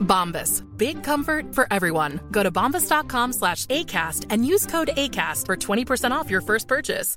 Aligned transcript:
Bombas. 0.00 0.62
Big 0.76 1.02
comfort 1.02 1.54
for 1.54 1.66
everyone. 1.70 2.20
Go 2.30 2.42
to 2.42 2.50
bombas.com 2.50 3.32
slash 3.32 3.66
ACAST 3.66 4.26
and 4.30 4.46
use 4.46 4.66
code 4.66 4.90
ACAST 4.96 5.46
for 5.46 5.56
20% 5.56 6.12
off 6.12 6.30
your 6.30 6.40
first 6.40 6.68
purchase. 6.68 7.16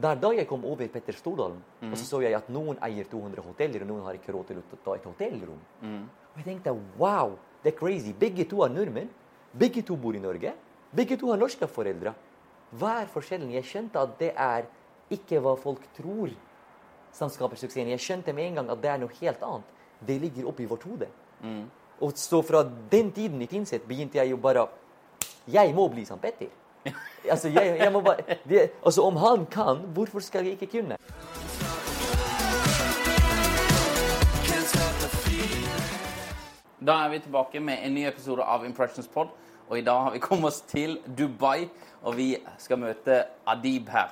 Der 0.00 0.14
da 0.14 0.30
jeg 0.32 0.46
kom 0.48 0.64
over 0.64 0.88
Petter 0.88 1.12
Stordalen, 1.12 1.62
og 1.82 1.98
så 1.98 2.04
så 2.04 2.20
jeg 2.20 2.34
at 2.34 2.48
noen 2.48 2.78
eier 2.82 3.04
200 3.04 3.42
hoteller, 3.44 3.82
og 3.82 3.88
noen 3.88 4.04
har 4.04 4.16
ikke 4.16 4.32
råd 4.32 4.46
til 4.48 4.60
å 4.60 4.78
ta 4.84 4.94
et 4.96 5.04
hotellrom. 5.04 5.58
Og 5.82 6.36
jeg 6.40 6.44
tenkte 6.44 6.72
wow, 6.98 7.36
det 7.64 7.74
er 7.74 7.78
crazy. 7.78 8.12
Begge 8.16 8.44
to 8.48 8.62
er 8.64 8.72
nordmenn. 8.72 9.10
Begge 9.58 9.82
to 9.82 9.96
bor 9.96 10.16
i 10.16 10.22
Norge. 10.22 10.54
Begge 10.96 11.16
to 11.20 11.30
har 11.30 11.40
norske 11.40 11.68
foreldre. 11.68 12.14
Hva 12.78 13.00
er 13.02 13.10
forskjellen? 13.12 13.50
Jeg 13.52 13.66
skjønte 13.66 14.00
at 14.00 14.16
det 14.20 14.30
er 14.36 14.68
ikke 15.10 15.40
hva 15.42 15.56
folk 15.58 15.82
tror 15.96 16.32
som 17.12 17.28
skaper 17.28 17.58
suksessen. 17.58 17.90
Jeg 17.90 18.00
skjønte 18.00 18.32
med 18.32 18.46
en 18.46 18.60
gang 18.60 18.70
at 18.70 18.82
det 18.82 18.90
er 18.92 19.00
noe 19.02 19.20
helt 19.20 19.42
annet. 19.42 19.76
Det 20.06 20.20
ligger 20.20 20.48
oppi 20.48 20.64
vårt 20.64 20.82
hode. 20.82 21.06
Og 22.00 22.12
så 22.16 22.42
fra 22.42 22.64
den 22.92 23.12
tiden 23.12 23.42
i 23.42 23.46
Tynset 23.46 23.82
begynte 23.82 24.18
jeg 24.18 24.30
jo 24.30 24.36
bare 24.36 24.66
Jeg 25.52 25.74
må 25.74 25.88
bli 25.88 26.04
som 26.04 26.18
Petter. 26.18 26.48
Altså, 27.30 27.48
jeg, 27.48 27.76
jeg 27.78 27.92
må 27.92 28.00
bare, 28.00 28.16
det, 28.48 28.70
altså, 28.84 29.02
om 29.02 29.16
han 29.16 29.46
kan, 29.46 29.76
hvorfor 29.92 30.20
skal 30.20 30.44
jeg 30.44 30.52
ikke 30.52 30.80
kunne? 30.80 30.96
Da 36.86 36.92
er 37.04 37.08
vi 37.08 37.18
tilbake 37.18 37.60
med 37.60 37.78
en 37.84 37.94
ny 37.94 38.06
episode 38.08 38.42
av 38.42 38.64
Impressions 38.64 39.08
Pod. 39.08 39.28
Og 39.68 39.78
i 39.78 39.84
dag 39.84 40.02
har 40.02 40.10
vi 40.10 40.18
kommet 40.18 40.48
oss 40.48 40.60
til 40.60 40.98
Dubai, 41.18 41.68
og 42.02 42.16
vi 42.16 42.36
skal 42.58 42.80
møte 42.80 43.24
Adib 43.46 43.88
her. 43.92 44.08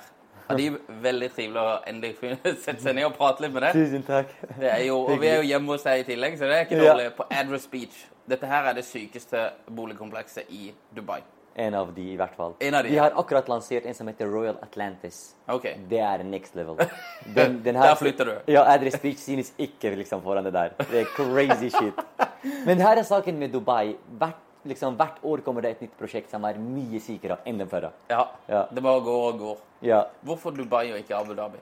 Adib, 0.49 0.77
veldig 1.03 1.29
trivelig 1.35 1.61
å 1.61 1.73
endelig 1.87 2.15
sette 2.65 2.79
seg 2.81 2.95
ned 2.97 3.05
og 3.05 3.17
prate 3.17 3.43
litt 3.45 3.53
med 3.53 3.67
deg. 3.67 3.73
Tusen 3.77 4.03
takk. 4.07 4.31
Det 4.59 4.69
er 4.73 4.85
jo, 4.87 4.99
og 5.05 5.19
vi 5.21 5.27
er 5.29 5.43
jo 5.43 5.49
hjemme 5.51 5.75
hos 5.75 5.83
deg 5.85 6.01
i 6.01 6.07
tillegg, 6.11 6.37
så 6.39 6.47
det 6.49 6.55
er 6.57 6.65
ikke 6.65 6.79
Ja. 6.83 6.93
dårlig. 6.93 7.09
På 7.19 7.27
Address 7.29 7.67
Beach. 7.69 7.99
Dette 8.29 8.45
her 8.49 8.69
er 8.69 8.73
det 8.77 8.85
sykeste 8.85 9.43
boligkomplekset 9.73 10.49
i 10.53 10.71
Dubai. 10.95 11.19
En 11.59 11.73
av 11.75 11.89
de, 11.95 12.03
i 12.13 12.15
hvert 12.15 12.35
fall. 12.37 12.53
En 12.63 12.75
av 12.77 12.83
de, 12.85 12.89
Vi 12.93 12.95
ja. 12.95 13.03
har 13.07 13.15
akkurat 13.19 13.47
lansert 13.51 13.85
en 13.89 13.93
som 13.97 14.07
heter 14.07 14.29
Royal 14.31 14.57
Atlantis. 14.63 15.35
Ok. 15.49 15.65
Det 15.89 15.99
er 15.99 16.21
next 16.23 16.55
level. 16.55 16.77
Den, 17.35 17.57
den 17.65 17.75
Der 17.75 17.95
flytter 17.99 18.25
du. 18.25 18.35
Ja, 18.53 18.63
Address 18.73 18.99
Beach 19.01 19.17
synes 19.19 19.49
ikke 19.59 19.91
liksom 19.97 20.21
foran 20.23 20.45
det 20.45 20.53
der. 20.53 20.69
Det 20.91 21.01
er 21.01 21.09
crazy 21.17 21.69
shit. 21.73 21.99
Men 22.67 22.79
her 22.79 23.01
er 23.01 23.03
saken 23.03 23.37
med 23.41 23.49
Dubai. 23.51 23.95
Hvert, 24.21 24.37
liksom, 24.65 24.95
hvert 24.97 25.19
år 25.23 25.41
kommer 25.45 25.61
det 25.61 25.71
et 25.71 25.81
nytt 25.81 25.97
prosjekt 25.97 26.29
som 26.29 26.43
er 26.45 26.57
mye 26.59 26.99
sikrere 26.99 27.39
enn 27.45 27.57
den 27.57 27.67
førre. 27.69 27.91
Ja, 28.09 28.27
Ja. 28.47 28.65
det 28.71 28.81
bare 28.83 29.01
går 29.01 29.33
og 29.33 29.39
går. 29.39 29.57
Ja. 29.81 30.05
Hvorfor 30.25 30.51
Dubai 30.55 30.91
og 30.91 30.97
ikke 30.99 31.15
Abu 31.15 31.33
Dhabi? 31.33 31.57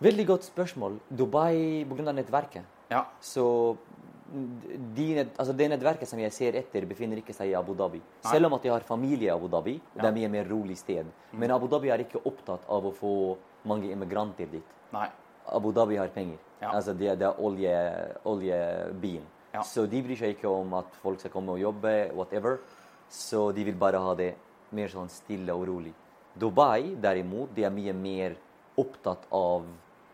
Veldig 0.00 0.26
godt 0.26 0.44
spørsmål. 0.44 0.98
Dubai 1.10 1.84
pga. 1.84 2.12
nettverket. 2.12 2.64
Ja, 2.90 3.04
Så 3.20 3.76
de, 4.94 5.26
altså 5.38 5.52
det 5.56 5.68
nettverket 5.70 6.06
som 6.08 6.18
jeg 6.18 6.32
ser 6.32 6.54
etter, 6.54 6.86
befinner 6.86 7.16
ikke 7.18 7.34
seg 7.34 7.50
i 7.50 7.54
Abu 7.58 7.74
Dhabi. 7.74 8.00
Selv 8.22 8.46
om 8.46 8.54
at 8.54 8.62
jeg 8.64 8.72
har 8.72 8.80
familie 8.86 9.26
i 9.26 9.34
Abu 9.34 9.48
Dhabi, 9.48 9.74
og 9.94 10.00
det 10.02 10.08
er 10.08 10.12
mye 10.12 10.28
mer 10.30 10.44
rolig 10.48 10.76
sted. 10.78 11.06
Men 11.32 11.50
Abu 11.50 11.66
Dhabi 11.68 11.90
er 11.90 11.98
ikke 12.04 12.22
opptatt 12.24 12.60
av 12.68 12.84
å 12.86 12.92
få 12.94 13.36
mange 13.64 13.90
immigranter 13.90 14.46
dit. 14.50 14.62
nei. 14.92 15.08
Abu 15.52 15.72
Dhabi 15.72 15.96
har 15.96 16.08
penger. 16.08 16.38
Ja. 16.62 16.70
Altså 16.76 16.92
det, 16.96 17.18
det 17.18 17.26
er 17.26 17.40
olje, 17.40 17.72
oljebyen. 18.24 19.22
Ja. 19.52 19.64
Så 19.66 19.86
de 19.90 20.02
bryr 20.04 20.18
seg 20.18 20.36
ikke 20.36 20.50
om 20.50 20.74
at 20.78 20.94
folk 21.02 21.20
skal 21.22 21.32
komme 21.34 21.56
og 21.56 21.62
jobbe, 21.62 21.94
whatever. 22.14 22.60
Så 23.10 23.50
de 23.52 23.64
vil 23.66 23.78
bare 23.78 23.98
ha 24.02 24.14
det 24.18 24.32
mer 24.76 24.90
sånn 24.92 25.10
stille 25.10 25.54
og 25.54 25.66
rolig. 25.68 25.92
Dubai 26.38 26.94
derimot, 27.02 27.50
de 27.54 27.66
er 27.66 27.74
mye 27.74 27.94
mer 27.96 28.36
opptatt 28.78 29.26
av 29.34 29.66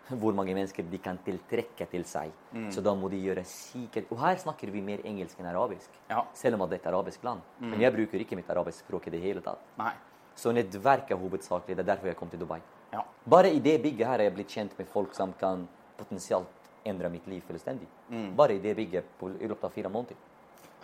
hvor 0.07 0.35
mange 0.39 0.55
mennesker 0.55 0.87
de 0.87 0.99
kan 1.03 1.19
tiltrekke 1.27 1.87
til 1.91 2.05
seg. 2.07 2.31
Mm. 2.55 2.69
Så 2.73 2.83
da 2.85 2.93
må 2.95 3.11
de 3.11 3.19
gjøre 3.19 3.43
sikkert 3.49 4.13
Og 4.15 4.21
her 4.23 4.37
snakker 4.39 4.71
vi 4.71 4.83
mer 4.85 5.03
engelsk 5.05 5.41
enn 5.43 5.49
arabisk. 5.51 5.91
Ja. 6.11 6.23
Selv 6.37 6.61
om 6.61 6.69
det 6.71 6.79
er 6.79 6.85
et 6.85 6.93
arabisk 6.93 7.25
land. 7.27 7.43
Men 7.59 7.83
jeg 7.83 7.95
bruker 7.95 8.23
ikke 8.23 8.39
mitt 8.39 8.51
arabisk 8.51 8.87
språk 8.87 9.09
i 9.11 9.17
det 9.17 9.23
hele 9.25 9.43
tatt. 9.45 9.63
Nei. 9.81 9.93
Så 10.37 10.53
nettverk 10.55 11.11
er 11.11 11.19
hovedsakelig. 11.19 11.75
Det 11.75 11.83
er 11.83 11.91
derfor 11.91 12.13
jeg 12.13 12.19
kom 12.21 12.31
til 12.31 12.41
Dubai. 12.41 12.61
Ja. 12.93 13.03
Bare 13.27 13.51
i 13.51 13.59
det 13.61 13.81
bygget 13.83 14.07
her 14.07 14.21
er 14.21 14.29
jeg 14.29 14.37
blitt 14.37 14.55
kjent 14.55 14.79
med 14.79 14.89
folk 14.93 15.15
som 15.17 15.33
kan 15.41 15.67
potensielt 15.99 16.56
endre 16.89 17.09
mitt 17.11 17.27
liv 17.31 17.43
fullstendig. 17.47 17.89
Bare 18.37 18.55
i 18.57 18.59
det 18.63 18.77
bygget 18.79 19.05
på, 19.21 19.31
i 19.41 19.47
løpet 19.51 19.65
av 19.65 19.75
fire 19.75 19.89
måneder. 19.93 20.17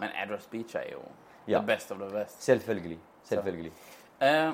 Men 0.00 0.10
Address 0.22 0.46
Beach 0.50 0.74
er 0.76 0.90
jo 0.92 1.02
Ja. 1.48 1.58
the 1.60 1.66
best 1.66 1.90
of 1.92 1.98
the 1.98 2.10
best. 2.10 2.42
Selvfølgelig. 2.42 2.98
Selvfølgelig. 3.24 3.72
Eh, 4.20 4.52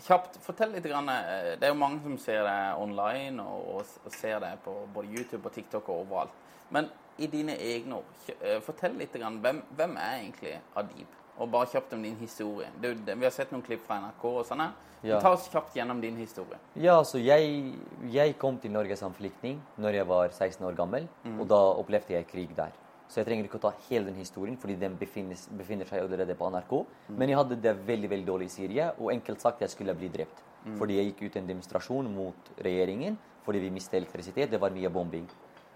kjapt, 0.00 0.38
fortell 0.42 0.72
litt. 0.72 0.84
Grann, 0.88 1.08
eh, 1.08 1.54
det 1.60 1.62
er 1.68 1.72
jo 1.72 1.78
mange 1.80 2.00
som 2.02 2.18
ser 2.18 2.42
det 2.42 2.76
online 2.80 3.42
og, 3.42 3.74
og, 3.74 3.86
og 4.04 4.12
ser 4.12 4.38
det 4.40 4.54
på 4.64 4.74
både 4.94 5.08
YouTube 5.18 5.46
og 5.48 5.52
TikTok 5.52 5.88
og 5.88 6.06
overalt. 6.06 6.30
Men 6.70 6.88
i 7.18 7.26
dine 7.26 7.54
egne 7.60 7.96
ord, 8.00 8.04
eh, 8.40 8.60
fortell 8.60 8.96
litt. 8.98 9.12
Grann, 9.12 9.38
hvem, 9.44 9.62
hvem 9.76 9.96
er 9.96 10.16
egentlig 10.22 10.60
Adib? 10.76 11.06
Og 11.38 11.50
bare 11.50 11.66
kjapt 11.72 11.92
om 11.96 12.02
din 12.04 12.16
historie. 12.20 12.68
Du, 12.80 12.92
vi 12.94 13.26
har 13.26 13.32
sett 13.34 13.50
noen 13.50 13.64
klipp 13.66 13.82
fra 13.86 13.98
NRK 14.02 14.24
og 14.30 14.44
sånne. 14.46 14.68
Ja. 15.04 15.18
Ta 15.20 15.34
oss 15.34 15.48
kjapt 15.52 15.74
gjennom 15.76 15.98
din 16.00 16.16
historie. 16.16 16.56
Ja, 16.78 16.94
altså 17.00 17.18
jeg, 17.20 17.74
jeg 18.12 18.36
kom 18.40 18.56
til 18.62 18.72
Norge 18.72 18.96
som 18.96 19.12
flyktning 19.16 19.58
når 19.82 19.98
jeg 19.98 20.08
var 20.08 20.30
16 20.30 20.64
år 20.64 20.78
gammel, 20.78 21.10
og 21.34 21.44
da 21.50 21.58
opplevde 21.74 22.14
jeg 22.16 22.28
krig 22.30 22.54
der. 22.56 22.72
Så 23.10 23.20
jeg 23.20 23.28
trenger 23.28 23.46
ikke 23.46 23.58
å 23.60 23.64
ta 23.66 23.74
hele 23.90 24.08
den 24.08 24.16
historien, 24.16 24.56
fordi 24.56 24.78
den 24.80 24.94
befinner, 24.96 25.36
befinner 25.58 25.90
seg 25.90 26.06
allerede 26.06 26.36
på 26.38 26.48
NRK. 26.54 26.72
Men 27.12 27.30
jeg 27.30 27.38
hadde 27.42 27.60
det 27.66 27.74
veldig 27.84 28.10
veldig 28.14 28.28
dårlig 28.30 28.48
i 28.48 28.54
Syria, 28.54 28.88
og 28.96 29.12
enkelt 29.12 29.44
sagt 29.44 29.60
jeg 29.60 29.74
skulle 29.74 29.94
bli 29.98 30.08
drept. 30.14 30.40
Fordi 30.78 30.96
jeg 30.96 31.10
gikk 31.10 31.26
ut 31.26 31.36
i 31.36 31.40
en 31.42 31.48
demonstrasjon 31.50 32.10
mot 32.14 32.50
regjeringen 32.64 33.18
fordi 33.44 33.60
vi 33.60 33.70
mistet 33.74 33.98
elektrisitet. 33.98 34.48
Det 34.50 34.60
var 34.60 34.72
mye 34.72 34.88
bombing. 34.88 35.26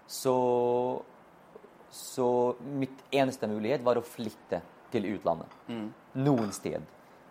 Så, 0.09 0.33
så 1.93 2.29
mitt 2.65 3.03
eneste 3.13 3.45
mulighet 3.49 3.83
var 3.85 3.99
å 3.99 4.05
flytte 4.05 4.63
til 4.91 5.05
utlandet. 5.15 5.51
Noen 6.15 6.51
sted. 6.55 6.85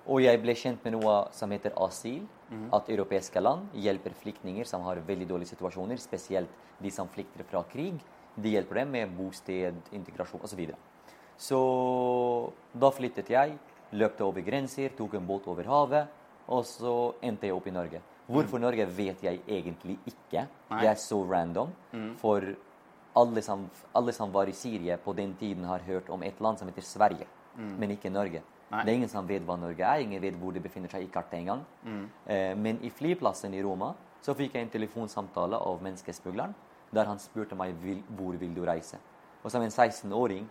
Og 0.08 0.22
jeg 0.25 0.40
ble 0.40 0.55
kjent 0.56 0.84
med 0.84 0.94
noe 0.96 1.16
som 1.37 1.50
heter 1.52 1.75
asyl. 1.84 2.26
At 2.72 2.88
europeiske 2.88 3.40
land 3.43 3.75
hjelper 3.76 4.14
flyktninger 4.16 4.64
som 4.64 4.81
har 4.87 5.02
veldig 5.05 5.26
dårlige 5.28 5.52
situasjoner, 5.52 5.99
spesielt 6.00 6.49
de 6.81 6.90
som 6.90 7.08
flykter 7.12 7.44
fra 7.44 7.60
krig. 7.69 7.99
De 8.38 8.55
hjelper 8.55 8.81
dem 8.81 8.94
med 8.94 9.10
bosted, 9.19 9.76
integrasjon 9.93 10.40
osv. 10.40 10.55
Så, 10.55 10.56
videre. 10.56 10.78
så 11.37 11.58
da 12.72 12.90
flyttet 12.94 13.28
jeg, 13.34 13.58
løpte 13.93 14.25
over 14.25 14.40
grenser, 14.46 14.94
tok 14.96 15.19
en 15.19 15.26
båt 15.28 15.49
over 15.49 15.69
havet, 15.69 16.08
og 16.49 16.64
så 16.64 16.94
endte 17.20 17.46
jeg 17.50 17.56
opp 17.56 17.66
i 17.69 17.75
Norge. 17.75 18.00
Hvorfor 18.28 18.61
Norge 18.61 18.84
vet 18.93 19.22
jeg 19.25 19.40
egentlig 19.49 19.99
ikke. 20.06 20.46
Nei. 20.70 20.81
Det 20.81 20.88
er 20.88 20.99
så 21.00 21.20
random. 21.25 21.72
For 22.20 22.44
alle 23.19 23.43
som, 23.43 23.66
alle 23.96 24.12
som 24.12 24.32
var 24.32 24.49
i 24.49 24.56
Syria 24.56 24.96
på 24.96 25.12
den 25.12 25.34
tiden, 25.40 25.64
har 25.64 25.84
hørt 25.87 26.08
om 26.12 26.22
et 26.22 26.40
land 26.40 26.61
som 26.61 26.69
heter 26.69 26.84
Sverige, 26.84 27.26
men 27.58 27.90
ikke 27.90 28.10
Norge. 28.10 28.43
Nei. 28.70 28.82
Det 28.84 28.93
er 28.93 28.96
ingen 28.99 29.08
som 29.08 29.26
vet 29.28 29.44
hva 29.49 29.56
Norge 29.56 29.84
er, 29.84 30.02
ingen 30.05 30.20
vet 30.22 30.37
hvor 30.37 30.52
det 30.52 30.62
befinner 30.62 30.93
seg 30.93 31.06
i 31.06 31.10
kartet 31.12 31.38
engang. 31.40 31.64
Eh, 32.26 32.55
men 32.56 32.81
i 32.84 32.90
flyplassen 32.93 33.55
i 33.56 33.62
Roma 33.64 33.94
så 34.20 34.34
fikk 34.37 34.55
jeg 34.55 34.66
en 34.66 34.72
telefonsamtale 34.75 35.56
av 35.56 35.82
menneskesmugleren, 35.82 36.55
der 36.93 37.08
han 37.08 37.20
spurte 37.22 37.56
meg 37.56 37.75
vil, 37.82 38.02
hvor 38.19 38.37
vil 38.37 38.55
du 38.55 38.64
reise. 38.66 38.99
Og 39.43 39.50
som 39.50 39.62
en 39.62 39.72
16-åring, 39.72 40.46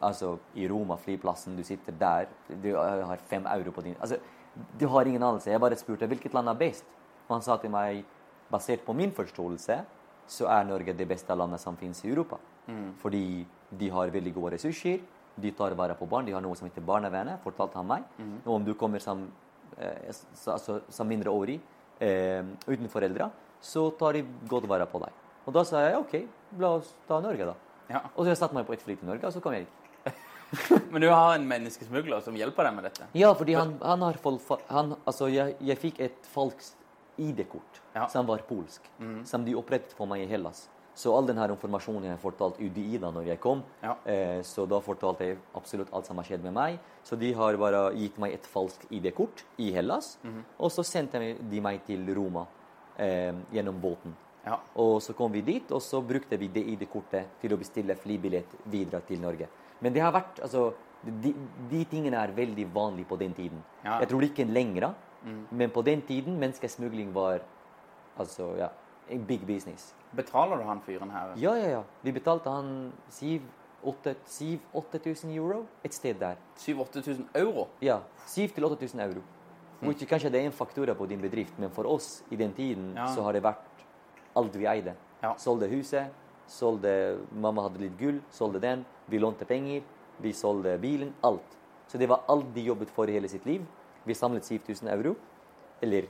altså 0.00 0.36
i 0.54 0.68
Roma, 0.70 0.96
flyplassen, 1.02 1.56
du 1.56 1.64
sitter 1.66 1.96
der, 1.98 2.28
du 2.62 2.74
har 2.76 3.18
fem 3.26 3.46
euro 3.46 3.72
på 3.74 3.82
din 3.82 3.96
Altså, 4.00 4.18
du 4.78 4.86
har 4.88 5.06
ingen 5.06 5.22
anelse. 5.22 5.50
Jeg 5.50 5.60
bare 5.60 5.76
spurte 5.76 6.06
hvilket 6.06 6.34
land 6.34 6.48
er 6.48 6.54
best. 6.58 6.84
Og 7.28 7.36
han 7.36 7.42
sa 7.42 7.56
til 7.56 7.70
meg, 7.70 8.04
basert 8.50 8.84
på 8.86 8.92
min 8.92 9.12
forståelse, 9.12 9.80
så 10.28 10.46
er 10.46 10.64
Norge 10.64 10.92
det 10.92 11.08
beste 11.08 11.34
landet 11.34 11.60
som 11.60 11.76
finnes 11.76 12.04
i 12.04 12.10
Europa. 12.10 12.36
Fordi 13.00 13.46
de 13.80 13.90
har 13.90 14.10
veldig 14.12 14.34
gode 14.34 14.54
ressurser, 14.54 14.98
de 15.40 15.52
tar 15.56 15.74
vare 15.78 15.94
på 15.98 16.06
barn, 16.10 16.26
de 16.26 16.34
har 16.36 16.42
noe 16.44 16.56
som 16.58 16.68
heter 16.68 16.84
barnevernet, 16.84 17.40
fortalte 17.44 17.78
han 17.80 17.86
meg. 17.86 18.04
Og 18.44 18.54
om 18.58 18.64
du 18.66 18.74
kommer 18.78 19.02
som, 19.02 19.26
eh, 19.78 20.10
altså, 20.10 20.80
som 20.88 21.08
mindreårig 21.08 21.58
eh, 22.00 22.44
uten 22.66 22.88
foreldre, 22.92 23.30
så 23.60 23.88
tar 23.98 24.18
de 24.18 24.24
godt 24.48 24.68
vare 24.70 24.86
på 24.86 25.00
deg. 25.02 25.12
Og 25.46 25.54
da 25.56 25.64
sa 25.64 25.82
jeg 25.86 25.98
OK, 25.98 26.14
la 26.60 26.74
oss 26.78 26.92
ta 27.08 27.20
Norge, 27.24 27.46
da. 27.48 27.54
Ja. 27.88 28.02
Og 28.14 28.24
så 28.24 28.32
jeg 28.34 28.40
satte 28.42 28.54
meg 28.58 28.66
på 28.68 28.74
et 28.76 28.82
fly 28.84 28.96
til 29.00 29.08
Norge, 29.08 29.24
og 29.26 29.32
så 29.32 29.40
kom 29.42 29.56
jeg 29.56 29.64
hit. 29.66 29.74
Men 30.92 31.02
du 31.04 31.08
har 31.10 31.34
en 31.36 31.44
menneskesmugler 31.48 32.22
som 32.24 32.36
hjelper 32.36 32.68
deg 32.68 32.76
med 32.76 32.86
dette? 32.88 33.08
Ja, 33.18 33.32
fordi 33.36 33.56
han, 33.58 33.74
han 33.84 34.04
har 34.04 34.16
han, 34.68 34.94
Altså, 35.04 35.28
jeg, 35.32 35.56
jeg 35.60 35.80
fikk 35.80 36.00
et 36.04 36.28
falskt 36.32 36.76
ID-kort 37.18 37.82
Ja. 37.94 38.06
som 38.08 38.26
var 38.28 38.44
polsk, 38.48 38.84
som 39.26 39.44
de 39.44 39.56
opprettet 39.58 39.92
for 39.98 40.06
meg 40.06 40.22
i 40.22 40.28
Hellas. 40.30 40.68
Så 40.98 41.12
all 41.14 41.28
denne 41.28 41.44
informasjonen 41.52 42.08
jeg 42.08 42.18
fortalte 42.18 42.64
UDI 42.64 42.98
da 42.98 43.12
når 43.14 43.28
jeg 43.30 43.40
kom, 43.40 43.60
Ja. 43.84 43.92
eh, 44.04 44.40
så 44.42 44.66
da 44.66 44.80
fortalte 44.82 45.24
jeg 45.28 45.38
absolutt 45.54 45.92
alt 45.94 46.06
som 46.06 46.16
har 46.18 46.24
skjedd 46.26 46.42
med 46.42 46.52
meg. 46.56 46.78
Så 47.04 47.16
de 47.18 47.32
har 47.38 47.56
bare 47.56 47.92
gitt 47.94 48.18
meg 48.18 48.32
et 48.34 48.46
falskt 48.46 48.88
ID-kort 48.90 49.44
i 49.58 49.70
Hellas, 49.72 50.16
og 50.58 50.70
så 50.74 50.82
sendte 50.84 51.20
de 51.38 51.60
meg 51.60 51.84
til 51.86 52.02
Roma 52.16 52.46
eh, 52.98 53.32
gjennom 53.52 53.78
båten. 53.80 54.16
Ja. 54.44 54.58
Og 54.76 55.00
så 55.02 55.14
kom 55.14 55.30
vi 55.32 55.40
dit, 55.42 55.70
og 55.70 55.80
så 55.84 56.00
brukte 56.02 56.36
vi 56.40 56.48
det 56.48 56.64
ID-kortet 56.66 57.26
til 57.40 57.52
å 57.54 57.58
bestille 57.60 57.94
flybillett 57.94 58.56
videre 58.66 59.00
til 59.06 59.20
Norge. 59.20 59.46
Men 59.80 59.92
det 59.92 60.02
har 60.02 60.10
vært, 60.12 60.40
altså, 60.42 60.72
de, 61.04 61.32
de 61.70 61.84
tingene 61.84 62.16
er 62.18 62.32
veldig 62.34 62.66
vanlige 62.74 63.06
på 63.06 63.18
den 63.20 63.34
tiden. 63.34 63.62
Ja. 63.84 64.00
Jeg 64.00 64.08
tror 64.08 64.22
ikke 64.26 64.44
lenger, 64.50 64.94
men 65.52 65.70
på 65.70 65.82
den 65.84 66.02
tiden 66.02 66.38
menneskesmugling 66.40 67.12
var 67.14 67.40
altså, 68.18 68.56
ja, 68.58 68.68
big 69.26 69.46
business. 69.46 69.94
Betaler 70.16 70.56
du 70.56 70.62
han 70.64 70.80
fyren 70.80 71.10
her? 71.10 71.32
Ja, 71.36 71.54
ja, 71.56 71.68
ja. 71.68 71.82
Vi 72.02 72.12
betalte 72.12 72.50
han 72.50 72.92
7000-8000 73.12 75.34
euro 75.36 75.66
et 75.84 75.92
sted 75.94 76.14
der. 76.20 76.36
7000-8000 76.58 77.24
euro? 77.34 77.68
Ja, 77.82 78.00
7000-8000 78.26 79.00
euro. 79.04 79.20
Which 79.80 80.02
kanskje 80.10 80.30
det 80.32 80.40
er 80.40 80.44
en 80.48 80.52
faktura 80.52 80.94
på 80.98 81.06
din 81.06 81.20
bedrift, 81.22 81.54
men 81.58 81.70
for 81.70 81.84
oss 81.86 82.22
i 82.30 82.36
den 82.36 82.52
tiden 82.52 82.94
Ja. 82.96 83.06
så 83.14 83.22
har 83.22 83.32
det 83.32 83.42
vært 83.42 83.62
alt 84.36 84.56
vi 84.56 84.66
eide. 84.66 84.94
Ja. 85.22 85.34
Solgte 85.38 85.68
huset, 85.70 86.06
solgte 86.48 87.18
Mamma 87.32 87.62
hadde 87.62 87.78
litt 87.78 87.96
gull, 87.98 88.20
solgte 88.30 88.60
den. 88.60 88.84
Vi 89.08 89.18
lånte 89.18 89.44
penger, 89.46 89.82
vi 90.20 90.32
solgte 90.32 90.78
bilen. 90.78 91.14
Alt. 91.22 91.56
Så 91.86 91.98
det 91.98 92.08
var 92.08 92.20
alt 92.28 92.52
de 92.54 92.60
jobbet 92.60 92.90
for 92.90 93.06
i 93.08 93.12
hele 93.12 93.28
sitt 93.28 93.46
liv. 93.46 93.62
Vi 94.04 94.14
samlet 94.14 94.44
7000 94.44 94.88
euro, 94.88 95.14
eller 95.82 96.02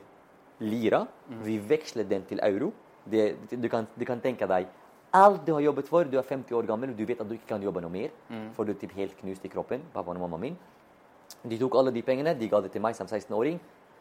lira. 0.61 1.06
Vi 1.29 1.59
vekslet 1.59 2.09
den 2.09 2.23
til 2.25 2.41
euro. 2.43 2.73
Det, 3.10 3.37
du, 3.50 3.69
kan, 3.69 3.87
du 3.96 4.05
kan 4.05 4.20
tenke 4.20 4.46
deg 4.46 4.69
alt 5.16 5.46
du 5.46 5.55
har 5.55 5.62
jobbet 5.64 5.88
for. 5.88 6.05
Du 6.05 6.19
er 6.19 6.26
50 6.26 6.55
år 6.55 6.66
gammel, 6.69 6.90
og 6.93 6.99
du 6.99 7.05
vet 7.08 7.20
at 7.20 7.28
du 7.28 7.34
ikke 7.37 7.49
kan 7.55 7.62
jobbe 7.62 7.81
noe 7.81 7.93
mer, 7.93 8.10
for 8.56 8.64
du 8.64 8.75
er 8.75 8.81
typ 8.81 8.93
helt 8.96 9.16
knust 9.20 9.44
i 9.44 9.49
kroppen. 9.52 9.81
Pappaen 9.94 10.20
og 10.20 10.26
mamma 10.26 10.40
min. 10.43 10.56
De 11.49 11.58
tok 11.58 11.76
alle 11.78 11.93
de 11.93 12.02
pengene, 12.02 12.34
de 12.34 12.49
ga 12.49 12.60
det 12.60 12.72
til 12.72 12.82
meg 12.82 12.96
som 12.96 13.06
16-åring 13.06 13.58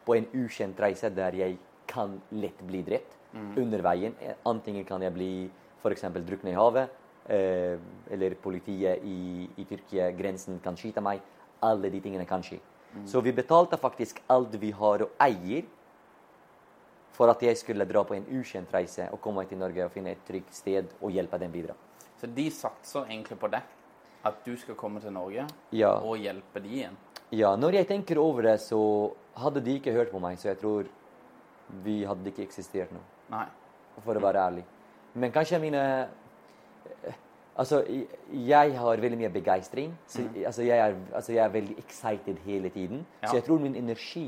på 0.07 0.15
en 0.15 0.27
ukjent 0.33 0.79
reise 0.79 1.09
der 1.11 1.35
jeg 1.35 1.57
kan 1.87 2.21
lett 2.31 2.59
bli 2.67 2.81
drept 2.83 3.15
under 3.59 3.81
veien. 3.83 4.15
Antingen 4.45 4.85
kan 4.85 5.01
jeg 5.01 5.13
bli 5.13 5.49
f.eks. 5.83 6.01
druknet 6.01 6.53
i 6.53 6.55
havet, 6.57 6.89
eh, 7.29 7.77
eller 8.11 8.35
politiet 8.35 9.03
i, 9.03 9.49
i 9.57 9.65
Tyrkia, 9.67 10.11
grensen, 10.11 10.59
kan 10.63 10.75
skyte 10.75 11.03
meg. 11.03 11.21
Alle 11.61 11.89
de 11.89 11.99
tingene 12.01 12.25
kan 12.25 12.43
skje. 12.43 12.59
Så 13.05 13.21
vi 13.21 13.31
betalte 13.35 13.77
faktisk 13.77 14.21
alt 14.31 14.55
vi 14.61 14.71
har 14.71 15.03
og 15.03 15.09
eier 15.21 15.65
for 17.17 17.31
at 17.33 17.41
jeg 17.41 17.57
skulle 17.57 17.85
dra 17.89 18.03
på 18.05 18.13
en 18.17 18.27
ukjent 18.39 18.73
reise 18.73 19.07
og 19.11 19.19
komme 19.23 19.43
til 19.49 19.57
Norge 19.57 19.85
og 19.87 19.91
finne 19.95 20.13
et 20.13 20.21
trygt 20.27 20.53
sted 20.53 20.91
og 21.01 21.11
hjelpe 21.15 21.39
dem 21.41 21.51
videre. 21.55 21.73
Så 22.21 22.29
de 22.29 22.47
satser 22.53 23.09
egentlig 23.09 23.39
på 23.41 23.49
det? 23.53 23.63
At 24.25 24.39
du 24.45 24.53
skal 24.57 24.75
komme 24.75 25.01
til 25.01 25.13
Norge 25.13 25.47
Ja. 25.71 25.95
og 25.97 26.17
hjelpe 26.17 26.61
de 26.61 26.69
igjen? 26.69 26.97
Ja, 27.31 27.55
når 27.55 27.73
jeg 27.81 27.87
tenker 27.87 28.17
over 28.21 28.41
det, 28.41 28.59
så 28.61 29.13
hadde 29.35 29.61
de 29.63 29.75
ikke 29.79 29.91
hørt 29.93 30.11
på 30.11 30.19
meg, 30.19 30.37
så 30.39 30.49
jeg 30.49 30.59
tror 30.61 30.87
vi 31.83 32.03
hadde 32.07 32.25
ikke 32.31 32.45
eksistert 32.45 32.91
nå, 32.95 32.99
Nei. 33.29 33.45
for 34.05 34.15
å 34.15 34.21
være 34.23 34.39
ærlig. 34.47 34.63
Men 35.15 35.31
kanskje 35.31 35.59
mine 35.59 36.07
Altså, 37.57 37.79
jeg 38.31 38.75
har 38.77 38.99
veldig 39.01 39.17
mye 39.17 39.29
begeistring. 39.33 39.89
Mm. 39.89 40.43
altså, 40.45 40.61
altså, 41.15 41.31
jeg 41.33 41.43
er 41.45 41.49
veldig 41.49 41.77
excited 41.81 42.37
hele 42.45 42.69
tiden. 42.69 43.05
Ja. 43.23 43.27
Så 43.27 43.35
jeg 43.39 43.43
tror 43.47 43.59
min 43.59 43.75
energi 43.75 44.27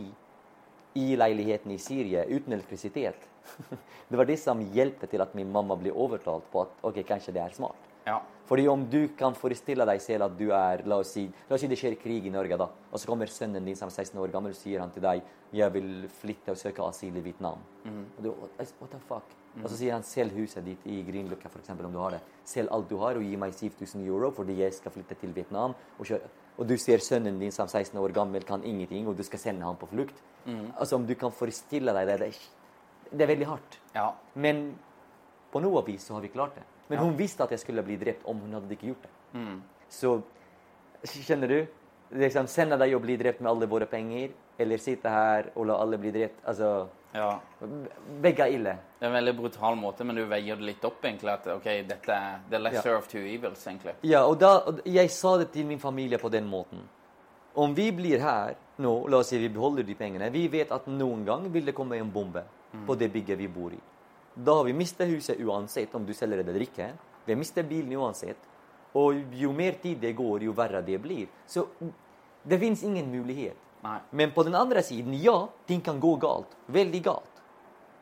i 1.00 1.16
leiligheten 1.19 1.72
i 1.74 1.80
Syria 1.81 2.25
uten 2.28 2.56
elektrisitet 2.56 3.28
Det 4.10 4.18
var 4.18 4.28
det 4.30 4.40
som 4.42 4.62
hjelpte 4.74 5.07
til 5.10 5.22
at 5.24 5.36
min 5.38 5.50
mamma 5.51 5.78
ble 5.80 5.94
overtalt 5.94 6.48
på 6.51 6.66
at 6.66 6.84
ok, 6.86 7.01
kanskje 7.07 7.34
det 7.36 7.42
er 7.44 7.56
smart. 7.56 7.90
Ja. 8.07 8.19
Fordi 8.50 8.66
om 8.72 8.86
du 8.90 9.04
kan 9.18 9.36
forestille 9.38 9.86
deg 9.86 10.01
selv 10.01 10.25
at 10.25 10.38
du 10.38 10.48
er 10.56 10.81
La 10.90 10.98
oss 11.04 11.12
si, 11.13 11.28
la 11.50 11.57
oss 11.57 11.62
si 11.62 11.69
det 11.69 11.78
skjer 11.78 11.98
krig 12.01 12.25
i 12.25 12.34
Norge, 12.34 12.57
da. 12.57 12.69
Og 12.90 13.01
så 13.01 13.10
kommer 13.10 13.30
sønnen 13.30 13.66
din 13.66 13.78
som 13.78 13.92
er 13.92 13.98
16 14.06 14.18
år 14.22 14.34
gammel 14.34 14.56
og 14.56 14.57
sier 14.57 14.81
han 14.81 14.94
til 14.96 15.06
deg 15.06 15.22
jeg 15.54 15.74
vil 15.74 16.07
flytte 16.22 16.54
og 16.54 16.62
søke 16.62 16.86
asyl 16.86 17.18
i 17.18 17.25
Vietnam. 17.25 17.62
Og 18.18 18.25
du, 18.25 18.34
what 18.57 18.90
the 18.90 19.01
fuck? 19.10 19.38
Og 19.63 19.69
så 19.69 19.75
sier 19.80 19.94
han 19.94 20.04
selg 20.04 20.36
huset 20.38 20.63
ditt 20.63 20.84
i 20.86 21.00
Grünerløkka, 21.04 21.50
f.eks. 21.50 21.69
om 21.74 21.92
du 21.92 21.98
har 22.00 22.12
det. 22.12 22.19
Selg 22.46 22.69
alt 22.72 22.90
du 22.90 22.98
har 23.01 23.18
og 23.18 23.24
gi 23.25 23.36
meg 23.36 23.54
7000 23.54 24.06
euro 24.06 24.30
fordi 24.31 24.56
jeg 24.62 24.74
skal 24.74 24.92
flytte 24.94 25.16
til 25.19 25.34
Vietnam. 25.36 25.74
Og, 26.00 26.12
og 26.57 26.68
du 26.68 26.75
ser 26.78 27.01
sønnen 27.04 27.40
din 27.40 27.51
som 27.51 27.68
16 27.68 27.98
år 28.00 28.13
gammel 28.16 28.44
kan 28.48 28.63
ingenting, 28.63 29.07
og 29.07 29.18
du 29.18 29.24
skal 29.24 29.40
sende 29.40 29.66
ham 29.66 29.75
på 29.75 29.90
flukt. 29.92 30.16
Altså 30.78 30.96
Om 30.96 31.06
du 31.06 31.16
kan 31.16 31.31
forestille 31.31 31.94
deg 31.94 32.07
det, 32.07 32.19
det 32.19 32.28
er, 32.30 32.38
det 33.12 33.22
er 33.25 33.31
veldig 33.34 33.48
hardt. 33.48 33.80
ja. 33.96 34.12
Men 34.36 34.75
på 35.51 35.60
noe 35.62 35.81
vis 35.86 36.04
så 36.06 36.13
har 36.13 36.22
vi 36.22 36.30
klart 36.30 36.56
det. 36.56 36.63
Men 36.90 37.00
hun 37.00 37.16
visste 37.18 37.44
at 37.44 37.51
jeg 37.51 37.60
skulle 37.60 37.81
bli 37.84 37.98
drept 37.98 38.25
om 38.30 38.38
hun 38.40 38.54
hadde 38.54 38.72
ikke 38.74 38.88
gjort 38.94 39.04
det. 39.07 39.12
Så 39.90 40.22
skjønner 41.04 41.48
du? 41.48 41.60
Liksom, 42.22 42.48
Sende 42.50 42.78
deg 42.81 42.94
og 42.96 43.01
bli 43.01 43.18
drept 43.18 43.42
med 43.42 43.50
alle 43.51 43.68
våre 43.69 43.86
penger, 43.90 44.31
eller 44.60 44.78
sitte 44.81 45.10
her 45.10 45.51
og 45.56 45.68
la 45.69 45.75
alle 45.81 45.98
bli 46.01 46.12
drept. 46.13 46.40
Altså, 46.50 46.88
ja. 47.13 47.39
Begge 48.22 48.44
er 48.46 48.54
ille. 48.54 48.74
Det 49.00 49.06
er 49.06 49.10
en 49.10 49.16
veldig 49.18 49.34
brutal 49.38 49.75
måte, 49.80 50.04
men 50.06 50.16
du 50.16 50.25
veier 50.30 50.56
det 50.60 50.66
litt 50.66 50.84
opp, 50.86 51.01
egentlig. 51.06 51.32
At 51.34 51.48
ok, 51.48 51.68
dette 51.89 52.10
er 52.13 52.39
the 52.51 52.60
lesser 52.60 52.92
Ja. 52.92 52.98
of 52.98 53.08
two 53.08 53.20
evils, 53.25 53.66
egentlig. 53.68 53.94
Ja, 54.04 54.25
og, 54.25 54.38
da, 54.39 54.51
jeg 54.86 55.10
sa 55.10 55.38
det 55.38 55.51
til 55.51 55.66
min 55.66 55.80
familie 55.80 56.18
på 56.18 56.30
den 56.30 56.46
måten. 56.50 56.84
Om 57.56 57.74
vi 57.75 57.92
blir 57.92 58.20
her 58.22 58.56
nå, 58.78 59.08
la 59.10 59.18
oss 59.18 59.28
si 59.34 59.38
vi 59.38 59.50
beholder 59.50 59.84
de 59.84 59.96
pengene, 59.96 60.30
vi 60.32 60.48
vet 60.48 60.72
at 60.72 60.86
noen 60.88 61.25
gang 61.25 61.50
vil 61.51 61.66
det 61.66 61.74
komme 61.75 61.98
en 61.98 62.12
bombe 62.12 62.44
på 62.86 62.96
det 62.96 63.10
bygget 63.12 63.38
vi 63.38 63.48
bor 63.48 63.72
i. 63.74 63.80
Da 64.36 64.54
har 64.60 64.63
vi 64.63 64.74
mistet 64.74 65.10
huset 65.10 65.39
uansett 65.42 65.96
om 65.96 66.06
du 66.06 66.13
selger 66.13 66.44
det 66.44 66.48
eller 66.54 66.62
ikke. 66.68 66.92
Vi 67.25 67.34
har 67.34 67.39
mistet 67.39 67.68
bilen 67.68 67.92
uansett. 67.98 68.38
Og 68.96 69.18
jo 69.34 69.51
mer 69.51 69.72
tid 69.82 70.00
det 70.01 70.13
går, 70.16 70.44
jo 70.44 70.54
verre 70.54 70.82
det 70.86 70.98
blir. 71.01 71.28
Så 71.48 71.66
det 72.46 72.60
fins 72.60 72.84
ingen 72.84 73.10
mulighet. 73.12 73.58
Nei. 73.83 74.00
Men 74.12 74.31
på 74.36 74.43
den 74.43 74.55
andre 74.59 74.83
siden, 74.83 75.13
ja, 75.24 75.48
ting 75.67 75.81
kan 75.81 76.00
gå 76.00 76.15
galt. 76.19 76.55
Veldig 76.67 77.01
galt. 77.03 77.43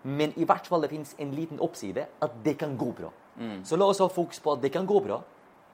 Men 0.07 0.33
i 0.39 0.45
hvert 0.47 0.67
fall 0.67 0.81
det 0.85 0.89
fins 0.93 1.15
en 1.19 1.33
liten 1.35 1.59
oppside 1.61 2.07
at 2.23 2.37
det 2.43 2.55
kan 2.61 2.77
gå 2.79 2.91
bra. 2.97 3.11
Så 3.63 3.77
la 3.77 3.85
oss 3.85 3.99
ha 4.01 4.07
fokus 4.09 4.39
på 4.41 4.55
at 4.55 4.61
det 4.63 4.71
kan 4.73 4.85
gå 4.89 4.97
bra, 5.05 5.19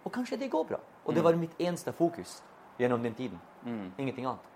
og 0.03 0.12
kanskje 0.12 0.36
det 0.41 0.50
går 0.51 0.65
bra. 0.67 0.79
Og 1.05 1.15
det 1.15 1.24
var 1.24 1.38
mitt 1.39 1.53
eneste 1.62 1.93
fokus 1.95 2.41
gjennom 2.79 3.03
den 3.03 3.15
tiden. 3.15 3.39
Ingenting 3.98 4.27
annet. 4.27 4.50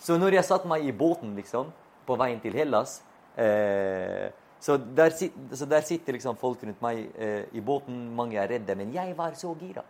Så 0.00 0.18
når 0.18 0.36
jeg 0.36 0.44
satte 0.44 0.68
meg 0.68 0.84
i 0.84 0.92
båten 0.92 1.32
liksom, 1.38 1.70
på 2.04 2.16
veien 2.20 2.40
til 2.42 2.52
Hellas 2.52 2.98
eh, 3.40 4.28
så, 4.60 4.76
der 4.76 5.14
så 5.14 5.68
der 5.70 5.84
sitter 5.86 6.16
liksom 6.16 6.36
folk 6.36 6.60
rundt 6.66 6.82
meg 6.84 7.06
eh, 7.16 7.46
i 7.56 7.62
båten, 7.64 8.10
mange 8.16 8.36
er 8.40 8.50
redde, 8.50 8.76
men 8.76 8.92
jeg 8.92 9.14
var 9.16 9.36
så 9.38 9.54
gira. 9.60 9.84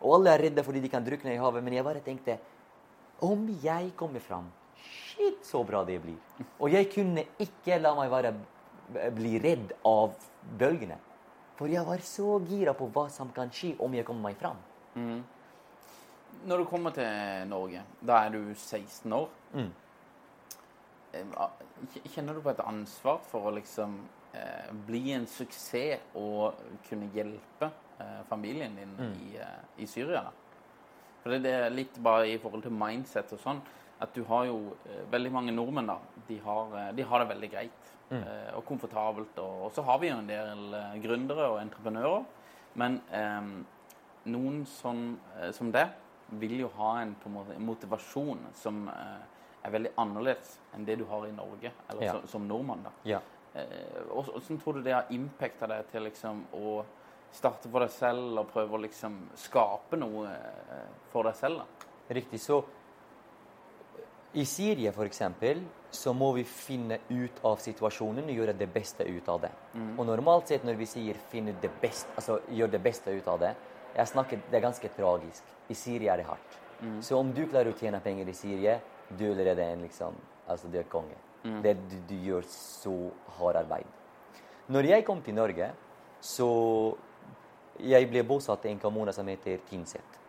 Og 0.00 0.14
alle 0.18 0.32
er 0.34 0.46
redde 0.46 0.64
fordi 0.64 0.80
de 0.80 0.92
kan 0.92 1.04
drukne 1.04 1.34
i 1.34 1.40
havet, 1.40 1.64
men 1.64 1.76
jeg 1.76 1.84
bare 1.84 2.04
tenkte 2.04 2.38
om 3.22 3.46
jeg 3.62 3.92
kommer 3.96 4.20
fram 4.20 4.50
Shit, 4.84 5.44
så 5.46 5.62
bra 5.64 5.84
det 5.84 6.00
blir. 6.02 6.16
Og 6.60 6.70
jeg 6.72 6.88
kunne 6.92 7.22
ikke 7.40 7.78
la 7.80 7.94
meg 7.94 8.10
være, 8.10 8.32
bli 9.14 9.38
redd 9.40 9.72
av 9.86 10.12
bølgene. 10.58 10.96
For 11.56 11.70
jeg 11.70 11.86
var 11.86 12.02
så 12.04 12.34
gira 12.48 12.74
på 12.74 12.88
hva 12.92 13.06
som 13.14 13.30
kan 13.32 13.48
skje 13.54 13.76
om 13.80 13.94
jeg 13.94 14.04
kommer 14.04 14.28
meg 14.32 14.36
fram. 14.40 14.58
Når 16.44 16.58
du 16.58 16.64
kommer 16.68 16.90
til 16.92 17.46
Norge, 17.48 17.80
da 18.02 18.24
er 18.26 18.34
du 18.34 18.40
16 18.54 19.12
år. 19.16 19.28
Mm. 19.54 19.70
Eh, 21.14 21.48
Kjenner 22.12 22.34
du 22.34 22.42
på 22.44 22.50
et 22.52 22.60
ansvar 22.66 23.20
for 23.30 23.48
å 23.48 23.54
liksom 23.54 23.96
eh, 24.34 24.70
bli 24.88 25.12
en 25.14 25.26
suksess 25.30 26.02
og 26.18 26.58
kunne 26.88 27.08
hjelpe 27.14 27.70
eh, 28.00 28.22
familien 28.28 28.74
din 28.76 28.96
Mm. 28.98 29.12
i, 29.30 29.36
eh, 29.38 29.60
i 29.78 29.86
Syria? 29.86 30.22
da? 30.26 30.32
For 31.24 31.32
det 31.40 31.50
er 31.56 31.72
litt 31.72 31.96
bare 32.04 32.28
i 32.28 32.36
forhold 32.38 32.62
til 32.66 32.74
mindset 32.76 33.32
og 33.32 33.40
sånn, 33.40 33.62
at 34.04 34.12
du 34.12 34.22
har 34.28 34.44
jo 34.50 34.58
eh, 34.84 35.02
veldig 35.10 35.30
mange 35.32 35.52
nordmenn, 35.56 35.88
da. 35.88 35.98
De 36.28 36.36
har, 36.44 36.72
eh, 36.76 36.90
de 36.98 37.02
har 37.08 37.22
det 37.24 37.28
veldig 37.32 37.50
greit 37.54 37.92
eh, 38.12 38.50
og 38.58 38.64
komfortabelt. 38.68 39.38
Og, 39.40 39.70
så 39.72 39.82
har 39.86 39.98
vi 40.02 40.10
jo 40.10 40.18
en 40.20 40.28
del 40.28 40.74
gründere 41.00 41.46
og 41.54 41.60
entreprenører. 41.62 42.24
Men 42.76 42.98
eh, 43.10 43.52
noen 44.34 44.64
som, 44.68 45.14
som 45.56 45.70
det 45.72 45.86
vil 46.40 46.58
jo 46.64 46.70
ha 46.76 46.98
en, 47.02 47.14
på 47.20 47.28
en 47.30 47.36
måte, 47.38 47.56
motivasjon 47.60 48.44
som 48.60 48.84
eh, 48.92 49.22
er 49.64 49.72
veldig 49.72 49.94
annerledes 50.00 50.58
enn 50.76 50.84
det 50.84 50.98
du 51.00 51.06
har 51.08 51.24
i 51.28 51.32
Norge, 51.32 51.72
eller 51.88 52.04
Ja. 52.04 52.12
som, 52.18 52.26
som 52.34 52.48
nordmann. 52.48 52.84
da. 52.84 52.92
Ja. 53.08 53.20
Eh, 53.54 54.02
Hvordan 54.10 54.60
tror 54.60 54.76
du 54.76 54.82
det 54.84 54.92
har 54.98 55.08
impacta 55.14 55.68
deg 55.70 55.86
til 55.92 56.04
liksom 56.08 56.44
å 56.58 56.82
starte 57.34 57.70
for 57.70 57.84
deg 57.84 57.92
selv 57.92 58.40
og 58.40 58.48
prøve 58.52 58.76
å 58.76 58.82
liksom 58.84 59.18
skape 59.46 59.98
noe 60.00 60.30
eh, 60.30 60.88
for 61.12 61.28
deg 61.28 61.38
selv? 61.38 61.62
da? 61.62 61.90
Riktig. 62.14 62.40
Så 62.42 62.60
i 64.34 64.44
Syria 64.44 64.90
f.eks. 64.90 65.22
så 65.94 66.12
må 66.12 66.32
vi 66.34 66.42
finne 66.44 66.98
ut 67.08 67.38
av 67.46 67.60
situasjonen 67.62 68.26
og 68.26 68.38
gjøre 68.40 68.56
det 68.58 68.66
beste 68.74 69.06
ut 69.06 69.28
av 69.30 69.44
det. 69.44 69.50
Og 69.94 70.02
normalt 70.08 70.50
sett 70.50 70.64
når 70.66 70.74
vi 70.80 70.86
sier 70.90 71.14
'finne 71.30 71.54
det 71.62 71.70
beste', 71.80 72.10
altså 72.16 72.40
gjør 72.50 72.70
det 72.70 72.82
beste 72.82 73.14
ut 73.14 73.28
av 73.28 73.38
det, 73.38 73.54
jeg 73.94 74.08
snakker, 74.10 74.40
det 74.50 74.56
er 74.58 74.60
ganske 74.60 74.88
tragisk. 74.88 75.44
I 75.70 75.74
Syria 75.74 76.12
er 76.12 76.16
det 76.16 76.26
hardt. 76.26 76.58
Så 77.00 77.16
om 77.16 77.32
du 77.32 77.46
klarer 77.46 77.70
å 77.70 77.78
tjene 77.78 78.00
penger 78.00 78.28
i 78.28 78.32
Syria, 78.32 78.80
du 79.08 79.24
er 79.24 79.30
allerede 79.30 79.62
en 79.62 79.82
liksom 79.82 80.14
Altså, 80.46 80.68
du 80.68 80.76
er 80.76 80.82
konge. 80.82 81.16
Det, 81.62 81.72
du, 81.88 81.94
du 82.08 82.14
gjør 82.20 82.42
så 82.42 83.10
hardt 83.38 83.56
arbeid. 83.56 83.86
Når 84.68 84.82
jeg 84.90 85.04
kom 85.04 85.22
til 85.22 85.34
Norge, 85.34 85.70
så 86.20 86.48
Jeg 87.82 88.06
ble 88.10 88.22
bosatt 88.22 88.64
i 88.66 88.70
en 88.70 88.78
kommune 88.78 89.12
som 89.12 89.26
heter 89.28 89.58
Tynset. 89.68 90.20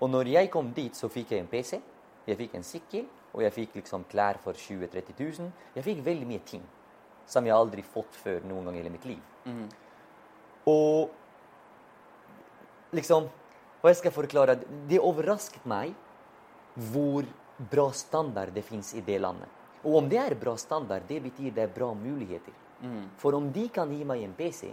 Og 0.00 0.10
når 0.10 0.28
jeg 0.28 0.50
kom 0.50 0.72
dit, 0.72 0.94
så 0.96 1.08
fikk 1.08 1.30
jeg 1.32 1.40
en 1.40 1.46
PC, 1.48 1.78
jeg 2.26 2.36
fikk 2.36 2.54
en 2.58 2.66
sykkel, 2.66 3.06
og 3.36 3.42
jeg 3.44 3.52
fikk 3.52 3.74
liksom 3.76 4.04
klær 4.10 4.38
for 4.42 4.52
20 4.56 4.88
000-30 4.88 5.40
000. 5.40 5.52
Jeg 5.76 5.84
fikk 5.84 6.04
veldig 6.04 6.26
mye 6.26 6.42
ting 6.44 6.62
som 7.26 7.46
jeg 7.46 7.54
aldri 7.54 7.82
fått 7.82 8.16
før 8.16 8.44
noen 8.46 8.64
gang 8.64 8.76
i 8.76 8.80
hele 8.80 8.92
mitt 8.94 9.04
liv. 9.04 9.22
Og 10.66 11.10
liksom 12.96 13.28
Hva 13.82 13.92
jeg 13.92 13.98
skal 14.00 14.14
forklare? 14.14 14.56
Det 14.88 14.98
overrasket 14.98 15.66
meg 15.68 15.92
hvor 16.90 17.26
bra 17.70 17.92
standard 17.94 18.50
det 18.56 18.64
fins 18.64 18.94
i 18.94 19.02
det 19.04 19.20
landet. 19.22 19.48
Og 19.84 20.00
om 20.00 20.08
det 20.08 20.18
er 20.18 20.34
bra 20.34 20.56
standard, 20.58 21.04
det 21.06 21.20
betyr 21.22 21.52
det 21.54 21.62
er 21.62 21.70
bra 21.72 21.92
muligheter. 21.94 22.52
For 23.20 23.36
om 23.36 23.52
de 23.52 23.68
kan 23.68 23.92
gi 23.92 24.02
meg 24.04 24.24
en 24.24 24.34
PC, 24.34 24.72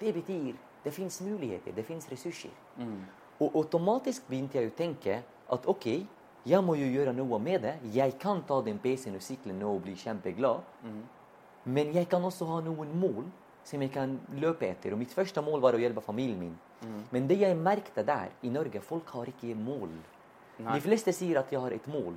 det 0.00 0.14
betyr 0.16 0.56
det 0.88 0.94
fins 0.96 1.20
muligheter, 1.24 1.76
det 1.76 1.84
fins 1.86 2.08
ressurser. 2.10 2.54
Og 3.38 3.54
automatisk 3.60 4.24
begynte 4.26 4.58
jeg 4.58 4.72
å 4.72 4.76
tenke 4.78 5.20
at 5.54 5.66
OK, 5.70 5.86
jeg 6.48 6.64
må 6.64 6.74
jo 6.78 6.86
gjøre 6.88 7.12
noe 7.12 7.38
med 7.42 7.62
det. 7.66 7.74
Jeg 7.92 8.16
kan 8.18 8.40
ta 8.48 8.60
den 8.64 8.78
PC-en 8.80 9.18
og 9.18 9.22
sykkelen 9.22 9.58
nå 9.60 9.68
og 9.76 9.82
bli 9.84 9.94
kjempeglad. 10.00 10.64
Men 11.68 11.92
jeg 11.92 12.08
kan 12.08 12.24
også 12.24 12.46
ha 12.48 12.60
noen 12.64 12.94
mål 12.98 13.26
som 13.68 13.82
jeg 13.84 13.92
kan 13.92 14.14
løpe 14.40 14.64
etter. 14.64 14.94
Og 14.96 15.00
mitt 15.02 15.12
første 15.12 15.42
mål 15.44 15.60
var 15.60 15.76
å 15.76 15.82
hjelpe 15.82 16.00
familien 16.00 16.40
min. 16.40 16.54
Men 17.12 17.26
det 17.28 17.40
jeg 17.42 17.56
merket 17.58 18.06
der 18.06 18.30
i 18.42 18.48
Norge, 18.54 18.80
folk 18.80 19.10
har 19.12 19.28
ikke 19.28 19.54
mål. 19.58 19.90
De 20.58 20.80
fleste 20.80 21.12
sier 21.12 21.38
at 21.42 21.52
jeg 21.52 21.60
har 21.60 21.74
et 21.76 21.88
mål. 21.90 22.14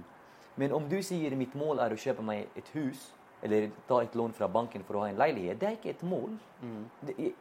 Men 0.56 0.72
om 0.74 0.88
du 0.90 1.02
sier 1.04 1.36
mitt 1.36 1.54
mål 1.56 1.80
er 1.84 1.92
å 1.94 2.00
kjøpe 2.00 2.24
meg 2.24 2.48
et 2.56 2.72
hus, 2.78 3.12
eller 3.42 3.70
ta 3.88 4.02
et 4.04 4.16
lån 4.16 4.34
fra 4.38 4.48
banken 4.52 4.84
for 4.86 4.98
å 4.98 5.04
ha 5.06 5.10
en 5.10 5.18
leilighet, 5.18 5.60
det 5.60 5.68
er 5.68 5.78
ikke 5.80 5.94
et 5.96 6.04
mål. 6.06 6.36
Mm. 6.62 6.84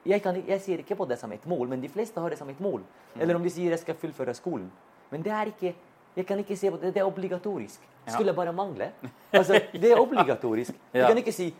jeg, 0.07 0.23
kan, 0.25 0.39
jeg 0.49 0.65
sier 0.65 0.81
ikke 0.81 0.97
på 0.97 1.07
det 1.11 1.19
som 1.21 1.33
et 1.33 1.45
mål, 1.49 1.69
men 1.69 1.83
de 1.83 1.91
fleste 1.93 2.21
har 2.21 2.33
det 2.33 2.39
som 2.41 2.49
et 2.49 2.61
mål. 2.61 2.81
Eller 3.19 3.37
om 3.37 3.45
de 3.45 3.53
sier 3.53 3.75
jeg 3.75 3.83
skal 3.83 3.99
fullføre 4.01 4.35
skolen. 4.39 4.71
Men 5.11 5.25
det 5.27 5.35
er 5.37 5.53
ikke 5.53 5.75
jeg 6.17 6.27
kan 6.27 6.41
ikke 6.43 6.57
se 6.57 6.71
på 6.71 6.79
det, 6.81 6.95
det 6.95 7.01
er 7.01 7.07
obligatorisk. 7.07 7.81
Skulle 8.09 8.35
bare 8.35 8.53
mangle. 8.53 8.91
Altså, 9.33 9.61
det 9.73 9.93
er 9.93 10.01
obligatorisk. 10.01 10.73
Du 10.93 10.99
kan 11.07 11.19
ikke 11.19 11.33
si 11.33 11.55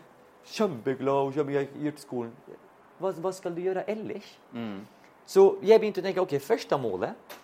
'kjempeglad 0.45 1.35
jeg 1.35 1.45
har 1.45 1.67
gjort 1.83 1.99
skolen'. 1.99 2.33
Hva, 2.99 3.11
hva 3.11 3.31
skal 3.31 3.55
du 3.55 3.61
gjøre 3.61 3.83
ellers? 3.89 4.37
Så 5.25 5.55
jeg 5.63 5.79
begynte 5.79 6.01
å 6.01 6.03
tenke 6.03 6.21
ok, 6.21 6.39
første 6.39 6.77
målet 6.77 7.37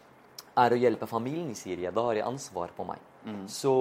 er 0.58 0.74
å 0.74 0.80
hjelpe 0.80 1.08
familien 1.08 1.50
i 1.50 1.56
Syria. 1.56 1.92
Da 1.92 2.04
har 2.10 2.20
jeg 2.20 2.26
ansvar 2.26 2.74
på 2.76 2.84
meg. 2.84 3.00
Så 3.48 3.74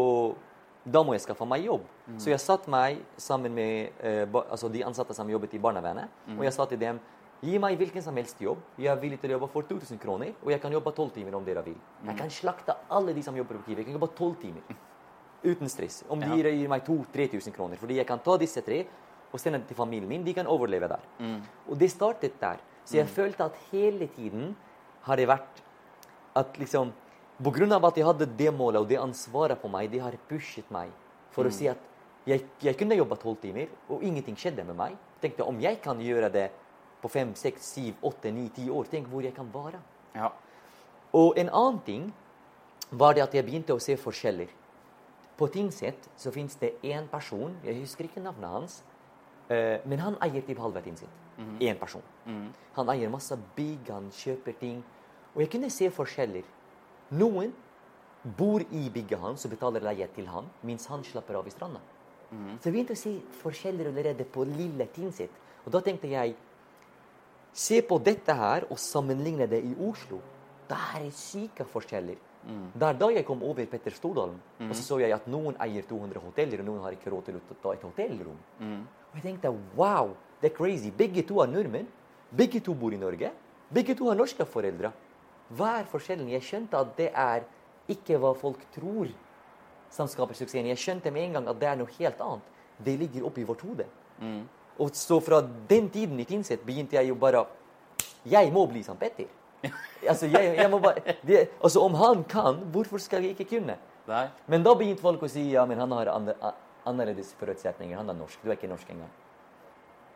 da 0.86 1.02
må 1.02 1.16
jeg 1.16 1.24
skaffe 1.24 1.46
meg 1.48 1.64
jobb. 1.66 1.84
Så 2.22 2.30
jeg 2.30 2.38
satt 2.40 2.68
meg 2.70 3.00
sammen 3.18 3.54
med 3.54 3.90
eh, 4.00 4.24
altså 4.46 4.70
de 4.70 4.84
ansatte 4.86 5.14
som 5.14 5.28
jobbet 5.30 5.54
i 5.58 5.58
barnevernet, 5.58 6.08
og 6.36 6.44
jeg 6.46 6.52
sa 6.54 6.66
til 6.70 6.78
dem 6.78 7.00
Gi 7.44 7.58
meg 7.60 7.76
hvilken 7.76 8.00
som 8.00 8.16
helst 8.16 8.38
jobb. 8.40 8.62
Jeg 8.80 8.88
er 8.88 8.96
villig 8.96 9.18
til 9.20 9.28
å 9.28 9.34
jobbe 9.36 9.48
for 9.52 9.66
2000 9.68 9.98
kroner, 10.00 10.30
og 10.40 10.48
jeg 10.54 10.60
kan 10.62 10.72
jobbe 10.72 10.88
12 10.96 11.10
timer 11.18 11.34
om 11.36 11.44
dere 11.44 11.62
vil. 11.66 11.76
Jeg 12.08 12.16
kan 12.16 12.30
slakte 12.32 12.74
alle 12.88 13.12
de 13.12 13.22
som 13.22 13.36
jobber 13.36 13.58
på 13.58 13.66
Kiwi. 13.66 13.82
Jeg 13.82 13.88
kan 13.90 13.98
jobbe 13.98 14.08
12 14.16 14.38
timer. 14.40 14.78
Uten 15.44 15.68
stress. 15.68 15.98
Om 16.08 16.22
de 16.24 16.30
gir, 16.32 16.48
gir 16.48 16.70
meg 16.72 16.86
2000-3000 16.86 17.52
kroner. 17.52 17.76
Fordi 17.76 17.98
jeg 18.00 18.08
kan 18.08 18.22
ta 18.24 18.38
disse 18.40 18.62
tre 18.64 18.86
og 19.28 19.42
sende 19.42 19.60
det 19.60 19.68
til 19.68 19.76
familien 19.76 20.08
min. 20.08 20.24
De 20.24 20.32
kan 20.34 20.48
overleve 20.48 20.88
der. 20.88 21.04
Og 21.68 21.76
det 21.78 21.90
startet 21.92 22.40
der. 22.40 22.62
Så 22.88 22.96
jeg 22.96 23.12
følte 23.12 23.44
at 23.50 23.60
hele 23.68 24.08
tiden 24.16 24.56
har 25.04 25.20
det 25.20 25.28
vært 25.28 25.60
at 26.40 26.56
liksom 26.58 26.94
På 27.36 27.52
grunn 27.52 27.72
av 27.76 27.84
at 27.84 27.98
jeg 27.98 28.06
hadde 28.06 28.28
det 28.38 28.52
målet 28.54 28.80
og 28.80 28.88
det 28.88 28.96
ansvaret 29.00 29.60
på 29.60 29.68
meg, 29.68 29.90
det 29.92 30.00
har 30.00 30.14
pushet 30.28 30.70
meg 30.72 30.92
for 31.34 31.44
å 31.44 31.52
si 31.52 31.68
at 31.68 31.82
jeg, 32.26 32.42
jeg 32.64 32.76
kunne 32.78 32.96
jobbe 32.96 33.18
tolv 33.20 33.36
timer, 33.42 33.68
og 33.92 34.02
ingenting 34.02 34.38
skjedde 34.40 34.64
med 34.66 34.74
meg. 34.78 34.96
Tenkte 35.22 35.44
om 35.46 35.60
jeg 35.62 35.78
kan 35.84 36.00
gjøre 36.02 36.30
det 36.32 36.46
på 37.02 37.10
fem, 37.12 37.34
seks, 37.38 37.68
syv, 37.76 38.00
åtte, 38.08 38.32
ni, 38.34 38.48
ti 38.54 38.66
år, 38.72 38.88
tenk 38.90 39.10
hvor 39.12 39.22
jeg 39.22 39.36
kan 39.36 39.50
være. 39.52 39.78
Ja. 40.16 40.32
Og 41.14 41.36
en 41.38 41.52
annen 41.52 41.82
ting 41.86 42.08
var 42.90 43.14
det 43.14 43.26
at 43.26 43.36
jeg 43.36 43.46
begynte 43.46 43.76
å 43.76 43.82
se 43.82 43.98
forskjeller. 44.00 44.50
På 45.36 45.50
Tynset 45.52 46.08
så 46.16 46.32
fins 46.32 46.56
det 46.58 46.78
én 46.82 47.06
person, 47.12 47.54
jeg 47.64 47.78
husker 47.82 48.08
ikke 48.08 48.24
navnet 48.24 48.50
hans, 48.50 48.80
eh, 49.52 49.84
men 49.84 50.00
han 50.00 50.18
eier 50.24 50.42
typ 50.42 50.58
halve 50.64 50.82
Tynset. 50.82 51.22
Én 51.60 51.76
person. 51.76 52.02
Han 52.78 52.88
eier 52.88 53.10
masse 53.12 53.36
bygg, 53.56 53.90
han 53.92 54.10
kjøper 54.10 54.54
ting. 54.56 54.78
Og 55.34 55.42
jeg 55.42 55.50
kunne 55.52 55.68
se 55.70 55.90
forskjeller. 55.92 56.46
Noen 57.10 57.52
bor 58.36 58.60
i 58.60 58.88
bygget 58.90 59.20
hans 59.22 59.44
og 59.46 59.52
betaler 59.54 59.84
leie 59.86 60.08
til 60.14 60.26
han, 60.26 60.48
mens 60.66 60.86
han 60.90 61.04
slapper 61.06 61.38
av 61.38 61.46
i 61.46 61.54
stranda. 61.54 61.80
Så 62.58 62.66
jeg 62.66 62.74
begynte 62.74 62.96
å 62.96 62.98
se 62.98 63.12
forskjeller 63.42 63.92
allerede 63.92 64.24
på 64.24 64.44
lille 64.48 64.88
Tynset. 64.94 65.30
Og 65.64 65.72
da 65.72 65.80
tenkte 65.80 66.10
jeg 66.10 66.34
Se 67.56 67.78
på 67.80 67.96
dette 68.04 68.34
her 68.36 68.66
og 68.68 68.76
sammenligne 68.76 69.46
det 69.48 69.62
i 69.64 69.70
Oslo. 69.80 70.18
Da 70.68 70.76
er 70.98 71.06
syke 71.16 71.64
forskjeller. 71.64 72.18
Det 72.74 72.84
er 72.84 72.98
da 73.00 73.08
jeg 73.10 73.24
kom 73.26 73.40
over 73.42 73.64
Petter 73.66 73.94
Stordalen, 73.96 74.36
og 74.60 74.74
så 74.76 74.82
så 74.82 74.98
jeg 75.00 75.14
at 75.14 75.24
noen 75.26 75.56
eier 75.58 75.82
200 75.88 76.20
hoteller, 76.20 76.60
og 76.60 76.66
noen 76.68 76.82
har 76.84 76.92
ikke 76.92 77.10
råd 77.10 77.24
til 77.30 77.38
å 77.38 77.56
ta 77.62 77.72
et 77.72 77.82
hotellrom. 77.82 78.36
Og 78.60 79.16
jeg 79.16 79.22
tenkte 79.22 79.54
wow, 79.74 80.12
det 80.42 80.52
er 80.52 80.54
crazy. 80.54 80.90
Begge 80.90 81.24
to 81.26 81.40
er 81.40 81.48
nordmenn. 81.48 81.88
Begge 82.36 82.60
to 82.60 82.74
bor 82.74 82.92
i 82.92 83.00
Norge. 83.00 83.32
Begge 83.72 83.96
to 83.96 84.10
har 84.10 84.18
norske 84.20 84.44
foreldre. 84.44 84.92
Hva 85.54 85.76
er 85.80 85.88
forskjellen? 85.90 86.28
Jeg 86.32 86.42
skjønte 86.42 86.80
at 86.80 86.92
det 86.98 87.10
er 87.12 87.46
ikke 87.92 88.18
hva 88.18 88.32
folk 88.34 88.62
tror 88.74 89.10
som 89.94 90.08
skaper 90.10 90.34
suksessen. 90.34 90.68
Jeg 90.72 90.80
skjønte 90.82 91.12
med 91.14 91.28
en 91.28 91.38
gang 91.38 91.48
at 91.52 91.60
det 91.60 91.68
er 91.70 91.80
noe 91.80 91.92
helt 91.98 92.20
annet. 92.20 92.52
Det 92.82 92.96
ligger 93.00 93.28
oppi 93.28 93.44
vårt 93.46 93.62
hode. 93.64 93.86
Og 94.82 94.90
så 94.96 95.20
fra 95.24 95.40
den 95.68 95.88
tiden 95.92 96.18
i 96.20 96.26
Tynset 96.28 96.64
begynte 96.66 96.98
jeg 96.98 97.08
jo 97.08 97.14
bare 97.14 97.46
Jeg 98.26 98.50
må 98.52 98.66
bli 98.66 98.82
som 98.82 98.96
Petter. 98.96 99.30
Altså, 100.06 100.26
jeg, 100.26 100.56
jeg 100.56 100.70
bare, 100.70 101.14
det, 101.26 101.48
altså, 101.62 101.80
om 101.80 101.94
han 101.94 102.24
kan, 102.24 102.58
hvorfor 102.70 102.98
skal 103.02 103.24
jeg 103.24 103.34
ikke 103.34 103.56
kunne? 103.56 103.74
Nei. 104.06 104.26
Men 104.46 104.62
da 104.62 104.74
begynte 104.78 105.02
folk 105.02 105.24
å 105.26 105.30
si 105.30 105.48
ja, 105.50 105.64
men 105.66 105.80
han 105.82 105.90
har 105.96 106.10
andre, 106.12 106.34
annerledes 106.86 107.32
forutsetninger. 107.40 107.96
Han 107.98 108.12
er 108.12 108.18
norsk. 108.18 108.42
Du 108.42 108.50
er 108.50 108.58
ikke 108.58 108.70
norsk 108.70 108.90
engang. 108.92 109.10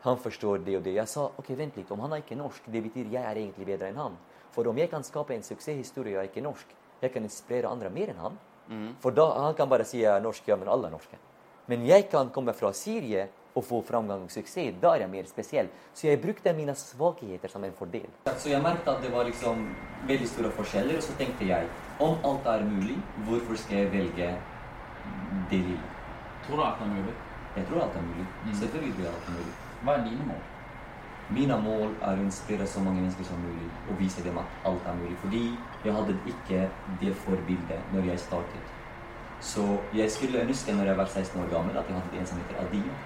Han 0.04 0.20
forstår 0.20 0.62
det 0.64 0.76
og 0.78 0.84
det. 0.84 0.94
Jeg 1.00 1.10
sa 1.10 1.26
ok, 1.40 1.50
vent 1.58 1.80
litt. 1.80 1.90
Om 1.90 2.04
han 2.04 2.14
er 2.14 2.22
ikke 2.22 2.38
norsk, 2.38 2.68
det 2.70 2.84
betyr 2.86 3.10
jeg 3.10 3.24
er 3.24 3.40
egentlig 3.42 3.66
bedre 3.72 3.90
enn 3.90 3.98
han. 4.00 4.20
For 4.54 4.66
om 4.68 4.78
jeg 4.78 4.90
kan 4.90 5.04
skape 5.06 5.34
en 5.34 5.42
suksesshistorie 5.46 6.18
og 6.18 6.28
ikke 6.28 6.42
norsk, 6.44 6.76
jeg 7.00 7.12
kan 7.12 7.24
inspirere 7.24 7.70
andre 7.70 7.90
mer 7.90 8.12
enn 8.12 8.22
han. 8.22 8.38
For 9.02 9.10
da 9.10 9.26
han 9.46 9.54
kan 9.58 9.68
bare 9.68 9.84
si 9.84 9.98
jeg 10.02 10.12
er 10.14 10.22
norsk, 10.22 10.46
ja, 10.46 10.56
men 10.56 10.68
alle 10.68 10.86
er 10.86 10.94
norske. 10.94 11.18
Men 11.66 11.86
jeg 11.86 12.08
kan 12.10 12.30
komme 12.34 12.52
fra 12.54 12.72
Syria 12.74 13.26
og 13.54 13.64
få 13.66 13.80
framgang 13.82 14.22
og 14.26 14.30
suksess. 14.30 14.76
Da 14.82 14.94
er 14.94 15.04
jeg 15.04 15.10
mer 15.10 15.26
spesiell. 15.26 15.68
Så 15.94 16.06
jeg 16.06 16.20
brukte 16.22 16.52
mine 16.54 16.74
svakheter 16.78 17.50
som 17.50 17.64
en 17.64 17.74
fordel. 17.74 18.06
Så 18.38 18.50
jeg 18.50 18.62
merket 18.62 18.88
at 18.88 19.02
det 19.02 19.10
var 19.12 19.26
liksom 19.26 19.64
veldig 20.06 20.28
store 20.28 20.52
forskjeller, 20.58 20.96
og 20.96 21.02
så 21.02 21.16
tenkte 21.18 21.48
jeg 21.48 21.66
om 22.00 22.18
alt 22.24 22.46
er 22.46 22.64
mulig, 22.64 22.96
hvorfor 23.26 23.58
skal 23.58 23.82
jeg 23.82 23.92
velge 23.92 24.30
det 25.50 25.60
lille? 25.66 25.90
Tror 26.46 26.56
du 26.56 26.62
det 26.62 26.86
er 26.86 26.94
mulig? 26.94 27.14
Jeg 27.56 27.66
tror 27.66 27.82
alt 27.82 27.98
er 27.98 28.06
mulig. 28.06 28.26
Selvfølgelig 28.62 29.04
er 29.06 29.12
alt 29.12 29.28
mulig. 29.34 29.54
Hva 29.82 29.98
er 29.98 30.04
dine 30.06 30.26
mål? 30.30 30.42
Mine 31.30 31.54
mål 31.62 31.92
er 32.02 32.18
å 32.18 32.24
inspirere 32.24 32.66
så 32.66 32.80
mange 32.82 33.04
mennesker 33.04 33.26
som 33.28 33.38
mulig 33.38 33.68
og 33.86 34.00
vise 34.00 34.22
dem 34.24 34.38
at 34.40 34.64
alt 34.66 34.86
er 34.90 34.96
mulig. 34.98 35.14
Fordi 35.22 35.42
jeg 35.84 35.94
hadde 35.94 36.16
ikke 36.32 36.64
det 37.02 37.14
forbildet 37.22 37.92
når 37.94 38.08
jeg 38.10 38.22
startet. 38.24 38.72
Så 39.40 39.66
jeg 39.94 40.10
skulle 40.10 40.42
ønske 40.42 40.74
når 40.74 40.90
jeg 40.90 40.96
var 40.98 41.06
16 41.06 41.42
år 41.42 41.52
gammel 41.52 41.78
at 41.78 41.88
jeg 41.88 41.96
hadde 42.00 42.18
en 42.18 42.26
som 42.26 42.42
heter 42.42 42.58
Adina. 42.64 42.98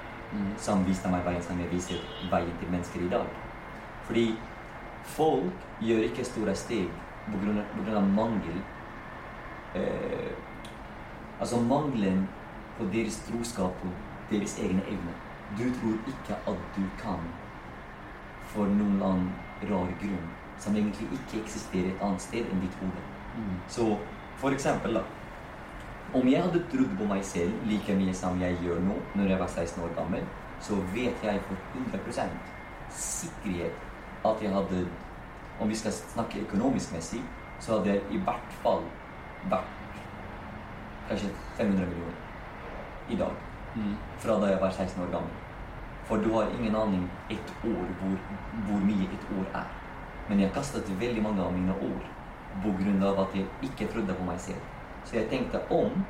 Som 0.59 0.87
viste 0.87 1.11
meg 1.13 1.23
veien 1.27 1.45
som 1.45 1.61
jeg 1.61 1.71
viser 1.71 2.01
veien 2.31 2.57
til 2.61 2.73
mennesker 2.73 3.05
i 3.05 3.11
dag. 3.13 3.29
Fordi 4.09 4.25
folk 5.05 5.69
gjør 5.85 6.09
ikke 6.09 6.25
store 6.25 6.57
steg 6.59 6.89
på 7.29 7.41
grunn 7.41 7.61
av, 7.61 8.09
mangel 8.09 8.59
eh, 9.77 10.33
Altså 11.41 11.61
mangelen 11.61 12.29
på 12.79 12.85
deres 12.93 13.17
troskap 13.29 13.81
på 13.81 13.89
deres 14.31 14.59
egne 14.63 14.83
evner. 14.89 15.17
Du 15.59 15.65
tror 15.77 15.97
ikke 16.09 16.37
at 16.51 16.61
du 16.77 16.85
kan 17.01 17.25
for 18.55 18.71
noen 18.71 19.03
annen 19.03 19.29
rar 19.71 19.93
grunn 20.01 20.33
som 20.63 20.77
egentlig 20.77 21.09
ikke 21.19 21.43
eksisterer 21.43 21.91
et 21.91 22.03
annet 22.03 22.23
sted 22.23 22.49
enn 22.51 22.63
ditt 22.63 22.81
hode. 22.81 23.03
Så 23.69 23.87
for 24.41 24.55
eksempel, 24.55 24.95
da. 24.95 25.03
Om 26.15 26.29
jeg 26.31 26.43
hadde 26.43 26.63
trodd 26.71 26.93
på 26.99 27.07
meg 27.11 27.25
selv 27.27 27.67
like 27.67 27.95
mye 27.99 28.15
som 28.15 28.41
jeg 28.41 28.59
gjør 28.63 28.83
nå, 28.87 28.99
når 29.19 29.33
jeg 29.33 29.41
var 29.41 29.51
16 29.51 29.83
år 29.83 29.95
gammel, 29.97 30.27
så 30.63 30.79
vet 30.95 31.25
jeg 31.27 31.41
for 31.49 31.57
100 31.75 32.29
sikkerhet 32.95 33.73
at 34.25 34.43
jeg 34.43 34.53
hadde 34.55 34.87
Om 35.61 35.69
vi 35.71 35.77
skal 35.79 35.93
snakke 35.93 36.41
økonomisk 36.41 36.93
messig, 36.93 37.21
så 37.61 37.77
hadde 37.77 37.93
jeg 37.93 38.01
i 38.11 38.17
hvert 38.27 38.55
fall 38.63 38.81
vært 39.51 40.01
kanskje 41.09 41.29
500 41.57 41.87
millioner 41.87 42.17
i 43.09 43.19
dag. 43.21 43.37
Fra 44.19 44.41
da 44.43 44.49
jeg 44.51 44.61
var 44.61 44.71
16 44.71 45.03
år 45.05 45.13
gammel. 45.13 45.44
For 46.09 46.21
du 46.21 46.33
har 46.35 46.51
ingen 46.59 46.77
aning 46.77 47.09
ett 47.33 47.53
år 47.65 47.87
hvor, 48.01 48.19
hvor 48.67 48.81
mye 48.85 49.09
et 49.09 49.25
år 49.39 49.47
er. 49.55 49.71
Men 50.29 50.41
jeg 50.41 50.53
kastet 50.53 50.91
veldig 51.01 51.23
mange 51.23 51.43
av 51.43 51.53
mine 51.53 51.73
år 51.73 52.11
av 52.65 53.19
at 53.19 53.35
jeg 53.35 53.47
ikke 53.63 53.89
trodde 53.93 54.15
på 54.15 54.25
meg 54.25 54.41
selv. 54.41 54.61
Så 55.05 55.17
jeg 55.17 55.29
tenkte 55.29 55.61
om 55.71 56.05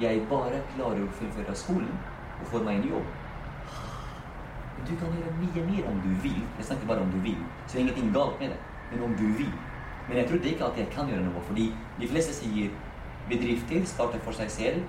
jeg 0.00 0.22
bare 0.30 0.62
klarer 0.74 1.02
å 1.04 1.12
fullføre 1.18 1.54
skolen 1.54 1.92
og 2.40 2.46
få 2.46 2.62
meg 2.64 2.80
en 2.80 2.88
jobb 2.88 3.08
Du 4.88 4.94
kan 4.96 5.12
gjøre 5.12 5.34
mye 5.36 5.64
mer 5.66 5.88
om 5.90 5.98
du 6.00 6.08
vil. 6.22 6.40
Jeg 6.56 6.64
snakker 6.64 6.86
bare 6.88 7.04
om 7.04 7.10
du 7.12 7.18
vil. 7.20 7.36
Så 7.66 7.76
det 7.76 7.82
er 7.82 7.82
ingenting 7.84 8.14
galt 8.14 8.40
med 8.40 8.48
det. 8.54 8.60
Men 8.90 9.02
om 9.02 9.16
du 9.18 9.26
vil. 9.36 9.52
Men 10.08 10.16
jeg 10.16 10.28
trodde 10.30 10.50
ikke 10.50 10.64
at 10.64 10.78
jeg 10.78 10.88
kan 10.94 11.08
gjøre 11.08 11.26
noe, 11.26 11.42
fordi 11.46 11.66
de 12.00 12.08
fleste 12.08 12.32
sier 12.34 12.70
bedrifter 13.28 13.84
starter 13.86 14.24
for 14.24 14.34
seg 14.34 14.50
selv, 14.50 14.80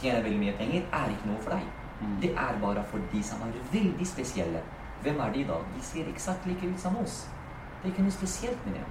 tjener 0.00 0.22
veldig 0.22 0.38
mye 0.40 0.54
penger, 0.56 0.86
er 0.92 1.10
ikke 1.10 1.32
noe 1.32 1.42
for 1.42 1.56
deg. 1.56 1.79
Det 2.22 2.30
er 2.32 2.60
bare 2.60 2.84
for 2.88 2.98
de 3.12 3.22
som 3.22 3.42
er 3.44 3.58
veldig 3.72 4.06
spesielle. 4.06 4.62
Hvem 5.02 5.20
er 5.20 5.32
de 5.32 5.44
da? 5.48 5.58
De 5.74 5.82
ser 5.84 6.08
eksakt 6.08 6.46
like 6.46 6.68
ut 6.68 6.80
som 6.80 6.96
oss. 6.96 7.22
Det 7.80 7.88
er 7.88 7.92
ikke 7.92 8.04
noe 8.08 8.16
spesielt 8.16 8.66
med 8.66 8.74
dem. 8.74 8.88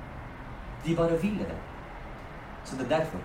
De 0.85 0.95
bare 0.95 1.21
ville 1.21 1.49
det. 1.51 1.57
Så 2.63 2.77
det 2.77 2.85
er 2.85 2.97
derfor. 2.97 3.19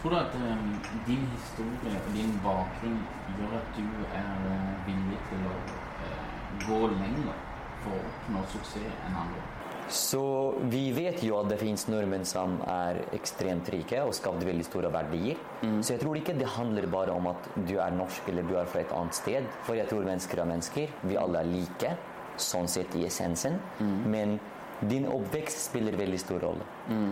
Tror 0.00 0.10
du 0.10 0.16
at 0.16 0.34
um, 0.34 0.68
din 1.06 1.26
historie 1.36 2.00
og 2.06 2.12
din 2.14 2.40
bakgrunn 2.44 3.00
gjør 3.38 3.56
at 3.58 3.72
du 3.76 3.84
er 4.12 4.46
eh, 4.52 4.86
villig 4.86 5.18
til 5.28 5.44
å 5.50 5.56
uh, 6.04 6.54
gå 6.66 6.78
lenger 6.94 7.42
for 7.82 7.96
å 7.98 8.04
oppnå 8.12 8.44
suksess 8.54 9.04
enn 9.08 9.18
andre? 9.24 9.49
Så 9.90 10.54
vi 10.70 10.92
vet 10.94 11.22
jo 11.26 11.34
at 11.40 11.48
det 11.50 11.58
finnes 11.58 11.82
nordmenn 11.90 12.22
som 12.28 12.60
er 12.70 13.00
ekstremt 13.16 13.66
rike 13.74 13.98
og 14.06 14.14
skapt 14.14 14.44
veldig 14.46 14.66
store 14.68 14.90
verdier. 14.94 15.40
Så 15.82 15.96
jeg 15.96 16.02
tror 16.04 16.16
ikke 16.20 16.36
det 16.38 16.46
handler 16.54 16.86
bare 16.86 17.16
om 17.18 17.26
at 17.32 17.48
du 17.66 17.74
er 17.82 17.90
norsk 17.96 18.28
eller 18.30 18.46
du 18.46 18.54
er 18.60 18.70
fra 18.70 18.84
et 18.84 18.94
annet 18.94 19.18
sted. 19.18 19.50
For 19.66 19.74
jeg 19.74 19.90
tror 19.90 20.06
mennesker 20.06 20.38
er 20.44 20.50
mennesker. 20.52 20.94
Vi 21.02 21.18
alle 21.18 21.42
er 21.42 21.50
like, 21.50 21.92
sånn 22.40 22.70
sett 22.70 22.94
i 22.96 23.04
essensen. 23.08 23.58
Men 24.06 24.38
din 24.80 25.10
oppvekst 25.10 25.66
spiller 25.66 25.98
veldig 25.98 26.20
stor 26.22 26.40
rolle. 26.46 26.64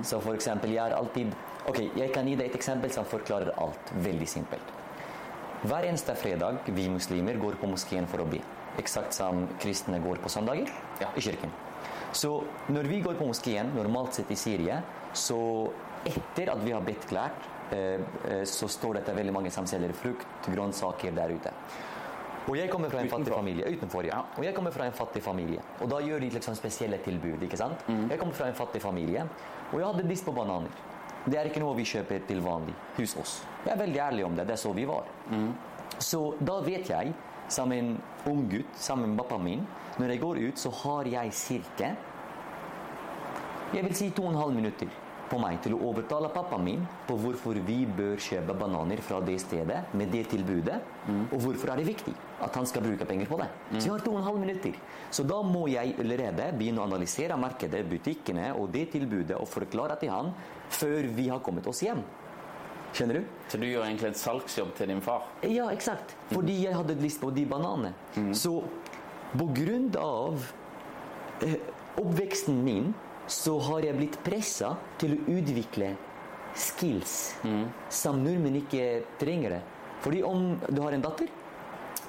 Så 0.06 0.22
for 0.24 0.38
eksempel, 0.38 0.72
jeg 0.72 0.86
er 0.86 0.96
alltid 0.96 1.34
Ok, 1.68 1.82
jeg 1.98 2.12
kan 2.14 2.24
gi 2.24 2.32
deg 2.32 2.46
et 2.48 2.54
eksempel 2.56 2.88
som 2.94 3.04
forklarer 3.04 3.50
alt 3.60 3.90
veldig 4.00 4.24
simpelt. 4.30 4.70
Hver 5.68 5.84
eneste 5.84 6.14
fredag 6.16 6.62
vi 6.72 6.86
muslimer 6.88 7.36
går 7.36 7.58
på 7.60 7.68
moskeen 7.68 8.06
for 8.08 8.24
å 8.24 8.30
be. 8.30 8.40
Eksakt 8.80 9.12
som 9.12 9.44
kristne 9.60 9.98
går 10.00 10.22
på 10.22 10.32
søndager 10.32 10.70
i 11.10 11.20
kirken. 11.20 11.52
Så 12.12 12.30
når 12.72 12.88
vi 12.88 13.00
går 13.04 13.18
på 13.18 13.26
moskeen, 13.28 13.74
normalt 13.76 14.16
sett 14.16 14.30
i 14.32 14.36
Syria, 14.38 14.80
så 15.12 15.38
etter 16.08 16.52
at 16.52 16.64
vi 16.64 16.72
har 16.72 16.84
bedt 16.84 17.06
klart, 17.10 17.48
eh, 17.70 18.00
eh, 18.30 18.44
så 18.48 18.68
står 18.68 18.94
det 18.94 19.02
at 19.02 19.10
det 19.10 19.14
er 19.14 19.20
veldig 19.22 19.36
mange 19.36 19.52
som 19.52 19.66
selger 19.66 19.92
frukt, 19.92 20.26
grønnsaker 20.46 21.14
der 21.16 21.34
ute. 21.36 21.52
Og 22.48 22.56
jeg 22.56 22.70
kommer 22.72 22.88
fra 22.88 23.02
en 23.04 23.10
fattig 23.12 23.32
familie. 23.34 23.68
Utenfor, 23.76 24.06
ja. 24.08 24.22
Og 24.38 24.44
jeg 24.44 24.54
kommer 24.56 24.72
fra 24.72 24.86
en 24.88 24.94
fattig 24.96 25.20
familie. 25.22 25.60
Og 25.82 25.90
da 25.90 25.98
gjør 26.00 26.22
de 26.24 26.30
liksom 26.32 26.54
spesielle 26.56 26.96
tilbud. 27.04 27.42
ikke 27.44 27.58
sant? 27.60 27.84
Jeg 28.08 28.18
kommer 28.18 28.32
fra 28.34 28.48
en 28.48 28.54
fattig 28.56 28.80
familie, 28.80 29.26
og 29.72 29.80
jeg 29.80 29.86
hadde 29.86 30.08
lyst 30.08 30.24
på 30.24 30.32
bananer. 30.32 30.70
Det 31.26 31.36
er 31.36 31.50
ikke 31.50 31.60
noe 31.60 31.76
vi 31.76 31.84
kjøper 31.84 32.22
til 32.24 32.40
vanlig 32.40 32.72
hos 32.96 33.16
oss. 33.20 33.42
Jeg 33.66 33.74
er 33.74 33.82
veldig 33.82 34.00
ærlig 34.00 34.24
om 34.24 34.36
det. 34.36 34.46
Det 34.48 34.54
er 34.54 34.62
så 34.62 34.72
vi 34.72 34.86
var. 34.88 35.04
Så 35.98 36.22
da 36.40 36.60
vet 36.64 36.88
jeg, 36.88 37.12
som 37.48 37.72
en 37.72 37.96
ung 38.28 38.46
gutt 38.50 38.78
sammen 38.78 39.12
med 39.12 39.22
pappaen 39.22 39.44
min, 39.44 39.66
når 39.98 40.14
jeg 40.14 40.22
går 40.22 40.40
ut, 40.48 40.58
så 40.60 40.72
har 40.84 41.10
jeg 41.10 41.34
cirka 41.34 41.96
jeg 43.68 43.84
vil 43.84 43.92
si 43.92 44.06
to 44.16 44.22
og 44.24 44.32
en 44.32 44.38
halv 44.40 44.54
minutter 44.56 44.88
på 45.28 45.36
meg 45.42 45.58
til 45.60 45.74
å 45.76 45.80
overtale 45.90 46.30
pappaen 46.32 46.62
min 46.64 46.84
på 47.04 47.18
hvorfor 47.20 47.58
vi 47.66 47.82
bør 47.84 48.14
kjøpe 48.16 48.54
bananer 48.56 49.02
fra 49.04 49.18
det 49.20 49.34
stedet 49.42 49.82
med 49.92 50.08
det 50.08 50.22
tilbudet, 50.32 50.78
og 51.28 51.34
hvorfor 51.42 51.74
er 51.74 51.82
det 51.82 51.84
viktig 51.90 52.14
at 52.40 52.54
han 52.56 52.64
skal 52.70 52.86
bruke 52.86 53.04
penger 53.04 53.28
på 53.28 53.36
det. 53.42 53.48
Så 53.74 53.82
jeg 53.82 53.92
har 53.92 54.04
to 54.06 54.14
og 54.14 54.22
en 54.22 54.24
halv 54.24 54.40
minutter. 54.40 54.78
Så 55.12 55.26
da 55.28 55.42
må 55.44 55.66
jeg 55.68 55.98
allerede 56.00 56.46
begynne 56.56 56.80
å 56.80 56.86
analysere 56.88 57.36
markedet, 57.36 57.84
butikkene 57.90 58.54
og 58.56 58.72
det 58.72 58.86
tilbudet 58.94 59.36
og 59.36 59.50
forklare 59.52 59.98
til 60.00 60.14
han 60.14 60.32
før 60.72 61.10
vi 61.18 61.28
har 61.28 61.44
kommet 61.44 61.68
oss 61.68 61.84
hjem. 61.84 62.00
Skjønner 62.92 63.18
du? 63.20 63.24
Så 63.48 63.58
du 63.60 63.66
gjør 63.68 63.84
egentlig 63.84 64.08
et 64.10 64.16
salgsjobb 64.20 64.74
til 64.78 64.88
din 64.90 65.00
far? 65.04 65.26
Ja, 65.44 65.68
eksakt. 65.70 66.14
Fordi 66.32 66.54
jeg 66.64 66.74
hadde 66.74 66.96
lyst 67.02 67.20
på 67.20 67.30
de 67.34 67.44
bananene. 67.46 67.92
Så 68.34 68.62
på 69.36 69.46
grunn 69.54 69.90
av 70.00 70.40
eh, 71.44 71.58
oppveksten 72.00 72.62
min 72.64 72.94
så 73.28 73.58
har 73.60 73.84
jeg 73.84 73.96
blitt 73.98 74.16
pressa 74.24 74.72
til 74.98 75.18
å 75.18 75.20
utvikle 75.36 75.90
skills 76.58 77.16
som 77.92 78.22
nordmenn 78.24 78.56
ikke 78.62 79.02
trenger 79.20 79.58
det. 79.58 79.60
Fordi 80.00 80.22
om 80.24 80.54
du 80.68 80.80
har 80.82 80.96
en 80.96 81.04
datter, 81.04 81.28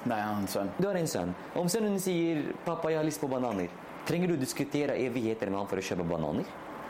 Nei, 0.08 0.16
jeg 0.16 0.24
har 0.24 0.38
en 0.40 0.48
sønn. 0.48 0.70
du 0.78 0.86
har 0.88 0.96
en 0.96 1.06
sønn. 1.12 1.34
Om 1.60 1.68
sønnen 1.68 1.98
sier 2.00 2.38
'pappa, 2.64 2.88
jeg 2.88 2.96
har 2.96 3.04
lyst 3.04 3.20
på 3.20 3.28
bananer', 3.28 3.68
trenger 4.08 4.28
du 4.28 4.36
diskutere 4.36 4.96
evigheter 4.96 5.50
med 5.50 5.58
han 5.58 5.66
for 5.68 5.76
å 5.76 5.84
kjøpe 5.84 6.08
bananer? 6.08 6.44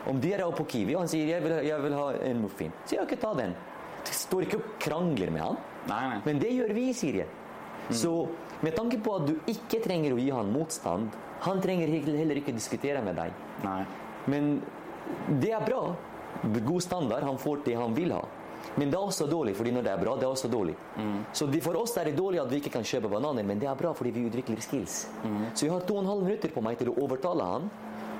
Om 0.07 0.21
dere 0.21 0.47
er 0.47 0.55
på 0.55 0.63
Kiwi 0.65 0.95
og 0.95 1.01
han 1.01 1.09
sier 1.11 1.27
'jeg 1.27 1.43
vil, 1.43 1.51
jeg 1.67 1.81
vil 1.81 1.93
ha 1.93 2.11
en 2.13 2.41
muffin', 2.41 2.71
så 2.85 2.95
jeg 2.95 3.03
ikke 3.09 3.19
ta 3.19 3.33
den. 3.33 3.53
Står 4.09 4.47
ikke 4.47 4.59
og 4.59 4.73
krangler 4.79 5.31
med 5.31 5.41
han. 5.41 5.57
Nei, 5.89 6.01
nei. 6.09 6.19
Men 6.25 6.39
det 6.41 6.51
gjør 6.53 6.73
vi 6.77 6.89
i 6.89 6.93
Syria. 6.93 7.25
Så 7.89 8.11
med 8.61 8.75
tanke 8.77 8.99
på 9.03 9.15
at 9.17 9.27
du 9.27 9.33
ikke 9.51 9.81
trenger 9.83 10.13
å 10.13 10.19
gi 10.21 10.29
han 10.31 10.51
motstand, 10.53 11.15
han 11.41 11.61
trenger 11.61 11.89
heller 11.89 12.37
ikke 12.39 12.53
diskutere 12.53 13.01
med 13.03 13.17
deg. 13.17 13.33
Nei. 13.65 13.81
Men 14.29 14.61
det 15.41 15.51
er 15.57 15.65
bra. 15.65 15.95
God 16.43 16.83
standard. 16.83 17.25
Han 17.25 17.37
får 17.41 17.65
det 17.65 17.75
han 17.75 17.95
vil 17.97 18.13
ha. 18.15 18.21
Men 18.77 18.91
det 18.91 18.95
er 18.95 19.03
også 19.03 19.25
dårlig, 19.27 19.55
fordi 19.57 19.71
når 19.73 19.83
det 19.83 19.91
er 19.91 20.01
bra, 20.03 20.13
det 20.15 20.27
er 20.27 20.31
også 20.31 20.47
dårlig. 20.51 20.75
Så 21.33 21.47
for 21.65 21.79
oss 21.81 21.95
er 21.97 22.07
det 22.07 22.15
dårlig 22.15 22.39
at 22.43 22.51
vi 22.51 22.59
ikke 22.61 22.71
kan 22.77 22.85
kjøpe 22.85 23.09
bananer, 23.09 23.43
men 23.43 23.59
det 23.59 23.67
er 23.67 23.75
bra 23.75 23.91
fordi 23.97 24.11
vi 24.15 24.27
utvikler 24.29 24.61
skills. 24.61 25.07
Så 25.55 25.65
jeg 25.65 25.73
har 25.73 25.81
to 25.87 25.97
og 25.97 26.03
en 26.03 26.11
halv 26.11 26.23
minutter 26.27 26.53
på 26.53 26.61
meg 26.63 26.77
til 26.79 26.91
å 26.93 26.95
overtale 27.01 27.47
han. 27.47 27.65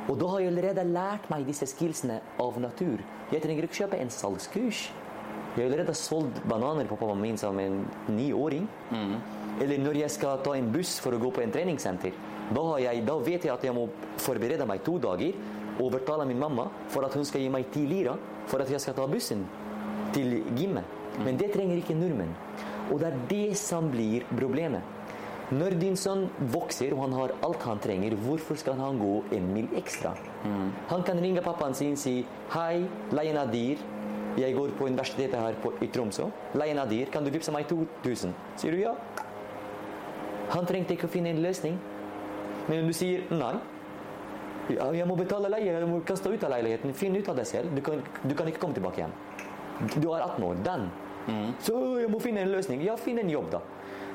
Og 0.09 0.17
da 0.17 0.31
har 0.33 0.41
jeg 0.41 0.49
allerede 0.49 0.83
lært 0.89 1.29
meg 1.29 1.45
disse 1.45 1.67
skillsene 1.69 2.17
av 2.41 2.57
natur. 2.59 3.03
Jeg 3.31 3.43
trenger 3.43 3.67
ikke 3.67 3.83
kjøpe 3.83 4.01
en 4.01 4.09
salgskurs. 4.11 4.87
Jeg 5.55 5.65
har 5.65 5.71
allerede 5.71 5.93
solgt 5.99 6.37
bananer 6.47 6.87
på 6.87 6.95
pappaen 6.95 7.19
min 7.21 7.37
som 7.37 7.57
en 7.59 7.81
niåring. 8.07 8.67
Eller 9.61 9.77
når 9.83 9.97
jeg 10.05 10.11
skal 10.11 10.39
ta 10.43 10.53
en 10.55 10.69
buss 10.71 10.99
for 11.03 11.13
å 11.13 11.19
gå 11.19 11.31
på 11.35 11.41
en 11.43 11.51
treningssenter. 11.51 12.13
Da, 12.51 12.61
har 12.61 12.79
jeg, 12.79 13.03
da 13.07 13.17
vet 13.19 13.43
jeg 13.45 13.53
at 13.53 13.63
jeg 13.63 13.75
må 13.75 13.89
forberede 14.19 14.65
meg 14.67 14.83
to 14.83 14.97
dager, 14.99 15.35
og 15.77 15.85
overtale 15.89 16.25
min 16.27 16.39
mamma 16.39 16.65
for 16.91 17.05
at 17.07 17.13
hun 17.15 17.25
skal 17.25 17.41
gi 17.41 17.49
meg 17.51 17.69
ti 17.71 17.85
lira 17.87 18.15
for 18.47 18.61
at 18.63 18.71
jeg 18.71 18.81
skal 18.83 18.95
ta 18.97 19.05
bussen 19.07 19.45
til 20.15 20.41
gymmet. 20.55 20.87
Men 21.23 21.37
det 21.39 21.51
trenger 21.53 21.79
ikke 21.79 21.95
nordmenn. 21.95 22.33
Og 22.91 22.99
det 22.99 23.07
er 23.11 23.21
det 23.29 23.57
som 23.59 23.87
blir 23.91 24.25
problemet. 24.31 24.81
Når 25.51 25.75
din 25.79 25.97
sønn 25.99 26.29
vokser 26.53 26.93
og 26.95 27.01
han 27.03 27.15
har 27.17 27.33
alt 27.43 27.63
han 27.67 27.79
trenger, 27.83 28.15
hvorfor 28.23 28.55
skal 28.59 28.77
han 28.79 28.99
gå 28.99 29.23
en 29.35 29.49
mil 29.53 29.67
ekstra? 29.75 30.13
Han 30.87 31.03
kan 31.03 31.19
ringe 31.19 31.43
pappaen 31.43 31.75
sin 31.75 31.97
og 31.97 31.99
si 31.99 32.25
'Hei, 32.51 32.87
leien 33.11 33.35
er 33.35 33.45
Nadir. 33.45 33.77
Jeg 34.37 34.55
går 34.55 34.71
på 34.77 34.87
universitetet 34.87 35.39
her 35.39 35.57
på, 35.63 35.73
i 35.83 35.87
Tromsø. 35.91 36.29
Leie 36.55 36.75
Nadir, 36.77 37.11
kan 37.11 37.23
du 37.23 37.31
vippse 37.31 37.51
meg 37.51 37.67
2000?' 37.67 38.33
Sier 38.57 38.71
du 38.71 38.79
ja? 38.79 38.95
Han 40.51 40.65
trengte 40.65 40.95
ikke 40.95 41.07
å 41.07 41.11
finne 41.11 41.29
en 41.29 41.41
løsning. 41.43 41.77
Men 42.69 42.87
du 42.87 42.93
sier 42.93 43.23
nei 43.31 43.55
ja, 44.69 44.91
'Jeg 44.93 45.07
må 45.07 45.15
betale 45.17 45.49
leie, 45.49 45.73
jeg 45.73 45.87
må 45.87 45.99
kaste 46.05 46.29
ut 46.29 46.43
av 46.43 46.51
leiligheten. 46.51 46.93
Finn 46.93 47.15
ut 47.15 47.27
av 47.29 47.35
deg 47.35 47.45
selv. 47.45 47.75
Du 47.75 47.81
kan, 47.81 48.01
du 48.23 48.35
kan 48.35 48.47
ikke 48.47 48.59
komme 48.59 48.73
tilbake 48.73 49.01
igjen.' 49.01 49.99
Du 50.01 50.11
er 50.13 50.21
18 50.21 50.43
år. 50.43 50.55
Den. 50.63 50.89
Så 51.59 51.99
jeg 51.99 52.09
må 52.09 52.19
finne 52.19 52.41
en 52.41 52.51
løsning. 52.51 52.81
Ja, 52.85 52.95
finn 52.95 53.19
en 53.19 53.29
jobb, 53.29 53.51
da. 53.51 53.59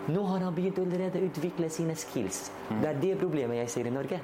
Nå 0.09 0.23
har 0.23 0.39
han 0.39 0.55
begynt 0.55 0.79
å 0.79 0.85
utvikle 0.87 1.69
sine 1.71 1.95
skills. 1.99 2.51
Det 2.71 2.89
er 2.89 3.01
det 3.03 3.19
problemet 3.19 3.57
jeg 3.57 3.69
ser 3.69 3.87
i 3.87 3.91
Norge. 3.91 4.21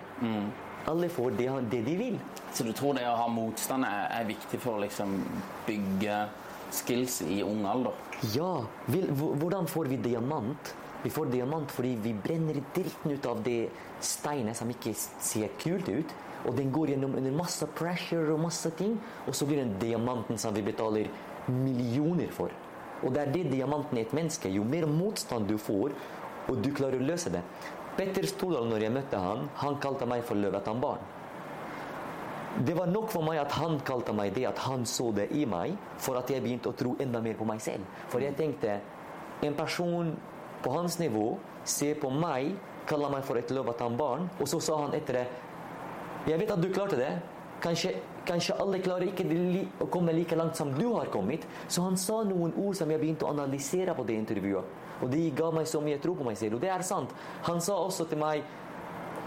Alle 0.91 1.09
får 1.09 1.31
det, 1.39 1.49
det 1.71 1.83
de 1.87 1.97
vil. 1.97 2.21
Så 2.53 2.65
du 2.65 2.73
tror 2.73 2.97
det 2.99 3.07
å 3.09 3.17
ha 3.17 3.29
motstand 3.31 3.87
er, 3.87 4.09
er 4.19 4.29
viktig 4.29 4.61
for 4.61 4.77
å 4.77 4.83
liksom 4.83 5.15
bygge 5.67 6.17
skills 6.73 7.21
i 7.29 7.43
ung 7.47 7.65
alder? 7.69 7.95
Ja, 8.35 8.65
hvordan 8.89 9.69
får 9.71 9.93
vi 9.93 10.01
diamant? 10.03 10.75
Vi 11.03 11.11
får 11.11 11.33
diamant 11.33 11.71
fordi 11.75 11.97
vi 12.03 12.13
brenner 12.15 12.61
dritten 12.75 13.15
ut 13.15 13.27
av 13.27 13.43
det 13.43 13.71
steinet 14.03 14.59
som 14.59 14.71
ikke 14.71 14.95
ser 14.95 15.55
kult 15.63 15.89
ut. 15.91 16.15
Og 16.47 16.57
den 16.59 16.73
går 16.75 16.95
gjennom 16.95 17.15
under 17.19 17.35
masse 17.35 17.67
pressure 17.79 18.35
og 18.35 18.43
masse 18.43 18.71
ting. 18.79 18.97
Og 19.27 19.35
så 19.35 19.47
blir 19.47 19.63
den 19.63 19.77
diamanten 19.83 20.39
som 20.39 20.55
vi 20.55 20.65
betaler 20.67 21.11
millioner 21.51 22.31
for. 22.35 22.55
Og 23.03 23.15
det 23.15 23.23
er 23.23 23.33
det 23.35 23.45
diamanten 23.51 23.99
er 23.99 24.07
et 24.07 24.15
menneske. 24.15 24.51
Jo 24.51 24.67
mer 24.67 24.87
motstand 24.91 25.49
du 25.51 25.57
får, 25.59 25.95
og 26.51 26.59
du 26.63 26.71
klarer 26.75 27.03
å 27.03 27.07
løse 27.07 27.31
det. 27.35 27.43
Petter 27.97 28.25
Stordal, 28.25 28.71
når 28.71 28.87
jeg 28.87 28.95
møtte 28.95 29.19
han, 29.21 29.49
han 29.61 29.77
kalte 29.83 30.07
meg 30.09 30.23
for 30.25 30.41
løvetann-barn. 30.41 31.03
Det 32.65 32.75
var 32.77 32.89
nok 32.89 33.09
for 33.13 33.25
meg 33.25 33.39
at 33.41 33.53
han 33.57 33.79
kalte 33.85 34.13
meg 34.17 34.33
det, 34.37 34.45
at 34.49 34.61
han 34.67 34.85
så 34.89 35.11
det 35.17 35.31
i 35.37 35.45
meg, 35.49 35.77
for 36.01 36.17
at 36.21 36.29
jeg 36.33 36.45
begynte 36.45 36.73
å 36.73 36.77
tro 36.77 36.95
enda 37.01 37.21
mer 37.25 37.37
på 37.39 37.49
meg 37.49 37.61
selv. 37.65 37.89
For 38.13 38.25
jeg 38.25 38.37
tenkte 38.37 38.79
en 39.45 39.57
person 39.57 40.13
på 40.63 40.73
hans 40.73 40.99
nivå 41.01 41.35
ser 41.65 41.97
på 42.01 42.11
meg, 42.13 42.55
kaller 42.89 43.13
meg 43.13 43.25
for 43.27 43.41
et 43.41 43.51
løvetann-barn, 43.53 44.29
og 44.41 44.49
så 44.51 44.61
sa 44.61 44.83
han 44.85 44.97
etter 44.97 45.23
det 45.23 45.27
Jeg 46.29 46.39
vet 46.39 46.51
at 46.55 46.61
du 46.63 46.69
klarte 46.71 46.97
det. 46.97 47.13
Kanskje, 47.63 47.97
kanskje 48.27 48.55
alle 48.63 48.79
klarer 48.83 49.09
ikke 49.09 49.25
å 49.83 49.89
komme 49.91 50.15
like 50.15 50.37
langt 50.39 50.57
som 50.59 50.71
du 50.75 50.85
har 50.93 51.11
kommet. 51.11 51.47
Så 51.67 51.83
han 51.83 51.97
sa 51.99 52.21
noen 52.27 52.55
ord 52.59 52.77
som 52.79 52.91
jeg 52.91 53.01
begynte 53.03 53.27
å 53.27 53.33
analysere 53.35 53.95
på 53.95 54.05
det 54.07 54.19
intervjuet. 54.21 54.82
Og 55.03 55.11
de 55.11 55.23
ga 55.37 55.51
meg 55.55 55.67
så 55.69 55.81
mye 55.83 56.01
tro 56.03 56.15
på 56.19 56.27
meg 56.27 56.39
selv. 56.39 56.59
Og 56.59 56.65
det 56.65 56.71
er 56.73 56.85
sant. 56.87 57.13
Han 57.49 57.61
sa 57.65 57.77
også 57.83 58.07
til 58.11 58.21
meg 58.23 58.45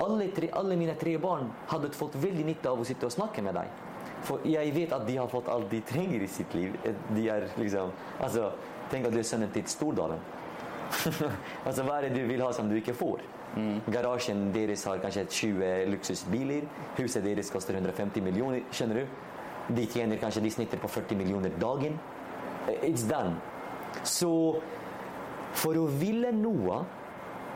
alle, 0.04 0.30
tre, 0.36 0.50
alle 0.56 0.78
mine 0.80 0.96
tre 1.00 1.16
barn 1.22 1.52
hadde 1.72 1.92
fått 1.96 2.18
veldig 2.20 2.46
nytte 2.50 2.72
av 2.72 2.82
å 2.82 2.88
sitte 2.88 3.08
og 3.08 3.16
snakke 3.16 3.44
med 3.46 3.56
deg. 3.60 3.84
For 4.26 4.46
jeg 4.48 4.74
vet 4.76 4.96
at 4.96 5.06
de 5.08 5.20
har 5.20 5.30
fått 5.30 5.50
alt 5.52 5.70
de 5.72 5.82
trenger 5.86 6.24
i 6.24 6.32
sitt 6.32 6.56
liv. 6.58 6.76
De 7.14 7.28
er 7.30 7.48
liksom 7.60 7.94
Altså, 8.24 8.50
tenk 8.92 9.08
at 9.08 9.14
du 9.14 9.22
er 9.22 9.28
sønnen 9.28 9.52
til 9.54 9.68
Stordalen. 9.70 10.22
altså, 11.68 11.84
hva 11.84 12.00
er 12.00 12.08
det 12.08 12.16
du 12.18 12.28
vil 12.30 12.44
ha 12.44 12.52
som 12.56 12.70
du 12.70 12.78
ikke 12.80 12.96
får? 12.98 13.24
Garasjen 13.88 14.50
deres 14.52 14.84
har 14.84 15.00
kanskje 15.04 15.26
20 15.32 15.92
luksusbiler. 15.94 16.66
Huset 16.98 17.24
deres 17.24 17.52
koster 17.54 17.78
150 17.78 18.24
millioner, 18.24 18.66
skjønner 18.72 19.04
du? 19.04 19.76
De 19.76 19.86
tjener 19.90 20.20
kanskje 20.22 20.44
de 20.44 20.52
snitter 20.52 20.82
på 20.82 20.90
40 20.92 21.18
millioner 21.18 21.54
dagen. 21.62 21.96
It's 22.84 23.06
done. 23.08 23.38
Så 24.04 24.60
for 25.56 25.78
å 25.80 25.88
ville 25.88 26.32
noe 26.36 26.84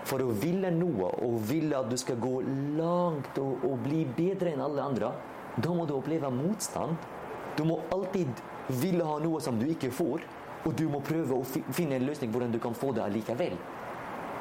for 0.10 0.24
å 0.24 0.34
ville 0.42 0.72
noe 0.74 1.10
og 1.26 1.40
ville 1.50 1.78
at 1.78 1.90
du 1.92 1.98
skal 2.00 2.18
gå 2.22 2.40
langt 2.80 3.38
og, 3.42 3.66
og 3.68 3.82
bli 3.84 4.06
bedre 4.18 4.54
enn 4.54 4.64
alle 4.64 4.82
andre, 4.82 5.12
da 5.60 5.74
må 5.76 5.86
du 5.86 5.96
oppleve 5.98 6.32
motstand. 6.34 6.96
Du 7.58 7.66
må 7.68 7.82
alltid 7.94 8.42
ville 8.80 9.06
ha 9.06 9.18
noe 9.22 9.42
som 9.44 9.60
du 9.60 9.68
ikke 9.70 9.92
får, 9.94 10.24
og 10.66 10.74
du 10.78 10.86
må 10.92 11.02
prøve 11.06 11.38
å 11.38 11.46
finne 11.46 12.00
en 12.00 12.08
løsning 12.08 12.34
hvordan 12.34 12.56
du 12.56 12.60
kan 12.64 12.76
få 12.78 12.92
det 12.96 13.04
allikevel. 13.06 13.56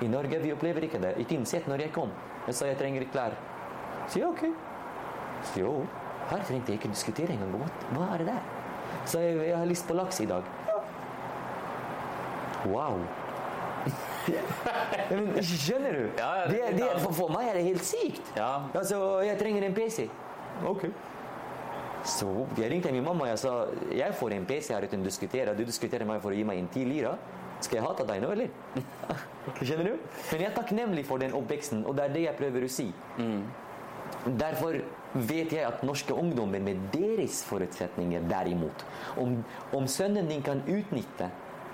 I 0.04 0.08
Norge 0.10 0.40
vi 0.42 0.54
opplever 0.54 0.86
ikke 0.86 1.00
det. 1.02 1.14
I 1.18 1.26
Tynset, 1.26 1.66
når 1.70 1.88
jeg 1.88 1.94
kom, 1.94 2.12
jeg 2.46 2.54
sa 2.54 2.68
jeg 2.70 2.78
trenger 2.78 3.06
klær. 3.12 3.36
Så 4.08 4.22
ja, 4.22 4.30
ok. 4.30 4.44
Jo, 5.58 5.72
her 6.30 6.44
trengte 6.46 6.72
jeg 6.72 6.80
ikke 6.80 6.92
diskutere 6.94 7.34
engang. 7.34 7.66
Hva 7.94 8.12
er 8.14 8.22
det 8.22 8.30
der? 8.30 8.52
Så 9.08 9.22
jeg, 9.22 9.38
jeg 9.48 9.56
har 9.56 9.68
lyst 9.68 9.88
på 9.88 9.96
laks 9.98 10.22
i 10.22 10.28
dag. 10.30 10.46
Wow. 12.66 13.02
Men, 15.10 15.28
skjønner 15.44 15.94
du? 15.96 16.02
Ja, 16.18 16.30
ja, 16.42 16.48
det 16.50 16.78
det, 16.78 16.88
for, 17.02 17.14
for 17.16 17.32
meg 17.32 17.50
er 17.50 17.60
det 17.60 17.66
helt 17.68 17.84
sykt. 17.86 18.32
Ja. 18.36 18.50
Altså, 18.76 18.98
jeg 19.26 19.38
trenger 19.40 19.68
en 19.68 19.76
PC. 19.76 20.08
Ok. 20.68 20.88
Så 22.08 22.28
jeg 22.56 22.70
ringte 22.70 22.92
min 22.94 23.04
mamma 23.04 23.26
og 23.26 23.32
jeg 23.32 23.40
sa 23.42 23.52
jeg 23.92 24.14
får 24.16 24.36
en 24.36 24.46
PC 24.48 24.72
her 24.74 24.86
uten 24.86 25.02
å 25.02 25.08
diskutere. 25.08 25.56
Du 25.58 25.64
diskuterer 25.66 26.06
meg 26.08 26.22
for 26.24 26.34
å 26.34 26.38
gi 26.38 26.44
meg 26.46 26.60
en 26.62 26.70
ti 26.72 26.84
lira. 26.88 27.16
Skal 27.64 27.80
jeg 27.80 27.86
hate 27.88 28.06
deg 28.06 28.20
nå, 28.22 28.30
eller? 28.36 28.84
Skjønner 29.66 29.90
du? 29.90 29.96
Men 30.30 30.44
jeg 30.44 30.50
er 30.50 30.54
takknemlig 30.54 31.04
for 31.08 31.22
den 31.22 31.34
oppveksten, 31.34 31.82
og 31.88 31.96
det 31.98 32.04
er 32.04 32.14
det 32.14 32.22
jeg 32.28 32.38
prøver 32.38 32.66
å 32.66 32.70
si. 32.70 32.86
Derfor 34.28 34.78
vet 35.14 35.52
jeg 35.54 35.64
at 35.64 35.82
norske 35.86 36.14
ungdommer 36.14 36.62
med 36.62 36.80
deres 36.92 37.40
forutsetninger 37.48 38.26
derimot 38.28 38.82
Om, 39.20 39.38
om 39.76 39.86
sønnen 39.88 40.28
din 40.28 40.42
kan 40.44 40.60
utnytte 40.68 41.30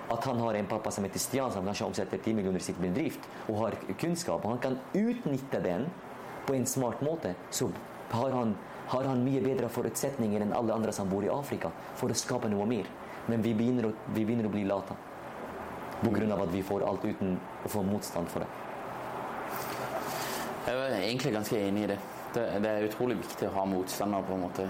at 0.08 0.24
han 0.24 0.40
har 0.40 0.54
en 0.54 0.66
pappa 0.66 0.90
som 0.90 1.04
heter 1.04 1.18
Stian, 1.18 1.52
som 1.52 1.64
kanskje 1.64 1.86
omsetter 1.86 2.18
10 2.18 2.34
millioner 2.34 2.60
i 2.60 2.62
sitt 2.62 2.78
bedrift, 2.80 3.24
og 3.48 3.62
har 3.62 3.76
kunnskap, 4.00 4.44
og 4.44 4.50
han 4.56 4.62
kan 4.62 4.78
utnytte 4.92 5.60
den 5.64 5.86
på 6.46 6.54
en 6.54 6.66
smart 6.66 7.00
måte, 7.02 7.34
så 7.50 7.70
har 8.10 8.30
han, 8.36 8.54
har 8.92 9.08
han 9.08 9.24
mye 9.24 9.40
bedre 9.44 9.70
forutsetninger 9.72 10.44
enn 10.44 10.52
alle 10.52 10.76
andre 10.76 10.92
som 10.92 11.08
bor 11.08 11.24
i 11.24 11.32
Afrika, 11.32 11.72
for 11.96 12.12
å 12.12 12.18
skape 12.18 12.50
noe 12.52 12.68
mer. 12.68 12.90
Men 13.26 13.42
vi 13.42 13.54
begynner 13.56 13.88
å, 13.88 13.94
vi 14.12 14.26
begynner 14.26 14.50
å 14.50 14.52
bli 14.52 14.66
late. 14.68 14.96
Av 16.04 16.40
at 16.42 16.50
vi 16.52 16.60
får 16.62 16.82
alt 16.84 17.04
uten 17.04 17.38
å 17.64 17.68
få 17.72 17.80
motstand 17.86 18.28
for 18.28 18.44
det. 18.44 18.48
Jeg 20.66 20.76
er 20.76 20.96
egentlig 20.98 21.32
ganske 21.32 21.56
enig 21.56 21.84
i 21.86 21.88
det. 21.94 21.98
Det, 22.34 22.42
det 22.60 22.70
er 22.70 22.88
utrolig 22.90 23.16
viktig 23.22 23.48
å 23.48 23.54
ha 23.54 23.64
motstander 23.68 24.24
på 24.26 24.36
en 24.36 24.42
måte 24.44 24.66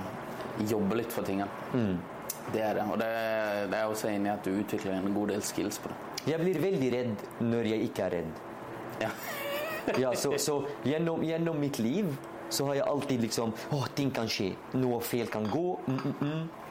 jobbe 0.71 1.01
litt 1.01 1.11
for 1.11 1.27
tingene. 1.27 1.51
Det 2.53 2.61
er 2.63 2.77
det. 2.79 2.85
Og 2.93 2.99
det, 3.01 3.09
det 3.73 3.79
er 3.79 3.89
også 3.89 4.11
enig 4.11 4.29
i 4.29 4.35
at 4.35 4.45
du 4.45 4.53
utvikler 4.59 4.99
en 4.99 5.15
god 5.15 5.33
del 5.35 5.43
skills 5.47 5.81
på 5.83 5.93
det. 5.93 5.97
Jeg 6.29 6.41
blir 6.41 6.61
veldig 6.61 6.91
redd 6.95 7.25
når 7.45 7.71
jeg 7.73 7.89
ikke 7.89 8.07
er 8.09 8.21
redd. 8.21 8.45
Ja. 9.07 9.15
Ja, 10.01 10.15
så, 10.17 10.31
så 10.41 10.63
gjennom, 10.89 11.21
gjennom 11.21 11.59
mitt 11.61 11.77
liv 11.77 12.07
så 12.49 12.65
har 12.71 12.79
jeg 12.79 12.87
alltid 12.89 13.21
liksom 13.27 13.51
Å, 13.77 13.83
ting 13.93 14.09
kan 14.17 14.31
skje. 14.33 14.55
Noe 14.81 14.97
feil 15.05 15.29
kan 15.29 15.45
gå. 15.51 15.75
Mm, 15.85 15.99
mm, 15.99 16.15
mm. 16.23 16.65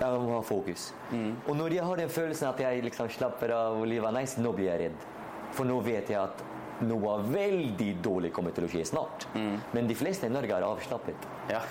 Jeg 0.00 0.20
må 0.24 0.32
ha 0.32 0.40
fokus. 0.42 0.88
Og 1.12 1.54
når 1.54 1.76
jeg 1.76 1.86
har 1.86 2.00
den 2.00 2.10
følelsen 2.10 2.48
at 2.48 2.62
jeg 2.64 2.82
liksom 2.86 3.10
slapper 3.14 3.52
av 3.54 3.78
og 3.78 3.86
livet 3.86 4.08
er 4.10 4.16
nice, 4.16 4.40
nå 4.42 4.50
blir 4.56 4.70
jeg 4.72 4.82
redd. 4.86 5.06
For 5.54 5.68
nå 5.68 5.78
vet 5.86 6.10
jeg 6.10 6.18
at 6.18 6.42
noe 6.88 7.18
veldig 7.26 7.90
dårlig 8.04 8.32
kommer 8.34 8.54
til 8.56 8.66
å 8.66 8.72
skje 8.72 8.84
snart. 8.90 9.28
Men 9.74 9.90
de 9.90 9.96
fleste 9.98 10.26
i 10.26 10.32
Norge 10.32 10.54
er 10.56 10.66
avslappet. 10.66 11.30
Ja. 11.52 11.62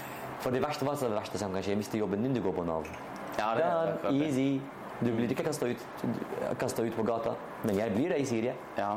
For 0.44 0.54
det 0.54 0.62
verste, 0.62 0.86
hva 0.86 0.94
er 0.94 1.10
det 1.10 1.18
verste 1.18 1.42
som 1.42 1.56
kan 1.56 1.66
skje? 1.66 1.78
Miste 1.80 2.00
jobben 2.00 2.24
din, 2.24 2.36
du 2.36 2.44
går 2.46 2.54
på 2.60 2.66
Nav. 2.68 2.88
Ja, 3.38 3.54
det 3.56 3.64
er 3.64 3.96
det. 4.04 4.16
easy. 4.18 4.50
Du 4.98 5.12
blir 5.14 5.30
ikke 5.30 5.46
kasta 5.46 5.68
ut, 5.70 5.84
ut 6.82 6.96
på 6.96 7.04
gata. 7.06 7.36
Men 7.64 7.78
jeg 7.78 7.94
blir 7.94 8.10
det 8.10 8.22
i 8.24 8.26
Syria. 8.26 8.54
Ja. 8.78 8.96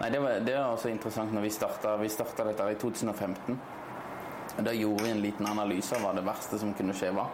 Nei, 0.00 0.10
det 0.10 0.20
var, 0.22 0.40
det 0.42 0.56
var 0.56 0.72
også 0.74 0.90
interessant 0.90 1.34
når 1.34 1.46
vi 1.46 1.50
starta, 1.54 1.94
vi 2.00 2.10
starta 2.10 2.48
dette 2.48 2.66
i 2.72 2.78
2015. 2.82 3.58
Og 4.56 4.64
Da 4.64 4.72
gjorde 4.72 5.04
vi 5.04 5.10
en 5.10 5.20
liten 5.22 5.46
analyse 5.46 5.94
av 5.94 6.02
hva 6.02 6.14
det 6.16 6.24
verste 6.26 6.58
som 6.58 6.72
kunne 6.74 6.94
skje 6.96 7.12
var. 7.14 7.30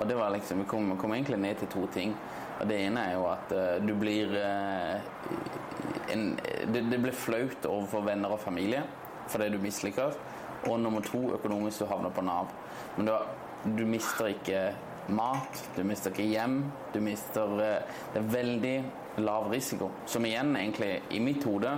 Og 0.00 0.04
det 0.08 0.18
var 0.18 0.34
liksom, 0.34 0.64
Vi 0.64 0.68
kom, 0.68 0.92
kom 1.00 1.14
egentlig 1.14 1.38
ned 1.40 1.62
til 1.62 1.72
to 1.72 1.86
ting. 1.94 2.12
Og 2.60 2.68
Det 2.68 2.80
ene 2.88 3.00
er 3.08 3.16
jo 3.16 3.26
at 3.30 3.52
uh, 3.52 3.86
du 3.86 3.94
blir 3.94 4.36
uh, 4.36 5.00
en, 6.12 6.36
det, 6.72 6.82
det 6.90 7.00
blir 7.00 7.16
flaut 7.16 7.68
overfor 7.68 8.04
venner 8.06 8.32
og 8.32 8.40
familie 8.40 8.84
fordi 9.26 9.48
du 9.50 9.58
misliker. 9.58 10.12
Og 10.68 10.80
nummer 10.80 11.00
to, 11.02 11.32
økonomisk, 11.34 11.80
du 11.80 11.88
havner 11.90 12.12
på 12.14 12.22
Nav. 12.22 12.52
Men 12.96 13.08
du, 13.08 13.14
du 13.78 13.82
mister 13.88 14.30
ikke 14.30 14.60
mat, 15.08 15.64
du 15.76 15.82
mister 15.86 16.14
ikke 16.14 16.28
hjem. 16.30 16.60
Du 16.94 17.00
mister 17.04 17.58
eh, 17.62 17.98
Det 18.12 18.22
er 18.22 18.30
veldig 18.32 18.76
lav 19.16 19.50
risiko. 19.50 19.90
Som 20.06 20.26
igjen, 20.26 20.56
egentlig, 20.56 21.02
i 21.10 21.20
mitt 21.20 21.44
hode, 21.44 21.70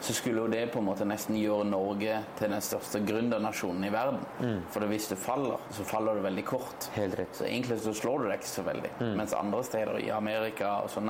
så 0.00 0.12
skulle 0.12 0.42
jo 0.42 0.50
det 0.52 0.66
på 0.72 0.80
en 0.82 0.88
måte 0.90 1.06
nesten 1.08 1.38
gjøre 1.38 1.64
Norge 1.64 2.18
til 2.36 2.52
den 2.52 2.64
største 2.64 3.00
gründernasjonen 3.06 3.86
i 3.86 3.92
verden. 3.92 4.60
For 4.74 4.84
hvis 4.90 5.08
du 5.08 5.16
faller, 5.16 5.62
så 5.72 5.86
faller 5.88 6.18
du 6.18 6.24
veldig 6.26 6.44
kort. 6.44 6.90
Helt 6.96 7.16
rett. 7.18 7.32
Så 7.38 7.46
egentlig 7.48 7.78
så 7.80 7.94
slår 7.96 8.24
du 8.24 8.28
deg 8.28 8.42
ikke 8.42 8.50
så 8.50 8.66
veldig. 8.66 8.92
Mens 9.16 9.36
andre 9.38 9.62
steder 9.64 10.02
i 10.02 10.10
Amerika 10.12 10.74
og 10.82 10.92
sånn 10.92 11.08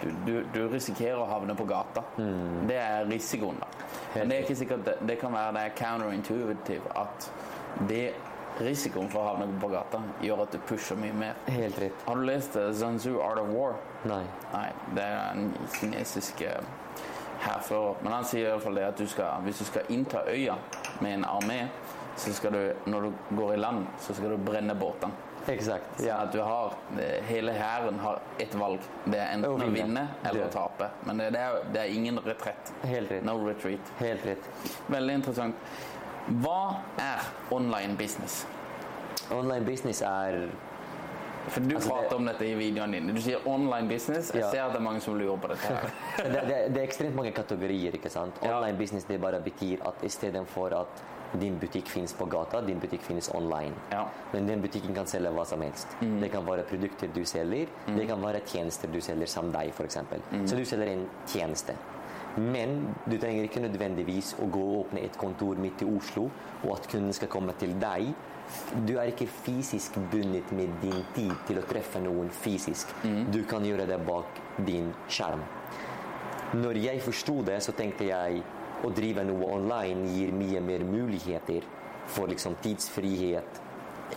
du, 0.00 0.08
du, 0.24 0.34
du 0.54 0.60
risikerer 0.72 1.20
å 1.20 1.28
havne 1.28 1.56
på 1.58 1.68
gata. 1.68 2.06
Det 2.16 2.80
er 2.80 3.04
risikoen, 3.10 3.60
da. 3.60 3.68
Men 4.14 4.30
det 4.30 4.36
er 4.36 4.46
ikke 4.46 4.58
sikkert 4.58 4.86
det, 4.88 4.96
det 5.06 5.20
kan 5.20 5.34
være 5.34 5.54
det 5.54 5.66
er 5.68 5.76
counterintuitive 5.78 6.96
at 6.98 7.30
det 7.88 8.04
risikoen 8.64 9.08
for 9.12 9.22
å 9.22 9.32
havne 9.32 9.48
på 9.60 9.70
gata 9.72 10.02
gjør 10.24 10.44
at 10.44 10.54
du 10.54 10.58
pusher 10.68 10.98
mye 11.00 11.16
mer. 11.16 11.40
Helt 11.50 11.78
rett. 11.82 12.04
Har 12.06 12.20
du 12.20 12.26
lest 12.28 12.56
eh, 12.60 12.72
Sun 12.76 12.98
Tzu 13.00 13.16
Art 13.22 13.40
of 13.42 13.50
War? 13.54 13.78
Nei. 14.10 14.22
Nei, 14.52 14.68
det 14.96 15.06
er 15.06 15.32
en 15.34 15.50
kinesisk 15.78 16.44
eh, 16.46 16.60
hærfører. 17.46 18.02
Men 18.04 18.18
han 18.18 18.28
sier 18.28 18.48
i 18.48 18.52
hvert 18.52 18.66
fall 18.66 18.80
det 18.80 18.90
at 18.90 19.00
du 19.00 19.08
skal, 19.10 19.40
hvis 19.46 19.62
du 19.62 19.68
skal 19.70 19.90
innta 19.94 20.26
øya 20.28 20.58
med 21.00 21.18
en 21.18 21.26
armé, 21.30 21.62
så 22.20 22.32
skal 22.36 22.52
du, 22.52 22.62
når 22.90 23.08
du 23.08 23.36
går 23.36 23.54
i 23.54 23.58
land, 23.60 23.86
så 24.04 24.14
skal 24.14 24.34
du 24.34 24.42
brenne 24.44 24.74
båtene. 24.76 25.28
Exakt. 25.48 26.02
Ja. 26.04 26.16
At 26.16 26.32
du 26.32 26.40
har, 26.40 26.74
eh, 26.98 27.22
hele 27.24 27.52
hæren 27.52 27.98
har 27.98 28.20
ett 28.38 28.54
valg. 28.54 28.80
Det 29.04 29.18
er 29.18 29.34
enten 29.34 29.50
Å 29.50 29.70
vinne 29.72 30.08
eller 30.24 30.46
å 30.46 30.50
tape. 30.52 30.90
Men 31.08 31.22
det, 31.22 31.30
det, 31.34 31.40
er, 31.40 31.64
det 31.72 31.80
er 31.80 31.94
ingen 31.94 32.20
retrett. 32.24 32.72
Helt 32.84 33.10
rett. 33.10 33.24
No 33.24 33.38
retreat. 33.46 33.92
Helt 33.98 34.26
rett. 34.26 34.50
Veldig 34.86 35.14
interessant. 35.14 35.56
Hva 36.28 36.76
er 36.98 37.20
online 37.50 37.96
business? 37.96 38.46
Online 39.32 39.64
business 39.64 40.02
er 40.02 40.48
For 41.50 41.60
du 41.60 41.74
Altså, 41.76 41.88
prater 41.88 42.08
det- 42.10 42.16
om 42.16 42.26
dette 42.26 42.44
i 42.46 42.54
videoene 42.54 42.92
dine. 43.00 43.12
Du 43.14 43.20
sier 43.20 43.38
online 43.48 43.88
business. 43.88 44.30
Jeg 44.34 44.42
Ja. 44.42 44.50
ser 44.50 44.62
at 44.62 44.72
det 44.72 44.76
er 44.76 44.82
mange 44.84 45.00
som 45.00 45.14
lurer 45.18 45.36
på 45.40 45.48
dette. 45.48 45.66
her. 45.66 45.90
det, 46.16 46.32
det, 46.48 46.74
det 46.74 46.76
er 46.76 46.82
ekstremt 46.86 47.14
mange 47.16 47.32
kategorier. 47.32 47.92
ikke 47.94 48.10
sant? 48.10 48.34
Ja. 48.42 48.58
Online 48.58 48.76
business 48.78 49.04
det 49.04 49.20
bare 49.20 49.40
betyr 49.40 49.78
at 49.86 49.94
istedenfor 50.04 50.72
at 50.80 51.02
din 51.40 51.58
butikk 51.58 51.88
finnes 51.88 52.12
på 52.12 52.26
gata, 52.28 52.60
din 52.60 52.78
butikk 52.80 53.00
finnes 53.02 53.30
online. 53.34 53.72
Ja. 53.90 54.04
Men 54.32 54.46
den 54.46 54.60
butikken 54.62 54.94
kan 54.94 55.06
selge 55.06 55.30
hva 55.32 55.44
som 55.46 55.60
helst. 55.62 55.88
Det 56.00 56.30
kan 56.30 56.44
være 56.46 56.62
produkter 56.62 57.08
du 57.14 57.24
selger, 57.24 57.66
det 57.86 58.06
kan 58.08 58.20
være 58.22 58.40
tjenester 58.46 58.88
du 58.92 59.00
selger 59.00 59.26
som 59.26 59.50
deg, 59.52 59.70
f.eks. 59.72 59.94
Så 60.46 60.56
du 60.56 60.64
selger 60.64 60.86
en 60.92 61.08
tjeneste. 61.26 61.74
Men 62.38 62.94
du 63.10 63.16
trenger 63.18 63.46
ikke 63.48 63.62
nødvendigvis 63.64 64.36
å 64.38 64.46
gå 64.46 64.60
og 64.62 64.76
åpne 64.84 65.02
et 65.02 65.16
kontor 65.18 65.58
midt 65.58 65.82
i 65.82 65.88
Oslo, 65.90 66.28
og 66.62 66.76
at 66.76 66.86
kunden 66.90 67.14
skal 67.16 67.30
komme 67.32 67.56
til 67.58 67.74
deg. 67.80 68.12
Du 68.86 68.96
er 68.98 69.10
ikke 69.10 69.26
fysisk 69.30 69.98
bundet 70.12 70.50
med 70.54 70.70
din 70.82 71.02
tid 71.14 71.32
til 71.48 71.58
å 71.58 71.66
treffe 71.66 72.02
noen 72.02 72.30
fysisk. 72.42 72.92
Du 73.34 73.42
kan 73.50 73.66
gjøre 73.66 73.86
det 73.90 73.98
bak 74.06 74.38
din 74.66 74.92
skjerm. 75.08 75.42
Når 76.54 76.80
jeg 76.82 77.02
forsto 77.02 77.42
det, 77.46 77.60
så 77.62 77.74
tenkte 77.78 78.08
jeg 78.08 78.42
å 78.82 78.90
drive 78.94 79.22
noe 79.26 79.50
online 79.54 80.08
gir 80.14 80.32
mye 80.34 80.62
mer 80.64 80.82
muligheter 80.86 81.66
for 82.10 82.30
liksom 82.30 82.56
tidsfrihet, 82.62 83.60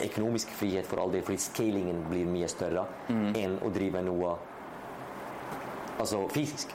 økonomisk 0.01 0.49
frihet 0.57 0.87
for 0.89 1.01
all 1.03 1.11
del, 1.13 1.21
fordi 1.21 1.41
scalingen 1.43 1.99
blir 2.09 2.25
mye 2.25 2.49
større 2.49 2.87
enn 3.09 3.59
å 3.61 3.69
drive 3.73 4.01
noe 4.05 4.37
altså 5.99 6.23
fysisk. 6.33 6.73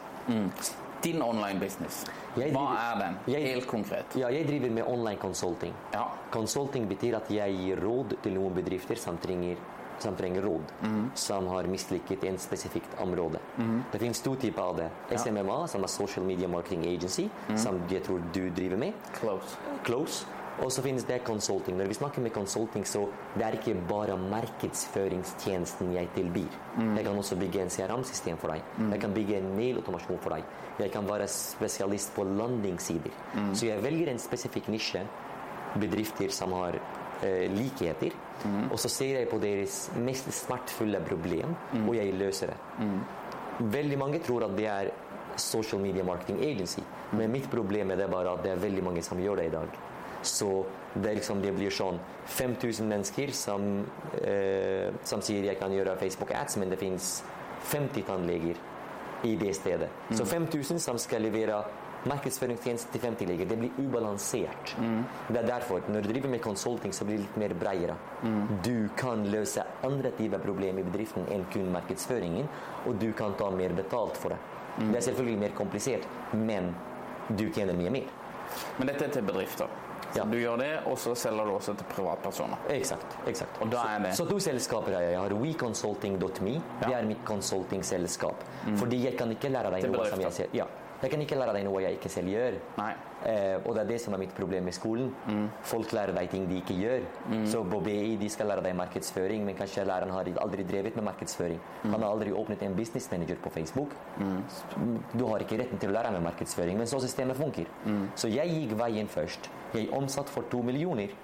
Din 1.03 1.23
online 1.23 1.61
business, 1.61 2.05
hva 2.35 2.43
driver- 2.43 2.77
er 2.77 2.99
den? 2.99 3.17
Helt 3.45 3.67
konkret. 3.67 4.17
Ja, 4.17 4.29
jeg 4.31 4.47
driver 4.49 4.71
med 4.71 4.85
online 4.89 5.19
consulting. 5.21 5.73
Ja. 5.93 6.07
Consulting 6.31 6.89
betyr 6.89 7.17
at 7.17 7.31
jeg 7.31 7.55
gir 7.57 7.77
råd 7.85 8.17
til 8.23 8.33
noen 8.35 8.55
bedrifter 8.55 8.97
som 8.99 9.19
trenger, 9.19 9.57
som 9.99 10.15
trenger 10.17 10.43
råd, 10.43 10.63
som 11.15 11.47
har 11.49 11.63
mislykket 11.67 12.25
i 12.25 12.29
en 12.29 12.39
spesifikt 12.39 12.99
område. 13.03 13.39
Det 13.93 14.01
finnes 14.01 14.21
to 14.23 14.35
typer 14.37 14.63
av 14.63 14.77
det. 14.77 14.91
SMMA, 15.19 15.67
som 15.69 15.83
er 15.83 15.89
Social 15.89 16.25
Media 16.27 16.49
Marketing 16.49 16.85
Agency, 16.87 17.29
som 17.57 17.81
jeg 17.91 18.03
tror 18.05 18.21
du 18.33 18.51
driver 18.51 18.77
med. 18.77 18.93
Close. 19.21 19.57
Close. 19.85 20.27
Og 20.65 20.73
så 20.75 20.83
finnes 20.83 21.05
det 21.07 21.21
consulting. 21.25 21.77
Når 21.79 21.87
vi 21.87 21.95
snakker 21.95 22.21
med 22.25 22.33
consulting, 22.35 22.85
så 22.87 23.05
det 23.37 23.45
er 23.47 23.57
ikke 23.59 23.77
bare 23.89 24.17
markedsføringstjenesten 24.19 25.93
jeg 25.95 26.09
tilbyr. 26.17 26.57
Jeg 26.97 27.05
kan 27.07 27.19
også 27.19 27.37
bygge 27.39 27.63
en 27.63 27.71
CRM-system 27.71 28.37
for 28.39 28.51
deg. 28.51 28.63
Jeg 28.93 29.01
kan 29.01 29.15
bygge 29.15 29.37
en 29.39 29.57
mailautomasjon 29.57 30.19
for 30.19 30.35
deg. 30.35 30.45
Jeg 30.79 30.91
kan 30.95 31.07
være 31.09 31.29
spesialist 31.29 32.15
på 32.15 32.25
landingssider. 32.25 33.11
Så 33.55 33.67
jeg 33.67 33.83
velger 33.83 34.11
en 34.11 34.19
spesifikk 34.19 34.69
nisje, 34.69 35.03
bedrifter 35.79 36.31
som 36.33 36.53
har 36.53 36.79
eh, 37.23 37.47
likheter, 37.53 38.15
og 38.71 38.79
så 38.79 38.89
ser 38.89 39.19
jeg 39.21 39.29
på 39.29 39.39
deres 39.43 39.91
mest 39.99 40.31
smertefulle 40.33 41.01
problem, 41.07 41.55
og 41.87 41.95
jeg 41.97 42.15
løser 42.15 42.47
det. 42.53 42.57
Veldig 43.59 43.99
mange 43.99 44.19
tror 44.23 44.45
at 44.47 44.57
det 44.57 44.67
er 44.67 44.91
social 45.37 45.81
media 45.83 46.05
marketing 46.05 46.41
agency, 46.43 46.81
men 47.13 47.31
mitt 47.31 47.51
problem 47.51 47.91
er 47.91 47.97
det 47.97 48.11
bare 48.11 48.33
at 48.33 48.43
det 48.45 48.53
er 48.53 48.63
veldig 48.63 48.83
mange 48.85 49.03
som 49.03 49.19
gjør 49.19 49.37
det 49.37 49.47
i 49.47 49.55
dag. 49.55 49.69
Så 50.23 50.67
det, 50.95 51.15
liksom, 51.15 51.43
det 51.43 51.53
blir 51.55 51.71
sånn 51.71 51.99
5000 52.27 52.89
mennesker 52.89 53.33
som, 53.33 53.85
eh, 54.23 54.91
som 55.05 55.21
sier 55.23 55.45
jeg 55.45 55.59
kan 55.61 55.73
gjøre 55.73 55.97
Facebook 56.01 56.33
ads, 56.35 56.57
men 56.57 56.71
det 56.71 56.79
finnes 56.79 57.23
50 57.71 58.03
tannleger 58.03 58.57
i 59.23 59.37
det 59.37 59.55
stedet. 59.57 59.89
Så 60.11 60.25
5000 60.27 60.79
som 60.79 60.99
skal 60.99 61.23
levere 61.23 61.65
markedsføringstjeneste 62.07 62.93
til 62.93 63.01
50 63.01 63.27
leger. 63.27 63.47
Det 63.51 63.57
blir 63.59 63.71
ubalansert. 63.83 64.75
Det 65.29 65.37
er 65.41 65.47
derfor, 65.47 65.81
når 65.89 66.01
du 66.03 66.13
driver 66.13 66.29
med 66.29 66.41
consulting, 66.41 66.93
så 66.95 67.05
blir 67.05 67.17
det 67.19 67.25
litt 67.27 67.37
mer 67.37 67.55
bredere. 67.59 67.97
Du 68.63 68.89
kan 68.97 69.25
løse 69.27 69.65
andre 69.83 70.11
typer 70.19 70.39
problemer 70.39 70.81
i 70.81 70.85
bedriften 70.85 71.27
enn 71.35 71.45
kun 71.53 71.73
markedsføringen, 71.75 72.47
og 72.87 72.99
du 73.01 73.13
kan 73.13 73.35
ta 73.35 73.51
mer 73.51 73.75
betalt 73.75 74.17
for 74.17 74.29
det. 74.29 74.39
Det 74.79 74.97
er 74.97 75.01
selvfølgelig 75.01 75.39
mer 75.39 75.57
komplisert, 75.59 76.07
men 76.33 76.75
du 77.37 77.49
tjener 77.51 77.75
mye 77.75 77.91
mer. 77.91 78.07
Men 78.79 78.87
dette 78.87 79.05
er 79.05 79.09
til 79.11 79.23
bedrifter. 79.23 79.67
Ja. 80.17 80.25
du 80.25 80.37
gjør 80.39 80.57
det, 80.59 80.71
og 80.87 80.99
så 80.99 81.15
selger 81.15 81.45
du 81.45 81.51
også 81.53 81.75
til 81.77 81.87
privatpersoner. 81.91 82.57
Exakt. 82.71 83.17
exakt. 83.27 83.61
Og 83.61 83.71
da 83.71 83.77
er 83.77 83.99
det- 83.99 84.15
Så, 84.17 84.25
så 84.25 84.31
to 84.31 84.39
selskaper 84.39 84.93
har 84.93 85.01
jeg. 85.01 85.13
Jeg 85.13 85.21
har 85.21 85.29
WeConsulting.me. 85.35 86.55
Det 86.83 86.95
er 86.95 87.05
mitt 87.05 87.25
consultingselskap. 87.25 88.35
Fordi 88.77 89.05
jeg 89.05 89.17
kan 89.19 89.31
ikke 89.31 89.49
lære 89.49 89.71
deg 89.71 89.91
noe 89.91 90.07
som 90.09 90.21
jeg 90.21 90.33
ser. 90.33 90.47
ja. 90.55 90.65
Jeg 91.03 91.11
kan 91.13 91.21
ikke 91.23 91.37
lære 91.39 91.53
deg 91.55 91.63
noe 91.69 91.81
jeg 91.85 91.95
ikke 91.95 92.11
selv 92.11 92.29
gjør. 92.33 92.57
Eh, 93.29 93.59
og 93.67 93.75
det 93.75 93.83
er 93.85 93.89
det 93.93 93.99
som 94.03 94.15
er 94.15 94.19
mitt 94.19 94.33
problem 94.35 94.65
med 94.67 94.75
skolen. 94.75 95.13
Folk 95.63 95.93
lærer 95.95 96.13
deg 96.17 96.31
ting 96.31 96.49
de 96.51 96.57
ikke 96.59 96.75
gjør. 96.75 97.05
Så 97.47 97.63
på 97.71 97.81
BI 97.85 98.17
de 98.19 98.29
skal 98.31 98.47
lære 98.51 98.65
deg 98.67 98.75
markedsføring, 98.79 99.45
men 99.47 99.55
kanskje 99.59 99.85
læreren 99.87 100.11
har 100.11 100.27
aldri 100.43 100.65
drevet 100.67 100.97
med 100.97 101.05
markedsføring. 101.05 101.61
Han 101.85 102.03
har 102.03 102.11
aldri 102.11 102.33
åpnet 102.33 102.63
en 102.63 102.75
business 102.75 103.11
manager 103.13 103.37
på 103.45 103.51
Facebook. 103.51 103.95
Du 105.15 105.25
har 105.27 105.39
ikke 105.47 105.59
retten 105.63 105.79
til 105.79 105.91
å 105.91 105.97
lære 105.99 106.11
med 106.17 106.23
markedsføring, 106.27 106.79
men 106.79 106.87
så 106.91 106.99
systemet 107.01 107.37
funker. 107.39 107.71
Så 108.17 108.29
jeg 108.29 108.51
gikk 108.51 108.75
veien 108.79 109.09
først. 109.09 109.51
Jeg 109.75 109.91
omsatt 109.93 110.29
for 110.29 110.43
to 110.51 110.63
millioner. 110.63 111.15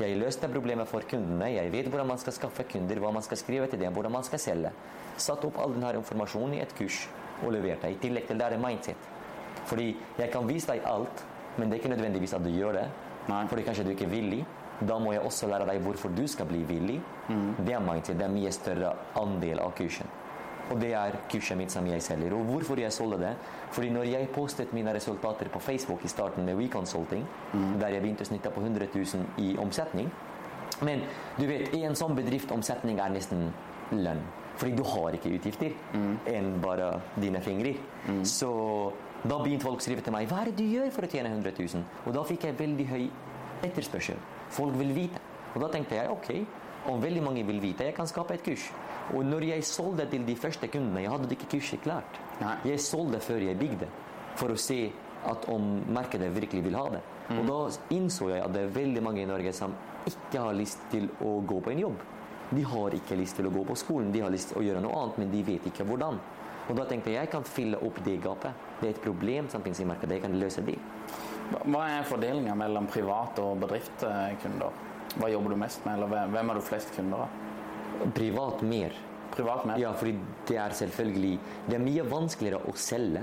Jeg 0.00 0.16
løste 0.16 0.48
problemet 0.48 0.86
for 0.88 1.02
kundene. 1.10 1.50
Jeg 1.52 1.72
vet 1.72 1.88
hvordan 1.90 2.06
man 2.06 2.18
skal 2.18 2.32
skaffe 2.32 2.64
kunder, 2.70 3.00
hva 3.02 3.10
man 3.12 3.22
skal 3.22 3.36
skrive 3.36 3.66
til 3.66 3.80
dem, 3.80 3.92
hvordan 3.92 4.12
man 4.12 4.24
skal 4.24 4.38
selge. 4.38 4.72
Satt 5.18 5.44
opp 5.44 5.58
all 5.58 5.74
denne 5.74 5.96
informasjonen 5.98 6.54
i 6.54 6.60
et 6.62 6.74
kurs 6.78 7.08
og 7.42 7.52
leverte. 7.52 7.90
I 7.90 7.98
tillegg 7.98 8.28
til 8.28 8.38
lære 8.38 8.58
mindset. 8.62 9.17
Fordi 9.68 9.88
jeg 10.18 10.30
kan 10.32 10.48
vise 10.48 10.70
deg 10.72 10.86
alt, 10.88 11.24
men 11.58 11.68
det 11.68 11.76
er 11.76 11.82
ikke 11.82 11.94
nødvendigvis 11.96 12.34
at 12.36 12.44
du 12.44 12.50
gjør 12.52 12.78
det. 12.80 12.86
Nei. 13.28 13.42
Fordi 13.50 13.66
kanskje 13.66 13.84
du 13.84 13.92
ikke 13.92 14.08
er 14.08 14.14
villig. 14.14 14.44
Da 14.88 14.98
må 15.02 15.12
jeg 15.12 15.24
også 15.26 15.48
lære 15.50 15.66
deg 15.66 15.82
hvorfor 15.82 16.12
du 16.14 16.24
skal 16.30 16.46
bli 16.46 16.62
villig. 16.68 17.00
Det 17.66 17.74
er 17.74 17.82
mindset. 17.82 18.16
Det 18.18 18.24
er 18.24 18.32
mye 18.32 18.52
større 18.54 18.94
andel 19.18 19.60
av 19.60 19.74
kursen. 19.76 20.06
Og 20.68 20.80
det 20.80 20.92
er 20.92 21.16
kurset 21.32 21.56
mitt 21.56 21.72
som 21.72 21.86
jeg 21.88 22.02
selger. 22.04 22.34
Og 22.36 22.44
hvorfor 22.44 22.80
jeg 22.80 22.92
solgte 22.92 23.18
det? 23.22 23.34
Fordi 23.72 23.90
når 23.90 24.08
jeg 24.10 24.28
postet 24.34 24.72
mine 24.76 24.94
resultater 24.94 25.48
på 25.48 25.60
Facebook 25.64 26.04
i 26.04 26.08
starten 26.12 26.44
med 26.44 26.56
WeConsulting, 26.60 27.24
der 27.80 27.88
jeg 27.88 28.04
begynte 28.04 28.26
å 28.26 28.28
snitte 28.28 28.52
på 28.52 28.60
100 28.60 28.90
000 28.94 29.44
i 29.44 29.56
omsetning 29.58 30.10
Men 30.84 31.00
du 31.38 31.46
vet, 31.46 31.72
i 31.74 31.82
en 31.82 31.96
sånn 31.96 32.14
bedrift 32.14 32.52
omsetning 32.54 33.00
er 33.00 33.10
nesten 33.10 33.48
lønn. 33.90 34.20
Fordi 34.58 34.74
du 34.74 34.82
har 34.86 35.14
ikke 35.14 35.32
utgifter 35.38 35.74
enn 36.26 36.60
bare 36.62 37.00
dine 37.16 37.40
fingre. 37.40 37.74
Så 38.22 38.50
da 39.24 39.38
begynte 39.42 39.66
folk 39.66 39.80
å 39.80 39.84
skrive 39.84 40.04
til 40.04 40.14
meg 40.14 40.28
hva 40.30 40.42
er 40.42 40.50
det 40.50 40.60
du 40.60 40.66
gjør 40.68 40.92
for 40.94 41.06
å 41.06 41.10
tjene 41.10 41.32
100 41.32 41.56
000? 41.58 41.86
Og 42.06 42.14
da 42.14 42.22
fikk 42.28 42.46
jeg 42.46 42.58
veldig 42.58 42.86
høy 42.92 43.04
etterspørsel. 43.66 44.20
Folk 44.54 44.78
vil 44.78 44.94
vite. 44.94 45.22
Og 45.54 45.62
da 45.64 45.70
tenkte 45.72 45.98
jeg 45.98 46.12
ok, 46.12 46.30
om 46.92 47.02
veldig 47.02 47.24
mange 47.24 47.42
vil 47.48 47.58
vite, 47.62 47.88
jeg 47.88 47.96
kan 47.96 48.06
skape 48.08 48.36
et 48.36 48.44
kurs. 48.46 48.68
Og 49.16 49.24
når 49.26 49.48
jeg 49.48 49.66
solgte 49.66 50.06
til 50.12 50.24
de 50.28 50.36
første 50.38 50.68
kundene, 50.70 51.02
jeg 51.02 51.12
hadde 51.12 51.34
ikke 51.34 51.50
kurset 51.56 51.82
klart. 51.82 52.20
Nei. 52.42 52.54
Jeg 52.70 52.84
solgte 52.84 53.20
før 53.24 53.42
jeg 53.48 53.58
bygde, 53.58 53.88
for 54.38 54.54
å 54.54 54.60
se 54.60 54.82
at 55.28 55.48
om 55.50 55.80
markedet 55.90 56.28
virkelig 56.36 56.62
vil 56.68 56.78
ha 56.78 56.84
det. 56.94 57.02
Og 57.34 57.42
da 57.48 57.58
innså 57.96 58.30
jeg 58.30 58.44
at 58.44 58.54
det 58.54 58.62
er 58.64 58.76
veldig 58.76 59.02
mange 59.04 59.24
i 59.24 59.28
Norge 59.28 59.52
som 59.56 59.74
ikke 60.08 60.40
har 60.40 60.56
lyst 60.56 60.84
til 60.92 61.08
å 61.24 61.38
gå 61.44 61.58
på 61.64 61.74
en 61.74 61.82
jobb. 61.82 62.04
De 62.48 62.62
har 62.64 62.94
ikke 62.96 63.18
lyst 63.18 63.36
til 63.36 63.48
å 63.48 63.52
gå 63.52 63.64
på 63.68 63.76
skolen, 63.76 64.12
de 64.12 64.22
har 64.24 64.32
lyst 64.32 64.52
til 64.52 64.60
å 64.60 64.64
gjøre 64.64 64.80
noe 64.84 64.96
annet, 65.02 65.18
men 65.20 65.32
de 65.34 65.42
vet 65.44 65.66
ikke 65.68 65.84
hvordan. 65.88 66.20
Og 66.68 66.76
da 66.76 66.84
tenkte 66.84 67.10
jeg 67.10 67.22
jeg 67.22 67.30
kan 67.32 67.44
fylle 67.48 67.78
opp 67.84 67.98
det 68.04 68.18
gapet. 68.22 68.52
Det 68.80 68.88
er 68.88 68.94
et 68.94 69.02
problem 69.02 69.48
som 69.48 69.62
finnes 69.64 69.80
i 69.80 69.86
markedet, 69.88 70.18
jeg 70.18 70.22
kan 70.26 70.36
løse 70.38 70.64
det. 70.66 70.76
Hva 71.64 71.86
er 71.88 72.04
fordelinga 72.04 72.54
mellom 72.60 72.86
private 72.92 73.40
og 73.40 73.60
bedriftskunder? 73.62 74.84
Hva 75.18 75.30
jobber 75.32 75.54
du 75.54 75.56
mest 75.56 75.84
med, 75.86 75.94
eller 75.96 76.26
hvem- 76.28 76.48
har 76.48 76.54
du 76.54 76.60
flest 76.60 76.94
kunder 76.96 77.24
av? 77.24 77.28
Privat 78.14 78.62
mer. 78.62 78.92
Privat 79.32 79.64
mer? 79.66 79.78
Ja, 79.78 79.92
fordi 79.92 80.14
det 80.46 80.56
er 80.56 80.70
selvfølgelig 80.70 81.38
Det 81.68 81.74
er 81.74 81.78
mye 81.84 82.02
vanskeligere 82.04 82.60
å 82.68 82.74
selge. 82.76 83.22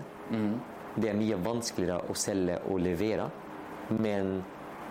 Det 0.98 1.10
er 1.10 1.14
mye 1.14 1.36
vanskeligere 1.44 2.02
å 2.10 2.16
selge 2.16 2.60
og 2.70 2.80
levere, 2.80 3.30
men 3.90 4.44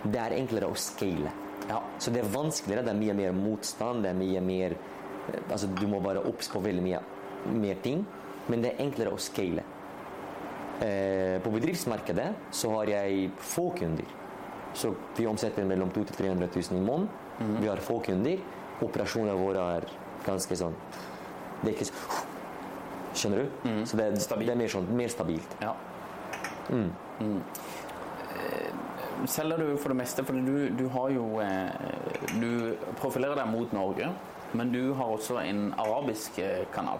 det 0.05 0.17
er 0.21 0.31
enklere 0.37 0.69
å 0.71 0.77
scale. 0.77 1.31
Ja. 1.69 1.81
Så 1.99 2.13
det 2.13 2.21
er 2.25 2.29
vanskeligere, 2.29 2.85
det 2.85 2.91
er 2.91 2.99
mye 3.01 3.15
mer 3.15 3.33
motstand, 3.33 4.03
det 4.03 4.11
er 4.11 4.15
mye 4.15 4.41
mer 4.41 4.71
eh, 4.73 5.41
Altså, 5.51 5.67
du 5.75 5.87
må 5.87 6.01
være 6.05 6.27
obs 6.29 6.49
på 6.49 6.61
veldig 6.63 6.83
mye 6.83 7.01
mer 7.55 7.75
ting, 7.83 8.05
men 8.49 8.63
det 8.63 8.75
er 8.75 8.83
enklere 8.85 9.13
å 9.15 9.19
scale. 9.21 9.63
Eh, 10.83 11.39
på 11.45 11.51
bedriftsmarkedet 11.55 12.29
så 12.51 12.71
har 12.77 12.91
jeg 12.91 13.31
få 13.39 13.71
kunder. 13.79 14.05
Så 14.75 14.91
vi 15.17 15.27
omsetter 15.31 15.65
mellom 15.65 15.91
200 15.95 16.11
000 16.11 16.19
300 16.19 16.49
000 16.73 16.81
i 16.81 16.85
måneden. 16.85 17.61
Vi 17.63 17.69
har 17.71 17.77
få 17.83 18.01
kunder. 18.05 18.39
Operasjonene 18.83 19.35
våre 19.39 19.63
er 19.79 19.85
ganske 20.27 20.57
sånn 20.59 20.75
Det 21.63 21.69
er 21.71 21.75
ikke 21.77 21.87
så 21.87 22.23
Skjønner 23.15 23.45
du? 23.45 23.69
Så 23.87 23.97
det, 23.97 24.05
er- 24.11 24.39
det 24.43 24.51
er 24.51 24.57
mer, 24.59 24.69
sånn, 24.73 24.89
mer 24.99 25.09
stabilt. 25.13 25.53
Ja. 25.63 25.71
Mm. 26.75 26.89
Mm. 27.23 27.37
Selger 29.31 29.59
du 29.63 29.77
for 29.79 29.89
det 29.95 29.97
meste, 30.03 30.25
for 30.27 30.35
du, 30.37 30.69
du 30.75 30.89
har 30.93 31.13
jo 31.15 31.39
eh, 31.41 31.71
Du 32.41 32.75
profilerer 33.01 33.39
deg 33.39 33.49
mot 33.53 33.71
Norge, 33.73 34.11
men 34.59 34.73
du 34.75 34.93
har 34.99 35.15
også 35.15 35.39
en 35.45 35.69
arabisk 35.81 36.39
eh, 36.43 36.65
kanal. 36.75 36.99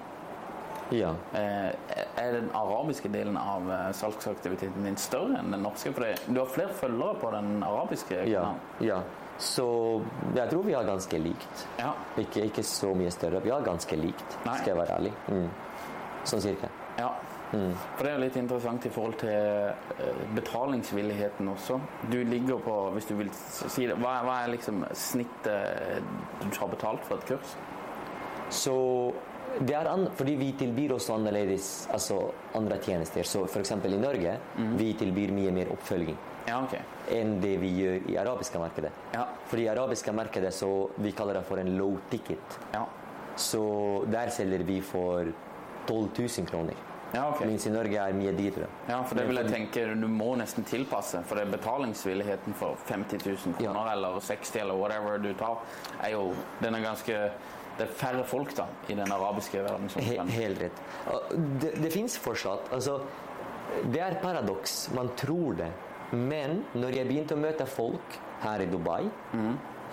Ja. 0.95 1.15
Eh, 1.35 1.73
Er 2.17 2.33
den 2.37 2.51
arabiske 2.55 3.09
delen 3.13 3.37
av 3.41 3.67
eh, 3.71 3.91
salgsaktiviteten 3.99 4.85
din 4.87 4.97
større 4.97 5.41
enn 5.41 5.51
den 5.51 5.63
norske? 5.67 5.93
For 5.97 6.07
du 6.33 6.39
har 6.41 6.47
flere 6.55 6.75
følgere 6.79 7.15
på 7.21 7.31
den 7.35 7.63
arabiske 7.67 8.23
Ja. 8.31 8.41
kanalen. 8.41 8.61
ja. 8.81 9.01
Så 9.39 10.01
jeg 10.37 10.49
tror 10.51 10.63
vi 10.63 10.73
har 10.77 10.85
ganske 10.87 11.19
likt. 11.19 11.67
Ja. 11.81 11.93
Ikke, 12.17 12.45
ikke 12.47 12.63
så 12.63 12.93
mye 12.95 13.11
større. 13.11 13.41
Vi 13.43 13.51
har 13.51 13.65
ganske 13.67 13.97
likt, 13.99 14.37
Nei. 14.47 14.55
skal 14.61 14.69
jeg 14.69 14.77
være 14.77 14.95
ærlig. 15.01 15.13
Mm. 15.29 15.49
Sånn 16.25 16.41
cirka. 16.41 16.69
Ja. 16.99 17.09
For 17.97 18.03
det 18.07 18.13
er 18.13 18.19
litt 18.19 18.37
interessant 18.37 18.87
i 18.87 18.91
forhold 18.91 19.17
til 19.19 19.29
eh, 19.31 20.23
betalingsvilligheten 20.35 21.49
også. 21.49 21.81
Du 22.11 22.17
ligger 22.25 22.59
på, 22.63 22.77
hvis 22.95 23.07
du 23.11 23.15
vil 23.19 23.31
si 23.35 23.87
det, 23.87 23.95
hva 23.99 24.21
hva 24.27 24.39
er 24.45 24.53
liksom 24.55 24.85
snittet 24.95 26.03
du 26.41 26.59
har 26.61 26.69
betalt 26.73 27.05
for 27.07 27.17
et 27.19 27.27
kurs? 27.29 27.57
Så 28.51 28.75
Det 29.61 29.75
er 29.77 29.87
an, 29.87 30.09
fordi 30.19 30.35
vi 30.41 30.53
tilbyr 30.59 30.97
også 30.97 31.15
annerledes 31.15 31.89
altså 31.93 32.19
andre 32.59 32.79
tjenester. 32.83 33.23
Så 33.29 33.45
f.eks. 33.47 33.71
i 33.71 33.99
Norge 34.01 34.39
vi 34.79 34.93
tilbyr 34.99 35.33
mye 35.35 35.53
mer 35.55 35.71
oppfølging 35.75 36.17
Ja, 36.49 36.59
okay. 36.63 36.83
enn 37.15 37.39
det 37.41 37.55
vi 37.63 37.71
gjør 37.79 38.11
i 38.11 38.17
arabiske 38.21 38.61
markedet. 38.61 38.91
Ja. 39.15 39.27
For 39.49 39.61
i 39.63 39.69
arabiske 39.71 40.13
markedet 40.13 40.53
så 40.55 40.71
vi 40.97 41.13
kaller 41.17 41.39
det 41.41 41.45
for 41.49 41.63
en 41.63 41.77
low 41.79 41.97
ticket. 42.11 42.59
Ja. 42.75 42.85
Så 43.37 43.63
der 44.11 44.31
selger 44.31 44.63
vi 44.67 44.81
for 44.85 45.31
12 45.87 46.11
000 46.19 46.51
kroner. 46.51 46.75
Ja, 47.15 47.29
okay. 47.31 47.47
Mens 47.47 47.67
i 47.67 47.71
Norge 47.71 47.95
er 47.95 48.15
mye 48.17 48.33
dyrere. 48.35 48.67
Ja, 48.89 48.99
for 49.07 49.15
det 49.15 49.29
vil 49.29 49.39
jeg 49.39 49.51
tenke 49.53 49.85
du 49.95 50.07
må 50.11 50.33
nesten 50.39 50.67
tilpasse. 50.67 51.21
For 51.29 51.39
det 51.39 51.45
er 51.47 51.53
betalingsvilligheten 51.55 52.57
for 52.59 52.81
50 52.89 53.23
000 53.23 53.55
kroner 53.61 53.93
eller 53.93 54.19
60 54.19 54.57
eller 54.65 54.81
whatever 54.81 55.23
du 55.23 55.31
tar, 55.39 55.61
er 56.03 56.17
jo 56.17 56.33
Den 56.61 56.75
er 56.75 56.83
ganske 56.83 57.21
Det 57.79 57.89
er 57.89 57.95
færre 57.99 58.25
folk 58.25 58.53
da 58.57 58.69
i 58.89 58.95
den 58.95 59.11
arabiske 59.13 59.63
verden 59.65 59.89
som 59.91 60.03
He 60.07 60.19
helt 60.37 60.61
rett. 60.63 60.83
Det, 61.61 61.73
det 61.83 61.91
fins 61.93 62.17
fortsatt. 62.23 62.71
Altså, 62.73 63.01
det 63.91 64.01
er 64.01 64.19
paradoks. 64.23 64.91
Man 64.95 65.11
tror 65.19 65.57
det. 65.59 65.71
Men 66.15 66.61
når 66.75 66.95
jeg 67.01 67.09
begynte 67.09 67.35
å 67.35 67.41
møte 67.41 67.67
folk 67.67 68.19
her 68.45 68.63
i 68.63 68.67
Dubai 68.71 69.01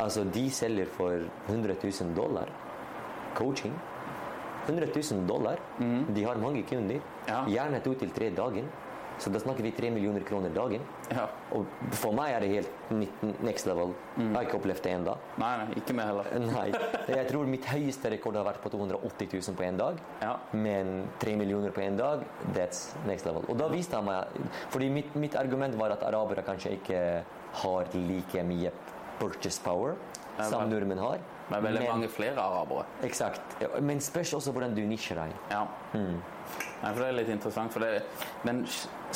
altså 0.01 0.23
De 0.33 0.43
selger 0.53 0.89
for 0.89 1.23
100 1.47 1.75
000 1.81 2.13
dollar 2.17 2.49
coaching. 3.37 3.73
100 4.67 4.87
000 4.93 5.25
dollar. 5.27 5.57
De 6.13 6.23
har 6.23 6.37
mange 6.41 6.63
kunder. 6.69 7.01
Ja. 7.27 7.43
Gjerne 7.49 7.81
to 7.81 7.93
til 7.97 8.11
tre 8.13 8.29
dagen. 8.29 8.69
Så 9.21 9.29
da 9.33 9.39
snakker 9.41 9.63
vi 9.65 9.71
tre 9.77 9.89
millioner 9.93 10.23
kroner 10.25 10.53
dagen. 10.53 10.81
Ja. 11.11 11.25
Og 11.55 11.67
for 11.97 12.15
meg 12.15 12.35
er 12.35 12.43
det 12.43 12.49
helt 12.51 13.41
next 13.43 13.67
level. 13.67 13.93
Jeg 14.17 14.29
har 14.35 14.47
ikke 14.47 14.59
opplevd 14.59 14.83
det 14.85 14.93
ennå. 14.95 15.15
Nei, 15.41 15.51
nei, 15.61 15.79
ikke 15.81 15.95
meg 15.97 16.11
heller. 16.11 16.29
Nei. 16.55 16.67
Jeg 17.11 17.27
tror 17.31 17.49
mitt 17.51 17.67
høyeste 17.67 18.11
rekord 18.13 18.39
har 18.39 18.47
vært 18.47 18.61
på 18.63 18.71
280 18.73 19.33
000 19.35 19.57
på 19.59 19.67
en 19.67 19.81
dag. 19.81 19.99
Ja. 20.23 20.35
Men 20.55 20.93
3 21.23 21.35
millioner 21.39 21.75
på 21.75 21.83
en 21.83 21.99
dag, 21.99 22.23
that's 22.55 22.91
next 23.09 23.27
level. 23.27 23.45
Og 23.51 23.59
da 23.59 23.67
viste 23.71 23.99
han 23.99 24.07
meg 24.07 24.49
Fordi 24.71 24.87
mitt, 24.93 25.13
mitt 25.19 25.35
argument 25.39 25.75
var 25.79 25.95
at 25.95 26.05
arabere 26.07 26.45
kanskje 26.47 26.75
ikke 26.79 27.03
har 27.61 27.95
like 27.97 28.43
mye 28.47 28.71
purchase 29.19 29.61
power 29.61 29.97
som 30.39 30.69
nordmenn 30.69 31.01
har. 31.01 31.21
Men 31.51 31.65
veldig 31.65 31.87
mange 31.89 32.07
flere 32.11 32.39
arabere. 32.39 32.85
Eksakt. 33.03 33.57
Men 33.83 33.99
spørs 34.03 34.33
også 34.37 34.53
hvordan 34.55 34.75
du 34.75 34.85
nisjer 34.87 35.19
deg. 35.19 35.33
Ja. 35.51 35.65
Nei, 36.81 36.91
for 36.93 37.01
det 37.03 37.07
er 37.09 37.17
litt 37.17 37.31
interessant. 37.33 37.73
For 37.73 37.83
det, 37.83 38.03
men 38.47 38.63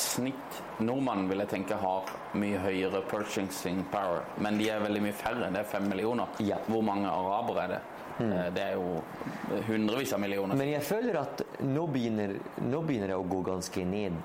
snitt 0.00 0.60
nordmannen 0.84 1.30
vil 1.30 1.42
jeg 1.42 1.52
tenke 1.54 1.78
har 1.80 2.12
mye 2.36 2.60
høyere 2.62 3.02
purchasing 3.10 3.82
power. 3.92 4.26
Men 4.44 4.60
de 4.60 4.68
er 4.70 4.84
veldig 4.84 5.02
mye 5.08 5.16
færre. 5.16 5.50
Det 5.54 5.62
er 5.64 5.70
fem 5.70 5.88
millioner. 5.90 6.36
Ja. 6.44 6.60
Hvor 6.68 6.84
mange 6.86 7.10
arabere 7.10 7.64
er 7.64 7.74
det? 7.76 7.82
Mm. 8.16 8.30
Det 8.56 8.62
er 8.62 8.76
jo 8.78 9.60
hundrevis 9.66 10.14
av 10.16 10.22
millioner. 10.22 10.56
Men 10.56 10.72
jeg 10.72 10.84
føler 10.88 11.18
at 11.20 11.42
nå 11.64 11.84
begynner, 11.92 12.36
nå 12.64 12.80
begynner 12.84 13.12
det 13.12 13.18
å 13.18 13.26
gå 13.28 13.42
ganske 13.48 13.84
ned. 13.88 14.16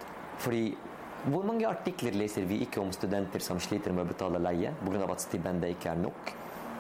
Fordi 0.42 0.66
hvor 1.32 1.44
mange 1.46 1.68
artikler 1.70 2.16
leser 2.18 2.48
vi 2.50 2.64
ikke 2.66 2.82
om 2.82 2.92
studenter 2.96 3.44
som 3.46 3.60
sliter 3.62 3.94
med 3.94 4.08
å 4.08 4.10
betale 4.10 4.40
leie 4.42 4.72
pga. 4.82 5.04
at 5.06 5.22
stipendet 5.22 5.76
ikke 5.76 5.92
er 5.92 6.00
nok? 6.02 6.32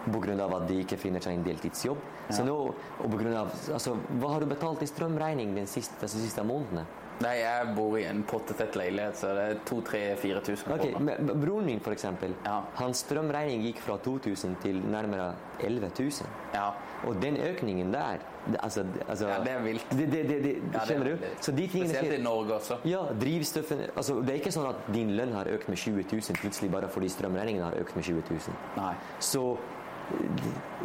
Pga. 0.06 0.56
at 0.58 0.68
de 0.68 0.80
ikke 0.84 0.98
finner 0.98 1.22
seg 1.22 1.34
en 1.38 1.44
deltidsjobb. 1.46 1.98
Så 2.32 2.44
nå, 2.46 2.56
og 3.00 3.12
på 3.12 3.18
grunn 3.20 3.36
av, 3.36 3.52
altså, 3.74 3.96
hva 4.20 4.34
har 4.34 4.40
du 4.40 4.46
betalt 4.48 4.82
i 4.82 4.88
strømregning 4.90 5.54
den 5.56 5.68
siste, 5.68 5.94
de 6.02 6.08
siste 6.08 6.44
månedene? 6.44 6.86
Nei, 7.22 7.36
jeg 7.38 7.76
bor 7.76 7.94
i 8.00 8.06
en 8.10 8.24
pottetett 8.26 8.74
leilighet, 8.80 9.14
så 9.20 9.30
det 9.38 9.44
er 9.52 9.60
2000-4000 9.70 10.72
Ok, 10.74 10.88
kroner. 10.96 11.20
Broren 11.38 11.66
min, 11.66 11.80
eksempel, 11.92 12.34
Ja. 12.46 12.64
hans 12.80 13.04
strømregning 13.06 13.62
gikk 13.62 13.78
fra 13.80 13.98
2000 13.98 14.56
til 14.64 14.82
nærmere 14.82 15.36
11 15.60 15.92
000. 16.00 16.12
Ja. 16.56 16.72
Og 17.06 17.22
den 17.22 17.38
økningen 17.38 17.92
der 17.94 18.18
altså, 18.64 18.86
altså, 19.08 19.28
Ja, 19.28 19.38
det 19.44 19.52
er 19.52 19.62
vilt. 19.62 19.86
Det, 19.92 20.12
det, 20.12 20.28
det, 20.30 20.56
Ja, 20.74 20.80
er 20.80 20.86
skjønner 20.86 21.06
du? 21.06 21.18
Så 21.42 21.52
de 21.52 21.68
tingene 21.68 21.90
Spesielt 21.90 22.14
skjer- 22.14 22.20
i 22.20 22.24
Norge 22.24 22.54
også. 22.54 22.78
Ja, 22.86 23.04
drivstoffen 23.22 23.80
altså, 23.96 24.22
Det 24.22 24.30
er 24.30 24.40
ikke 24.42 24.52
sånn 24.52 24.70
at 24.70 24.94
din 24.94 25.16
lønn 25.18 25.34
har 25.34 25.46
økt 25.46 25.70
med 25.70 25.78
20 25.78 26.04
000 26.12 26.42
plutselig 26.42 26.72
bare 26.72 26.88
fordi 26.90 27.10
strømregningen 27.10 27.64
har 27.64 27.74
økt 27.82 27.96
med 27.96 28.04
20 28.04 28.24
000. 28.30 28.56
Nei. 28.78 28.96
Så 29.20 29.58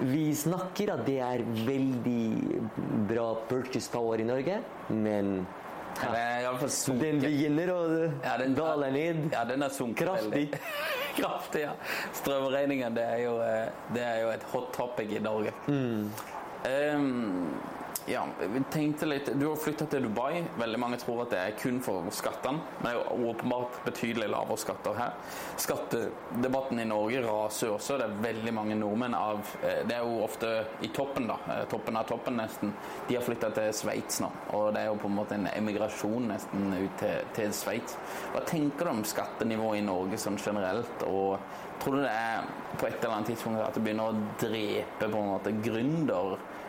vi 0.07 0.25
snakker 0.37 0.93
at 0.95 1.07
det 1.07 1.19
er 1.25 1.43
veldig 1.67 2.61
bra 3.09 3.29
purchase 3.49 3.91
power 3.91 4.21
i 4.21 4.27
Norge, 4.29 4.61
men 4.91 5.47
Ja, 5.97 6.11
den, 6.13 6.43
i 6.43 6.45
alle 6.45 6.59
fall 6.61 6.99
den 7.01 7.21
begynner 7.23 7.71
å 7.73 7.79
Ja, 8.23 8.37
den- 8.37 8.55
dale 8.55 8.91
ned. 8.93 9.31
Ja, 9.33 9.45
den 9.49 9.63
er 9.63 9.71
sunket 9.73 10.05
Kraftig. 10.07 10.51
Kraftig, 11.17 11.63
ja. 11.63 11.73
Strømregningen, 12.13 12.95
det 12.95 13.03
er 13.15 13.23
jo, 13.25 13.39
eh, 13.41 13.71
det 13.95 14.03
er 14.05 14.19
jo 14.21 14.29
et 14.35 14.43
hot 14.53 14.73
topic 14.77 15.15
i 15.17 15.23
Norge. 15.25 15.53
Mm. 15.67 16.11
Ehm, 16.69 17.55
ja, 18.07 18.27
vi 18.53 18.61
tenkte 18.71 19.07
litt 19.07 19.29
Du 19.35 19.49
har 19.49 19.57
flytta 19.59 19.87
til 19.91 20.07
Dubai. 20.07 20.45
Veldig 20.59 20.79
mange 20.79 20.99
tror 21.03 21.25
at 21.25 21.33
det 21.35 21.41
er 21.41 21.57
kun 21.59 21.81
for 21.83 22.07
skattene. 22.15 22.63
Men 22.79 22.87
det 22.87 22.93
er 22.93 22.99
jo 23.01 23.31
åpenbart 23.33 23.81
betydelig 23.87 24.29
lavere 24.31 24.59
skatter 24.63 24.95
her. 24.99 25.17
Skattedebatten 25.63 26.81
i 26.81 26.87
Norge 26.87 27.23
raser 27.25 27.73
også. 27.75 27.99
Det 27.99 28.07
er 28.07 28.17
veldig 28.23 28.55
mange 28.55 28.79
nordmenn 28.79 29.17
av 29.19 29.43
eh, 29.63 29.83
Det 29.89 29.97
er 29.97 30.07
jo 30.07 30.23
ofte 30.25 30.53
i 30.87 30.93
toppen, 30.95 31.27
da. 31.31 31.39
eh, 31.57 31.65
Toppen 31.71 31.99
av 31.99 32.07
toppen, 32.09 32.39
nesten. 32.39 32.75
De 33.09 33.19
har 33.19 33.27
flytta 33.27 33.51
til 33.57 33.73
Sveits 33.75 34.23
nå. 34.23 34.31
Og 34.57 34.71
det 34.77 34.85
er 34.85 34.91
jo 34.93 35.01
på 35.03 35.11
en 35.11 35.19
måte 35.19 35.39
en 35.39 35.51
emigrasjon 35.51 36.31
nesten 36.31 36.69
ut 36.77 36.99
til, 37.03 37.27
til 37.37 37.55
Sveits. 37.57 37.99
Hva 38.35 38.45
tenker 38.47 38.87
du 38.87 38.95
om 38.95 39.05
skattenivået 39.07 39.83
i 39.83 39.87
Norge 39.87 40.21
sånn 40.21 40.39
generelt? 40.41 41.07
Og 41.11 41.41
tror 41.83 41.99
du 41.99 42.05
det 42.07 42.15
er 42.15 42.47
på 42.79 42.87
et 42.87 43.01
eller 43.01 43.19
annet 43.19 43.33
tidspunkt 43.35 43.65
at 43.65 43.75
det 43.77 43.83
begynner 43.85 44.13
å 44.13 44.25
drepe 44.41 45.11
på 45.11 45.21
en 45.25 45.33
måte 45.35 45.53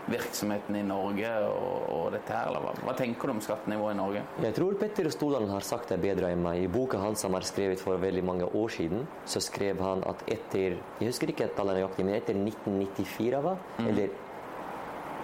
gründervirksomheten 0.08 0.76
i 0.76 0.84
Norge 0.84 1.30
og, 1.46 1.90
og 1.92 2.12
dette 2.14 2.34
her? 2.34 2.48
Eller 2.48 2.64
hva, 2.64 2.74
hva 2.86 2.94
tenker 2.98 3.28
du 3.28 3.34
om 3.36 3.42
skattenivået 3.42 3.96
i 3.96 3.98
Norge? 3.98 4.24
Jeg 4.44 4.56
tror 4.56 4.78
Petter 4.80 5.10
Stordalen 5.10 5.50
har 5.50 5.62
sagt 5.62 5.90
det 5.90 6.00
bedre 6.02 6.32
enn 6.32 6.44
meg. 6.44 6.64
I 6.64 6.68
boka 6.68 6.98
hans 6.98 7.22
som 7.22 7.36
er 7.36 7.46
skrevet 7.48 7.80
for 7.80 8.00
veldig 8.00 8.24
mange 8.24 8.46
år 8.46 8.70
siden, 8.70 9.08
så 9.26 9.42
skrev 9.44 9.82
han 9.84 10.04
at 10.08 10.24
etter 10.28 10.78
Jeg 11.00 11.12
husker 11.12 11.30
ikke 11.34 11.50
tallet 11.56 11.78
nøyaktig, 11.78 12.06
men 12.06 12.16
etter 12.16 12.36
1994, 12.36 13.44
hva? 13.44 13.58
Eller, 13.84 14.10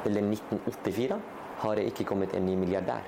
eller 0.05 0.29
1984, 0.29 1.19
har 1.63 1.75
det 1.75 1.89
ikke 1.91 2.07
kommet 2.09 2.33
en 2.35 2.45
ny 2.45 2.55
milliardær. 2.59 3.03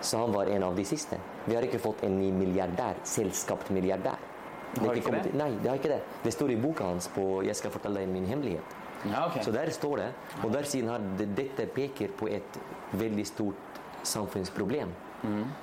Så 0.00 0.18
han 0.20 0.32
var 0.32 0.46
en 0.46 0.62
av 0.62 0.76
de 0.76 0.84
siste. 0.86 1.18
Vi 1.48 1.56
har 1.56 1.64
ikke 1.66 1.80
fått 1.82 2.04
en 2.06 2.20
ny 2.20 2.30
milliardær, 2.30 3.00
Selskapt 3.02 3.72
milliardær. 3.74 4.20
Det 4.68 4.84
Har 4.84 4.98
ikke 5.00 5.12
det? 5.16 5.32
Nei, 5.32 5.48
det 5.62 5.70
har 5.70 5.78
ikke 5.80 5.90
det. 5.90 6.02
Det 6.22 6.32
står 6.34 6.52
i 6.52 6.56
boka 6.60 6.84
hans 6.84 7.08
på 7.08 7.42
'Jeg 7.42 7.56
skal 7.56 7.70
fortelle 7.72 8.00
deg 8.04 8.08
min 8.08 8.26
hemmelighet'. 8.28 8.87
Ja, 9.06 9.26
okay. 9.26 9.42
Så 9.44 9.52
der 9.54 9.70
står 9.70 9.96
det, 9.96 10.08
og 10.42 10.52
der 10.52 10.62
siden 10.66 10.88
har 10.90 10.98
det, 11.18 11.28
dette 11.36 11.66
peker 11.66 12.08
på 12.18 12.26
et 12.26 12.58
veldig 12.92 13.26
stort 13.26 13.80
samfunnsproblem. 14.02 14.90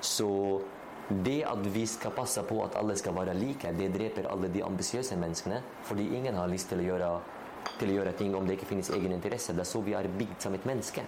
Så 0.01 0.61
det 1.09 1.43
at 1.45 1.73
vi 1.73 1.85
skal 1.85 2.11
passe 2.11 2.41
på 2.43 2.63
at 2.63 2.75
alle 2.79 2.95
skal 2.97 3.15
være 3.15 3.33
like, 3.37 3.71
det 3.77 3.91
dreper 3.93 4.29
alle 4.31 4.49
de 4.53 4.63
ambisiøse 4.63 5.17
menneskene. 5.17 5.61
Fordi 5.83 6.15
ingen 6.15 6.35
har 6.35 6.47
lyst 6.47 6.69
til 6.69 6.81
å 6.81 6.87
gjøre, 6.87 7.09
til 7.79 7.91
å 7.91 7.97
gjøre 7.99 8.15
ting 8.17 8.35
om 8.35 8.47
det 8.47 8.57
ikke 8.57 8.71
finnes 8.71 8.89
egen 8.89 9.11
interesse. 9.11 9.53
Det 9.53 9.65
er 9.65 9.69
så 9.69 9.81
vi 9.81 9.93
er 9.93 10.07
bygd 10.07 10.39
som 10.47 10.53
et 10.53 10.65
menneske. 10.65 11.03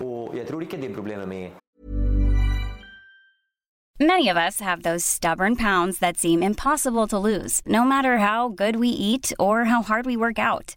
Og 0.00 0.34
jeg 0.36 0.46
tror 0.46 0.66
ikke 0.66 0.76
det 0.76 0.90
er 0.90 0.94
problemet 0.98 1.28
med 1.28 1.62
Many 3.98 4.28
of 4.28 4.36
us 4.36 4.60
have 4.60 4.82
those 4.82 5.06
stubborn 5.06 5.56
pounds 5.56 6.00
that 6.00 6.18
seem 6.18 6.42
impossible 6.42 7.06
to 7.06 7.16
lose, 7.18 7.62
no 7.64 7.82
matter 7.82 8.18
how 8.18 8.48
good 8.50 8.76
we 8.76 8.88
eat 8.88 9.32
or 9.38 9.64
how 9.64 9.80
hard 9.80 10.04
we 10.04 10.18
work 10.18 10.38
out. 10.38 10.76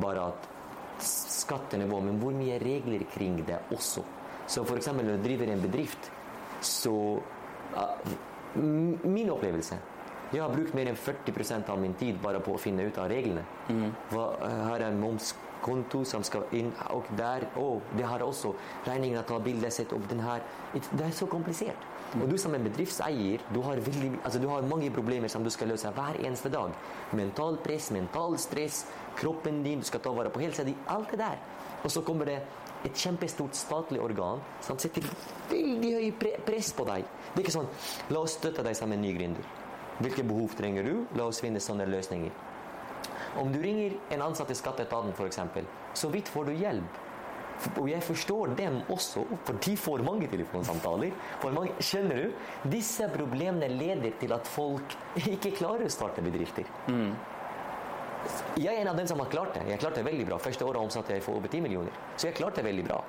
Bare 0.00 0.28
at 0.32 0.48
skattenivå, 1.06 2.00
men 2.00 2.20
hvor 2.20 2.32
mye 2.36 2.58
regler 2.62 3.04
kring 3.12 3.40
det 3.46 3.58
også. 3.74 4.04
Så 4.46 4.62
eksempel 4.76 5.06
når 5.06 5.18
du 5.18 5.26
driver 5.28 5.52
en 5.52 5.62
bedrift, 5.62 6.10
så 6.62 7.20
Ja, 7.74 7.88
Min 8.54 9.30
opplevelse 9.30 9.76
Jeg 10.32 10.40
har 10.42 10.48
brukt 10.50 10.74
mer 10.74 10.88
enn 10.90 10.96
40% 10.96 11.68
av 11.68 11.78
min 11.78 11.94
tid 11.94 12.16
bare 12.22 12.40
på 12.40 12.54
å 12.54 12.58
finne 12.58 12.86
ut 12.86 12.96
av 12.98 13.10
reglene. 13.10 13.44
Hva, 14.10 14.24
eh, 14.42 14.74
er 14.74 14.82
en 14.88 15.00
momskonto 15.00 16.04
som 16.04 16.22
skal 16.22 16.44
inn, 16.52 16.72
og 16.90 17.04
der 17.16 17.46
Å, 17.56 17.80
det 17.96 18.04
har 18.04 18.20
også 18.20 18.54
regninga, 18.86 19.22
ta 19.22 19.38
bilde, 19.38 19.70
sette 19.70 19.94
opp 19.94 20.08
den 20.08 20.20
her. 20.20 20.40
Det 20.72 21.06
er 21.06 21.10
så 21.10 21.26
komplisert. 21.26 21.76
Og 22.14 22.28
du 22.30 22.36
som 22.38 22.54
en 22.54 22.64
bedriftseier, 22.64 23.40
du 23.52 23.60
har, 23.62 23.76
veldig, 23.76 24.18
altså 24.24 24.38
du 24.40 24.48
har 24.48 24.62
mange 24.62 24.90
problemer 24.90 25.28
som 25.28 25.44
du 25.44 25.50
skal 25.50 25.68
løse 25.68 25.90
hver 25.90 26.18
eneste 26.24 26.48
dag. 26.48 26.72
Mental 27.12 27.58
press, 27.62 27.90
mental 27.90 28.38
stress, 28.38 28.86
kroppen 29.16 29.62
din, 29.64 29.80
du 29.80 29.88
skal 29.88 30.02
ta 30.04 30.12
vare 30.14 30.30
på 30.32 30.42
helsa 30.42 30.64
di. 30.66 30.74
Alt 30.92 31.14
det 31.14 31.20
der. 31.22 31.42
Og 31.82 31.92
så 31.92 32.02
kommer 32.06 32.28
det 32.28 32.40
et 32.86 32.98
kjempestort 32.98 33.56
statlig 33.56 34.00
organ 34.02 34.42
som 34.64 34.78
setter 34.78 35.06
veldig 35.50 35.92
høy 35.96 36.10
pre 36.20 36.34
press 36.46 36.72
på 36.76 36.86
deg. 36.88 37.06
Det 37.32 37.40
er 37.40 37.46
ikke 37.46 37.56
sånn 37.56 37.70
La 38.12 38.22
oss 38.22 38.36
støtte 38.38 38.64
deg 38.66 38.76
som 38.78 38.92
en 38.92 39.02
ny 39.02 39.14
gründer. 39.16 39.48
Hvilke 39.96 40.26
behov 40.28 40.54
trenger 40.58 40.84
du? 40.84 40.94
La 41.16 41.26
oss 41.30 41.40
finne 41.40 41.62
sånne 41.62 41.86
løsninger. 41.88 42.44
Om 43.40 43.50
du 43.52 43.58
ringer 43.60 43.96
en 44.14 44.22
ansatt 44.28 44.50
i 44.52 44.56
skatteetaten 44.56 45.12
f.eks., 45.12 45.40
så 45.96 46.08
vidt 46.12 46.28
får 46.32 46.48
du 46.48 46.56
hjelp. 46.56 47.02
Og 47.80 47.86
jeg 47.88 48.04
forstår 48.04 48.52
dem 48.56 48.82
også, 48.92 49.22
for 49.44 49.60
de 49.64 49.76
får 49.80 50.04
mange 50.04 50.28
telefonsamtaler. 50.28 51.14
Mange, 51.44 51.72
skjønner 51.80 52.20
du? 52.20 52.34
Disse 52.72 53.08
problemene 53.12 53.70
leder 53.72 54.12
til 54.20 54.34
at 54.36 54.48
folk 54.48 54.96
ikke 55.22 55.54
klarer 55.56 55.88
å 55.88 55.92
starte 55.92 56.24
bedrifter. 56.24 56.68
Jeg 58.56 58.72
er 58.72 58.80
en 58.82 58.90
av 58.92 58.96
dem 58.98 59.06
som 59.06 59.20
har 59.20 59.30
klart 59.32 59.54
det. 59.54 59.66
Jeg 59.70 59.80
klarte 59.82 60.00
det 60.00 60.06
veldig 60.08 60.26
bra. 60.28 60.38
Første 60.42 60.64
året 60.66 60.80
omsatte 60.82 61.14
jeg 61.16 61.24
for 61.24 61.38
over 61.38 61.48
10 61.52 61.60
millioner. 61.64 61.98
Så 62.16 62.28
jeg 62.30 62.38
klarte 62.38 62.62
det 62.62 62.68
veldig 62.70 62.86
bra. 62.88 63.00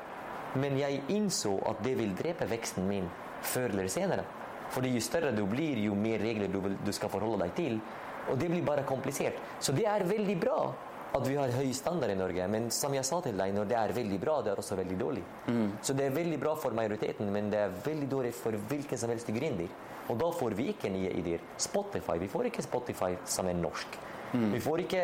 Men 0.57 0.77
jeg 0.79 1.03
innså 1.13 1.57
at 1.69 1.79
det 1.85 1.95
vil 1.99 2.13
drepe 2.17 2.47
veksten 2.49 2.87
min 2.87 3.07
før 3.45 3.73
eller 3.75 3.87
senere. 3.91 4.25
Fordi 4.73 4.91
jo 4.95 5.01
større 5.03 5.31
du 5.35 5.45
blir, 5.47 5.79
jo 5.79 5.95
mer 5.95 6.19
regler 6.19 6.51
du, 6.51 6.59
du 6.83 6.91
skal 6.95 7.11
forholde 7.13 7.45
deg 7.45 7.55
til. 7.55 7.79
Og 8.27 8.37
det 8.39 8.49
blir 8.51 8.65
bare 8.67 8.83
komplisert. 8.87 9.39
Så 9.63 9.75
det 9.75 9.87
er 9.87 10.03
veldig 10.07 10.35
bra 10.41 10.59
at 11.15 11.23
vi 11.23 11.37
har 11.39 11.53
høy 11.55 11.69
standard 11.73 12.11
i 12.11 12.17
Norge. 12.19 12.47
Men 12.51 12.67
som 12.73 12.93
jeg 12.93 13.07
sa 13.07 13.21
til 13.23 13.37
deg, 13.39 13.53
når 13.55 13.69
det 13.69 13.77
er 13.79 13.93
veldig 13.95 14.17
bra, 14.19 14.41
det 14.43 14.51
er 14.51 14.59
også 14.59 14.75
veldig 14.75 14.97
dårlig. 14.99 15.23
Så 15.81 15.95
det 15.95 16.09
er 16.09 16.17
veldig 16.17 16.39
bra 16.41 16.55
for 16.59 16.75
majoriteten, 16.75 17.31
men 17.31 17.47
det 17.53 17.61
er 17.63 17.77
veldig 17.85 18.09
dårlig 18.11 18.33
for 18.35 18.57
hvilken 18.67 18.99
som 18.99 19.13
helst 19.13 19.31
gründer. 19.31 19.71
Og 20.11 20.19
da 20.19 20.27
får 20.35 20.55
vi 20.55 20.69
ikke 20.73 20.91
nye 20.91 21.13
ideer. 21.19 21.43
Spotify, 21.59 22.17
vi 22.19 22.27
får 22.31 22.51
ikke 22.51 22.65
Spotify 22.67 23.15
som 23.27 23.47
er 23.47 23.55
norsk. 23.59 23.97
Vi 24.33 24.59
får 24.59 24.83
ikke 24.83 25.03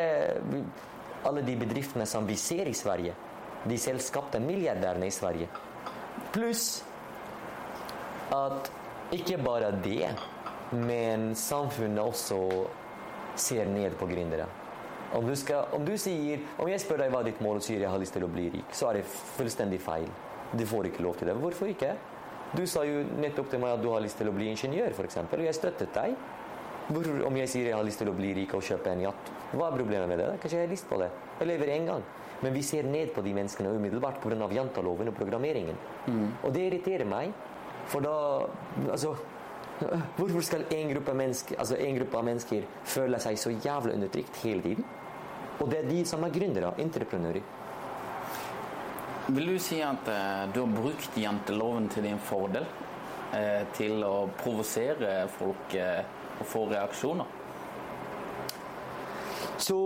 alle 1.24 1.44
de 1.46 1.56
bedriftene 1.60 2.06
som 2.10 2.28
vi 2.28 2.36
ser 2.40 2.68
i 2.68 2.76
Sverige. 2.76 3.14
De 3.64 3.78
selskapte 3.80 4.42
milliardærene 4.44 5.08
i 5.08 5.14
Sverige. 5.14 5.48
Pluss 6.34 6.84
at 8.34 8.72
ikke 9.14 9.38
bare 9.44 9.72
det, 9.84 10.10
men 10.74 11.32
samfunnet 11.38 12.02
også 12.04 12.40
ser 13.36 13.70
ned 13.70 13.96
på 14.00 14.08
gründere. 14.10 14.50
Om 15.14 15.28
du, 15.30 15.36
skal, 15.38 15.68
om 15.78 15.84
du 15.86 15.94
sier 16.02 16.42
Om 16.58 16.72
jeg 16.72 16.82
spør 16.82 17.04
deg 17.04 17.12
hva 17.14 17.20
ditt 17.22 17.42
mål 17.46 17.60
og 17.60 17.66
sier 17.66 17.84
jeg 17.84 17.92
har 17.94 18.02
lyst 18.02 18.16
til 18.18 18.26
å 18.26 18.32
bli 18.34 18.48
rik, 18.56 18.72
så 18.74 18.90
er 18.90 19.00
det 19.00 19.04
fullstendig 19.38 19.78
feil. 19.84 20.08
Du 20.58 20.66
får 20.66 20.90
ikke 20.90 21.06
lov 21.06 21.20
til 21.20 21.30
det. 21.30 21.36
Hvorfor 21.38 21.70
ikke? 21.70 21.94
Du 22.54 22.66
sa 22.70 22.84
jo 22.86 23.04
nettopp 23.22 23.50
til 23.50 23.62
meg 23.62 23.76
at 23.76 23.82
du 23.82 23.92
har 23.94 24.02
lyst 24.02 24.18
til 24.22 24.30
å 24.30 24.34
bli 24.34 24.50
ingeniør, 24.52 24.94
f.eks., 24.94 25.22
og 25.26 25.46
jeg 25.46 25.58
støttet 25.58 25.94
deg. 25.96 26.18
Hvorfor, 26.90 27.22
om 27.28 27.38
jeg 27.40 27.50
sier 27.50 27.70
jeg 27.70 27.78
har 27.78 27.86
lyst 27.88 28.02
til 28.04 28.12
å 28.12 28.16
bli 28.18 28.34
rik 28.36 28.54
og 28.58 28.64
kjøpe 28.66 28.92
en 28.92 29.06
yacht, 29.06 29.32
hva 29.54 29.70
er 29.70 29.78
problemet 29.78 30.10
med 30.12 30.20
det? 30.20 30.32
Kanskje 30.42 30.60
jeg 30.60 30.68
har 30.68 30.74
lyst 30.74 30.90
på 30.90 31.00
det. 31.00 31.10
Jeg 31.40 31.48
lever 31.48 31.72
én 31.76 31.88
gang. 31.88 32.04
Men 32.44 32.56
vi 32.58 32.64
ser 32.66 32.84
ned 32.84 33.14
på 33.16 33.24
de 33.24 33.34
menneskene 33.38 33.72
umiddelbart 33.72 34.20
pga. 34.20 34.50
janteloven 34.52 35.08
og 35.08 35.16
programmeringen. 35.16 35.78
Og 36.44 36.52
det 36.54 36.68
irriterer 36.68 37.08
meg, 37.08 37.32
for 37.88 38.04
da 38.04 38.16
Altså 38.90 39.16
Hvorfor 40.18 40.42
skal 40.42 40.66
en 40.72 40.90
gruppe, 40.94 41.14
mennesker, 41.14 41.58
altså 41.60 41.76
en 41.76 41.96
gruppe 41.96 42.18
av 42.18 42.24
mennesker 42.24 42.66
føle 42.86 43.20
seg 43.20 43.40
så 43.40 43.50
jævlig 43.52 43.96
undertrykt 43.96 44.38
hele 44.44 44.62
tiden? 44.62 44.86
Og 45.60 45.70
det 45.72 45.80
er 45.80 45.90
de 45.90 46.06
som 46.06 46.24
er 46.24 46.34
gründere, 46.34 46.74
entreprenører. 46.80 47.42
Vil 49.28 49.54
du 49.54 49.60
si 49.60 49.80
at 49.82 50.08
eh, 50.12 50.46
du 50.54 50.60
har 50.66 50.72
brukt 50.76 51.18
janteloven 51.18 51.88
til 51.90 52.04
din 52.04 52.20
fordel? 52.20 52.66
Eh, 53.34 53.64
til 53.74 54.04
å 54.06 54.28
provosere 54.38 55.24
folk 55.34 55.74
eh, 55.80 56.04
og 56.40 56.46
få 56.46 56.66
reaksjoner? 56.72 57.26
Så 59.58 59.78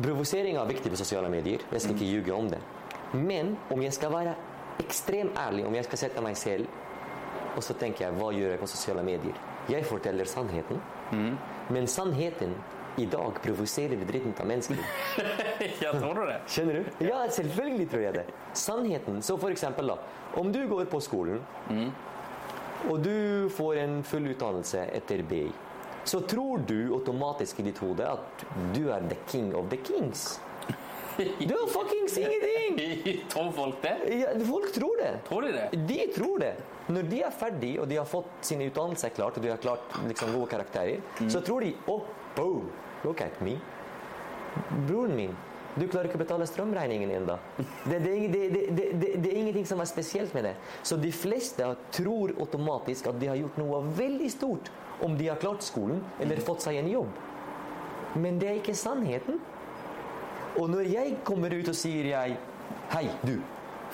provosering 0.00 0.56
er 0.56 0.68
viktig 0.70 0.92
på 0.92 1.00
sosiale 1.00 1.28
medier. 1.32 1.64
Jeg 1.72 1.82
skal 1.82 1.96
ikke 1.96 2.12
ljuge 2.12 2.36
om 2.36 2.48
det. 2.50 2.60
Men 3.12 3.56
om 3.70 3.82
jeg 3.82 3.92
skal 3.92 4.12
være 4.14 4.36
ekstremt 4.80 5.36
ærlig, 5.38 5.66
om 5.66 5.74
jeg 5.74 5.84
skal 5.84 5.98
sette 6.06 6.22
meg 6.24 6.38
selv 6.38 6.68
og 7.56 7.64
så 7.66 7.74
tenker 7.78 8.06
jeg, 8.06 8.16
hva 8.18 8.30
gjør 8.34 8.54
jeg 8.54 8.60
på 8.62 8.68
sosiale 8.70 9.02
medier? 9.06 9.38
Jeg 9.70 9.86
forteller 9.88 10.28
sannheten. 10.28 10.78
Men 11.70 11.88
sannheten 11.90 12.54
i 12.98 13.06
dag 13.10 13.38
provoserer 13.42 14.00
dritten 14.06 14.34
av 14.40 14.48
mennesker. 14.50 14.78
ja, 15.84 15.92
tror 15.96 16.14
du 16.20 16.22
det? 16.28 16.38
Skjønner 16.50 16.78
du? 16.78 17.04
Ja, 17.06 17.24
selvfølgelig 17.30 17.88
tror 17.90 18.04
jeg 18.06 18.16
det. 18.20 18.24
Sannheten. 18.58 19.20
Så 19.22 19.36
for 19.40 19.54
eksempel, 19.54 19.92
da. 19.92 19.98
Om 20.40 20.52
du 20.54 20.62
går 20.70 20.86
på 20.90 21.00
skolen, 21.02 21.42
og 22.88 23.00
du 23.04 23.48
får 23.52 23.82
en 23.82 23.98
full 24.06 24.30
utdannelse 24.32 24.86
etter 24.96 25.22
BI, 25.26 25.48
så 26.04 26.20
tror 26.20 26.62
du 26.66 26.92
automatisk 26.94 27.60
i 27.60 27.66
ditt 27.68 27.80
hode 27.84 28.06
at 28.06 28.44
du 28.74 28.86
er 28.88 29.04
the 29.10 29.18
king 29.28 29.52
of 29.54 29.68
the 29.70 29.78
kings. 29.84 30.40
Du 31.16 31.54
har 31.54 31.66
fuckings 31.68 32.18
ingenting! 32.18 33.24
tror 33.32 33.50
folk 33.52 33.82
det? 33.82 33.96
Ja, 34.20 34.28
folk 34.46 34.72
tror 34.72 34.96
det. 35.02 35.18
Tror 35.28 35.42
de 35.42 35.52
det? 35.52 35.66
De 35.88 35.98
tror 36.14 36.38
det. 36.38 36.54
Når 36.86 37.10
de 37.10 37.20
er 37.22 37.34
ferdig 37.34 37.74
og 37.80 37.88
de 37.90 37.98
har 38.00 38.08
fått 38.08 38.30
sin 38.48 38.62
utdannelse 38.64 39.10
klart, 39.14 39.36
og 39.36 39.44
de 39.44 39.52
har 39.52 39.60
klart 39.60 39.98
liksom, 40.06 40.32
gode 40.34 40.48
karakterer, 40.50 41.02
så 41.28 41.42
tror 41.44 41.66
de 41.66 41.74
oh, 41.92 42.08
boom, 42.36 42.70
look 43.04 43.20
at 43.20 43.36
me. 43.44 43.58
Broren 44.88 45.14
min, 45.16 45.36
du 45.76 45.86
klarer 45.86 46.08
ikke 46.08 46.18
å 46.18 46.22
betale 46.24 46.46
strømregningen 46.50 47.12
ennå. 47.14 47.36
Det, 47.86 48.00
det, 48.02 48.14
det, 48.32 48.88
det, 48.98 49.30
er 49.30 49.36
ingenting 49.38 49.68
som 49.68 49.80
er 49.82 49.88
spesielt 49.90 50.34
med 50.34 50.48
det. 50.48 50.54
Så 50.82 50.98
de 50.98 51.12
fleste 51.14 51.66
tror 51.94 52.34
automatisk 52.40 53.10
at 53.12 53.20
de 53.20 53.30
har 53.30 53.38
gjort 53.38 53.60
noe 53.60 53.82
veldig 53.96 54.30
stort 54.32 54.70
om 55.06 55.14
de 55.18 55.30
har 55.30 55.38
klart 55.40 55.64
skolen 55.64 56.02
eller 56.20 56.42
fått 56.44 56.66
seg 56.66 56.80
en 56.80 56.90
jobb. 56.90 57.22
Men 58.18 58.40
det 58.42 58.50
er 58.50 58.58
ikke 58.58 58.74
sannheten. 58.74 59.38
Og 60.58 60.66
når 60.72 60.90
jeg 60.90 61.20
kommer 61.26 61.54
ut 61.54 61.70
og 61.70 61.78
sier 61.78 62.10
jeg 62.12 62.38
Hei, 62.90 63.06
du. 63.22 63.36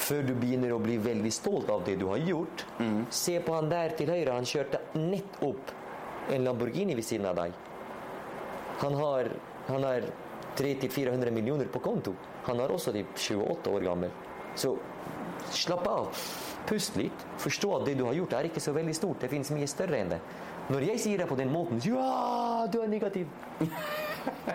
Før 0.00 0.22
du 0.24 0.32
begynner 0.36 0.72
å 0.72 0.80
bli 0.80 0.94
veldig 1.00 1.30
stolt 1.32 1.68
av 1.72 1.82
det 1.84 1.98
du 2.00 2.06
har 2.08 2.20
gjort, 2.20 2.62
se 3.12 3.34
på 3.44 3.52
han 3.52 3.68
der 3.68 3.92
til 3.96 4.08
høyre. 4.12 4.36
Han 4.36 4.48
kjørte 4.48 4.80
nettopp 4.96 5.72
en 6.32 6.44
Lamborghini 6.44 6.96
ved 6.96 7.04
siden 7.04 7.28
av 7.28 7.36
deg. 7.36 7.56
Han 8.80 8.96
har, 8.96 9.30
han 9.68 9.84
har 9.84 10.08
300-400 10.58 11.30
millioner 11.34 11.70
på 11.72 11.82
konto. 11.84 12.14
Han 12.46 12.60
er 12.60 12.72
også 12.72 12.94
typ 12.94 13.14
28 13.16 13.72
år 13.72 13.86
gammel. 13.86 14.12
Så 14.56 14.74
slapp 15.52 15.86
av. 15.90 16.26
Pust 16.66 16.96
litt. 16.98 17.26
Forstå 17.38 17.76
at 17.76 17.86
det 17.86 17.94
du 17.98 18.04
har 18.08 18.16
gjort, 18.16 18.34
er 18.34 18.48
ikke 18.48 18.62
så 18.62 18.74
veldig 18.74 18.94
stort. 18.96 19.20
Det 19.22 19.30
finnes 19.30 19.52
mye 19.54 19.68
større 19.70 20.00
enn 20.00 20.16
det. 20.16 20.20
Når 20.66 20.82
jeg 20.88 21.02
sier 21.04 21.20
det 21.22 21.28
på 21.30 21.36
den 21.38 21.52
måten 21.54 21.78
Ja, 21.84 22.66
du 22.72 22.80
er 22.82 22.88
negativ. 22.90 23.28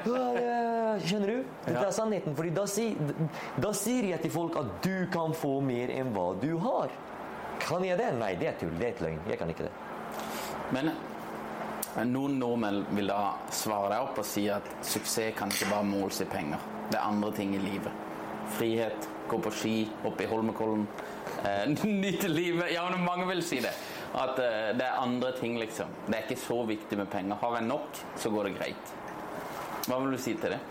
Skjønner 0.03 1.29
du? 1.31 1.37
Dette 1.63 1.85
er 1.85 1.93
sannheten. 1.95 2.35
Fordi 2.35 2.51
da, 2.55 2.65
si, 2.67 2.89
da 3.63 3.71
sier 3.77 4.09
jeg 4.11 4.25
til 4.25 4.33
folk 4.33 4.57
at 4.59 4.73
du 4.83 5.07
kan 5.13 5.35
få 5.37 5.59
mer 5.63 5.93
enn 5.95 6.11
hva 6.15 6.33
du 6.41 6.51
har. 6.65 6.91
Kan 7.63 7.85
jeg 7.87 7.99
det? 8.01 8.09
Nei, 8.19 8.33
det 8.41 8.51
er 8.51 8.59
tull. 8.59 8.75
Det 8.75 8.89
er 8.89 8.95
et 8.97 9.05
løgn. 9.05 9.23
Jeg 9.31 9.39
kan 9.39 9.53
ikke 9.53 9.69
det. 9.69 9.73
Men 10.75 10.91
noen 12.07 12.37
nordmenn 12.39 12.85
vil 12.95 13.09
da 13.11 13.33
svare 13.51 13.89
deg 13.91 14.05
opp 14.05 14.21
og 14.21 14.27
si 14.27 14.45
at 14.51 14.67
suksess 14.85 15.35
kan 15.37 15.51
ikke 15.51 15.69
bare 15.73 15.87
måles 15.87 16.21
i 16.23 16.27
penger. 16.31 16.61
Det 16.91 16.97
er 16.99 17.07
andre 17.07 17.31
ting 17.35 17.55
i 17.55 17.61
livet. 17.61 18.07
Frihet, 18.55 19.07
gå 19.31 19.39
på 19.39 19.51
ski, 19.55 19.75
oppe 20.07 20.25
i 20.25 20.29
Holmenkollen, 20.31 20.85
eh, 21.43 21.67
nyte 22.03 22.31
livet. 22.31 22.71
Ja, 22.73 22.87
men 22.89 23.03
mange 23.07 23.27
vil 23.31 23.43
si 23.43 23.61
det. 23.63 23.73
At 24.11 24.39
eh, 24.39 24.71
det 24.79 24.87
er 24.87 24.99
andre 25.03 25.31
ting, 25.39 25.59
liksom. 25.59 25.91
Det 26.07 26.17
er 26.17 26.25
ikke 26.27 26.41
så 26.41 26.61
viktig 26.67 26.99
med 26.99 27.11
penger. 27.11 27.39
Har 27.43 27.59
jeg 27.59 27.67
nok, 27.67 28.03
så 28.19 28.31
går 28.31 28.49
det 28.49 28.57
greit. 28.59 28.95
Hva 29.87 29.99
vil 30.03 30.15
du 30.15 30.21
si 30.21 30.35
til 30.39 30.55
det? 30.55 30.61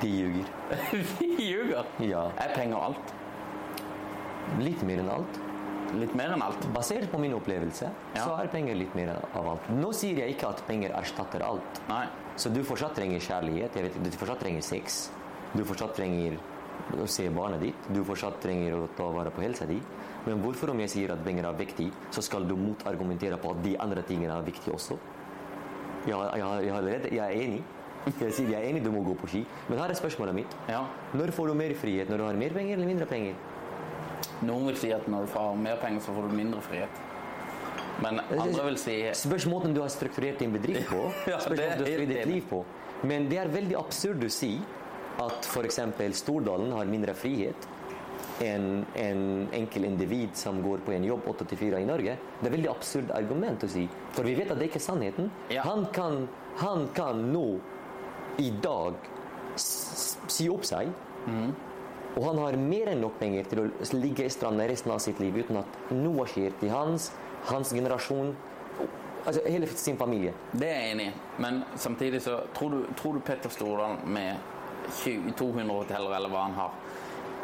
De 0.00 0.08
ljuger. 0.08 0.50
De 1.20 1.30
ljuger. 1.42 1.94
Ja. 2.06 2.26
Er 2.40 2.54
penger 2.54 2.90
alt? 2.90 3.14
Litt 4.60 4.82
mer 4.86 5.02
enn 5.02 5.12
alt. 5.12 5.40
Litt 5.98 6.12
mer 6.14 6.30
enn 6.36 6.42
alt? 6.44 6.66
Basert 6.74 7.10
på 7.10 7.18
min 7.18 7.32
opplevelse, 7.34 7.88
Ja. 8.14 8.24
så 8.24 8.36
er 8.42 8.46
penger 8.48 8.74
litt 8.78 8.94
mer 8.94 9.08
av 9.34 9.46
alt. 9.48 9.70
Nå 9.70 9.92
sier 9.92 10.16
jeg 10.18 10.36
ikke 10.36 10.48
at 10.48 10.62
penger 10.66 10.90
erstatter 10.94 11.42
alt. 11.42 11.80
Nei. 11.88 12.04
Så 12.36 12.52
du 12.52 12.62
fortsatt 12.62 12.94
trenger 12.94 13.18
kjærlighet, 13.20 13.74
vet, 13.74 14.02
du 14.04 14.10
fortsatt 14.10 14.40
trenger 14.40 14.62
sex, 14.62 15.10
du 15.54 15.64
fortsatt 15.64 15.94
trenger 15.96 16.38
å 16.96 17.06
se 17.08 17.28
barnet 17.30 17.60
ditt, 17.60 17.88
du 17.92 18.02
fortsatt 18.04 18.40
trenger 18.40 18.74
å 18.78 18.88
ta 18.96 19.10
vare 19.10 19.30
på 19.30 19.42
helsa 19.42 19.66
di. 19.66 19.80
Men 20.26 20.40
hvorfor 20.42 20.70
om 20.70 20.78
jeg 20.80 20.90
sier 20.90 21.12
at 21.12 21.24
penger 21.24 21.44
er 21.48 21.52
viktig, 21.58 21.90
så 22.12 22.22
skal 22.22 22.46
du 22.46 22.54
motargumentere 22.56 23.36
på 23.40 23.50
at 23.50 23.62
de 23.64 23.76
andre 23.78 24.02
tingene 24.02 24.36
er 24.38 24.42
viktige 24.46 24.74
også? 24.74 24.96
Jeg, 26.06 26.16
jeg, 26.16 26.64
jeg, 26.66 27.12
jeg 27.12 27.20
er 27.26 27.44
enig. 27.44 27.62
Jeg 28.20 28.32
sier 28.32 28.48
jeg 28.48 28.56
er 28.62 28.68
enig, 28.70 28.82
du 28.84 28.90
må 28.90 29.02
gå 29.04 29.12
på 29.20 29.28
ski. 29.28 29.42
Men 29.68 29.78
her 29.82 29.90
er 29.92 29.98
spørsmålet 29.98 30.34
mitt. 30.34 30.54
Ja. 30.70 30.86
Når 31.12 31.32
får 31.36 31.50
du 31.50 31.54
mer 31.54 31.74
frihet? 31.76 32.08
Når 32.08 32.16
du 32.16 32.24
har 32.24 32.38
mer 32.40 32.54
penger 32.56 32.78
eller 32.78 32.88
mindre 32.88 33.06
penger? 33.10 33.34
Noen 34.46 34.66
vil 34.70 34.76
si 34.80 34.90
at 34.92 35.06
når 35.08 35.26
du 35.26 35.32
får 35.34 35.56
mer 35.60 35.80
penger, 35.82 36.04
så 36.04 36.14
får 36.16 36.28
du 36.28 36.36
mindre 36.36 36.60
frihet. 36.64 37.00
Men 38.00 38.20
andre 38.32 38.64
vil 38.70 38.78
si 38.80 38.94
Spørs 39.16 39.46
måten 39.50 39.74
du 39.76 39.82
har 39.82 39.90
strukturert 39.92 40.40
din 40.40 40.52
bedrift 40.54 40.88
på. 40.88 41.02
Ja, 41.30 41.40
Spørs 41.42 41.58
måten 41.60 41.84
du 41.84 41.90
har 41.90 42.06
ditt 42.06 42.30
liv 42.30 42.46
på. 42.48 42.62
Men 43.04 43.28
det 43.30 43.40
er 43.40 43.52
veldig 43.52 43.76
absurd 43.80 44.24
å 44.24 44.30
si 44.32 44.54
at 45.20 45.46
f.eks. 45.48 45.80
Stordalen 46.20 46.72
har 46.76 46.88
mindre 46.88 47.14
frihet 47.16 47.68
enn 48.40 48.86
en 48.96 49.22
enkel 49.52 49.84
individ 49.84 50.36
som 50.38 50.62
går 50.64 50.80
på 50.86 50.94
en 50.96 51.04
jobb 51.04 51.26
8-4 51.28 51.80
i 51.82 51.88
Norge. 51.88 52.14
Det 52.40 52.46
er 52.46 52.48
et 52.48 52.54
veldig 52.56 52.70
absurd 52.72 53.10
argument 53.12 53.66
å 53.66 53.68
si. 53.68 53.84
For 54.16 54.24
vi 54.24 54.36
vet 54.38 54.52
at 54.52 54.60
det 54.60 54.70
ikke 54.70 54.80
er 54.80 54.86
sannheten. 54.86 55.28
Ja. 55.52 55.64
Han, 55.68 55.84
kan, 55.92 56.22
han 56.62 56.86
kan 56.96 57.20
nå 57.34 57.44
i 58.40 58.48
dag 58.64 58.96
si 59.60 60.48
opp 60.52 60.64
seg. 60.68 60.88
Mhm. 61.26 61.52
Og 62.16 62.24
han 62.26 62.38
har 62.42 62.56
mer 62.58 62.90
enn 62.92 63.02
nok 63.04 63.18
penger 63.20 63.48
til 63.50 63.62
å 63.62 63.66
ligge 63.96 64.26
i 64.26 64.32
stranda 64.32 64.66
resten 64.68 64.92
av 64.92 65.02
sitt 65.02 65.20
liv 65.22 65.36
uten 65.42 65.60
at 65.60 65.92
noe 65.94 66.26
skjer 66.30 66.56
til 66.60 66.72
hans, 66.74 67.10
hans 67.50 67.72
generasjon, 67.76 68.32
altså 69.24 69.44
hele 69.46 69.68
sin 69.78 69.98
familie. 70.00 70.32
Det 70.52 70.68
er 70.68 70.80
jeg 70.80 70.94
enig 70.94 71.10
i, 71.10 71.12
men 71.44 71.60
samtidig 71.78 72.22
så 72.24 72.40
tror 72.56 72.74
du, 72.74 72.80
tror 72.98 73.18
du 73.18 73.22
Petter 73.24 73.52
Stordalen 73.52 74.02
med 74.10 74.40
20, 75.04 75.36
200 75.38 75.76
hoteller 75.76 76.16
eller 76.16 76.32
hva 76.32 76.46
han 76.48 76.58
har, 76.58 76.80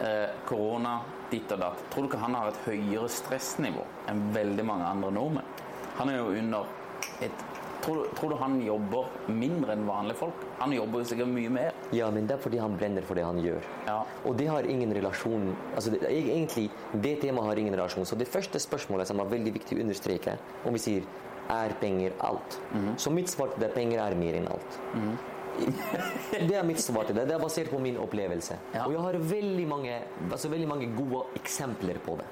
eh, 0.02 0.34
korona, 0.48 0.96
ditt 1.30 1.50
og 1.52 1.62
datt, 1.62 1.86
tror 1.90 2.06
du 2.06 2.10
ikke 2.10 2.22
han 2.22 2.34
har 2.38 2.50
et 2.50 2.64
høyere 2.66 3.10
stressnivå 3.10 3.84
enn 4.10 4.26
veldig 4.34 4.66
mange 4.66 4.90
andre 4.90 5.12
nordmenn? 5.14 5.54
Han 5.96 6.10
er 6.12 6.20
jo 6.20 6.34
under 6.42 6.66
et 7.24 7.46
Tror 7.86 8.00
du, 8.02 8.06
tror 8.18 8.32
du 8.32 8.36
han 8.40 8.56
jobber 8.64 9.12
mindre 9.30 9.76
enn 9.76 9.84
vanlige 9.86 10.18
folk? 10.18 10.40
Han 10.58 10.72
jobber 10.74 11.04
jo 11.04 11.06
sikkert 11.12 11.30
mye 11.30 11.52
mer. 11.54 11.76
Ja, 11.94 12.08
men 12.10 12.26
det 12.26 12.34
er 12.34 12.42
fordi 12.42 12.58
han 12.58 12.74
brenner 12.80 13.06
for 13.06 13.18
det 13.18 13.22
han 13.22 13.38
gjør. 13.38 13.68
Ja. 13.86 14.00
Og 14.26 14.34
det 14.40 14.48
har 14.50 14.66
ingen 14.66 14.90
relasjon 14.96 15.52
altså 15.76 15.92
det, 15.94 16.00
Egentlig, 16.10 16.66
det 17.04 17.14
temaet 17.22 17.52
har 17.52 17.60
ingen 17.62 17.76
relasjon. 17.78 18.08
Så 18.08 18.18
det 18.18 18.26
første 18.26 18.58
spørsmålet 18.62 19.06
som 19.06 19.22
er 19.22 19.30
veldig 19.30 19.54
viktig 19.54 19.78
å 19.78 19.84
understreke, 19.86 20.34
om 20.66 20.74
vi 20.74 20.82
sier 20.82 21.06
er 21.52 21.76
penger 21.78 22.16
alt? 22.26 22.58
Så 22.98 23.14
mitt 23.14 23.30
svar 23.30 23.52
til 23.52 23.62
det 23.62 23.70
er 23.70 23.78
penger 23.78 24.02
er 24.02 24.18
mer 24.18 24.40
enn 24.40 24.50
alt. 24.50 24.78
Det 26.36 26.52
er 26.52 26.66
mitt 26.68 26.82
svar 26.82 27.06
til 27.08 27.16
det. 27.16 27.22
Det 27.30 27.32
er 27.32 27.40
basert 27.40 27.70
på 27.72 27.78
min 27.80 27.96
opplevelse. 27.96 28.58
Ja. 28.74 28.82
Og 28.84 28.92
jeg 28.92 29.00
har 29.06 29.16
veldig 29.30 29.64
mange, 29.70 29.94
altså 30.26 30.50
veldig 30.52 30.68
mange 30.68 30.90
gode 30.92 31.22
eksempler 31.38 31.96
på 32.04 32.18
det. 32.20 32.26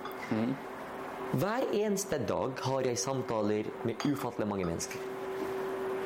Hver 1.40 1.64
eneste 1.72 2.18
dag 2.28 2.60
har 2.66 2.84
jeg 2.84 3.00
samtaler 3.00 3.70
med 3.88 4.04
ufattelig 4.04 4.50
mange 4.50 4.68
mennesker. 4.68 5.13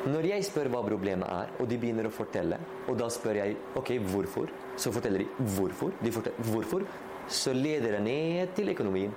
Når 0.08 0.28
jeg 0.30 0.44
spør 0.46 0.70
hva 0.72 0.82
problemet 0.86 1.28
er, 1.28 1.54
og 1.60 1.68
de 1.68 1.78
begynner 1.80 2.08
å 2.08 2.14
fortelle, 2.14 2.58
og 2.88 2.98
da 3.00 3.08
spør 3.12 3.40
jeg 3.42 3.56
ok, 3.78 3.94
hvorfor, 4.08 4.52
så 4.78 4.92
forteller 4.94 5.24
de 5.24 5.48
hvorfor. 5.56 5.94
De 6.02 6.12
forteller 6.14 6.52
hvorfor, 6.52 6.84
så 7.28 7.52
leder 7.52 7.98
det 7.98 8.04
ned 8.06 8.54
til 8.56 8.72
økonomien. 8.72 9.16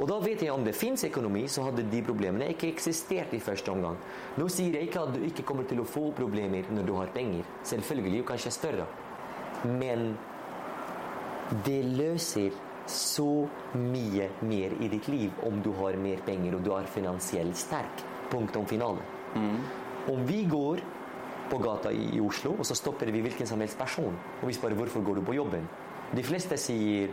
Og 0.00 0.06
da 0.08 0.18
vet 0.22 0.42
jeg 0.42 0.52
om 0.52 0.64
det 0.64 0.74
fins 0.74 1.04
økonomi, 1.06 1.44
så 1.52 1.66
hadde 1.66 1.84
de 1.90 2.02
problemene 2.02 2.48
ikke 2.54 2.70
eksistert 2.72 3.34
i 3.36 3.42
første 3.42 3.70
omgang. 3.70 3.98
Nå 4.40 4.48
sier 4.50 4.78
jeg 4.78 4.88
ikke 4.88 5.02
at 5.04 5.14
du 5.14 5.24
ikke 5.28 5.44
kommer 5.46 5.68
til 5.68 5.82
å 5.82 5.88
få 5.88 6.08
problemer 6.16 6.66
når 6.72 6.88
du 6.88 6.94
har 6.96 7.12
penger. 7.14 7.44
Selvfølgelig, 7.62 8.22
og 8.24 8.30
kanskje 8.32 8.54
større. 8.56 8.86
Men 9.64 10.14
det 11.66 11.80
løser 11.84 12.56
så 12.90 13.46
mye 13.78 14.30
mer 14.44 14.74
i 14.80 14.90
ditt 14.92 15.06
liv 15.08 15.44
om 15.46 15.60
du 15.64 15.70
har 15.78 15.96
mer 16.00 16.20
penger 16.26 16.56
og 16.56 16.64
du 16.66 16.72
er 16.76 16.90
finansielt 16.90 17.56
sterk. 17.56 18.04
Punktum 18.32 18.66
finale. 18.66 19.04
Om 20.10 20.26
vi 20.28 20.44
går 20.44 20.82
på 21.50 21.58
gata 21.58 21.92
i 21.92 22.20
Oslo, 22.20 22.54
og 22.58 22.66
så 22.66 22.76
stopper 22.76 23.12
vi 23.12 23.22
hvilken 23.24 23.48
som 23.48 23.60
helst 23.60 23.78
person, 23.78 24.14
og 24.40 24.48
vi 24.48 24.56
spør 24.56 24.76
hvorfor 24.78 25.04
går 25.04 25.20
du 25.20 25.24
på 25.24 25.36
jobben, 25.36 25.68
de 26.14 26.22
fleste 26.24 26.56
sier 26.60 27.12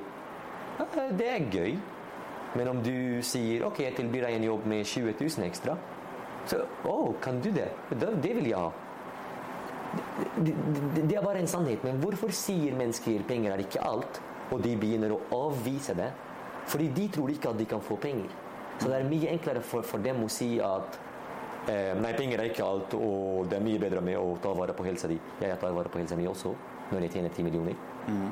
«Eh, 0.80 1.10
det 1.18 1.28
er 1.28 1.50
gøy. 1.52 1.76
Men 2.56 2.68
om 2.68 2.80
du 2.84 3.22
sier 3.24 3.64
ok, 3.64 3.80
jeg 3.86 3.96
tilbyr 3.96 4.28
deg 4.28 4.38
en 4.38 4.48
jobb 4.50 4.66
med 4.68 4.84
20 4.84 5.14
000 5.16 5.48
ekstra, 5.48 5.78
så 6.50 6.64
å, 6.90 7.14
kan 7.24 7.40
du 7.40 7.52
det? 7.56 7.70
Det, 7.94 8.34
vil 8.36 8.50
jeg 8.50 8.58
ha. 8.58 8.72
Det, 10.42 11.14
er 11.16 11.24
bare 11.24 11.40
en 11.40 11.48
sannhet. 11.48 11.84
Men 11.88 12.02
hvorfor 12.02 12.34
sier 12.36 12.76
mennesker 12.76 13.24
penger 13.30 13.56
er 13.56 13.64
ikke 13.64 13.86
alt, 13.88 14.20
og 14.52 14.60
de 14.66 14.74
begynner 14.80 15.16
å 15.16 15.22
avvise 15.38 15.96
det? 15.96 16.10
Fordi 16.72 16.90
de 16.96 17.08
tror 17.14 17.32
ikke 17.32 17.54
at 17.54 17.62
de 17.62 17.70
kan 17.70 17.84
få 17.84 17.96
penger. 18.02 18.34
Så 18.82 18.90
det 18.90 19.00
er 19.00 19.08
mye 19.08 19.32
enklere 19.32 19.64
for, 19.64 19.86
for 19.88 20.04
dem 20.04 20.24
å 20.26 20.30
si 20.32 20.56
at 20.66 21.00
nei, 21.68 22.14
penger 22.18 22.42
er 22.42 22.50
ikke 22.50 22.66
alt, 22.66 22.96
og 22.98 23.48
det 23.52 23.60
er 23.60 23.66
mye 23.66 23.82
bedre 23.82 24.02
med 24.06 24.18
å 24.18 24.38
ta 24.42 24.54
vare 24.58 24.74
på 24.78 24.86
helsa 24.88 25.10
di. 25.12 25.20
Jeg 25.42 25.60
tar 25.62 25.76
vare 25.76 25.92
på 25.94 26.02
helsa 26.02 26.18
mi 26.18 26.26
også, 26.30 26.54
når 26.92 27.06
jeg 27.06 27.16
tjener 27.18 27.36
10 27.36 27.46
millioner. 27.48 27.78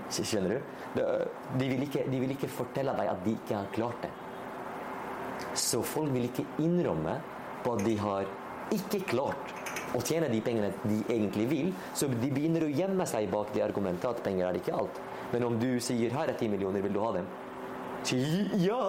Skjønner 0.09 0.55
du? 0.55 0.73
De, 0.97 1.67
vil 1.69 1.85
ikke, 1.85 2.07
de 2.09 2.21
vil 2.23 2.33
ikke 2.33 2.49
fortelle 2.51 2.95
deg 2.97 3.11
at 3.11 3.23
de 3.25 3.35
ikke 3.37 3.55
har 3.59 3.69
klart 3.75 4.01
det. 4.05 4.11
Så 5.57 5.81
folk 5.85 6.11
vil 6.13 6.27
ikke 6.29 6.45
innrømme 6.61 7.19
på 7.63 7.75
at 7.75 7.85
de 7.85 7.95
har 7.99 8.29
ikke 8.73 9.03
klart 9.09 9.53
å 9.97 10.01
tjene 10.05 10.29
de 10.29 10.41
pengene 10.45 10.71
de 10.83 10.99
egentlig 11.09 11.45
vil. 11.49 11.69
Så 11.97 12.09
de 12.11 12.31
begynner 12.33 12.65
å 12.65 12.71
gjemme 12.71 13.05
seg 13.09 13.29
bak 13.31 13.53
det 13.55 13.63
argumentet 13.65 14.09
at 14.09 14.23
penger 14.25 14.49
er 14.49 14.59
ikke 14.59 14.75
alt. 14.77 14.99
Men 15.33 15.45
om 15.45 15.59
du 15.61 15.69
sier 15.83 16.13
her 16.13 16.29
er 16.29 16.37
10 16.37 16.51
millioner, 16.53 16.81
vil 16.85 16.93
du 16.97 17.01
ha 17.03 17.13
dem? 17.19 17.29
Sier 18.07 18.49
ja! 18.61 18.81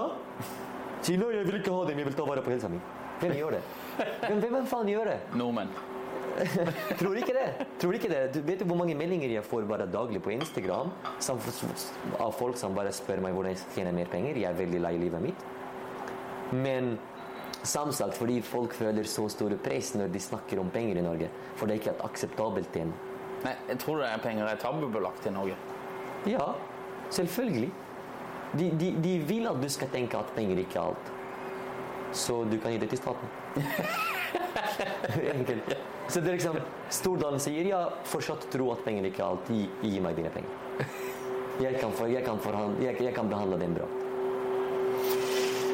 Sier 1.01 1.21
nei, 1.21 1.31
jeg 1.39 1.47
vil 1.49 1.61
ikke 1.61 1.77
ha 1.77 1.87
dem, 1.89 2.01
jeg 2.01 2.09
vil 2.11 2.17
ta 2.19 2.27
vare 2.29 2.45
på 2.45 2.53
helsa 2.53 2.69
mi. 2.73 2.81
Hvem 3.21 3.37
gjør 3.37 3.57
det? 3.57 3.63
Hvem, 3.99 4.43
hvem 4.45 4.67
faen 4.69 4.91
gjør 4.91 5.11
det? 5.13 5.19
Nordmenn. 5.39 5.73
Tror 7.01 7.19
ikke 7.19 7.35
det. 7.37 7.67
Tror 7.81 7.97
ikke 7.97 8.11
det. 8.11 8.21
Du 8.35 8.41
vet 8.47 8.61
du 8.61 8.67
hvor 8.69 8.79
mange 8.81 8.95
meldinger 8.97 9.33
jeg 9.33 9.45
får 9.45 9.67
bare 9.69 9.87
daglig 9.91 10.23
på 10.23 10.33
Instagram 10.35 10.93
som, 11.23 11.41
av 12.19 12.33
folk 12.37 12.59
som 12.61 12.77
bare 12.77 12.93
spør 12.95 13.23
meg 13.25 13.35
hvordan 13.37 13.55
jeg 13.55 13.63
skal 13.63 13.81
tjene 13.81 13.95
mer 13.97 14.11
penger? 14.13 14.39
Jeg 14.41 14.49
er 14.51 14.59
veldig 14.59 14.83
lei 14.87 14.95
livet 15.01 15.25
mitt. 15.27 15.45
Men 16.55 16.95
samtidig 17.63 18.17
fordi 18.17 18.41
folk 18.47 18.75
føler 18.75 19.07
så 19.09 19.27
store 19.33 19.59
press 19.61 19.93
når 19.99 20.13
de 20.15 20.23
snakker 20.23 20.63
om 20.63 20.73
penger 20.73 21.01
i 21.03 21.07
Norge. 21.07 21.31
For 21.57 21.67
det 21.67 21.77
er 21.77 21.83
ikke 21.83 21.95
et 21.97 22.05
akseptabelt 22.09 22.73
tema. 22.75 22.97
Nei, 23.41 23.55
jeg 23.71 23.79
tror 23.81 24.03
det 24.03 24.09
er 24.11 24.25
penger 24.25 24.49
er 24.51 24.61
tabubelagt 24.61 25.27
i 25.27 25.33
Norge. 25.33 25.57
Ja, 26.29 26.51
selvfølgelig. 27.11 27.71
De, 28.53 28.67
de, 28.81 28.91
de 29.01 29.13
vil 29.25 29.47
at 29.49 29.61
du 29.63 29.69
skal 29.71 29.89
tenke 29.93 30.19
at 30.19 30.33
penger 30.37 30.61
ikke 30.61 30.81
er 30.81 30.91
alt. 30.91 31.13
Så 32.13 32.43
du 32.51 32.59
kan 32.59 32.75
gi 32.75 32.81
det 32.83 32.91
til 32.91 32.99
staten. 32.99 33.40
Enkelt. 35.35 35.77
Så 36.09 36.21
det 36.21 36.29
er 36.33 36.37
liksom, 36.39 36.57
Stordalen 36.91 37.43
sier 37.43 37.67
ja, 37.71 37.81
fortsatt 38.09 38.49
tro 38.53 38.71
at 38.75 38.85
penger 38.87 39.11
ikke 39.11 39.25
alltid 39.27 39.57
gir 39.57 39.69
Gi, 39.83 39.95
gi 39.95 40.03
meg 40.03 40.17
dine 40.19 40.33
penger. 40.35 40.87
Jeg 41.61 41.77
kan, 41.77 41.93
for, 41.93 42.09
jeg, 42.09 42.25
kan 42.25 42.41
forhandle, 42.41 42.81
jeg, 42.87 42.97
jeg 43.05 43.15
kan 43.15 43.29
behandle 43.29 43.59
dem 43.61 43.75
bra. 43.77 43.89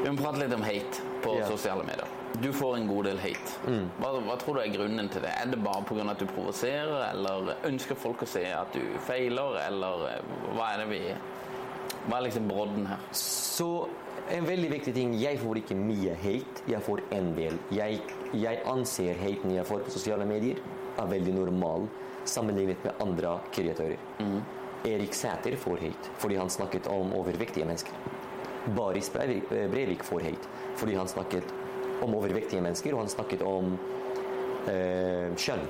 Vi 0.03 0.13
må 0.13 0.19
prate 0.21 0.39
litt 0.43 0.55
om 0.55 0.63
hate 0.67 1.03
på 1.25 1.37
Ja. 1.39 1.47
sosiale 1.51 1.85
medier. 1.87 2.07
Du 2.43 2.51
får 2.53 2.77
en 2.77 2.89
god 2.89 3.07
del 3.09 3.19
hate. 3.19 3.55
Hva, 3.99 4.11
hva 4.27 4.37
tror 4.39 4.59
du 4.59 4.61
er 4.61 4.73
grunnen 4.75 5.09
til 5.09 5.25
det? 5.25 5.31
Er 5.41 5.49
det 5.51 5.59
bare 5.65 5.83
pga. 5.89 6.05
at 6.11 6.21
du 6.21 6.27
provoserer, 6.27 7.11
eller 7.13 7.55
ønsker 7.65 7.97
folk 7.97 8.23
å 8.23 8.29
se 8.29 8.45
at 8.53 8.75
du 8.77 8.83
feiler, 9.07 9.57
eller 9.67 10.05
eh, 10.11 10.35
hva 10.55 10.75
er 10.75 10.85
det 10.85 10.89
vi 10.91 11.01
Hva 12.07 12.19
er 12.21 12.27
liksom 12.29 12.47
brodden 12.47 12.87
her? 12.87 13.01
Så 13.19 13.89
en 14.33 14.47
veldig 14.47 14.71
viktig 14.71 14.95
ting, 14.95 15.15
jeg 15.21 15.39
får 15.39 15.61
ikke 15.61 15.77
mye 15.79 16.15
hate, 16.23 16.65
jeg 16.71 16.83
får 16.83 17.03
en 17.15 17.31
del. 17.37 17.59
Jeg, 17.75 18.01
jeg 18.35 18.63
anser 18.67 19.19
haten 19.21 19.55
jeg 19.55 19.67
får 19.69 19.85
på 19.87 19.95
sosiale 19.95 20.27
medier 20.29 20.61
er 20.97 21.11
veldig 21.11 21.35
normal 21.37 21.87
sammenlignet 22.27 22.83
med 22.85 23.03
andre 23.03 23.37
kreatører. 23.55 24.01
Erik 24.87 25.15
Sæter 25.15 25.57
får 25.59 25.83
hate 25.83 26.15
fordi 26.23 26.39
han 26.41 26.51
snakket 26.51 26.89
om 26.91 27.15
overvektige 27.15 27.67
mennesker. 27.67 27.95
Baris 28.77 29.11
Breivik, 29.15 29.53
eh, 29.53 29.71
Breivik 29.71 30.03
får 30.03 30.27
hate 30.27 30.49
fordi 30.77 30.95
han 30.99 31.09
snakket 31.09 31.55
om 32.03 32.15
overvektige 32.15 32.61
mennesker, 32.61 32.93
og 32.93 33.07
han 33.07 33.09
snakket 33.09 33.43
om 33.43 33.79
eh, 34.69 35.31
kjønn. 35.39 35.63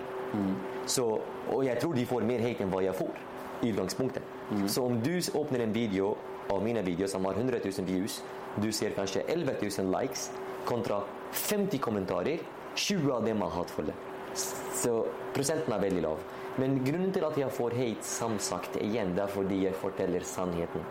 Så, 0.87 1.05
og 1.53 1.65
jeg 1.65 1.79
tror 1.81 1.95
de 1.95 2.07
får 2.07 2.25
mer 2.27 2.43
hate 2.43 2.65
enn 2.65 2.73
hva 2.73 2.83
jeg 2.83 2.97
får 2.99 3.13
i 3.63 3.71
utgangspunktet. 3.71 4.23
Så 4.67 4.83
om 4.85 4.99
du 5.03 5.21
åpner 5.39 5.63
en 5.65 5.75
video 5.75 6.17
av 6.51 6.63
mine 6.63 6.83
videoer 6.87 7.11
som 7.11 7.25
har 7.25 7.39
100 7.39 7.61
000 7.65 7.87
views, 7.87 8.21
du 8.63 8.71
ser 8.73 8.95
kanskje 8.97 9.25
11 9.29 9.59
000 9.63 9.93
likes 9.93 10.31
kontra 10.67 11.03
50 11.33 11.79
kommentarer, 11.79 12.39
20 12.75 13.13
av 13.13 13.25
dem 13.25 13.43
er 13.43 13.53
hatefulle. 13.55 13.95
Så 14.37 14.95
prosenten 15.35 15.73
er 15.73 15.83
veldig 15.83 16.05
lav. 16.05 16.23
Men 16.61 16.79
grunnen 16.85 17.13
til 17.13 17.25
at 17.25 17.37
jeg 17.37 17.53
får 17.53 17.77
hate, 17.77 18.07
som 18.09 18.39
sagt 18.41 18.79
igjen, 18.81 19.13
det 19.17 19.27
er 19.27 19.33
fordi 19.33 19.63
jeg 19.67 19.77
forteller 19.77 20.25
sannheten. 20.25 20.85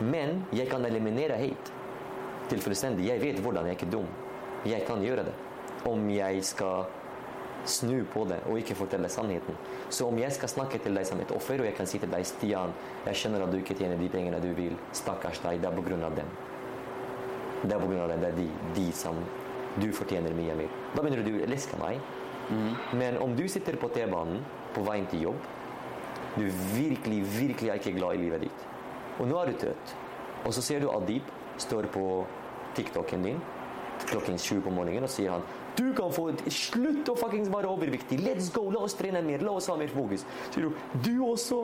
Men 0.00 0.44
jeg 0.56 0.70
kan 0.70 0.84
eliminere 0.88 1.36
hate 1.36 1.76
til 2.48 2.62
fullstendig. 2.64 3.06
Jeg 3.10 3.20
vet 3.20 3.42
hvordan 3.44 3.68
jeg 3.68 3.76
er 3.76 3.80
ikke 3.80 3.92
dum. 3.92 4.08
Jeg 4.64 4.86
kan 4.88 5.04
gjøre 5.04 5.26
det. 5.28 5.36
Om 5.88 6.08
jeg 6.12 6.44
skal 6.44 6.88
snu 7.68 8.04
på 8.08 8.24
det 8.28 8.38
og 8.48 8.56
ikke 8.60 8.76
fortelle 8.78 9.08
sannheten. 9.12 9.56
Så 9.92 10.08
om 10.08 10.18
jeg 10.18 10.32
skal 10.32 10.48
snakke 10.48 10.80
til 10.80 10.96
deg 10.96 11.04
som 11.08 11.20
et 11.20 11.32
offer, 11.36 11.60
og 11.60 11.68
jeg 11.68 11.76
kan 11.76 11.88
si 11.88 12.00
til 12.00 12.12
deg 12.12 12.24
Stian, 12.28 12.72
jeg 13.04 13.20
skjønner 13.20 13.44
at 13.44 13.52
du 13.52 13.58
ikke 13.60 13.76
tjener 13.76 14.00
de 14.00 14.08
pengene 14.12 14.40
du 14.40 14.52
vil, 14.56 14.78
stakkars 14.96 15.42
deg, 15.44 15.60
det 15.60 15.68
er 15.68 15.76
på 15.76 15.84
grunn 15.84 16.06
av 16.08 16.16
dem. 16.16 16.30
Det 17.62 17.76
er 17.76 17.80
av 17.80 18.08
dem, 18.08 18.20
det 18.22 18.28
er 18.30 18.36
de, 18.38 18.48
de 18.76 18.88
som 18.96 19.18
du 19.80 19.90
fortjener 19.94 20.34
mye 20.34 20.56
mer. 20.62 20.74
Da 20.94 21.02
begynner 21.02 21.24
du 21.26 21.34
å 21.36 21.44
elske 21.44 21.78
meg. 21.80 22.00
Men 22.96 23.18
om 23.22 23.36
du 23.36 23.44
sitter 23.48 23.76
på 23.78 23.90
T-banen 23.94 24.40
på 24.74 24.82
veien 24.86 25.06
til 25.10 25.28
jobb, 25.28 25.48
du 26.36 26.46
virkelig, 26.74 27.20
virkelig 27.36 27.70
er 27.70 27.78
ikke 27.78 27.94
glad 27.98 28.16
i 28.16 28.24
livet 28.24 28.46
ditt, 28.46 28.66
og 29.18 29.28
nå 29.30 29.38
er 29.40 29.50
du 29.50 29.58
trøtt, 29.60 29.94
og 30.46 30.54
så 30.54 30.62
ser 30.64 30.82
du 30.82 30.90
Adib 30.90 31.26
står 31.60 31.90
på 31.94 32.04
TikToken 32.78 33.26
din, 33.26 33.40
klokken 34.06 34.38
sju 34.40 34.60
på 34.64 34.72
morgenen, 34.72 35.04
og 35.06 35.12
sier 35.12 35.34
han 35.34 35.46
du 35.78 35.92
kan 35.96 36.12
få 36.12 36.30
Slutt 36.50 37.08
å 37.08 37.14
fuckings 37.16 37.48
være 37.52 37.70
overviktig! 37.70 38.18
Let's 38.24 38.50
go! 38.52 38.66
La 38.74 38.82
oss 38.84 38.96
trene 38.98 39.22
mer! 39.24 39.42
La 39.46 39.54
oss 39.56 39.70
ha 39.70 39.76
mer 39.78 39.90
fokus! 39.92 40.26
Sier 40.50 40.66
du 40.66 41.00
du 41.04 41.22
også? 41.24 41.62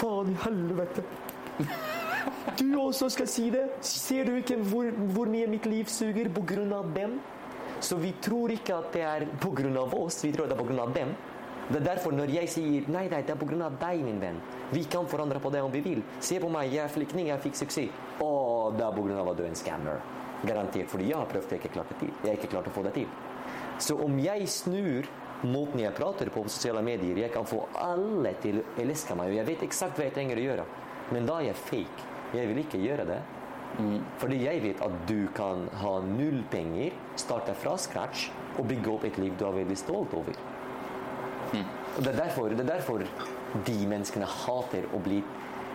Faen 0.00 0.34
i 0.34 0.38
helvete! 0.42 1.04
Du 2.58 2.68
også 2.80 3.08
skal 3.12 3.28
si 3.30 3.48
det! 3.50 3.64
Ser 3.86 4.28
du 4.28 4.36
ikke 4.38 4.58
hvor, 4.68 4.90
hvor 5.14 5.30
mye 5.30 5.48
mitt 5.50 5.66
liv 5.66 5.90
suger 5.90 6.30
av 6.74 6.94
dem? 6.94 7.20
Så 7.82 7.96
vi 7.98 8.12
tror 8.22 8.52
ikke 8.54 8.76
at 8.78 8.92
det 8.94 9.02
er 9.02 9.26
av 9.78 9.94
oss, 9.94 10.22
vi 10.24 10.32
tror 10.32 10.46
det 10.46 10.56
er 10.56 10.80
av 10.80 10.92
dem. 10.94 11.14
Det 11.68 11.78
er 11.80 11.84
derfor 11.86 12.12
når 12.12 12.30
jeg 12.30 12.48
sier 12.50 12.86
nei, 12.90 13.08
nei, 13.08 13.22
det 13.22 13.34
er 13.34 13.62
av 13.64 13.78
deg, 13.80 14.02
min 14.04 14.20
venn. 14.20 14.38
Vi 14.72 14.84
kan 14.84 15.06
forandre 15.06 15.40
på 15.40 15.50
det 15.50 15.62
om 15.62 15.72
vi 15.72 15.80
vil. 15.80 16.02
Se 16.20 16.38
på 16.40 16.50
meg, 16.50 16.72
jeg 16.72 16.84
er 16.84 16.92
flyktning, 16.92 17.28
jeg 17.30 17.42
fikk 17.42 17.58
suksess. 17.62 18.02
Å, 18.20 18.30
det 18.76 18.84
er 18.86 19.18
av 19.18 19.32
at 19.32 19.38
du 19.38 19.44
er 19.44 19.50
en 19.50 19.58
scammer. 19.58 20.02
Garantert, 20.42 20.90
fordi 20.90 21.10
jeg 21.10 21.18
har 21.18 21.26
prøvd, 21.30 21.52
jeg 21.52 21.70
har 21.74 22.34
ikke 22.34 22.34
ikke 22.34 22.52
klart 22.54 22.70
å 22.70 22.74
få 22.74 22.82
det 22.86 22.94
til. 22.98 23.10
Så 23.78 23.96
om 23.98 24.18
jeg 24.18 24.48
snur 24.50 25.08
måten 25.42 25.80
jeg 25.82 25.94
prater 25.94 26.30
på 26.30 26.42
på 26.42 26.50
sosiale 26.50 26.82
medier, 26.86 27.18
jeg 27.18 27.32
kan 27.34 27.46
få 27.46 27.64
alle 27.78 28.34
til 28.42 28.60
å 28.60 28.64
elske 28.82 29.14
meg, 29.18 29.30
og 29.30 29.40
jeg 29.40 29.48
vet 29.50 29.66
eksakt 29.66 29.98
hva 29.98 30.06
jeg 30.06 30.14
trenger 30.18 30.38
å 30.38 30.48
gjøre. 30.48 30.66
Men 31.14 31.26
da 31.26 31.40
er 31.40 31.50
jeg 31.50 31.62
fake. 31.66 32.11
Jeg 32.32 32.48
vil 32.48 32.62
ikke 32.62 32.80
gjøre 32.80 33.06
det. 33.08 33.20
Fordi 34.20 34.38
jeg 34.42 34.60
vet 34.62 34.80
at 34.84 34.96
du 35.08 35.28
kan 35.36 35.64
ha 35.80 35.92
null 36.04 36.42
penger, 36.52 36.92
starte 37.16 37.54
fra 37.56 37.76
scratch 37.80 38.28
og 38.60 38.66
bygge 38.68 38.92
opp 38.92 39.06
et 39.08 39.20
liv 39.20 39.36
du 39.40 39.46
er 39.48 39.56
veldig 39.62 39.78
stolt 39.80 40.12
over. 40.16 40.36
Og 41.52 42.04
det 42.04 42.12
er, 42.12 42.18
derfor, 42.18 42.52
det 42.52 42.64
er 42.64 42.70
derfor 42.74 43.04
de 43.66 43.78
menneskene 43.88 44.28
hater 44.28 44.86
å 44.92 45.00
bli 45.04 45.20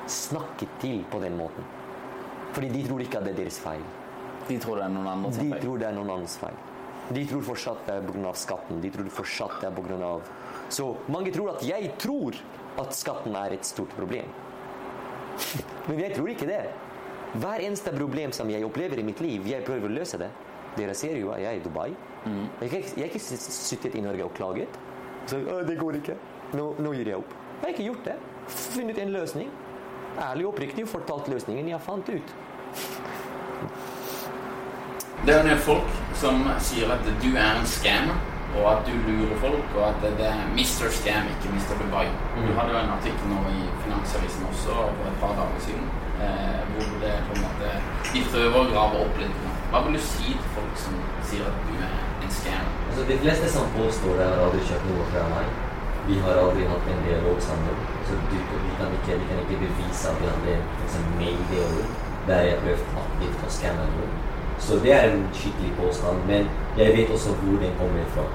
snakket 0.09 0.79
til 0.81 1.03
på 1.11 1.21
den 1.21 1.37
måten. 1.37 1.65
Fordi 2.55 2.69
de 2.73 2.85
tror 2.87 3.03
ikke 3.03 3.19
at 3.19 3.27
det 3.27 3.35
er 3.35 3.41
deres 3.43 3.59
feil. 3.61 3.83
De 4.47 4.57
tror 4.61 4.79
det 4.79 4.87
er 4.87 4.93
noen 4.93 5.09
andre 5.11 5.33
De 5.37 5.61
tror 5.61 5.81
det 5.81 5.89
er 5.89 5.97
noen 5.97 6.13
annens 6.15 6.37
feil. 6.41 6.57
De 7.13 7.23
tror 7.27 7.43
fortsatt 7.47 7.85
det 7.87 7.97
er 7.97 8.07
pga. 8.07 8.33
skatten. 8.35 8.81
De 8.83 8.89
tror 8.91 9.09
fortsatt 9.19 9.61
det 9.61 9.69
er 9.69 10.03
av 10.03 10.31
Så 10.69 10.95
mange 11.07 11.31
tror 11.31 11.55
at 11.55 11.63
jeg 11.63 11.91
tror 11.97 12.35
at 12.77 12.93
skatten 12.93 13.35
er 13.35 13.53
et 13.55 13.65
stort 13.65 13.93
problem. 13.95 14.27
Men 15.87 15.99
jeg 15.99 16.15
tror 16.15 16.29
ikke 16.33 16.47
det. 16.49 16.61
Hver 17.37 17.59
eneste 17.67 17.91
problem 17.95 18.31
som 18.31 18.49
jeg 18.49 18.63
opplever 18.65 18.99
i 18.99 19.03
mitt 19.03 19.19
liv, 19.21 19.45
jeg 19.47 19.63
prøver 19.67 19.89
å 19.89 19.93
løse 19.99 20.17
det. 20.17 20.29
Dere 20.77 20.93
ser 20.95 21.17
jo 21.19 21.31
at 21.33 21.41
jeg 21.41 21.51
er 21.55 21.59
i 21.59 21.63
Dubai. 21.63 21.89
Ikke- 22.61 22.83
jeg 22.97 23.03
har 23.03 23.09
ikke 23.11 23.19
sittet 23.19 23.95
i 23.95 24.01
Norge 24.01 24.23
og 24.23 24.33
klaget. 24.33 24.67
Så 25.27 25.39
det 25.67 25.77
går 25.79 25.95
ikke. 26.01 26.15
Nå, 26.53 26.75
nå 26.79 26.93
gir 26.95 27.05
jeg 27.11 27.17
opp. 27.17 27.33
Jeg 27.61 27.61
har 27.61 27.73
ikke 27.73 27.87
gjort 27.89 28.03
det. 28.05 28.15
Funnet 28.47 28.97
en 28.99 29.11
løsning. 29.11 29.49
Ærlig 30.17 30.45
og 30.47 30.53
oppriktig 30.53 30.87
fortalt 30.87 31.27
løsningen 31.29 31.67
jeg 31.69 31.79
fant 31.81 32.09
ut. 32.09 32.33
Det 35.25 35.33
er 35.35 35.39
en 35.41 35.47
del 35.49 35.57
folk 35.59 35.87
som 36.15 36.45
sier 36.63 36.91
at 36.93 37.03
du 37.21 37.29
er 37.35 37.57
en 37.59 37.65
scammer, 37.67 38.15
og 38.57 38.65
at 38.73 38.81
du 38.87 38.93
lurer 39.07 39.37
folk, 39.43 39.65
og 39.77 39.83
at 39.91 39.99
det 40.19 40.27
er 40.33 40.39
Mr. 40.57 40.87
Scam, 40.97 41.29
ikke 41.33 41.53
Mr. 41.55 41.73
Dubai. 41.79 42.07
Du 42.47 42.51
hadde 42.57 42.73
jo 42.73 42.79
en 42.83 42.95
artikkel 42.97 43.25
nå 43.33 43.39
i 43.53 43.61
Finansavisen 43.83 44.47
også 44.51 44.73
for 44.97 45.05
et 45.11 45.17
par 45.23 45.33
dager 45.39 45.59
siden, 45.67 45.87
eh, 46.25 46.59
hvor 46.71 46.89
det 47.03 47.13
på 47.27 47.33
en 47.35 47.45
måte 47.45 47.69
de 48.13 48.23
prøver 48.31 48.59
å 48.61 48.69
grave 48.73 49.03
opp 49.05 49.21
litt. 49.21 49.39
Hva 49.71 49.83
vil 49.85 49.97
du 49.97 50.03
si 50.09 50.33
til 50.33 50.51
folk 50.55 50.75
som 50.83 50.99
sier 51.29 51.47
at 51.49 51.57
du 51.67 51.73
er 51.87 51.95
en 52.25 52.33
scam? 52.39 52.67
Altså, 52.87 53.07
de 53.11 53.17
fleste 53.23 53.49
som 53.55 53.73
påstår 53.77 54.19
det, 54.19 54.27
har 54.31 54.43
aldri 54.45 54.61
kjøpt 54.69 54.89
noe 54.91 55.07
fra 55.11 55.25
meg. 55.33 55.49
Vi 56.07 56.17
har 56.23 56.39
aldri 56.43 56.67
hatt 56.71 56.89
en 56.93 57.03
dialog 57.09 57.41
sammen. 57.49 57.85
Så 58.07 58.15
du, 58.31 58.37
vi, 58.37 58.71
kan 58.79 58.93
ikke, 58.99 59.19
vi 59.21 59.29
kan 59.29 59.43
ikke 59.43 59.61
bevise 59.65 60.11
at 60.11 60.21
vi 60.21 60.29
hadde 60.31 60.57
liksom, 60.81 61.09
mail-dialog 61.19 62.05
der 62.27 62.41
jeg 62.47 62.59
prøvde 62.63 63.01
aktivt 63.03 63.45
å 63.47 63.53
skanne 63.57 63.85
noen. 63.91 64.17
Så 64.59 64.79
det 64.83 64.93
er 64.95 65.11
en 65.11 65.27
skikkelig 65.37 65.73
påstand, 65.77 66.23
men 66.27 66.47
jeg 66.77 66.95
vet 66.95 67.11
også 67.13 67.35
hvor 67.41 67.59
den 67.61 67.75
kommer 67.79 68.07
fra. 68.15 68.25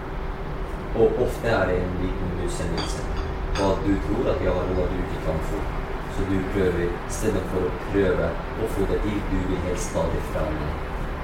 Og 0.94 1.22
ofte 1.24 1.48
er 1.48 1.66
det 1.70 1.76
en 1.80 1.94
liten 2.02 2.28
utsendelse. 2.44 3.02
på 3.56 3.64
at 3.72 3.78
du 3.86 3.94
tror 4.04 4.24
at 4.32 4.40
jeg 4.44 4.52
har 4.56 4.68
noe 4.68 4.84
du 4.92 4.96
ikke 5.04 5.20
kan 5.26 5.40
få. 5.48 5.58
Så 6.14 6.20
du 6.30 6.36
prøver, 6.54 6.86
i 6.88 7.12
stedet 7.16 7.42
for 7.50 7.66
å 7.68 7.72
prøve 7.92 8.28
å 8.64 8.68
få 8.74 8.86
det 8.90 8.98
til, 9.04 9.18
du 9.30 9.38
vil 9.48 9.60
helst 9.66 9.92
ta 9.94 10.04
det 10.12 10.22
fra 10.32 10.44
meg. 10.56 10.72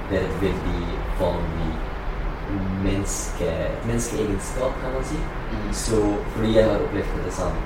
Det 0.09 0.19
er 0.19 0.27
et 0.27 0.41
veldig 0.41 0.83
vanlig 1.19 1.71
menneske, 2.85 3.49
menneskeegenskap, 3.85 4.77
kan 4.81 4.95
man 4.97 5.05
si. 5.11 5.19
Så 5.85 5.99
fordi 6.35 6.55
jeg 6.57 6.69
har 6.69 6.85
opplevd 6.85 7.19
det 7.25 7.33
samme. 7.33 7.61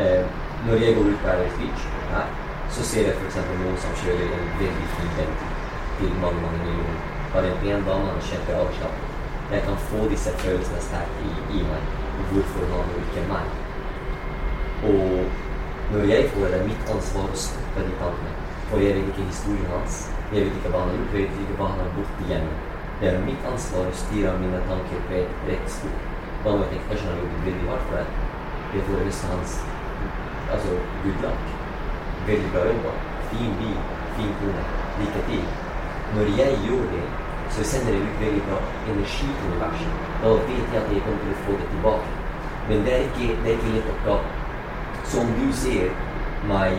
Eh, 0.00 0.24
når 0.66 0.84
jeg 0.84 0.96
går 0.96 1.10
ut 1.12 1.24
på 1.24 1.36
Irish 1.36 1.58
Beach 1.60 1.88
her, 2.12 2.28
så 2.70 2.84
ser 2.90 3.08
jeg 3.08 3.16
f.eks. 3.16 3.40
noen 3.62 3.80
som 3.86 3.98
kjører 4.02 4.36
en 4.36 4.52
veldig 4.60 4.92
fin 4.98 5.10
Bentley 5.16 5.52
til 5.98 6.14
mange, 6.22 6.40
mange 6.44 6.62
millioner. 6.64 7.02
Bare 7.34 7.58
pen 7.62 7.88
dame, 7.88 8.12
han 8.12 8.20
er 8.20 8.30
kjempeavslappet. 8.30 9.13
Jeg 9.52 9.62
kan 9.62 9.76
få 9.76 10.08
disse 10.10 10.30
følelsene 10.42 10.80
sterkt 10.80 11.16
i, 11.28 11.32
i 11.58 11.62
meg. 11.68 11.88
Hvorfor 12.30 12.64
han 12.72 12.92
og 12.94 13.00
ikke 13.02 13.24
meg? 13.28 13.46
Og 14.90 15.10
når 15.92 16.06
jeg 16.12 16.30
får 16.30 16.40
det, 16.44 16.52
det 16.52 16.60
er 16.60 16.68
mitt 16.68 16.92
ansvar 16.94 17.28
å 17.28 17.40
stoppe 17.46 17.84
de 17.84 17.96
tankene. 18.00 18.32
For 18.70 18.80
jeg 18.80 18.96
vet 18.96 19.10
ikke 19.12 19.26
historien 19.28 19.68
hans. 19.74 19.98
Jeg 20.32 20.46
vet 20.46 20.56
ikke 20.58 20.72
hva 20.72 20.84
han 20.84 20.92
har 20.92 20.96
gjort, 21.00 21.16
jeg 21.18 21.26
vet 21.26 21.42
ikke 21.44 21.58
hva 21.58 21.68
han 21.72 21.82
har 21.84 21.92
gått 21.98 22.22
igjennom. 22.24 22.62
Det 23.00 23.10
er 23.10 23.20
mitt 23.26 23.48
ansvar 23.50 23.90
å 23.90 23.98
styre 24.00 24.32
mine 24.40 24.60
tanker 24.70 25.04
på 25.10 25.18
et 25.18 25.44
rett 25.50 25.68
spor. 25.76 25.98
Da 26.44 26.54
må 26.54 26.64
jeg 26.64 26.70
tenke 26.72 26.88
kanskje 26.92 27.10
han 27.10 27.18
har 27.18 27.26
gjort 27.26 27.44
veldig 27.48 27.68
hardt 27.72 27.90
for 27.90 28.00
det. 28.00 28.30
Jeg 28.74 28.86
får 28.88 29.04
ønske 29.04 29.32
hans 29.34 29.58
altså, 30.56 30.78
good 31.04 31.20
luck. 31.26 31.44
Veldig 32.30 32.54
bra 32.54 32.64
jobba. 32.70 32.94
Fin 33.34 33.52
bil, 33.60 33.76
fin 34.16 34.32
kone. 34.40 34.64
Lykke 35.02 35.26
til. 35.28 35.44
Når 36.14 36.32
jeg 36.40 36.58
gjør 36.64 36.88
det, 36.94 37.04
så 37.50 37.64
sender 37.70 37.92
jeg 37.92 38.02
ut 38.02 38.20
veldig 38.24 38.42
bra 38.48 38.58
energi 38.92 39.28
til 39.28 39.52
universet. 39.52 39.92
Da 40.22 40.34
vet 40.48 40.68
jeg 40.74 40.82
at 40.82 40.92
jeg 40.94 41.04
kommer 41.06 41.22
til 41.24 41.36
å 41.36 41.42
få 41.46 41.56
det 41.60 41.70
tilbake. 41.74 42.08
Men 42.68 42.84
det 42.86 42.92
er 42.96 43.06
ikke, 43.08 43.38
det 43.44 43.54
er 43.54 43.64
lett 43.76 43.90
oppgave. 43.94 44.26
Så 45.04 45.20
om 45.20 45.32
du 45.38 45.46
ser 45.62 45.90
meg 46.48 46.78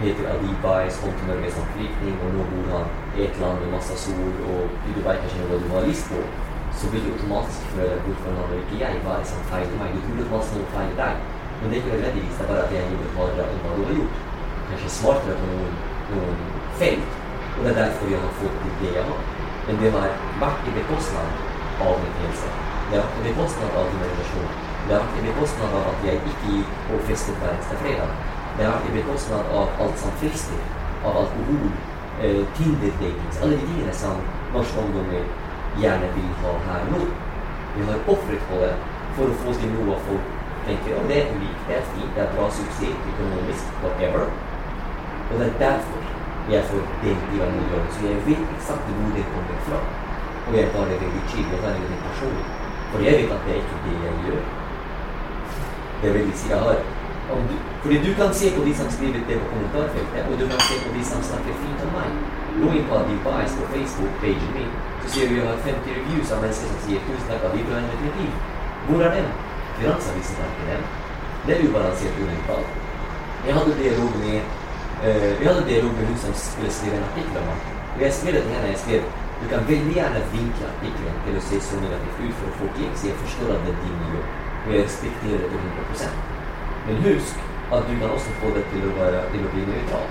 heter 0.00 0.26
Adibais, 0.32 0.98
kom 1.02 1.12
til 1.18 1.28
Norge 1.30 1.50
som 1.54 1.66
flyktning, 1.74 2.16
og 2.24 2.32
nå 2.34 2.46
bor 2.50 2.66
han 2.74 2.88
i 3.18 3.26
et 3.26 3.38
land 3.42 3.60
med 3.62 3.70
masse 3.76 3.94
sol, 4.04 4.32
og 4.50 4.74
du 4.84 5.00
vet 5.06 5.20
kanskje 5.22 5.44
noe 5.44 5.60
du 5.62 5.68
har 5.74 5.86
lyst 5.86 6.10
på, 6.10 6.22
så 6.78 6.90
vil 6.90 7.04
du 7.04 7.12
automatisk 7.12 7.68
føle 7.76 8.00
hvorfor 8.06 8.30
han 8.30 8.40
har 8.40 8.56
ikke 8.62 8.80
jeg, 8.82 9.02
hva 9.04 9.14
er 9.14 9.22
det 9.22 9.30
som 9.30 9.46
feiler 9.50 9.76
meg? 9.80 9.94
Du 9.94 10.00
tror 10.02 10.22
automatisk 10.24 10.56
noe 10.58 10.72
feiler 10.74 10.96
deg. 11.02 11.22
Men 11.60 11.70
det 11.70 11.76
er 11.76 11.82
ikke 11.82 11.94
nødvendigvis, 11.94 12.34
det 12.38 12.44
er 12.44 12.50
bare 12.52 12.64
at 12.66 12.74
jeg 12.74 12.90
jobbet 12.94 13.14
hardere 13.18 13.46
enn 13.52 13.62
hva 13.62 13.76
du 13.76 13.84
har 13.84 13.94
gjort. 14.00 14.18
Kanskje 14.72 14.90
smartere 14.96 15.38
på 15.40 15.52
noen, 15.52 15.78
noen 16.10 16.42
felt. 16.82 17.20
Og 17.54 17.60
det 17.62 17.70
er 17.70 17.80
derfor 17.80 18.10
jeg 18.10 18.24
har 18.24 18.36
fått 18.40 18.68
det 18.82 18.92
jeg 18.98 19.08
har. 19.12 19.33
Men 19.66 19.80
det 19.80 19.90
har 19.94 20.10
vært 20.42 20.68
i 20.68 20.74
bekostning 20.76 21.30
av 21.80 21.94
min 22.02 22.16
helse. 22.20 22.50
Det 22.90 22.98
har 22.98 23.06
vært 23.06 23.20
i 23.20 23.26
bekostning 23.30 23.76
av 23.80 23.90
din 23.92 24.04
relasjon. 24.04 24.50
Det 24.84 24.92
har 24.94 25.06
vært 25.06 25.18
i 25.20 25.26
bekostning 25.28 25.76
av 25.78 25.88
at 25.92 26.06
jeg 26.08 26.20
ikke 26.32 26.52
gikk 26.52 26.92
og 26.92 27.04
festet 27.08 27.40
hver 27.40 27.54
eneste 27.54 27.78
fredag. 27.80 28.12
Det 28.58 28.66
har 28.66 28.76
vært 28.76 28.90
i 28.90 28.96
bekostning 28.98 29.56
av 29.62 29.80
alt 29.86 30.02
som 30.02 30.18
frister. 30.20 30.60
Av 31.04 31.18
alkohol, 31.22 31.64
eh, 32.20 32.42
Tinder-datings, 32.58 33.40
alle 33.42 33.56
de 33.60 33.66
tingene 33.70 33.94
som 34.02 34.20
norske 34.52 34.84
ungdommer 34.84 35.24
gjerne 35.80 36.12
vil 36.14 36.30
ha 36.42 36.52
her 36.68 36.86
nå. 36.92 37.02
Vi 37.76 37.88
har 37.88 38.08
ofret 38.14 38.48
på 38.50 38.60
det 38.62 38.74
for 39.16 39.32
å 39.32 39.38
få 39.42 39.58
til 39.60 39.72
noe 39.74 39.98
folk 40.06 40.32
tenker 40.66 41.00
om 41.00 41.08
det 41.08 41.18
er 41.24 41.82
fint, 41.92 42.14
det 42.14 42.22
er 42.22 42.32
bra 42.36 42.48
suksess 42.50 43.10
økonomisk, 43.12 43.64
whatever. 43.82 44.28
Og 45.30 45.38
det 45.40 45.46
er 45.46 45.58
derfor 45.58 46.03
jeg 46.52 46.62
får 46.68 46.82
den 47.02 47.18
typen 47.28 47.54
miljø. 47.58 47.78
Så 47.94 48.00
jeg 48.08 48.18
vet 48.28 48.44
eksakt 48.56 48.90
hvor 48.96 49.14
det 49.16 49.24
kommer 49.34 49.58
fra. 49.66 49.78
Og 50.46 50.52
jeg 50.58 50.66
tar 50.72 50.84
det 50.90 50.98
veldig 51.04 51.22
tydelig 51.30 51.60
tar 51.62 51.72
det 51.74 51.84
veldig 51.84 52.00
personlig. 52.08 52.44
For 52.90 52.98
jeg 53.06 53.14
vet 53.18 53.32
at 53.36 53.42
det 53.46 53.52
er 53.54 53.62
ikke 53.62 53.78
det 53.86 53.96
jeg 54.06 54.14
gjør. 54.26 54.44
Det 56.02 56.10
vil 56.14 56.32
si, 56.40 56.50
jeg 56.50 56.58
har 56.64 56.76
du, 57.28 57.56
fordi 57.82 57.96
du 58.06 58.10
kan 58.20 58.34
se 58.34 58.46
på 58.56 58.64
de 58.64 58.72
som 58.78 58.88
skriver 58.90 59.20
det 59.28 59.36
på 59.40 59.46
kommentarfeltet, 59.52 60.24
og 60.30 60.34
du 60.40 60.44
kan 60.52 60.60
se 60.68 60.74
på 60.84 60.90
de 60.96 61.04
som 61.10 61.22
snakker 61.28 61.54
fint 61.62 61.84
om 61.86 61.92
meg. 61.96 62.10
Gå 62.60 62.68
inn 62.76 62.84
på 62.88 62.98
Adibais 63.00 63.52
på 63.58 63.64
Facebook-pagen 63.72 64.50
min, 64.56 64.72
så 65.02 65.06
ser 65.12 65.32
jeg 65.36 65.46
har 65.48 65.56
50 65.64 65.96
reviews 65.98 66.32
av 66.34 66.42
mennesker 66.42 66.68
som 66.70 66.80
sier 66.84 67.00
'tusen 67.04 67.26
takk, 67.30 67.46
Adib, 67.48 67.64
du 67.66 67.72
har 67.74 67.80
endret 67.80 68.02
mitt 68.04 68.16
liv'. 68.20 68.36
Hvor 68.86 69.00
er 69.06 69.10
den? 69.16 69.28
Finansavisen 69.78 70.36
har 70.40 70.48
ikke 70.52 70.66
den. 70.72 70.82
Det 71.46 71.52
er 71.54 71.64
ubalansert 71.68 72.20
unøytralt. 72.22 72.70
Jeg 73.46 73.54
hadde 73.56 73.80
dialog 73.82 74.12
med 74.24 74.38
eh, 75.04 75.30
jeg 75.40 75.48
hadde 75.48 75.68
dialog 75.68 75.92
med 75.98 76.06
hun 76.10 76.18
som 76.24 76.32
skulle 76.44 76.72
skrive 76.78 76.96
en 77.00 77.06
artikkel 77.10 77.40
om 77.42 77.46
meg. 77.50 77.68
Jeg 78.04 78.16
skrev 78.18 78.32
det 78.36 78.42
til 78.46 78.56
henne. 78.56 78.72
Jeg 78.74 78.82
skrev 78.84 79.02
du 79.42 79.48
kan 79.50 79.68
veldig 79.68 79.94
gjerne 79.94 80.20
vinkle 80.32 80.66
artikkelen 80.72 81.16
til 81.24 81.34
å 81.36 81.40
se 81.46 81.58
så 81.66 81.78
negativt 81.82 82.20
ut 82.22 82.36
for 82.40 82.50
å 82.50 82.58
få 82.60 82.68
klikk, 82.76 82.94
så 82.96 83.08
jeg 83.10 83.16
forstår 83.22 83.50
at 83.54 83.66
det 83.66 83.72
er 83.74 83.80
din 83.82 84.04
jobb. 84.14 84.28
Og 84.64 84.68
jeg 84.72 84.84
respekterer 84.86 85.42
det 85.42 85.48
til 85.50 85.58
100 85.58 86.12
Men 86.86 87.02
husk 87.06 87.42
at 87.76 87.88
du 87.88 87.92
kan 88.00 88.14
også 88.14 88.36
få 88.40 88.52
det 88.54 88.62
til 88.70 88.86
å, 88.88 88.92
være, 89.00 89.20
til 89.32 89.44
å 89.44 89.50
bli 89.52 89.64
nøytral. 89.68 90.06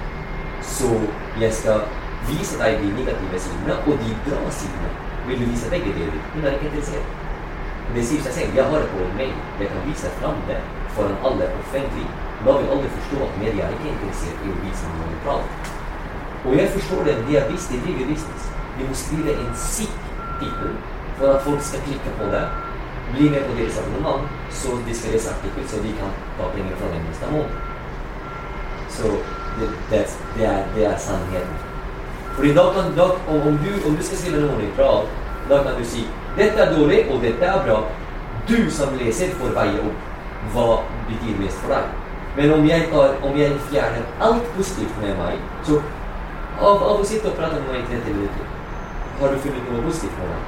Så 0.74 0.90
jeg 1.42 1.58
skal 1.60 1.88
vise 2.28 2.60
deg 2.62 2.78
de 2.84 2.92
negative 3.00 3.42
sidene 3.46 3.80
og 3.88 4.06
de 4.06 4.14
bra 4.28 4.42
sidene. 4.60 4.92
Vil 5.28 5.42
du 5.42 5.46
vise 5.54 5.72
begge 5.72 5.96
deler? 5.98 6.22
Hun 6.36 6.46
er 6.46 6.58
ikke 6.58 6.70
interessert. 6.70 7.18
Det 7.96 8.06
sier 8.10 8.24
seg 8.28 8.38
selv. 8.38 8.58
Jeg 8.60 8.70
har 8.70 8.86
det 8.86 8.92
på 8.94 9.02
en 9.08 9.18
mail. 9.18 9.36
Jeg 9.62 9.72
kan 9.74 9.88
vise 9.88 10.14
fram 10.20 10.46
det 10.50 10.60
foran 10.98 11.18
alle 11.30 11.50
offentlig. 11.62 12.08
Da 12.46 12.58
vil 12.58 12.72
alle 12.76 12.90
forstå 12.98 13.20
at 13.26 13.38
media 13.40 13.70
er 13.70 13.86
interessert 13.92 14.42
i 14.44 14.52
å 14.52 14.58
vise 14.64 14.90
noe 14.92 15.12
nøytralt. 15.12 15.72
Og 16.46 16.58
jeg 16.58 16.72
forstår 16.76 17.06
det. 17.08 17.16
De 17.28 17.38
er 17.40 17.52
visst, 17.52 17.72
de 17.72 17.80
driver 17.86 18.10
business. 18.12 18.50
De 18.78 18.88
må 18.90 18.98
skrive 19.00 19.36
en 19.38 19.54
sikk 19.56 19.96
tittel 20.42 20.74
for 21.18 21.28
at 21.34 21.44
folk 21.46 21.62
skal 21.62 21.84
klikke 21.88 22.16
på 22.20 22.30
det, 22.34 22.44
bli 23.14 23.30
med 23.30 23.46
på 23.48 23.56
deres 23.58 23.78
abonnement, 23.78 24.26
så 24.52 24.78
de 24.88 24.96
skal 24.98 25.14
lese 25.14 25.30
artikkel, 25.36 25.68
så 25.70 25.82
de 25.84 25.94
kan 26.00 26.16
ta 26.40 26.50
penger 26.56 26.76
fra 26.80 26.90
den 26.94 27.06
neste 27.08 27.30
måned. 27.32 27.56
Så 28.90 29.12
det, 29.60 29.70
det, 29.92 30.02
det, 30.38 30.46
er, 30.46 30.64
det 30.76 30.86
er 30.90 30.98
sannheten. 30.98 31.58
Fordi 32.36 32.54
da 32.54 32.64
kan, 32.76 32.94
da, 32.98 33.08
om, 33.38 33.60
du, 33.66 33.72
om 33.88 33.96
du 33.96 34.04
skal 34.04 34.18
skrive 34.18 34.42
noe 34.42 34.58
nøytralt, 34.58 35.20
da 35.50 35.62
kan 35.64 35.78
du 35.78 35.86
si 35.86 36.08
dette 36.38 36.58
er 36.60 36.74
dårlig, 36.74 37.04
og 37.14 37.22
dette 37.22 37.46
er 37.46 37.66
bra. 37.68 37.84
Du 38.50 38.58
som 38.74 38.98
leser 39.00 39.36
får 39.40 39.54
veie 39.56 39.84
opp 39.86 40.54
hva 40.54 40.82
betyr 41.08 41.38
mest 41.40 41.62
for 41.62 41.76
deg. 41.78 42.03
Men 42.38 42.54
om 42.54 42.66
jeg, 42.66 42.88
tar, 42.92 43.14
om 43.22 43.38
jeg 43.38 43.60
fjerner 43.70 44.06
alt 44.28 44.48
positivt 44.58 44.96
med 45.02 45.14
meg, 45.20 45.38
så 45.68 45.78
av, 46.58 46.82
av 46.82 47.02
å 47.02 47.06
sitte 47.06 47.30
og 47.30 47.38
prate 47.38 47.60
med 47.62 47.70
meg 47.70 47.84
i 47.84 47.90
30 47.92 48.16
minutter, 48.18 48.48
har 49.20 49.34
du 49.34 49.42
funnet 49.44 49.70
noe 49.70 49.84
positivt 49.86 50.18
med 50.22 50.32
meg? 50.32 50.48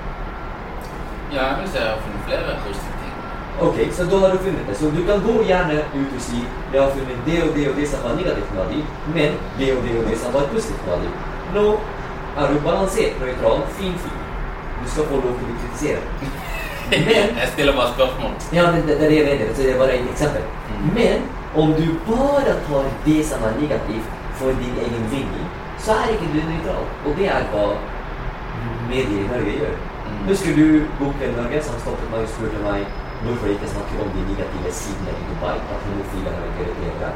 Ja, 1.35 1.43
jeg 1.51 1.59
vil 1.59 1.69
si 1.69 1.77
jeg 1.81 1.91
har 1.91 2.01
funnet 2.05 2.25
flere 2.29 2.55
positive 2.65 2.97
ting. 3.03 3.13
Ok, 3.67 3.77
så 3.97 4.07
da 4.09 4.21
har 4.23 4.33
du 4.33 4.41
funnet 4.47 4.65
det. 4.69 4.77
Så 4.79 4.89
du 4.95 4.99
kan 5.07 5.21
gå 5.27 5.35
gjerne 5.51 5.77
ut 5.93 6.17
og 6.17 6.25
si 6.25 6.41
jeg 6.41 6.81
har 6.81 6.91
funnet 6.97 7.29
det 7.29 7.37
og 7.43 7.53
det 7.59 7.67
og 7.69 7.79
det 7.79 7.87
som 7.93 8.03
var 8.07 8.17
negativt 8.17 8.57
med 8.57 8.73
deg, 8.73 8.97
men 9.19 9.37
det 9.59 9.69
og 9.75 9.85
det 9.85 9.95
og 9.99 10.09
det 10.09 10.17
som 10.23 10.33
var 10.33 10.49
positivt 10.55 10.89
med 10.89 11.05
deg. 11.05 11.23
Nå 11.55 11.67
er 12.35 12.51
du 12.51 12.59
balansert, 12.65 13.21
nøytral, 13.21 13.61
fin 13.77 13.95
fyr. 14.01 14.19
Du 14.81 14.89
skal 14.91 15.07
få 15.13 15.21
lov 15.21 15.37
til 15.39 15.53
å 15.53 15.61
kritisere. 15.61 16.01
Men 16.89 17.07
Jeg 17.09 17.47
stiller 17.53 17.73
bare 17.73 17.93
spørsmål. 17.95 18.33
Ja, 18.53 18.65
men 18.71 18.83
det, 18.85 18.99
det 18.99 19.07
er 19.17 19.37
det. 19.39 19.47
Så 19.55 19.63
det 19.63 19.71
er 19.71 19.79
bare 19.79 19.95
et 19.95 20.09
eksempel. 20.11 20.43
Men 20.93 21.23
om 21.61 21.73
du 21.79 21.85
bare 22.07 22.53
tar 22.67 22.87
det 23.05 23.19
som 23.29 23.43
er 23.47 23.53
negativt 23.61 24.07
for 24.39 24.51
din 24.61 24.75
egen 24.85 25.05
vinning, 25.13 25.47
så 25.83 25.91
er 26.01 26.13
ikke 26.15 26.31
du 26.33 26.39
nøytral. 26.49 26.85
Og 27.05 27.11
det 27.19 27.27
er 27.37 27.43
hva 27.53 27.65
medier 28.89 29.21
i 29.23 29.27
Norge 29.33 29.53
gjør. 29.61 29.75
Husker 30.29 30.55
du 30.59 30.65
Boken 30.99 31.35
Norge 31.39 31.61
som 31.63 31.79
stoppet 31.83 32.09
meg 32.11 32.25
og 32.25 32.29
spurte 32.33 32.59
meg 32.65 32.85
hvorfor 33.25 33.47
jeg 33.47 33.55
ikke 33.57 33.69
snakker 33.73 34.01
om 34.03 34.09
de 34.15 34.21
negative 34.31 34.71
sidene 34.79 35.13
i 35.21 35.23
Dubai? 35.29 35.55
At 35.73 35.85
homofile 35.87 36.33
har 36.35 36.45
ikke 36.51 36.67
rettigheter. 36.69 37.13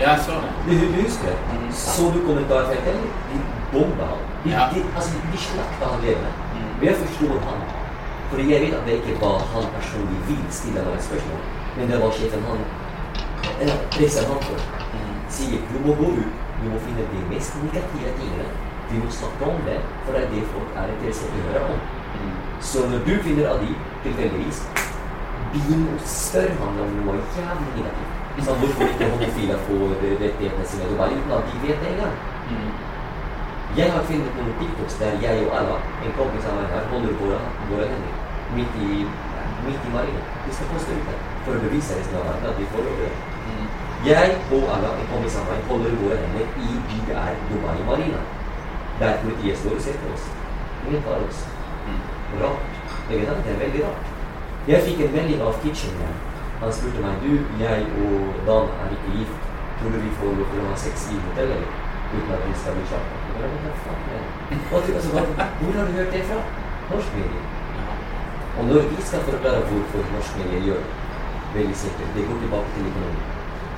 Ja, 0.00 0.10
jeg 0.10 0.20
så 0.26 0.36
det. 0.42 0.50
Du, 0.66 0.72
du 0.94 0.98
husker 1.06 1.26
det? 1.30 1.74
Så 1.84 2.04
du 2.14 2.18
kommentarfeltet? 2.28 3.00
De 3.30 3.38
bomba 3.72 4.04
ham. 4.12 4.22
De, 4.44 4.50
Ja. 4.50 4.62
de, 4.74 4.78
altså, 4.96 5.12
de 5.32 5.38
slakta 5.48 5.84
han 5.92 6.00
levende. 6.06 6.32
Men 6.78 6.84
jeg 6.88 6.96
forstår 7.02 7.36
han. 7.48 7.58
Fordi 8.30 8.44
jeg 8.52 8.60
vet 8.62 8.74
at 8.78 8.86
det 8.86 8.94
ikke 9.00 9.14
var 9.20 9.38
han 9.54 9.66
personlig 9.76 10.20
vil 10.28 10.42
stille 10.50 10.82
noen 10.86 11.02
spørsmål, 11.08 11.40
men 11.76 11.90
det 11.90 12.00
var 12.02 12.10
sjefen 12.18 12.42
han 12.50 12.60
for. 14.46 14.58
Sier 15.34 15.60
du 15.72 15.78
må 15.86 15.94
gå 15.98 16.10
ut, 16.20 16.40
du 16.62 16.66
må 16.70 16.80
finne 16.86 17.04
de 17.12 17.20
mest 17.30 17.56
negative 17.62 18.14
tingene. 18.18 18.48
Vi 18.90 19.00
må 19.02 19.10
snakke 19.10 19.50
om 19.50 19.60
det, 19.66 19.78
for 20.04 20.12
det 20.12 20.24
er 20.24 20.32
det 20.32 20.42
folk 20.52 20.76
er 20.80 20.92
interessert 20.94 21.36
i 21.36 21.42
å 21.42 21.46
høre 21.50 21.62
om. 21.74 21.78
Så 22.64 22.84
når 22.90 23.06
du 23.06 23.14
finner 23.24 23.48
av 23.50 23.62
de 23.64 23.72
tilfeldigvis, 24.04 24.60
begynn 25.54 25.86
å 25.92 25.96
spørre 26.08 26.54
ham 26.60 26.80
om 26.84 26.94
noe 27.00 27.16
jævlig 27.36 27.72
negativt. 27.78 28.20
Sånn, 28.34 28.58
hvorfor 28.60 28.88
ikke 28.90 29.08
homofile 29.12 29.56
får 29.68 29.92
rettighetene 30.02 30.64
sine 30.66 30.88
Du 30.90 30.96
bare 30.98 31.14
uten 31.14 31.34
at 31.36 31.50
de 31.50 31.60
vet 31.62 31.84
det 31.84 31.92
engang. 31.92 32.16
Jeg 33.78 33.90
har 33.90 34.06
funnet 34.08 34.36
noen 34.38 34.56
TikToks 34.58 34.98
der 35.00 35.16
jeg 35.22 35.46
og 35.46 35.54
Ella, 35.60 35.78
en 36.06 36.16
kompis 36.18 36.48
av 36.50 36.58
meg 36.60 36.90
holder 36.92 37.14
våre, 37.22 37.38
våre 37.70 37.88
hender 37.90 38.20
midt 38.54 38.76
i, 38.78 39.04
midt 39.66 39.86
i 39.88 39.94
marinen. 39.94 40.26
Vi 40.46 40.54
skal 40.54 40.70
poste 40.74 40.98
ut 40.98 41.08
det 41.10 41.20
for 41.46 41.56
å 41.56 41.62
bevise 41.68 41.98
resten 41.98 42.20
av 42.20 42.28
verden 42.30 42.52
at 42.52 42.60
vi 42.60 42.68
får 42.74 42.86
lov 42.86 43.00
til 43.00 43.08
det. 43.08 43.33
Jeg 44.04 44.36
og 44.52 44.64
Alla, 44.74 44.88
vi 45.00 45.04
kommer 45.10 45.28
av 45.40 45.44
meg, 45.48 45.60
holder 45.68 45.94
våre 46.00 46.16
hender 46.20 46.48
i 46.60 46.74
BR 46.86 47.36
Dubai 47.48 47.76
Marina. 47.88 48.18
Der 49.00 49.14
politiet 49.22 49.58
står 49.58 49.76
og 49.78 49.84
ser 49.84 49.96
på 50.02 50.10
oss. 50.14 50.26
Ingen 50.86 51.02
tar 51.06 51.22
oss. 51.28 51.38
Rart. 52.40 52.66
Jeg 53.10 53.20
vet 53.20 53.30
at 53.32 53.40
det 53.46 53.52
er 53.54 53.62
veldig 53.62 53.84
rart. 53.86 54.10
Jeg 54.68 54.82
fikk 54.84 55.00
en 55.06 55.14
melding 55.14 55.40
av 55.46 55.56
Kitchen 55.62 55.96
Man. 56.00 56.18
Han 56.60 56.74
spurte 56.76 57.00
meg 57.04 57.24
du, 57.24 57.32
jeg 57.62 57.86
og 58.04 58.42
Dan 58.48 58.68
er 58.82 58.92
ikke 58.96 59.14
gift. 59.18 59.38
Tror 59.78 59.94
du 59.94 59.98
vi 60.02 60.12
får 60.18 60.36
lov 60.40 60.50
til 60.52 60.60
å 60.64 60.68
ha 60.68 60.76
sex 60.84 61.06
i 61.14 61.16
hotellet? 61.24 61.64
Uten 62.14 62.34
at 62.36 62.44
vi 62.48 62.54
skal 62.60 62.76
bli 62.76 62.84
tror- 64.68 64.94
altså, 64.98 65.10
Hvor 65.60 65.72
har 65.78 65.86
du 65.88 65.92
hørt 65.98 66.12
det 66.12 66.24
fra? 66.28 66.42
Norsk 66.90 67.16
medie. 67.16 67.42
Og 68.58 68.64
når 68.68 68.90
vi 68.92 69.06
skal 69.08 69.24
forklare 69.30 69.64
hvorfor 69.70 70.04
norsk 70.16 70.36
medie 70.42 70.60
gjør 70.68 70.84
det, 70.84 70.92
veldig 71.56 71.76
sikkert, 71.84 72.12
det 72.16 72.26
går 72.28 72.38
tilbake 72.44 72.68
til 72.74 72.92
økonomi. 72.92 73.33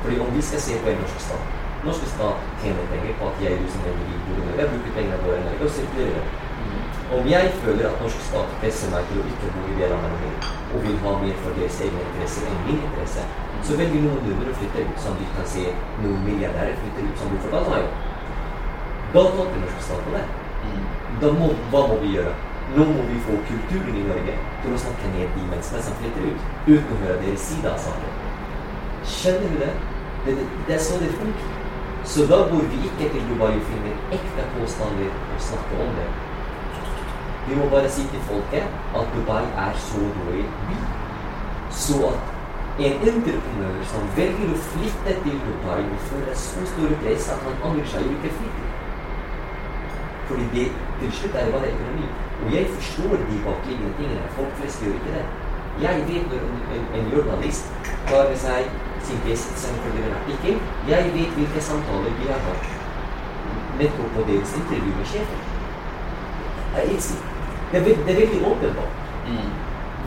Fordi 0.07 0.19
om 0.23 0.35
vi 0.37 0.43
skal 0.49 0.61
se 0.63 0.75
på 0.83 0.91
en 0.91 1.01
norsk 1.03 1.21
stat 1.27 1.47
Norsk 1.87 2.05
stat 2.15 2.43
tjener 2.63 2.85
penger 2.91 3.15
på 3.19 3.31
at 3.31 3.41
jeg, 3.43 3.57
du 3.63 3.67
som 3.71 3.81
rik, 3.87 4.21
bor 4.27 4.37
bruker 4.71 4.93
pengene 4.97 5.17
våre 5.25 5.39
i 5.41 5.47
Norge 5.47 5.65
og 5.67 5.73
sirkulerer 5.77 6.13
dem. 6.19 6.29
Om 7.17 7.27
jeg 7.31 7.51
føler 7.63 7.89
at 7.89 8.03
norsk 8.03 8.21
stat 8.29 8.53
presser 8.61 8.93
meg 8.93 9.09
til 9.09 9.19
å 9.23 9.25
ikke 9.33 9.51
bo 9.55 9.65
i 9.71 9.75
det 9.79 9.89
landet 9.93 10.15
lenger, 10.15 10.53
og 10.75 10.85
vil 10.85 11.01
ha 11.05 11.15
mer 11.23 11.41
for 11.43 11.59
deres 11.59 11.79
egne 11.87 12.05
interesser 12.05 12.47
enn 12.51 12.61
min 12.69 12.85
interesse, 12.89 13.25
så 13.67 13.79
velger 13.81 14.05
noen 14.05 14.21
nordmenn 14.27 14.53
å 14.53 14.55
flytte 14.61 14.85
ut, 14.91 15.01
som 15.07 15.19
du 15.19 15.25
kan 15.39 15.49
se 15.55 15.65
noen 16.05 16.23
milliardærer 16.29 16.79
flytter 16.85 17.09
ut, 17.09 17.19
som 17.23 17.35
du 17.35 17.43
fortalte 17.49 17.75
meg 17.75 17.89
om. 17.89 17.99
Da 19.17 19.25
tolker 19.41 19.65
norsk 19.65 19.83
stat 19.89 20.07
på 20.07 20.15
det. 20.15 20.25
Da 21.25 21.33
må, 21.41 21.51
hva 21.75 21.83
må 21.91 21.99
vi 22.05 22.15
gjøre? 22.15 22.37
Nå 22.77 22.87
må 22.93 23.11
vi 23.11 23.19
få 23.27 23.43
kulturen 23.51 23.99
i 23.99 24.07
Norge 24.07 24.39
til 24.63 24.79
å 24.79 24.81
snakke 24.87 25.13
ned 25.17 25.35
de 25.35 25.51
menneskene 25.51 25.83
som 25.91 25.99
flytter 25.99 26.31
ut, 26.31 26.49
uten 26.71 26.95
å 26.95 27.03
høre 27.03 27.21
deres 27.27 27.51
side 27.51 27.75
av 27.75 27.85
saken. 27.91 28.25
Skjønner 29.07 29.55
du 29.55 29.63
det? 29.63 29.75
Det, 30.27 30.35
det, 30.67 30.75
er 30.75 30.79
så 30.79 30.99
det 31.01 31.11
funker. 31.15 31.51
Så 32.05 32.21
da 32.31 32.37
går 32.51 32.63
vi 32.71 32.77
ikke 32.89 33.13
til 33.13 33.23
Dubai 33.31 33.55
og 33.59 33.67
finner 33.71 33.95
ekte 34.17 34.47
påstander 34.55 35.11
og 35.35 35.41
snakker 35.49 35.83
om 35.85 35.93
det. 35.99 36.09
Vi 37.49 37.55
må 37.59 37.69
bare 37.75 37.91
si 37.91 38.03
til 38.13 38.23
folket 38.31 38.67
at 39.01 39.13
Dubai 39.15 39.45
er 39.65 39.73
så 39.89 40.01
dårlig 40.19 40.47
by. 40.69 40.79
Så 41.71 41.97
at 42.11 42.23
en 42.87 42.97
entreprenør 43.11 43.77
som 43.93 44.09
velger 44.17 44.51
å 44.55 44.63
flytte 44.71 45.15
til 45.27 45.37
Dubai 45.47 45.83
og 45.83 46.03
føler 46.09 46.41
så 46.47 46.65
store 46.73 46.99
press 47.05 47.29
at 47.35 47.47
han 47.47 47.63
angrer 47.69 47.87
seg 47.93 48.11
ikke 48.17 48.33
flytter. 48.41 48.67
Fordi 50.29 50.49
det 50.57 50.67
til 51.01 51.13
slutt 51.21 51.39
er 51.43 51.53
bare 51.55 51.71
økonomi. 51.75 52.09
Og 52.43 52.55
jeg 52.57 52.67
forstår 52.75 53.15
de 53.31 53.39
bakliggende 53.47 53.95
tingene. 54.01 54.35
Folk 54.39 54.59
flest 54.59 54.83
gjør 54.83 54.99
ikke 54.99 55.15
det. 55.15 55.25
Jeg 55.87 56.05
vet 56.09 56.29
når 56.33 56.45
en, 56.51 56.61
en, 56.75 56.85
en 56.99 57.09
journalist 57.15 57.73
med 58.11 58.37
seg 58.43 58.71
som 59.05 59.79
følger 59.85 60.07
en 60.07 60.17
artikkel, 60.21 60.57
jeg 60.89 61.13
vet 61.15 61.37
hvilke 61.39 61.63
samtaler 61.63 62.13
vi 62.21 62.27
har 62.31 62.41
hatt 62.49 62.65
nettopp 63.81 64.11
på 64.17 64.25
deres 64.31 64.55
intervju 64.61 64.93
med 64.99 65.07
sjefen. 65.13 65.41
Det 66.77 67.79
er, 67.79 67.85
det 67.85 68.13
er 68.15 68.21
veldig 68.21 68.41
åpenbart. 68.51 68.95
Mm. 69.29 69.51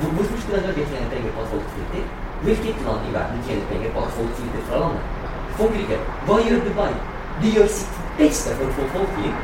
Hvorfor 0.01 0.41
skulle 0.41 0.61
Norge 0.61 0.85
tjene 0.91 1.09
penger 1.13 1.31
på 1.35 1.41
at 1.41 1.47
folk 1.53 1.69
flytter? 1.75 2.03
Hvilket 2.43 2.81
land 2.85 3.07
i 3.09 3.13
verden 3.13 3.43
tjener 3.47 3.65
penger 3.71 3.89
på 3.93 3.99
at 3.99 4.11
folk 4.17 4.35
flytter 4.39 4.61
fra 4.67 4.79
landet? 4.83 5.03
Frankrike. 5.57 5.97
Hva 6.25 6.35
gjør 6.47 6.61
Dubai? 6.67 6.93
De 7.41 7.55
gjør 7.55 7.67
sitt 7.77 7.97
beste 8.19 8.55
for 8.59 8.67
å 8.67 8.75
få 8.77 8.85
folk 8.93 9.17
inn, 9.23 9.35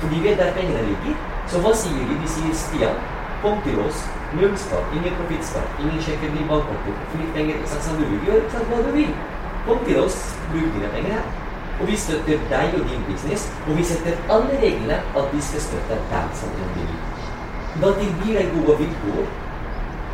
for 0.00 0.12
de 0.12 0.20
vet 0.26 0.38
der 0.38 0.52
pengene 0.58 0.84
ligger. 0.90 1.16
Så 1.50 1.62
hva 1.64 1.72
sier 1.78 2.06
de? 2.10 2.18
De 2.22 2.30
sier 2.30 2.54
Stian, 2.62 3.02
kom 3.42 3.60
til 3.66 3.80
oss. 3.86 4.04
Nullskatt, 4.34 4.94
ingen 4.96 5.14
profittskatt, 5.18 5.80
ingen 5.80 6.02
sjekker 6.02 6.32
din 6.34 6.48
bankkonto. 6.50 6.92
Flytt 7.12 7.32
penger 7.36 7.60
sånn 7.70 7.82
som 7.86 8.00
du. 8.00 8.04
Gjør 8.26 8.40
sånn 8.50 8.68
hva 8.70 8.80
du 8.82 8.90
vil. 8.96 9.12
Kom 9.66 9.82
til 9.86 10.00
oss, 10.02 10.16
bruk 10.50 10.70
dine 10.74 10.90
penger 10.94 11.18
her. 11.18 11.28
Og 11.80 11.90
vi 11.90 11.98
støtter 11.98 12.42
deg 12.50 12.74
og 12.78 12.88
din 12.90 13.04
business, 13.08 13.46
og 13.66 13.78
vi 13.78 13.84
setter 13.86 14.18
alle 14.30 14.58
reglene 14.62 14.98
at 15.20 15.32
vi 15.34 15.42
skal 15.42 15.62
støtte 15.68 15.98
deg 16.10 16.36
som 16.40 16.58
individ. 16.64 16.98
Da 17.82 17.90
tilbyr 18.00 18.40
jeg 18.40 18.52
gode 18.54 18.76
vilkår. 18.82 19.24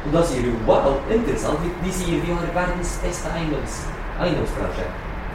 Og 0.01 0.13
da 0.15 0.23
sier 0.29 0.47
du 0.49 0.69
wow, 0.69 0.95
interessant. 1.13 1.65
De 1.85 1.93
sier 1.93 2.23
vi 2.25 2.33
har 2.33 2.53
verdens 2.57 2.95
beste 3.05 3.33
eiendoms, 3.37 3.81
eiendomsbransje. 4.21 4.87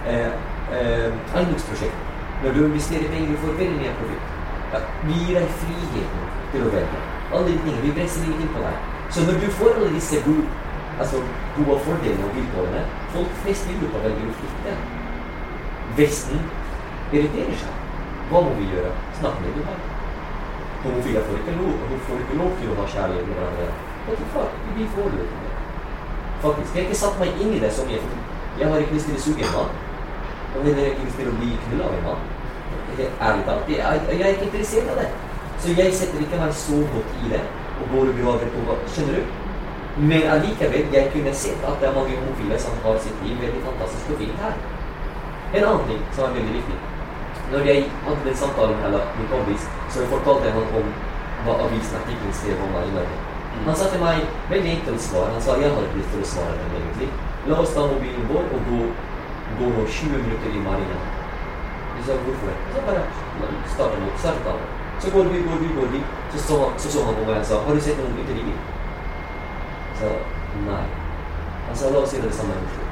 Eh, 0.10 0.32
eh, 0.78 1.10
eiendomsprosjekt. 1.36 2.02
Når 2.44 2.58
du 2.58 2.64
investerer 2.66 3.12
penger, 3.14 3.34
du 3.34 3.44
får 3.46 3.60
veldig 3.62 3.82
mye 3.82 3.98
profitt. 4.00 4.32
Ja, 4.74 4.86
vi 5.06 5.20
gir 5.26 5.38
deg 5.42 5.60
friheten 5.62 6.32
til 6.54 6.66
å 6.66 6.74
velge. 6.74 7.05
Alle 7.34 7.48
de 7.48 7.58
tingene. 7.64 7.82
Vi 7.86 7.96
presser 7.98 8.26
ingenting 8.26 8.52
på 8.56 8.62
deg. 8.66 8.76
Så 9.14 9.26
når 9.28 9.40
du 9.44 9.48
får 9.58 9.74
alle 9.78 9.94
disse 9.96 10.22
gode, 10.28 10.46
altså, 11.00 11.24
gode 11.58 11.80
fordelene 11.88 12.28
og 12.28 12.36
vilkårene, 12.38 12.86
folk 13.16 13.32
flest 13.44 13.70
i 13.70 13.76
Europa 13.78 14.04
velger 14.06 14.30
å 14.30 14.38
flytte. 14.42 14.78
Vesten 16.00 16.46
irriterer 17.14 17.60
seg. 17.64 17.82
Hva 18.30 18.42
må 18.46 18.56
vi 18.60 18.70
gjøre? 18.74 18.94
Snakke 19.20 19.44
med 19.46 19.60
dem. 19.60 19.84
Homofile 20.86 21.22
får 21.28 21.42
ikke 21.42 21.58
lov, 21.60 21.84
får 22.08 22.24
ikke 22.24 22.40
lov 22.42 22.52
til 22.62 22.72
å 22.72 22.80
ha 22.80 22.86
kjærlighet 22.94 23.28
med 23.30 23.38
hverandre. 23.40 23.68
Vi 24.78 24.88
får 24.96 25.12
det 25.14 25.26
ikke. 25.26 25.52
Faktisk. 26.42 26.76
Jeg 26.76 26.82
har 26.82 26.88
ikke 26.90 27.02
satt 27.02 27.20
meg 27.20 27.42
inn 27.42 27.54
i 27.58 27.60
det 27.64 27.72
mye. 27.90 28.00
for 28.02 28.60
Jeg 28.60 28.70
har 28.72 28.78
ikke 28.84 28.98
lyst 28.98 29.06
til 29.10 29.18
å 29.18 29.24
suge 29.26 29.46
en 29.48 29.54
mann. 29.56 29.72
Og 30.56 30.68
har 30.76 30.90
ikke 30.92 31.06
lyst 31.08 31.18
til 31.20 31.30
å 31.32 31.38
bli 31.40 31.50
knulla 31.64 31.88
av 31.88 31.96
en 31.98 32.04
mann. 32.10 32.28
Ærlig 33.28 33.46
talt. 33.48 33.70
Jeg, 33.70 34.02
jeg 34.12 34.22
er 34.22 34.36
ikke 34.36 34.50
interessert 34.50 34.92
i 34.92 35.00
det. 35.00 35.08
Så 35.60 35.76
jeg 35.78 35.94
setter 35.96 36.24
ikke 36.24 36.40
meg 36.42 36.54
så 36.54 36.82
godt 36.94 37.20
i 37.24 37.32
det 37.34 37.44
og 37.82 37.92
går 37.92 38.12
og 38.12 38.20
graver 38.22 38.52
på 38.54 38.78
Skjønner 38.94 39.20
du? 39.20 39.34
Men 39.98 40.28
allikevel, 40.28 40.90
jeg 40.94 41.12
kunne 41.14 41.34
sett 41.34 41.62
at 41.64 41.80
det 41.80 41.88
er 41.88 41.96
mange 41.96 42.18
homofile 42.20 42.58
som 42.60 42.76
har 42.84 42.98
sitt 43.00 43.22
liv 43.24 43.38
veldig 43.40 43.62
fantastisk 43.64 44.12
og 44.12 44.20
fint 44.20 44.42
her. 44.44 44.58
En 45.56 45.68
annen 45.70 45.88
ting 45.88 46.02
som 46.18 46.28
er 46.28 46.36
veldig 46.36 46.56
viktig. 46.58 46.80
Når 47.52 47.70
jeg 47.70 47.86
hadde 48.08 48.26
den 48.26 48.36
samtalen 48.42 48.82
med 48.82 49.00
min 49.18 49.32
kompis, 49.32 49.70
så 49.94 50.10
fortalte 50.12 50.50
jeg 50.50 50.58
han 50.58 50.76
om 50.82 50.92
hva 51.46 51.58
avisen 51.68 51.98
artikkelen 52.02 52.36
skrev 52.42 52.68
om 52.68 52.76
meg 52.76 52.92
i 52.92 52.96
Norge. 52.98 53.18
Han 53.66 53.76
sa 53.80 53.90
til 53.92 54.04
meg 54.04 54.24
veldig 54.52 54.72
enkelt 54.76 55.02
svar. 55.08 55.32
Han 55.32 55.42
sa 55.42 55.56
jeg 55.62 55.72
har 55.72 55.88
ikke 55.88 56.02
lyst 56.02 56.16
til 56.16 56.26
å 56.26 56.32
svare 56.36 56.56
dem 56.60 56.80
egentlig. 56.82 57.12
La 57.48 57.60
oss 57.64 57.76
ta 57.78 57.86
mobilen 57.88 58.32
vår 58.32 58.50
og 58.58 58.72
gå, 58.72 58.80
gå 59.60 59.76
nå 59.78 59.86
20 60.00 60.24
minutter 60.26 60.58
i 60.60 60.64
marina. 60.66 61.04
Jeg 61.96 62.10
sa 62.10 62.24
hvorfor? 62.26 62.58
Så 62.74 62.88
bare 62.90 63.06
starta 63.76 64.02
mot 64.04 64.26
starta. 64.26 64.58
Så 65.00 65.12
går 65.12 65.24
vi, 65.32 65.42
går 65.48 65.58
vi, 65.64 65.70
går 65.78 65.88
vi. 65.96 66.02
Så 66.32 66.40
så, 66.48 66.58
så, 66.78 66.92
så 66.92 67.06
han 67.06 67.16
på 67.16 67.26
meg 67.28 67.40
og 67.42 67.46
sa 67.50 67.62
har 67.66 67.76
du 67.76 67.82
sett 67.82 68.00
noen 68.00 68.20
uteringer? 68.22 68.58
Jeg 69.90 69.98
sa 70.00 70.12
nei. 70.68 70.84
Han 71.68 71.78
sa 71.80 71.92
la 71.94 72.04
oss 72.04 72.14
gjøre 72.16 72.32
det 72.32 72.38
samme 72.40 72.56
i 72.56 72.68
Oslo. 72.68 72.88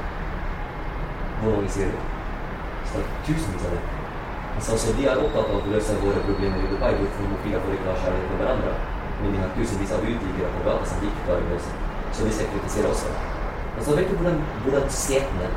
Hvor 1.40 1.56
mange 1.56 1.70
sier 1.76 1.92
det? 1.92 2.02
Så 2.90 3.04
tusenvis 3.26 3.66
av 3.68 3.76
det. 3.76 3.82
Han 4.54 4.66
sa 4.66 4.78
så 4.78 4.94
de 4.98 5.06
er 5.10 5.22
opptatt 5.24 5.50
av 5.50 5.58
å 5.60 5.72
løse 5.72 5.96
våre 6.02 6.22
problemer 6.28 6.62
i 6.62 6.70
Dubai, 6.70 6.92
hvorfor 7.00 7.24
homofile 7.24 7.62
får 7.64 7.76
ikke 7.76 7.90
ha 7.90 7.96
kjærlighet 8.04 8.30
for 8.30 8.42
hverandre. 8.42 8.76
Men 9.20 9.34
de 9.34 9.42
har 9.42 9.52
tusenvis 9.56 9.94
av 9.96 10.06
uteliggere 10.06 10.52
på 10.54 10.64
gata 10.68 10.90
som 10.90 11.02
de 11.02 11.10
ikke 11.10 11.26
klarer 11.28 11.48
å 11.48 11.52
løse. 11.54 11.74
Så 12.14 12.28
de 12.28 12.36
skal 12.36 12.50
kritisere. 12.54 12.94
Og 13.74 13.96
vet 13.98 14.10
du 14.10 14.16
hvordan, 14.20 14.40
hvordan 14.62 14.90
setene 14.94 15.50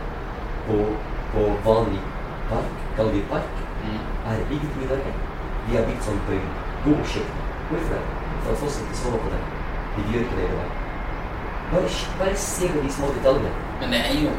på, 0.68 0.78
på 1.34 1.48
vanlig 1.68 2.02
park, 2.50 2.86
kaller 2.98 3.26
park, 3.30 3.66
er 4.28 4.45
bygget 4.50 4.80
i 4.82 4.89
Norge. 4.89 5.26
De 5.68 5.76
har 5.76 5.88
bygd 5.88 6.03
sånn 6.05 6.20
på 6.28 6.36
gårdsskikt. 6.86 7.39
Hvorfor 7.70 7.95
det? 7.95 8.03
For 8.43 8.51
at 8.53 8.59
folk 8.61 8.78
ikke 8.84 8.99
sover 9.01 9.24
på 9.24 9.32
dem. 9.34 9.47
De 9.95 10.05
gjør 10.11 10.22
ikke 10.28 10.38
det 10.38 10.45
i 10.45 10.59
dag. 10.59 10.70
Bare, 11.72 11.89
bare 12.20 12.38
se 12.43 12.70
på 12.76 12.84
de 12.86 12.91
små 12.97 13.09
detaljene. 13.18 13.51
Men 13.82 13.95
det 13.95 13.99
er 14.11 14.15
jo 14.22 14.30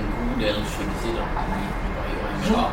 en 0.00 0.10
god 0.18 0.34
del 0.42 0.60
skyggesider 0.74 1.22
og 1.22 1.32
Ja, 2.50 2.64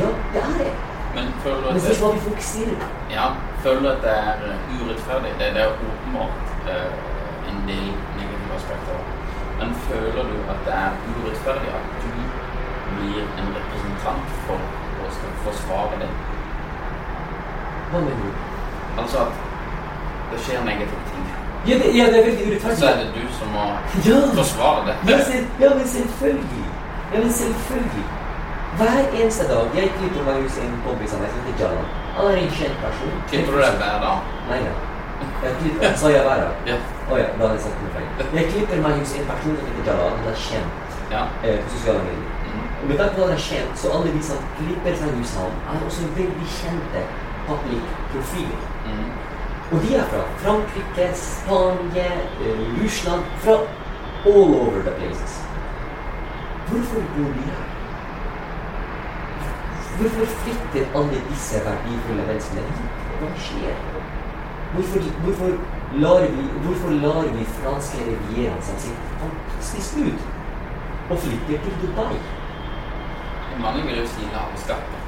ja, 0.00 0.08
det 0.32 0.40
er 0.46 0.56
det. 0.62 0.72
Men 1.14 1.24
føler 1.42 1.60
du 1.60 1.66
Men 1.66 1.76
at 1.76 1.82
først 1.82 2.00
det, 2.00 2.06
må 2.06 2.12
vi 2.12 2.20
fokusere 2.28 2.76
ja, 3.16 3.26
føler 3.64 3.80
du 3.80 3.88
at 3.94 4.00
det 4.06 4.14
er 4.30 4.36
eh, 4.48 4.76
urettferdig? 4.78 5.32
Det, 5.40 5.48
det 5.54 5.62
er 5.62 5.74
åpenbart 5.88 6.40
uh, 6.72 6.92
en 7.50 7.58
del 7.70 7.88
negative 8.18 8.54
aspekter. 8.60 8.98
Men 9.60 9.74
føler 9.88 10.22
du 10.30 10.36
at 10.52 10.60
det 10.66 10.74
er 10.84 10.92
urettferdig 11.12 11.68
at 11.78 11.86
du 12.04 12.12
blir 12.94 13.20
en 13.40 13.48
representant 13.58 14.36
for 14.46 14.60
å 15.04 15.12
skal 15.18 15.36
forsvare 15.44 16.00
det? 16.04 16.10
Hva 17.92 18.00
mener 18.00 18.22
du? 18.24 18.30
Altså 19.00 19.18
at 19.26 19.32
det 20.32 20.40
skjer 20.44 20.64
negative 20.64 21.02
ting. 21.10 21.24
Ja, 21.68 21.74
det, 21.82 21.88
ja, 21.98 22.04
det 22.12 22.18
er 22.20 22.24
veldig 22.28 22.44
urettferdig. 22.50 22.78
Så 22.82 22.86
er 22.90 22.96
det 23.00 23.08
du 23.16 23.22
som 23.38 23.48
må 23.56 23.64
Ja. 24.08 24.18
forsvare 24.40 24.80
det. 24.88 24.94
Ja, 25.12 25.18
selv, 25.30 25.46
ja, 25.64 25.68
men 25.78 25.86
selvfølgelig. 25.96 26.64
Ja, 27.12 27.18
men 27.24 27.32
selvfølgelig. 27.32 28.06
Hver 28.78 28.98
eneste 29.20 29.44
dag 29.52 29.64
Jeg 29.76 29.90
klipper 29.98 30.22
meg 30.28 30.36
hos 30.42 30.56
en 30.64 30.72
kompis 30.86 31.12
av 31.14 31.20
meg 31.20 31.30
som 31.34 31.40
heter 31.46 31.64
Jalan. 31.64 31.88
Han 32.16 32.24
er 32.30 32.36
en 32.44 32.50
kjent 32.58 32.78
person. 32.84 33.12
Klipper 33.30 33.52
du 33.52 33.58
deg 33.64 33.74
hver 33.82 33.98
dag? 34.06 34.18
Nei, 34.50 34.60
nei. 34.66 34.74
Jeg 35.44 35.52
klipper, 35.60 35.92
sa 36.00 36.06
jeg 36.14 36.22
hver 36.26 36.38
dag? 36.44 36.52
Ja. 36.70 36.76
Å 37.12 37.18
ja, 37.20 37.26
da 37.38 37.42
hadde 37.44 37.56
jeg 37.58 37.64
sagt 37.66 37.82
noe 37.82 37.92
feil. 37.96 38.08
Jeg 38.38 38.44
klipper 38.52 38.78
meg 38.86 38.92
hos 39.02 39.12
en 39.18 39.26
person 39.32 39.56
som 39.58 39.66
heter 39.68 39.84
Jalan. 39.90 40.16
Han 40.22 40.32
er 40.32 40.38
kjent 40.48 40.72
Ja. 41.14 41.22
eh, 41.44 41.58
på 41.64 41.68
sosiale 41.76 42.00
medier. 42.08 42.30
Mm. 42.48 42.64
Men 42.80 42.88
med 42.88 42.96
tanke 43.00 43.14
på 43.16 43.20
at 43.22 43.28
han 43.28 43.36
er 43.38 43.42
kjent, 43.50 43.72
så 43.80 43.86
alle 43.94 44.08
de 44.16 44.22
som 44.30 44.38
klipper 44.58 44.94
seg 45.00 45.10
hos 45.20 45.32
ham, 45.38 45.52
er 45.72 45.84
også 45.88 46.02
veldig 46.18 46.48
kjente 46.60 47.00
public 47.52 47.84
profiler. 48.12 48.64
Mm. 48.86 49.10
Og 49.72 49.82
de 49.82 49.94
er 49.96 50.04
fra 50.12 50.22
Frankrike, 50.42 51.06
Spania, 51.14 52.12
eh, 52.44 52.82
Russland 52.82 53.24
Fra 53.44 53.56
all 54.26 54.54
over 54.54 54.82
the 54.82 54.94
places. 54.98 55.32
Hvorfor 56.68 57.00
bor 57.14 57.30
de 57.36 57.42
her? 57.50 57.62
Hvorfor 59.96 60.26
flytter 60.26 60.98
alle 60.98 61.18
disse 61.30 61.56
verdifulle 61.64 62.22
menneskene 62.26 62.60
hit? 62.60 62.90
Hva 63.20 63.28
skjer? 63.46 63.76
Hvorfor, 64.74 65.00
hvorfor, 65.24 65.50
lar 66.04 66.20
vi, 66.20 66.44
hvorfor 66.64 66.90
lar 66.90 67.22
vi 67.36 67.44
franske 67.44 67.98
rivieraen 68.06 68.62
som 68.62 68.78
sitt 68.78 69.02
fantastisk 69.20 69.98
ut, 70.06 70.24
og 71.10 71.18
flytter 71.18 71.64
til 71.64 71.74
Dubai? 71.82 72.16
Mange 73.60 73.82
vil 73.82 73.98
jo 73.98 74.06
si 74.06 74.20
lave 74.32 74.64
skatter. 74.64 75.01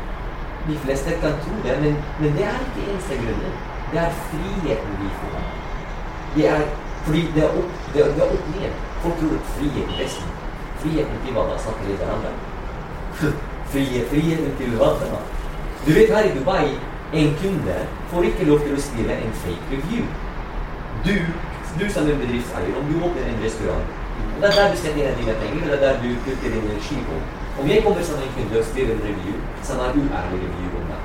De 0.69 0.77
fleste 0.85 1.11
kan 1.23 1.37
tro 1.45 1.57
det, 1.65 1.75
men, 1.83 1.97
men 2.21 2.37
det 2.37 2.45
er 2.49 2.63
ikke 2.67 2.87
eneste 2.91 3.19
grunnen. 3.21 3.55
Det 3.93 4.01
er 4.01 4.11
friheten 4.29 4.95
vi 5.01 5.11
får. 5.21 5.37
Det 6.37 6.49
er 6.49 6.63
fordi 7.05 7.23
det 7.35 7.43
er 7.45 7.59
opp, 7.61 7.73
det 7.95 8.01
er, 8.05 8.13
det 8.17 8.23
er 8.25 8.31
opp 8.37 8.47
ned. 8.55 8.77
Folk 9.03 9.19
tror 9.21 9.35
at 9.39 9.51
frihet 9.57 9.89
er 9.93 9.99
best. 9.99 10.23
Friheten 10.81 11.19
til 11.25 11.37
hva 11.37 11.45
da? 11.51 11.59
Snakker 11.65 11.91
litt 11.91 12.01
hverandre. 12.01 12.33
Frihet, 13.75 14.09
friheten 14.13 14.57
til 14.61 14.77
hva 14.81 14.93
da? 15.03 15.21
Du 15.85 15.91
vet 15.93 16.15
her 16.17 16.31
i 16.31 16.33
Dubai, 16.39 16.67
en 17.15 17.37
kunde 17.43 17.77
får 18.11 18.31
ikke 18.31 18.47
lov 18.49 18.65
til 18.65 18.77
å 18.77 18.85
skrive 18.87 19.19
en 19.27 19.37
fake 19.43 19.69
review. 19.75 20.07
Du, 21.05 21.13
du 21.81 21.85
som 21.93 22.09
en 22.09 22.21
bedriftseier, 22.25 22.73
om 22.81 22.89
du 22.89 22.97
åpner 23.05 23.29
en 23.29 23.43
restaurant, 23.45 23.93
det 24.41 24.49
er 24.49 24.57
der 24.57 24.73
du 24.73 24.81
setter 24.81 25.11
inn 25.11 25.19
dine 25.21 25.35
penger, 25.43 25.67
det 25.69 25.75
er 25.77 25.83
der 25.85 26.01
du 26.03 26.09
putter 26.25 26.55
din 26.55 26.65
energi 26.71 26.97
på. 27.09 27.19
Om 27.61 27.69
jeg 27.71 27.83
kommer 27.85 28.03
som 28.03 28.19
en 28.19 28.33
kunde 28.37 28.59
og 28.61 28.65
skriver 28.71 28.93
en 28.95 29.03
review, 29.09 29.37
som 29.63 29.77
er 29.85 29.91
uærlig 30.01 30.39
review 30.45 30.71
om 30.81 30.87
deg, 30.91 31.03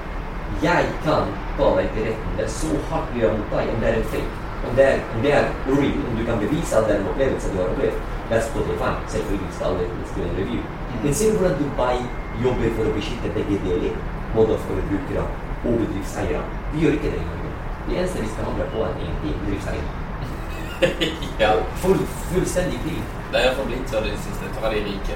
jeg 0.63 0.83
kan 1.05 1.25
ta 1.57 1.67
deg 1.77 1.89
til 1.95 2.07
retten. 2.07 2.31
Det 2.37 2.45
er 2.45 2.53
så 2.61 2.71
hardt 2.89 3.11
vi 3.15 3.19
har 3.23 3.35
mot 3.37 3.51
deg 3.53 3.69
om 3.73 3.77
det 3.81 3.89
er 3.89 3.97
en 3.99 4.07
fake. 4.13 4.33
Om 4.67 4.71
det 4.77 4.85
er, 4.91 4.97
om 5.15 5.21
det 5.25 5.33
er 5.39 5.45
real, 5.67 5.99
om 6.07 6.17
du 6.19 6.23
kan 6.29 6.41
bevise 6.45 6.77
at 6.77 6.87
det 6.87 6.95
er 6.95 6.99
en 7.01 7.11
opplevelse 7.11 7.51
du 7.53 7.57
har 7.61 7.69
opplevd. 7.73 8.01
Det 8.29 8.37
er 8.37 8.43
Spotify. 8.49 8.91
Selvfølgelig 9.13 9.51
skal 9.55 9.67
alle 9.69 9.85
skrive 10.09 10.27
en 10.31 10.37
review. 10.41 10.61
Men 11.03 11.13
ser 11.13 11.31
du 11.31 11.37
hvordan 11.37 11.57
Dubai 11.61 11.95
jobber 12.43 12.75
for 12.75 12.89
å 12.89 12.97
beskytte 12.97 13.35
begge 13.37 13.61
deler? 13.67 13.95
Både 14.35 14.59
forbrukere 14.65 15.23
og 15.65 15.73
bedriftseiere. 15.81 16.43
Vi 16.73 16.83
gjør 16.83 16.97
ikke 16.97 17.13
det 17.13 17.23
i 17.23 17.27
Norge. 17.31 17.55
Det 17.85 17.97
eneste 17.97 18.23
vi 18.25 18.31
skal 18.33 18.49
handle 18.49 18.71
på, 18.73 18.85
er 18.87 18.93
egentlig 19.05 19.33
bedriftseiere. 19.45 19.89
ja. 21.43 21.51
Full, 21.83 22.01
fullstendig 22.33 22.79
fri. 22.85 23.01
Det 23.33 23.45
er 23.45 23.55
forblitt 23.59 23.83
blitt 23.85 23.93
så 23.93 24.03
det 24.05 24.17
siste. 24.25 24.55
Ta 24.57 24.73
de 24.73 24.87
rike. 24.89 25.15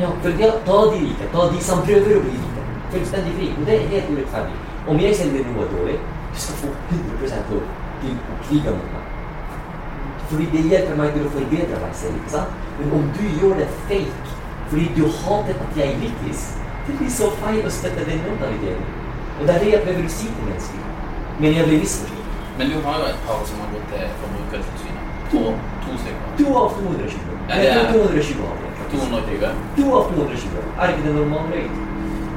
Ja, 0.00 0.08
for 0.22 0.30
da 0.40 0.50
ta 0.66 0.78
de 0.92 0.98
rike. 1.04 1.28
Ta 1.34 1.46
de 1.52 1.60
som 1.68 1.82
prøver 1.86 2.16
å 2.16 2.24
bli 2.24 2.36
rike. 2.38 2.64
Fullstendig 2.94 3.34
fri. 3.38 3.48
Og 3.58 3.66
det 3.68 3.76
er 3.76 3.86
helt 3.94 4.10
urettferdig. 4.14 4.56
Om 4.88 5.00
jeg 5.04 5.16
selger 5.20 5.46
noe 5.50 5.66
dårlig, 5.74 5.98
du 6.32 6.38
skal 6.44 6.58
få 6.62 6.70
100 6.90 7.42
lov 7.50 7.66
til 8.02 8.14
å 8.16 8.38
krige 8.46 8.74
mot 8.76 8.92
meg. 8.94 9.06
Fordi 10.30 10.46
det 10.54 10.62
hjelper 10.70 10.96
meg 11.00 11.12
til 11.16 11.26
å 11.26 11.32
forbedre 11.36 11.80
meg 11.84 11.94
selv. 12.00 12.16
ikke 12.20 12.32
sant? 12.36 12.50
Men 12.78 12.92
om 12.98 13.08
du 13.18 13.24
gjør 13.40 13.56
det 13.60 13.68
fake 13.88 14.36
fordi 14.70 14.86
du 14.94 15.02
hater 15.10 15.56
at 15.66 15.78
jeg 15.80 15.96
lykkes, 15.98 16.42
det 16.86 16.94
blir 16.98 17.10
så 17.10 17.26
feil 17.40 17.64
å 17.66 17.70
støtte 17.74 18.04
den 18.06 18.20
mentaliteten. 18.22 18.84
Og 19.40 19.46
det 19.48 19.54
er 19.56 19.64
det 19.64 19.72
jeg 19.72 19.82
prøver 19.86 20.06
å 20.06 20.12
si 20.14 20.28
til 20.30 20.46
mennesker. 20.46 20.84
Men 21.42 21.56
jeg 21.56 21.66
blir 21.66 21.82
misforstått. 21.82 22.36
Men 22.60 22.70
du 22.70 22.76
har 22.84 23.00
jo 23.02 23.08
et 23.10 23.20
par 23.26 23.42
som 23.48 23.62
har 23.64 23.72
gått 23.74 23.88
til 23.90 24.12
Forbrukertilsynet. 24.20 25.04
To, 25.32 25.42
to 25.82 25.98
stykker. 26.04 26.30
To 26.38 26.54
av 26.60 26.78
220. 26.78 27.34
Ja, 27.48 27.54
det 27.56 27.70
er- 27.74 27.92
220 27.92 28.46
av 28.46 28.62
jeg. 28.62 28.69
220. 28.92 29.54
To 29.78 29.86
av 29.98 30.10
220. 30.14 30.60
Er 30.80 30.92
ikke 30.92 31.06
det 31.06 31.14
normalt? 31.16 31.80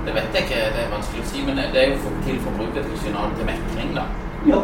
Det 0.06 0.14
vet 0.16 0.36
jeg 0.36 0.44
ikke, 0.46 0.62
det 0.76 0.82
er 0.84 0.90
vanskelig 0.92 1.22
å 1.24 1.28
si, 1.32 1.42
men 1.48 1.60
det 1.62 1.80
er 1.80 1.92
jo 1.94 2.00
for, 2.04 2.16
til 2.26 2.40
Forbrukertilsynet 2.44 3.20
har 3.22 3.36
til 3.38 3.48
mekling, 3.48 3.94
da. 3.96 4.04
Ja. 4.50 4.60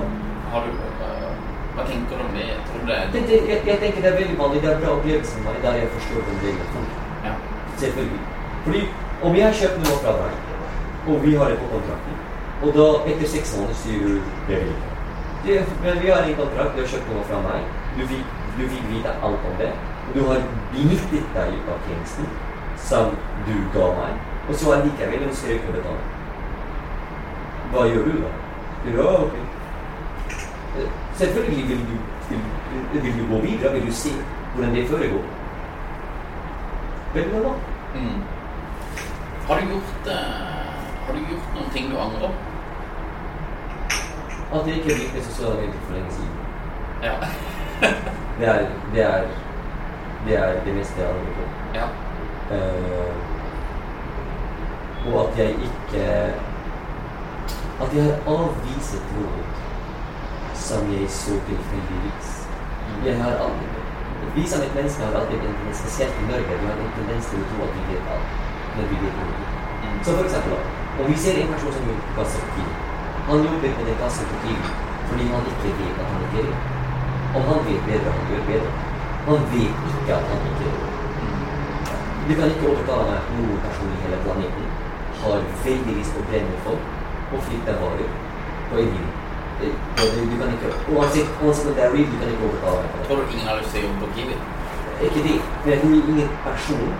Har 0.51 0.65
du, 0.67 0.73
uh, 0.99 1.29
hva 1.77 1.85
tenker 1.87 2.19
du 2.19 2.23
om 2.25 2.33
det? 2.35 2.47
Tror 2.67 2.83
det 2.89 2.97
Det, 3.13 3.21
det, 3.29 3.39
jeg, 3.51 3.61
jeg 3.69 3.79
tenker 3.83 4.03
det 4.03 4.11
er 4.11 4.17
veldig 4.19 4.35
vanlig. 4.41 4.61
Det 4.65 4.71
er 4.73 4.81
bra 4.83 4.97
opplevelse 4.97 5.37
for 5.37 5.47
meg 5.47 5.61
der 5.63 5.79
jeg 5.79 5.93
forstår 5.95 6.27
den 6.27 6.41
delen. 6.43 6.89
Ja. 7.27 7.33
Selvfølgelig. 7.83 8.21
Fordi 8.65 8.83
om 9.29 9.35
jeg 9.35 9.59
kjøper 9.61 9.85
noe 9.85 10.01
fra 10.03 10.15
deg, 10.19 10.33
og 11.09 11.23
vi 11.23 11.35
har 11.39 11.53
det 11.53 11.59
på 11.61 11.71
kontrakten, 11.73 12.19
og 12.59 12.75
da 12.75 12.87
etter 13.13 13.31
seks 13.33 13.55
måneder 13.55 13.77
sier 13.81 14.03
du 14.03 14.13
det 14.49 14.59
vil 14.65 14.73
ikke. 14.75 15.65
Men 15.83 16.01
vi 16.03 16.11
har 16.11 16.27
en 16.27 16.35
kontrakt, 16.41 16.75
du 16.75 16.81
har 16.83 16.91
kjøpt 16.93 17.11
noe 17.13 17.23
fra 17.31 17.39
meg, 17.47 17.71
du 17.95 18.03
fikk, 18.11 18.35
du 18.57 18.63
fikk 18.73 18.89
vite 18.91 19.15
alt 19.23 19.47
om 19.51 19.55
det, 19.61 19.71
du 20.13 20.21
har 20.27 20.41
benyttet 20.73 21.35
deg 21.35 21.69
av 21.69 21.83
tjenesten 21.87 22.29
som 22.89 23.13
du 23.47 23.55
ga 23.73 23.89
meg, 23.99 24.23
og 24.47 24.55
så 24.55 24.73
allikevel 24.77 25.27
ønsker 25.27 25.51
jeg 25.53 25.61
ikke 25.61 25.73
å 25.73 25.77
betale. 25.77 26.03
Hva 27.73 27.85
gjør 27.89 28.07
du 28.09 28.15
da? 28.23 28.31
Ja, 28.89 29.09
ok. 29.23 29.35
Eh, 30.79 30.89
Selvfølgelig 31.19 31.67
vil 31.67 31.85
du, 31.89 31.95
vil, 32.29 33.01
vil 33.03 33.17
du 33.19 33.23
gå 33.33 33.41
videre, 33.43 33.73
vil 33.73 33.87
du 33.87 33.93
se 33.93 34.13
hvordan 34.53 34.75
det 34.75 34.87
foregår. 34.89 35.25
Vel, 37.13 37.33
hva? 37.33 37.53
Mm. 37.95 38.21
Har 39.47 39.59
du 39.59 39.73
gjort, 39.73 40.07
uh, 40.07 40.13
har 41.05 41.13
du 41.13 41.19
gjort 41.19 41.53
noen 41.55 41.69
ting 41.73 41.91
du 41.91 41.97
angrer? 41.97 42.33
At 44.53 44.67
jeg 44.67 44.75
ikke 44.75 44.97
brukte 44.99 45.23
sosiale 45.25 45.55
medier 45.61 45.81
for 45.85 45.93
lenge 45.97 46.11
siden. 46.11 46.35
Ja. 47.03 47.13
Det 48.39 48.47
er 48.47 48.65
det, 48.93 49.03
er, 49.03 49.23
det, 50.25 50.35
er 50.37 50.63
det 50.65 50.75
meste 50.75 51.01
jeg 51.01 51.09
angrer 51.09 51.33
på. 51.39 51.43
ja. 51.79 51.87
Uh, 52.49 53.29
og 55.05 55.29
at 55.29 55.37
jeg 55.39 55.49
ikke 55.49 56.03
At 57.81 57.89
jeg 57.95 58.03
har 58.03 58.17
avvist 58.27 59.03
noe 59.15 59.43
som 60.53 60.89
jeg 60.93 61.05
så 61.09 61.35
tilfeldigvis. 61.47 62.29
Jeg 63.05 63.15
har 63.21 63.31
aldri 63.45 63.67
Vi 64.35 64.43
som 64.47 64.61
et 64.65 64.75
menneske 64.75 65.03
har 65.03 65.15
alltid 65.19 65.37
en 65.37 65.45
tendens, 65.45 65.77
spesielt 65.77 66.15
i 66.21 66.25
Norge, 66.31 66.57
vi 66.61 66.67
har 66.69 66.81
en 66.85 66.91
tendens 66.97 67.29
til 67.29 67.39
å 67.43 67.47
tro 67.51 67.63
at 67.67 67.71
vi 67.77 67.85
vet 67.91 68.11
alt. 68.15 68.35
når 68.75 68.85
vi 68.91 68.97
vet 69.03 69.15
ingenting. 69.21 70.03
Så 70.03 70.09
for 70.17 70.23
eksempel, 70.27 70.53
om 70.99 71.05
vi 71.11 71.17
ser 71.23 71.39
en 71.41 71.53
person 71.53 71.73
som 71.73 71.83
på 72.15 72.23
Kiwi 72.53 72.73
Han 73.29 73.37
jobber 73.47 73.71
med 73.77 73.95
på 74.31 74.37
Kiwi 74.43 74.69
Fordi 75.07 75.25
han 75.33 75.43
ikke 75.51 75.71
vet 75.79 75.95
at 76.03 76.07
han 76.11 76.21
er 76.27 76.45
det. 76.49 76.57
Om 77.37 77.43
han 77.49 77.59
vet 77.67 77.81
bedre, 77.89 78.11
han 78.17 78.25
gjør 78.31 78.43
bedre. 78.51 78.88
Han 79.29 79.43
vet 79.53 79.81
ikke 79.89 80.13
at 80.15 80.23
han 80.29 80.45
ikke. 80.49 80.69
Du 82.27 82.31
kan 82.35 82.47
ikke 82.51 82.69
overtale 82.69 83.03
meg 83.09 83.17
at 83.19 83.27
noen 83.37 83.59
person 83.65 83.91
i 83.95 83.99
hele 84.03 84.17
planeten 84.23 84.71
har 85.21 85.43
veldig 85.65 85.97
lyst 85.99 86.15
på 86.15 86.23
å 86.23 86.29
brenne 86.31 86.61
folk 86.65 87.35
og 87.35 87.43
flytte 87.49 87.75
varer 87.81 88.09
på 88.71 88.79
en 88.83 88.89
bil. 88.95 89.11
Du 89.59 90.35
kan 90.39 90.55
ikke 90.55 90.71
Uansett 90.95 91.29
uansett 91.43 91.69
om 91.69 91.77
det 91.77 91.85
er 91.85 91.93
real, 91.93 92.09
du 92.09 92.17
kan 92.23 92.33
ikke 92.33 92.49
overtale 92.49 92.81
meg. 92.87 93.05
Tror 93.05 93.21
du 93.21 93.35
ingen 93.35 93.51
har 93.51 93.61
lyst 93.61 93.75
til 93.75 93.83
å 93.83 93.85
jobbe 93.85 94.01
på 94.01 94.11
Kiwi? 94.17 94.39
Ikke 95.09 95.23
det, 95.27 95.37
men 95.61 95.71
jeg 95.73 95.79
tror 95.83 96.11
ingen 96.13 96.35
person 96.47 96.91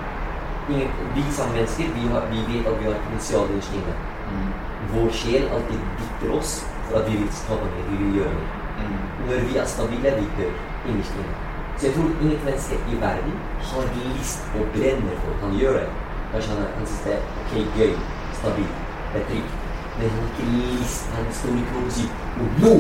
ingen, 0.69 0.95
Vi 1.15 1.25
som 1.33 1.51
mennesker 1.57 1.91
vi, 1.97 2.07
har, 2.13 2.29
vi 2.31 2.45
vet 2.53 2.69
at 2.69 2.79
vi 2.79 2.89
har 2.91 3.03
potensial 3.07 3.57
i 3.57 3.61
skinnet. 3.71 4.07
Mm. 4.29 4.49
Vår 4.93 5.11
sjel 5.23 5.49
alltid 5.49 5.85
dytter 5.99 6.37
oss 6.37 6.59
for 6.85 7.01
at 7.01 7.09
vi 7.09 7.17
vil 7.23 7.31
skape 7.41 7.73
noe, 7.73 7.91
vi 7.91 8.01
vil 8.05 8.17
gjøre 8.21 8.33
noe. 8.37 8.65
Mm. 8.79 8.97
Når 9.27 9.47
vi 9.49 9.61
er 9.61 9.71
stabile, 9.77 10.17
vi 10.21 10.33
dør 10.37 10.57
innerst 10.85 11.23
inne. 11.23 11.48
Så 11.79 11.85
jeg 11.87 11.95
tror 11.95 12.09
ingen 12.21 12.39
menneske 12.45 12.75
i 12.91 12.95
verden 13.01 13.33
har 13.69 13.83
lyst 14.17 14.41
og 14.59 14.65
brenner 14.75 15.15
for, 15.23 15.31
Han 15.43 15.59
gjør 15.59 15.73
det. 15.73 15.89
Kanskje 16.31 16.51
han, 16.53 16.65
han 16.77 16.87
synes 16.87 17.01
det 17.05 17.13
er 17.13 17.21
ok, 17.39 17.53
gøy, 17.77 17.93
stabilt, 18.39 18.75
det 19.13 19.21
er 19.21 19.25
trygt. 19.29 19.53
Men 19.99 20.09
han 20.09 20.19
har 20.19 20.29
ikke 20.31 20.45
lyst. 20.79 21.09
Han 21.15 21.25
står 21.37 21.49
ikke 21.61 21.85
og 21.85 21.91
sier 21.91 22.11
Og 22.41 22.47
nå 22.63 22.73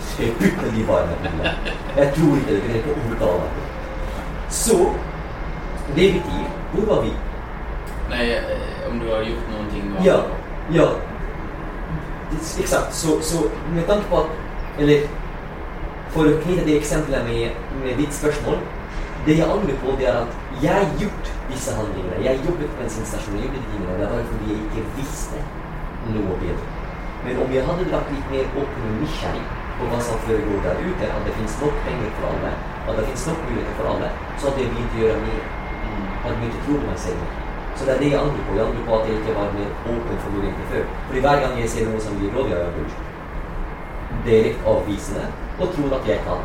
skal 0.00 0.24
jeg 0.26 0.34
putte 0.40 0.76
de 0.76 0.86
varene. 0.88 1.52
Jeg 1.96 2.12
tror 2.16 2.36
ikke 2.36 2.54
det. 2.54 2.62
Det 2.62 2.70
kan 2.70 2.76
ikke 2.76 2.94
overtale 3.06 3.38
meg. 3.42 3.50
Så 4.48 4.76
det 5.96 6.06
betyr 6.14 6.46
Hvor 6.72 6.94
var 6.94 7.02
vi? 7.02 7.12
Nei, 8.10 8.24
eh, 8.30 8.90
om 8.90 9.00
du 9.00 9.06
har 9.10 9.22
gjort 9.26 9.46
noen 9.52 9.68
ting 9.74 9.90
nå? 9.90 10.02
Ja. 10.04 10.16
Ja. 10.72 10.88
Eksakt. 12.60 12.94
Så, 12.94 13.20
så 13.22 13.48
med 13.74 13.86
tanke 13.86 14.06
på 14.10 14.16
at 14.16 14.26
Eller 14.78 15.08
for 16.16 16.30
å 16.30 16.36
knytte 16.40 16.64
det 16.64 16.78
eksempelet 16.80 17.26
med, 17.28 17.56
med 17.84 17.98
ditt 18.00 18.14
spørsmål 18.16 18.58
Det 19.26 19.34
jeg 19.36 19.48
angrer 19.50 19.78
på, 19.82 19.92
det 20.00 20.06
er 20.08 20.20
at 20.22 20.62
jeg 20.62 20.72
har 20.72 20.92
gjort 21.00 21.30
disse 21.50 21.72
handlingene. 21.74 22.20
Jeg 22.24 22.38
jobbet 22.46 22.68
på 22.70 22.76
bensinstasjon, 22.78 23.34
jeg 23.36 23.48
jobbet 23.48 23.64
tingene. 23.72 23.96
Det 24.00 24.10
var 24.12 24.20
fordi 24.30 24.52
jeg 24.52 24.60
ikke 24.66 24.84
visste 24.96 25.40
noe 26.14 26.36
bedre. 26.42 26.68
Men 27.24 27.40
om 27.42 27.54
jeg 27.56 27.64
hadde 27.66 27.88
vært 27.90 28.12
litt 28.14 28.28
mer 28.30 28.60
åpen 28.62 28.84
og 28.86 29.00
nysgjerrig 29.00 29.42
på 29.80 29.88
hva 29.90 29.98
som 30.06 30.20
foregår 30.28 30.62
der 30.68 30.84
ute, 30.84 31.08
at 31.16 31.26
det 31.26 31.34
finnes 31.40 31.56
nok 31.64 31.80
penger 31.88 32.12
for 32.18 32.28
alle, 32.30 32.52
at 32.86 32.92
det 33.00 33.06
finnes 33.08 33.24
nok 33.30 33.40
muligheter 33.48 33.74
for 33.80 33.90
alle, 33.92 34.10
så 34.38 34.46
hadde 34.46 34.62
jeg 34.62 34.72
begynt 34.76 34.94
å 34.94 35.02
gjøre 35.02 35.24
mer. 35.24 35.48
Hadde 36.22 36.36
begynt 36.42 36.60
å 36.60 36.62
tro 36.68 36.78
meg 36.84 37.00
selv. 37.06 37.24
Så 37.74 37.88
det 37.88 37.96
er 37.96 38.04
det 38.04 38.12
jeg 38.12 38.20
angrer 38.20 38.46
på. 38.46 38.54
Jeg 38.60 38.68
angrer 38.68 38.86
på 38.86 39.00
at 39.00 39.10
jeg 39.10 39.18
ikke 39.24 39.34
var 39.40 39.56
mer 39.58 39.74
åpen 39.96 40.22
for 40.22 40.36
muligheter 40.36 40.70
før. 40.70 40.86
Fordi 41.08 41.24
hver 41.26 41.42
gang 41.42 41.58
jeg 41.60 41.74
ser 41.74 41.90
noen 41.90 42.06
som 42.06 42.22
gir 42.22 42.38
råd, 42.38 42.54
jeg 42.54 42.62
har 42.62 42.78
gjort 42.78 44.30
litt 44.30 44.70
avvisende 44.70 45.26
og 45.60 45.66
tror 45.74 45.90
at 45.98 46.08
jeg 46.10 46.20
kan. 46.26 46.40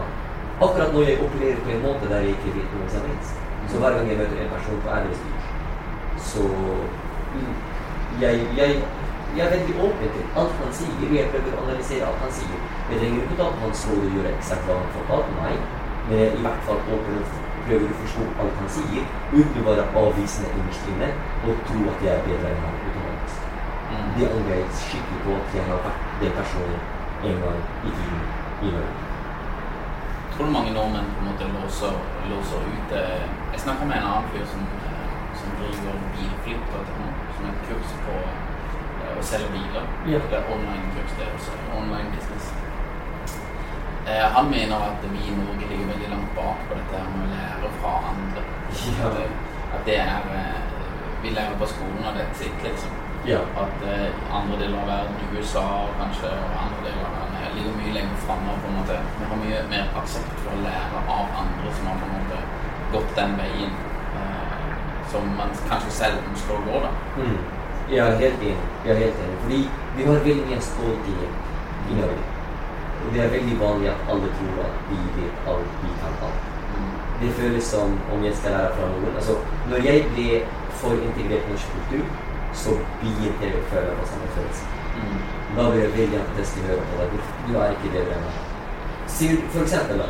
Akkurat 0.66 0.94
når 0.94 1.04
jeg 1.10 1.22
opererer 1.26 1.60
på 1.66 1.70
en 1.76 1.84
måte 1.88 2.10
der 2.12 2.20
jeg 2.26 2.36
ikke 2.36 2.56
vet 2.58 2.74
noe 2.76 2.90
som 2.94 3.06
helst. 3.10 3.36
Så 3.70 3.78
hver 3.82 3.96
gang 3.96 4.10
jeg 4.10 4.18
møter 4.22 4.42
en 4.42 4.54
person 4.56 4.82
på 4.84 4.90
æresstyr, 4.98 5.38
så 6.32 6.44
mm, 7.34 7.54
jeg, 8.22 8.34
jeg, 8.60 8.70
jeg 9.38 9.46
er 9.46 9.54
veldig 9.56 9.76
åpen 9.86 10.10
til 10.16 10.26
alt 10.42 10.58
han 10.64 10.74
sier. 10.80 11.14
Jeg 11.18 11.30
prøver 11.34 11.56
å 11.56 11.64
analysere 11.66 12.10
alt 12.10 12.24
han 12.26 12.34
sier. 12.40 12.60
Jeg 12.90 13.00
trenger 13.00 13.24
ikke 13.24 13.38
at 13.38 13.46
han 13.46 13.64
hans 13.64 13.86
råd 13.90 14.10
gjøre 14.16 14.34
eksakt 14.34 14.68
hva 14.68 14.78
han 14.82 14.94
fortalte 14.98 15.38
meg, 15.40 15.64
men 16.10 16.20
jeg 16.20 16.28
er 16.28 16.38
i 16.40 16.44
hvert 16.46 16.68
fall 16.68 16.84
åpen 16.98 17.22
og 17.22 17.40
prøver 17.66 17.94
å 17.94 18.00
forstå 18.04 18.28
alt 18.44 18.62
han 18.62 18.72
sier, 18.78 19.10
uten 19.34 19.62
å 19.64 19.68
være 19.70 19.88
avvisende 20.04 20.54
innerst 20.60 20.94
inne 20.94 21.10
og 21.48 21.66
tro 21.70 21.88
at 21.94 22.06
jeg 22.08 22.14
er 22.18 22.28
bedre 22.30 22.54
enn 22.54 22.64
han 22.68 22.80
automatisk. 22.86 23.50
Mm. 23.92 24.08
Det 24.18 24.30
angrer 24.30 24.56
jeg 24.60 24.80
skikkelig 24.86 25.26
på 25.26 25.40
at 25.42 25.58
jeg 25.60 25.68
har 25.72 25.84
vært 25.88 26.08
den 26.24 26.40
personen 26.42 26.88
en 27.32 27.44
gang 27.46 27.60
i 27.86 27.92
tiden 27.98 28.51
i 28.62 28.72
Norge. 28.76 28.94
Tror 30.34 30.46
du 30.48 30.52
mange 30.52 30.72
nordmenn 30.74 31.10
på 31.16 31.20
en 31.24 31.28
måte 31.32 31.48
låser, 31.58 31.94
låser 32.32 32.62
ut 32.74 32.94
eh, 33.02 33.26
Jeg 33.54 33.60
snakka 33.66 33.86
med 33.86 33.98
en 33.98 34.08
annen 34.12 34.30
fyr 34.34 34.46
som, 34.54 34.62
eh, 34.88 35.12
som 35.40 35.50
driver 35.60 35.98
bilflipp, 36.16 36.66
som 37.36 37.46
er 37.46 37.52
et 37.52 37.64
kurs 37.70 37.92
på 38.06 38.16
eh, 38.22 39.14
å 39.20 39.24
selge 39.32 39.50
biler. 39.56 39.86
Yeah. 40.08 40.24
Det 40.32 40.40
er 40.40 40.52
online-kurs, 40.56 41.14
det 41.20 41.28
også. 41.36 41.58
Online 41.82 42.10
business. 42.16 42.52
Eh, 44.08 44.26
han 44.36 44.50
mener 44.50 44.76
at 44.92 45.04
vi 45.12 45.20
i 45.30 45.36
Norge 45.38 45.68
ligger 45.72 45.92
veldig 45.94 46.10
langt 46.16 46.32
bak 46.40 46.64
på 46.70 46.80
dette 46.80 47.04
med 47.14 47.28
å 47.28 47.32
lære 47.36 47.72
fra 47.82 47.94
andre. 48.14 48.46
Ja. 48.88 49.08
At, 49.12 49.18
det- 49.20 49.40
at 49.76 49.86
det 49.86 50.00
er 50.00 50.22
Vi 51.22 51.30
lærer 51.30 51.54
på 51.60 51.66
skolen, 51.70 52.02
og 52.08 52.16
det 52.18 52.22
er 52.26 52.34
sitt, 52.34 52.64
liksom. 52.66 52.90
Ja. 53.30 53.38
At 53.64 53.84
eh, 53.86 54.10
andre 54.34 54.56
deler 54.58 54.80
av 54.82 54.88
verden, 54.90 55.20
USA 55.38 55.66
kanskje, 56.00 56.32
og 56.34 56.56
andre 56.64 56.80
deler 56.88 57.04
av 57.06 57.12
verden 57.14 57.21
ligger 57.56 57.78
mye 57.78 57.94
lenger 57.98 58.18
framme. 58.26 58.58
Vi 59.20 59.30
har 59.30 59.40
mye 59.44 59.62
mer 59.72 59.96
aksept 60.02 60.36
for 60.44 60.52
å 60.56 60.60
lære 60.66 61.06
av 61.16 61.40
andre 61.44 61.74
som 61.78 61.90
har 61.92 62.02
på 62.02 62.10
en 62.10 62.14
måte 62.18 62.42
gått 62.94 63.16
den 63.20 63.38
veien 63.40 63.74
eh, 64.20 64.76
som 65.12 65.28
man 65.40 65.56
kanskje 65.70 65.96
selv 66.02 66.30
ønsker 66.32 66.58
å 66.58 66.62
gå. 66.68 66.84
da. 66.86 66.92
Mm. 67.18 67.40
Er 67.92 68.20
helt 68.24 68.46
enig. 68.52 68.70
Er 68.86 69.02
helt 69.04 69.24
enig. 69.26 69.40
Fordi 69.44 69.62
vi 69.98 70.08
har 70.08 70.24
veldig 70.30 70.48
mye 70.50 70.62
stolthet 70.70 71.92
i 71.92 72.00
Norge. 72.00 72.26
Og 73.02 73.14
det 73.14 73.22
er 73.24 73.36
veldig 73.36 73.60
vanlig 73.60 73.90
at 73.92 74.10
alle 74.14 74.34
tror 74.40 74.66
at 74.66 74.90
vi 74.90 75.00
vet 75.18 75.48
alt, 75.54 75.78
vi 75.84 75.94
kan 76.02 76.20
alt. 76.28 76.50
Det 77.22 77.32
føles 77.38 77.64
som 77.64 77.98
om 78.14 78.24
jeg 78.26 78.36
skal 78.36 78.56
lære 78.58 78.76
fra 78.78 78.92
noen. 78.92 79.16
Altså, 79.16 79.36
når 79.70 79.84
jeg 79.86 80.06
ble 80.14 80.28
for 80.82 80.94
integrert 81.08 81.50
i 81.50 81.56
norsk 81.56 81.74
kultur, 81.76 82.06
så 82.54 82.78
begynte 83.02 83.46
jeg 83.46 83.60
å 83.60 83.68
føle 83.74 83.98
på 84.00 84.08
samme 84.14 84.30
følelse. 84.38 84.81
Da 85.56 85.68
vil 85.70 85.84
entusiastisk 85.84 86.54
til 86.56 86.64
å 86.64 86.70
høre 86.72 86.86
på 86.90 87.00
deg. 87.02 87.30
Du 87.48 87.58
er 87.60 87.74
ikke 87.76 87.94
bedre 87.96 88.18
enn 88.18 88.28
meg. 88.28 88.40
Sier 89.16 89.42
da. 90.02 90.08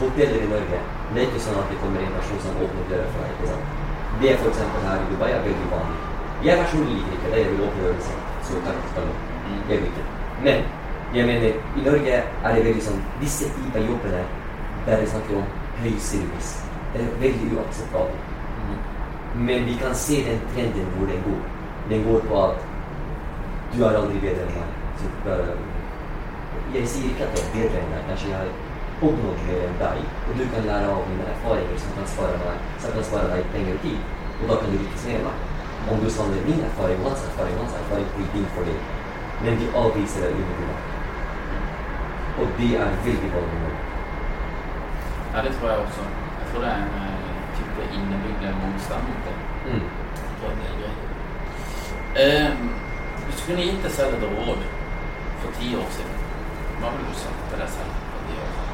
Hoteller 0.00 0.44
i 0.44 0.50
Norge. 0.50 0.80
Det 1.14 1.22
er 1.22 1.28
ikke 1.30 1.42
sånn 1.46 1.60
at 1.60 1.70
det 1.72 1.78
kommer 1.80 2.04
en 2.04 2.16
person 2.18 2.40
som 2.44 2.60
åpner 2.66 2.88
døra 2.90 3.06
for 3.14 3.24
deg. 3.24 3.34
ikke 3.36 3.52
sant? 3.52 3.80
Det 4.20 4.30
er 4.30 4.40
eksempel 4.52 4.86
her 4.88 5.02
i 5.02 5.08
Dubai 5.12 5.30
er 5.32 5.46
veldig 5.48 5.70
vanlig. 5.72 5.98
Jeg 6.44 6.60
personlig 6.60 6.96
liker 6.98 7.16
ikke 7.18 7.32
det. 7.32 7.42
Jeg 7.42 7.50
vil 7.52 7.66
åpne 7.68 7.90
skal 8.90 9.08
du 9.08 9.14
ha. 9.14 9.40
Jeg 9.70 9.80
vil 9.80 9.88
ikke. 9.90 10.06
Men 10.44 10.64
jeg 11.14 11.26
mener, 11.30 11.60
i 11.78 11.84
Norge 11.88 12.14
er 12.20 12.54
det 12.54 12.64
veldig 12.64 12.84
sånn 12.84 13.02
Disse 13.20 13.48
typer 13.56 13.84
jobbene 13.88 14.22
der 14.84 15.00
det 15.00 15.08
snakker 15.08 15.38
om 15.40 15.44
høy 15.80 15.94
service, 16.02 16.58
det 16.92 17.00
er 17.00 17.14
veldig 17.22 17.54
uakseptabelt. 17.56 18.32
Men 19.34 19.64
vi 19.66 19.76
kan 19.80 19.94
se 19.96 20.18
den 20.26 20.42
trenden 20.52 20.90
hvor 20.96 21.08
den 21.08 21.22
går. 21.24 21.40
Den 21.88 22.04
går 22.04 22.26
på 22.28 22.42
at 22.42 22.66
du 23.74 23.82
er 23.84 23.96
aldri 24.00 24.18
bedre 24.26 24.44
enn 24.46 24.54
meg. 24.58 24.70
Så, 25.00 25.10
bare- 25.24 25.56
jeg 26.74 26.88
sier 26.88 27.10
ikke 27.10 27.26
at 27.28 27.34
jeg 27.38 27.44
er 27.46 27.52
bedre 27.56 27.82
enn 27.82 27.92
deg. 27.94 28.04
Kanskje 28.10 28.28
jeg 28.30 28.38
har 28.38 28.50
oppnådd 29.08 29.40
mer 29.48 29.62
enn 29.68 29.78
deg, 29.82 29.98
og 30.28 30.32
du 30.38 30.44
kan 30.54 30.68
lære 30.70 30.90
av 30.94 31.08
mine 31.10 31.26
erfaringer 31.34 31.78
som 31.82 31.96
kan 31.98 32.06
spare, 32.14 32.36
meg, 32.44 32.58
som 32.82 32.94
kan 32.96 33.04
spare 33.10 33.30
deg 33.34 33.50
penger 33.54 33.74
og 33.78 33.82
tid. 33.86 34.00
Og 34.40 34.44
da 34.50 34.54
kan 34.62 34.72
du 34.72 34.78
mer 35.06 35.24
meg. 35.28 35.36
Om 35.92 35.98
du 36.00 36.08
samler 36.10 36.46
min 36.48 36.62
erfaring 36.64 37.00
og 37.04 37.10
hans 37.12 37.24
erfaring, 37.28 37.56
hans 37.60 37.74
erfaring 37.82 38.06
blir 38.16 38.28
din 38.34 38.46
fordel. 38.56 38.78
Men 39.44 39.58
de 39.60 39.66
avviser 39.82 40.24
deg 40.24 40.38
umiddelbart. 40.40 40.90
Og 42.40 42.46
det 42.58 42.70
er 42.84 42.94
veldig 43.08 43.30
vanlige. 43.34 43.74
Ja, 45.34 45.42
det 45.44 45.52
tror 45.58 45.68
jeg 45.70 45.78
også. 45.86 46.02
Jeg 46.40 46.46
tror 46.50 46.60
det 46.64 46.70
er 46.70 46.80
en 46.86 46.96
eh, 47.02 47.28
type 47.58 47.82
innebygd 47.98 48.42
motstand 48.62 49.02
mot 49.10 49.20
det. 49.28 49.36
Mm. 49.66 49.84
Jeg 50.22 50.32
tror 50.38 50.56
det 50.58 50.66
er 50.70 50.76
greit. 50.80 51.00
Eh, 52.24 52.50
hvis 53.24 53.36
du 53.40 53.42
kunne 53.46 53.66
gitt 53.68 53.82
deg 53.84 53.92
selv 53.92 54.14
et 54.16 54.26
råd 54.38 54.62
for 55.42 55.50
ti 55.58 55.68
år 55.76 55.88
siden, 55.96 56.16
hva 56.80 56.92
ville 56.94 57.10
du 57.10 57.18
sagt 57.18 57.40
til 57.50 57.62
deg 57.62 57.70
selv 57.76 57.92
for 58.12 58.20
ti 58.28 58.34
år 58.44 58.50
siden? 58.54 58.72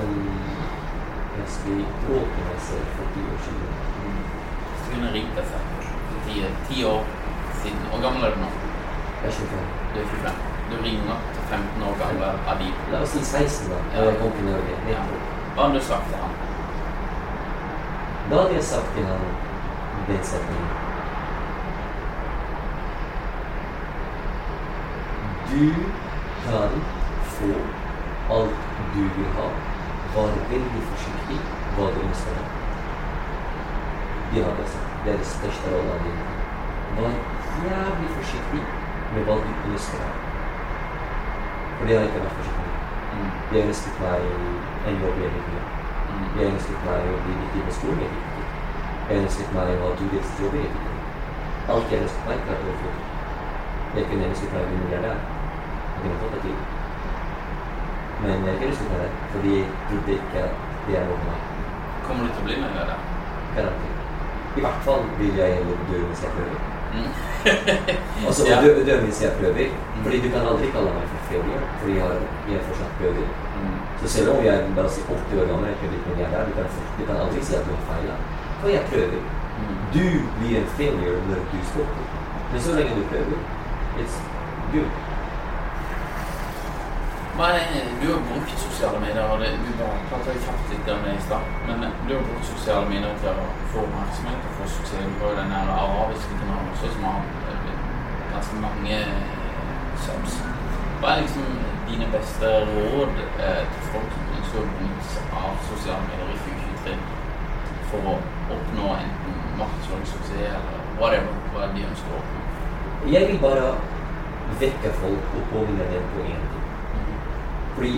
Om 0.00 0.12
jeg 1.38 1.48
skulle 1.56 1.86
åpne 2.18 2.54
for 2.96 3.06
ti 3.14 3.20
år 3.32 3.40
siden. 3.46 3.74
Hvis 4.70 4.82
du 4.84 4.94
kunne 4.94 5.12
ringt 5.16 5.34
deg 5.38 5.46
selv 5.52 5.66
for 6.10 6.18
ti, 6.68 6.84
år 6.84 7.02
siden, 7.62 7.82
hvor 7.90 8.00
gammel 8.04 8.24
er 8.24 8.34
du 8.34 8.40
nå? 8.44 8.50
Jeg 9.22 9.28
er 9.28 9.32
25. 9.32 9.60
Du 9.94 10.00
er 10.00 10.06
25. 10.06 10.50
Du 10.70 10.76
ringer 10.84 11.18
til 11.34 11.42
15 11.50 11.82
år 11.88 11.94
gamle 12.02 12.28
Adib. 12.52 12.74
La 12.92 13.02
oss 13.04 13.16
si 13.16 13.24
16 13.24 13.72
da, 13.72 13.80
da 13.94 14.04
jeg 14.08 14.20
kom 14.22 14.32
til 14.36 14.46
Norge. 14.52 14.78
Ja. 14.88 15.02
Hva 15.54 15.66
hadde 15.66 15.80
du 15.80 15.84
sagt 15.84 16.06
til 16.12 16.22
han? 16.22 16.49
Jeg 18.30 18.62
sagt 18.64 18.94
til 18.94 19.04
han 19.06 19.20
den 20.06 20.24
setningen. 20.24 20.68
Du 25.50 25.64
kan 26.44 26.70
få 27.24 27.50
alt 28.34 28.60
du 28.94 29.00
vil 29.00 29.30
ha. 29.38 29.48
Vær 30.14 30.38
veldig 30.52 30.82
forsiktig 30.92 31.40
hva 31.74 31.88
du 31.94 31.98
ønsker 32.04 32.38
deg. 32.38 32.46
De 34.34 34.44
har 34.44 34.54
det 34.60 34.68
sagt. 34.76 34.94
Det 35.04 35.12
er 35.12 35.18
det 35.24 35.26
største 35.26 35.74
vil 35.74 35.98
gi. 36.04 36.14
Vær 37.00 37.18
jævlig 37.66 38.14
forsiktig 38.20 38.62
med 39.14 39.26
hva 39.26 39.40
du 39.42 39.50
ønsker 39.72 40.06
deg. 40.06 40.14
For 41.78 41.84
det 41.86 41.98
har 41.98 42.08
ikke 42.08 42.24
vært 42.28 42.40
forsiktig 42.40 42.64
med. 42.70 43.52
Jeg 43.58 43.68
ønsket 43.74 44.02
meg 44.06 44.32
en 44.86 45.04
jobb 45.04 45.18
i 45.18 45.28
hele 45.28 45.44
Jeg 45.50 45.79
meg 46.86 47.10
å 47.10 47.20
bli 47.24 47.36
viktig 47.42 47.62
på 47.66 47.76
skolen 47.78 48.02
jeg 48.04 48.12
viktig. 48.16 48.48
Å 49.80 49.86
ha 49.86 49.92
to 49.98 50.08
deltidsjobber 50.14 50.60
jeg 50.60 50.72
likte. 50.74 50.96
Alt 51.74 51.94
jeg 51.94 52.02
å 52.56 52.66
få 52.66 52.74
til. 52.82 52.98
Jeg 53.94 54.08
kunne 54.10 54.28
ønske 54.30 54.50
meg 54.54 54.62
å 54.62 54.68
bli 54.70 54.80
der. 55.06 55.22
Jeg 55.94 56.02
kunne 56.04 56.20
fått 56.22 56.36
det 56.36 56.42
til. 56.44 56.58
Men 58.20 58.44
jeg 58.46 58.68
ønsket 58.68 58.90
meg 58.92 59.00
det, 59.04 59.10
fordi 59.32 59.54
jeg 59.56 59.68
trodde 59.88 60.16
ikke 60.18 60.44
at 60.44 60.66
det 60.86 60.98
er 61.00 61.08
noe 61.08 61.22
meg. 61.28 61.46
Kommer 62.06 62.26
du 62.26 62.34
til 62.34 62.42
å 62.42 62.48
bli 62.48 62.58
milliardær? 62.60 63.00
Garantert. 63.56 63.96
I 64.50 64.64
hvert 64.64 64.80
fall 64.86 65.04
vil 65.18 65.36
jeg 65.40 65.56
gjennom 65.56 65.84
dø 65.90 66.00
mens 66.04 66.24
jeg 66.26 66.36
prøver. 66.36 66.60
Mm. 66.90 67.10
Altså, 68.28 68.46
Ja. 68.48 68.58
dø, 68.62 68.72
dø 68.86 68.96
mens 69.04 69.22
jeg 69.22 69.32
prøver. 69.40 69.70
Fordi 70.02 70.18
du 70.24 70.28
kan 70.34 70.48
aldri 70.52 70.70
kalle 70.74 70.92
meg 70.96 71.06
for 71.12 71.28
failure, 71.30 71.66
fordi 71.80 71.96
jeg, 71.96 72.02
har, 72.06 72.18
jeg 72.50 72.66
fortsatt 72.68 72.98
prøver. 72.98 73.26
Så 74.00 74.08
selv 74.14 74.30
om 74.32 74.44
jeg 74.44 74.84
oss 74.84 74.94
si 74.96 75.02
80 75.02 75.40
år 75.40 75.46
gammel 75.50 75.68
jeg 75.68 75.76
ikke 75.76 75.90
blitt 75.92 76.08
milliardær, 76.08 76.48
du 76.48 76.52
kan, 76.56 76.64
du 76.98 77.02
kan 77.08 77.20
aldri 77.22 77.44
si 77.44 77.58
at 77.58 77.66
du 77.68 77.72
har 77.76 77.84
feila. 77.90 78.16
For 78.60 78.68
jeg 78.76 78.82
prøver. 78.92 79.20
Mm. 79.60 79.76
Du 79.96 80.06
blir 80.38 80.58
en 80.60 80.72
failure 80.78 81.20
når 81.28 81.46
du 81.52 81.58
stopper. 81.72 82.04
Men 82.52 82.60
så 82.64 82.70
lenge 82.76 82.98
du 82.98 83.04
prøver, 83.12 83.38
it's 84.00 84.16
good. 84.72 84.90
Er, 87.40 87.60
du 88.02 88.06
har 88.12 88.20
brukt 88.28 88.58
sosiale 88.68 88.98
medier, 89.00 89.24
og 89.32 89.40
det, 89.40 89.50
bare 89.80 90.00
pratet 90.10 90.42
kraftig 90.44 90.92
om 90.94 91.04
det 91.04 91.12
i 91.18 91.22
stad, 91.28 91.44
men 91.66 91.76
du 92.08 92.10
har 92.16 92.24
brukt 92.28 92.46
sosiale 92.54 92.86
medier 92.92 93.14
til 93.22 93.30
å 93.44 93.46
få 93.72 93.84
oppmerksomhet 93.86 94.48
og 94.48 94.56
få 94.58 94.66
suksess. 94.74 95.06
Du 95.14 95.22
har 95.22 95.32
jo 95.32 95.38
den 95.38 95.54
der 95.54 95.70
arabiske 95.76 96.40
kanalen 96.40 96.72
også, 96.74 96.90
som 96.94 97.06
har 97.08 97.20
eh, 97.52 97.70
ganske 98.34 98.60
mange 98.66 98.98
eh, 98.98 99.30
subs. 100.04 100.36
Hva 101.00 101.14
er 101.14 101.22
liksom 101.22 101.46
dine 101.90 102.06
beste 102.12 102.46
råd 102.70 103.14
eh, 103.46 103.62
til 103.72 103.88
folk 103.92 104.10
som 104.14 104.34
ønsker 104.38 104.60
å 104.62 104.90
av 105.40 105.56
sosiale 105.70 106.06
medier 106.06 106.30
i 106.34 106.38
2023 106.44 106.94
for 107.90 108.10
å 108.12 108.14
oppnå 108.54 108.92
enten 108.94 109.40
markedsføringssuksess 109.58 110.44
eller 110.50 110.84
whatever, 111.00 111.34
hva 111.54 111.70
de 111.74 111.84
ønsker 111.88 112.14
å 112.14 112.20
oppnå? 112.20 112.44
Jeg 113.10 113.28
vil 113.30 113.42
bare 113.42 113.74
vekke 114.60 114.94
folk 115.02 115.36
og 115.40 115.52
påminne 115.52 115.90
dem 115.90 116.08
på 116.14 116.24
én 116.30 116.46
ting. 116.52 116.66
Fordi 117.74 117.94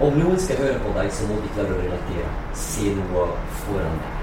om 0.00 0.16
noen 0.16 0.38
skal 0.40 0.62
høre 0.64 0.78
på 0.84 0.94
deg, 0.96 1.10
så 1.16 1.28
må 1.28 1.40
de 1.40 1.52
klare 1.56 1.76
å 1.76 1.80
relatere. 1.80 2.28
Se 2.56 2.94
noe 2.98 3.26
foran 3.64 3.98
deg. 4.04 4.16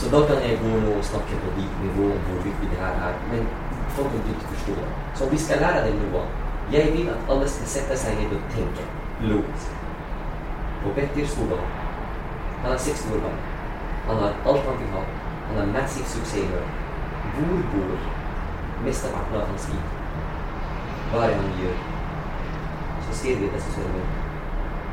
Så 0.00 0.10
da 0.12 0.20
kan 0.28 0.38
jeg 0.46 0.60
gå 0.62 0.76
nå 0.84 0.92
og 0.96 1.02
snakke 1.04 1.38
på 1.42 1.56
ditt 1.58 1.80
nivå 1.84 2.12
om 2.14 2.28
hvor 2.28 2.44
viktig 2.46 2.70
det 2.70 2.78
her 2.80 3.02
er. 3.08 3.18
Men 3.32 3.50
folk 3.96 4.14
vil 4.14 4.30
ikke 4.32 4.54
forstå 4.54 4.76
det. 4.78 4.92
Så 5.14 5.26
om 5.26 5.34
vi 5.34 5.42
skal 5.42 5.60
lære 5.66 5.82
dem 5.88 5.98
noe 6.04 6.22
Jeg 6.72 6.92
vil 6.92 7.08
at 7.08 7.30
alle 7.32 7.48
skal 7.50 7.66
sette 7.66 7.96
seg 7.98 8.18
ned 8.18 8.34
og 8.36 8.42
tenke 8.54 8.84
Lot. 9.30 9.64
På 10.82 10.92
Petter 10.96 11.26
Stordalen. 11.26 11.72
Han 12.62 12.72
er 12.72 12.78
60 12.78 13.06
år 13.14 13.24
gammel. 13.24 13.48
Han 14.06 14.22
har 14.22 14.36
alt 14.52 14.68
han 14.68 14.78
vil 14.78 14.92
ha. 14.94 15.02
Han 15.48 15.58
har 15.58 15.72
massiv 15.80 16.04
suksess 16.04 16.44
i 16.44 16.46
Norge. 16.52 16.70
Hvor 17.34 17.58
bor 17.72 17.90
mesteparten 18.84 19.40
av 19.40 19.46
hans 19.50 19.68
liv? 19.72 19.82
Hva 21.10 21.24
er 21.24 21.34
det 21.34 21.40
han 21.42 21.52
gjør? 21.60 21.76
Så 23.08 23.18
ser 23.22 23.42
vi 23.42 23.52
disse 23.54 23.74
sønnene. 23.74 24.06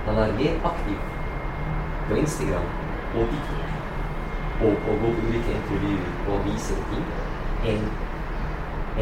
Han 0.09 0.21
er 0.23 0.35
mer 0.41 0.69
aktiv 0.71 0.99
på 2.09 2.21
Instagram 2.25 2.69
og 3.15 3.33
TikTok 3.33 3.67
og 4.65 4.87
å 4.89 4.93
på 5.01 5.09
ulike 5.21 5.53
intervjuer 5.53 6.31
og 6.33 6.45
vise 6.47 6.77
ting 6.89 7.09
enn 7.71 7.83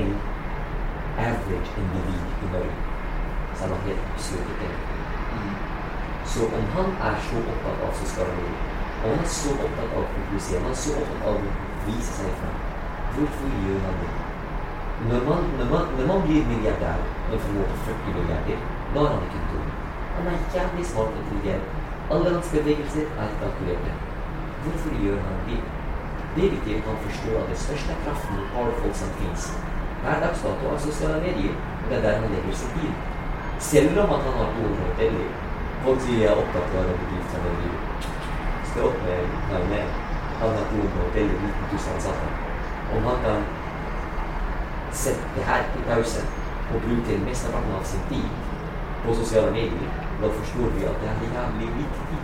en 0.01 0.09
average 1.17 1.69
individ 1.81 2.25
i 2.43 2.47
Norge. 2.53 2.75
Så 3.55 3.61
han 3.63 3.71
har 3.73 3.81
helt 3.87 4.03
absurde 4.13 4.53
ting. 4.61 4.77
Så 6.25 6.41
om 6.57 6.65
han 6.75 6.89
er 7.09 7.15
så 7.27 7.37
opptatt 7.51 7.83
av 7.87 7.91
sosiale 8.01 8.33
medier, 8.37 8.61
om 9.03 9.09
han 9.09 9.25
er 9.25 9.33
så 9.39 9.51
opptatt 9.65 9.91
av 9.93 9.99
å 9.99 10.05
om 10.05 10.63
han 10.65 10.71
er 10.71 10.79
så 10.83 10.95
opptatt 11.01 11.27
av 11.29 11.35
å 11.35 11.53
vise 11.87 12.15
seg 12.17 12.31
fram, 12.39 12.57
hvorfor 13.15 13.59
gjør 13.65 13.83
han 13.85 13.99
det? 14.01 14.13
Når 15.09 15.21
man, 15.29 15.41
når 15.59 15.67
man, 15.73 15.87
når 15.97 16.05
man 16.11 16.21
blir 16.25 16.47
milliardær 16.49 17.01
formue 17.29 17.67
på 17.71 17.77
40 17.85 18.17
milliarder, 18.17 18.59
da 18.95 19.05
er 19.05 19.13
han 19.13 19.25
ikke 19.27 19.41
dum. 19.51 19.69
Han 20.17 20.27
er 20.31 20.45
jævlig 20.55 20.85
smart 20.91 21.15
og 21.15 21.21
intelligent. 21.21 21.65
Alle 22.11 22.33
hans 22.33 22.51
bevegelser 22.55 23.05
er 23.23 23.37
kalkulerte. 23.41 23.95
Hvorfor 24.63 24.99
gjør 25.03 25.19
han 25.27 25.39
det? 25.47 25.61
Det 26.35 26.51
betyr 26.53 26.77
at 26.77 26.89
han 26.89 26.99
forstår 27.05 27.39
at 27.41 27.49
den 27.53 27.63
største 27.65 28.01
kraften 28.03 28.43
og 28.43 28.51
powerful 28.53 28.93
som 29.01 29.17
er 30.11 30.79
sosiale 30.87 31.19
medier, 31.21 31.55
og 31.81 31.89
det 31.89 31.97
er 31.97 32.01
der 32.01 32.19
han 32.19 32.29
legger 32.33 32.55
sin 32.55 32.71
tid. 32.77 32.93
Selv 33.59 33.99
om 34.03 34.09
at 34.15 34.21
han 34.27 34.33
har 34.39 34.47
200 34.55 34.87
hoteller. 34.89 35.27
Folk 35.83 36.01
sier 36.01 36.19
jeg 36.21 36.31
er 36.31 36.41
opptatt 36.41 36.73
av 36.79 36.89
å 36.93 36.97
bedrift 37.01 37.33
seg 37.33 37.41
med. 37.45 37.99
Stå 38.71 38.87
opp 38.89 39.03
med 39.05 39.69
nei. 39.73 39.83
Han 40.39 40.55
har 40.57 40.65
200 40.71 41.03
hoteller, 41.05 41.37
19 41.49 41.69
000 41.73 41.93
ansatte. 41.95 42.27
Om 42.95 43.07
han 43.09 43.21
kan 43.25 43.45
sette 45.03 45.35
det 45.35 45.43
her 45.49 45.63
i 45.79 45.85
pause 45.89 46.23
og 46.73 46.81
bruke 46.85 47.19
mesteparten 47.25 47.77
av 47.77 47.83
sin 47.85 48.05
tid 48.09 48.29
på 49.05 49.15
sosiale 49.21 49.51
medier, 49.51 49.89
da 50.21 50.31
forstår 50.39 50.73
vi 50.77 50.87
at 50.89 51.01
det 51.01 51.11
er 51.11 51.25
jævlig 51.37 51.71
viktig. 51.79 52.19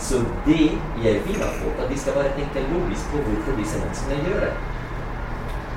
Så 0.00 0.20
det 0.46 0.66
jeg 1.04 1.22
vil 1.26 1.42
av 1.44 1.56
fått, 1.60 1.80
at 1.82 1.90
de 1.92 1.98
skal 1.98 2.16
bare 2.16 2.36
tenke 2.36 2.62
logisk 2.72 3.10
på 3.12 3.24
hvorfor 3.26 3.58
disse 3.60 3.80
menneskene 3.82 4.22
gjør 4.28 4.46
det. 4.46 4.52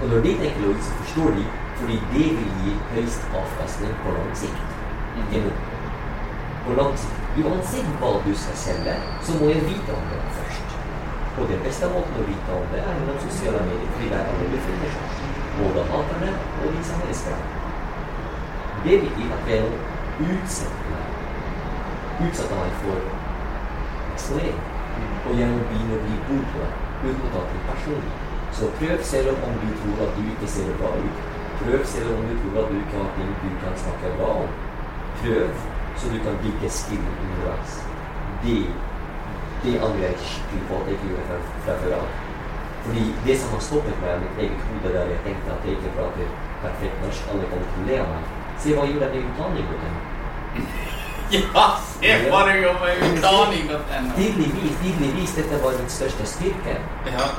Og 0.04 0.10
når 0.10 0.20
de 0.26 0.32
tenker 0.42 0.62
logisk, 0.62 0.88
så 0.88 0.94
forstår 1.02 1.30
de 1.38 1.44
fordi 1.80 1.96
det 2.14 2.26
vil 2.38 2.50
gi 2.64 2.72
høyest 2.94 3.22
avkastning 3.42 3.94
på 4.04 4.16
lang 4.16 4.32
sikt. 4.42 4.64
Ikke 5.20 5.44
nå. 5.46 5.52
På 6.66 6.76
lang 6.80 6.98
sikt. 7.00 7.22
Uansett 7.44 7.94
hva 8.02 8.10
du 8.26 8.34
skal 8.42 8.58
selge, 8.64 8.96
så 9.26 9.38
må 9.40 9.48
jeg 9.52 9.64
vite 9.70 9.96
om 9.96 10.04
det 10.12 10.20
først. 10.40 10.76
Og 11.38 11.48
den 11.52 11.64
beste 11.68 11.90
måten 11.94 12.20
å 12.20 12.26
vite 12.28 12.58
om 12.58 12.68
det 12.74 12.82
er 12.82 12.98
gjennom 12.98 13.22
sosiale 13.24 13.64
medier, 13.70 13.94
fordi 13.94 14.10
der 14.12 14.28
alle 14.34 14.50
befinner 14.52 14.92
seg. 14.98 15.32
Både 15.62 15.88
haterne 15.94 16.36
og 16.60 16.68
de 16.76 16.84
som 16.90 17.08
elsker 17.08 17.40
deg. 17.40 17.56
Det 18.84 19.00
betyr 19.06 19.34
at 19.38 19.50
jeg 19.54 19.72
utsetter 20.20 20.30
utsette 20.34 20.92
meg. 20.92 22.28
utsetter 22.28 22.60
meg 22.60 22.78
for 22.84 23.10
eksponering. 24.12 24.62
Og 25.24 25.34
gjennom 25.40 25.64
å 25.64 25.72
begynne 25.72 25.98
å 25.98 26.06
bli 26.06 26.22
god 26.28 26.46
på 26.52 26.68
det, 26.68 26.72
uten 27.08 27.28
å 27.32 27.34
ta 27.38 27.48
til 27.50 27.68
personlig. 27.72 28.33
Så 28.58 28.64
prøv 28.80 28.98
selv 29.12 29.30
om 29.48 29.54
du 29.62 29.70
tror 29.80 29.98
at 30.06 30.12
du 30.18 30.22
ikke 30.34 30.50
ser 30.56 30.74
bra 30.82 30.90
ut. 31.06 31.18
Prøv 31.62 31.86
selv 31.94 32.10
om 32.18 32.26
du 32.30 32.34
tror 32.42 32.56
at 32.62 32.68
du 32.72 32.76
ikke 32.82 32.98
har 33.02 33.10
ting 33.18 33.32
du 33.44 33.50
kan 33.64 33.76
snakke 33.84 34.18
bra 34.18 34.30
om. 34.44 34.50
Prøv 35.22 35.48
så 35.98 36.06
du 36.14 36.20
kan 36.26 36.36
bygge 36.44 36.70
skill 36.70 37.04
underveis. 37.24 37.74
Det, 38.44 38.60
det 39.64 39.74
angrer 39.86 40.08
jeg 40.08 40.18
skikkelig 40.28 40.64
på 40.68 40.74
at 40.80 40.88
jeg 40.88 40.96
ikke 40.96 41.10
gjorde 41.10 41.26
fra, 41.30 41.38
fra 41.66 41.74
før 41.82 41.98
av. 42.02 42.08
Fordi 42.86 43.04
det 43.26 43.36
som 43.40 43.54
har 43.56 43.62
stoppet 43.68 44.02
meg, 44.02 44.16
i 44.16 44.24
mitt 44.24 44.40
eget 44.44 44.64
hode 44.70 44.94
der 44.96 45.12
jeg 45.14 45.20
tenkte 45.28 45.54
at 45.56 45.68
jeg 45.68 45.78
ikke 45.78 45.94
prater 45.98 46.34
perfekt 46.64 46.98
norsk, 47.06 47.30
alle 47.32 47.46
kan 47.52 47.64
ikke 47.68 47.86
le 47.90 48.02
av 48.04 48.10
meg. 48.14 48.34
Se 48.64 48.76
hva 48.76 48.84
jeg 48.86 48.96
gjorde 48.96 49.14
med 49.14 49.30
utdanning 49.30 49.72
på 49.72 49.76
den. 49.84 49.96
Ja, 51.34 51.64
se 52.02 52.10
hva 52.30 52.40
du 52.46 52.52
gjorde 52.62 52.82
med 52.84 53.00
utdanning.no! 53.08 54.02
Tydeligvis, 54.18 54.76
tydeligvis, 54.84 55.32
dette 55.40 55.62
var 55.64 55.78
min 55.80 55.90
største 55.90 56.28
styrke. 56.30 56.76
Ja. 57.08 57.30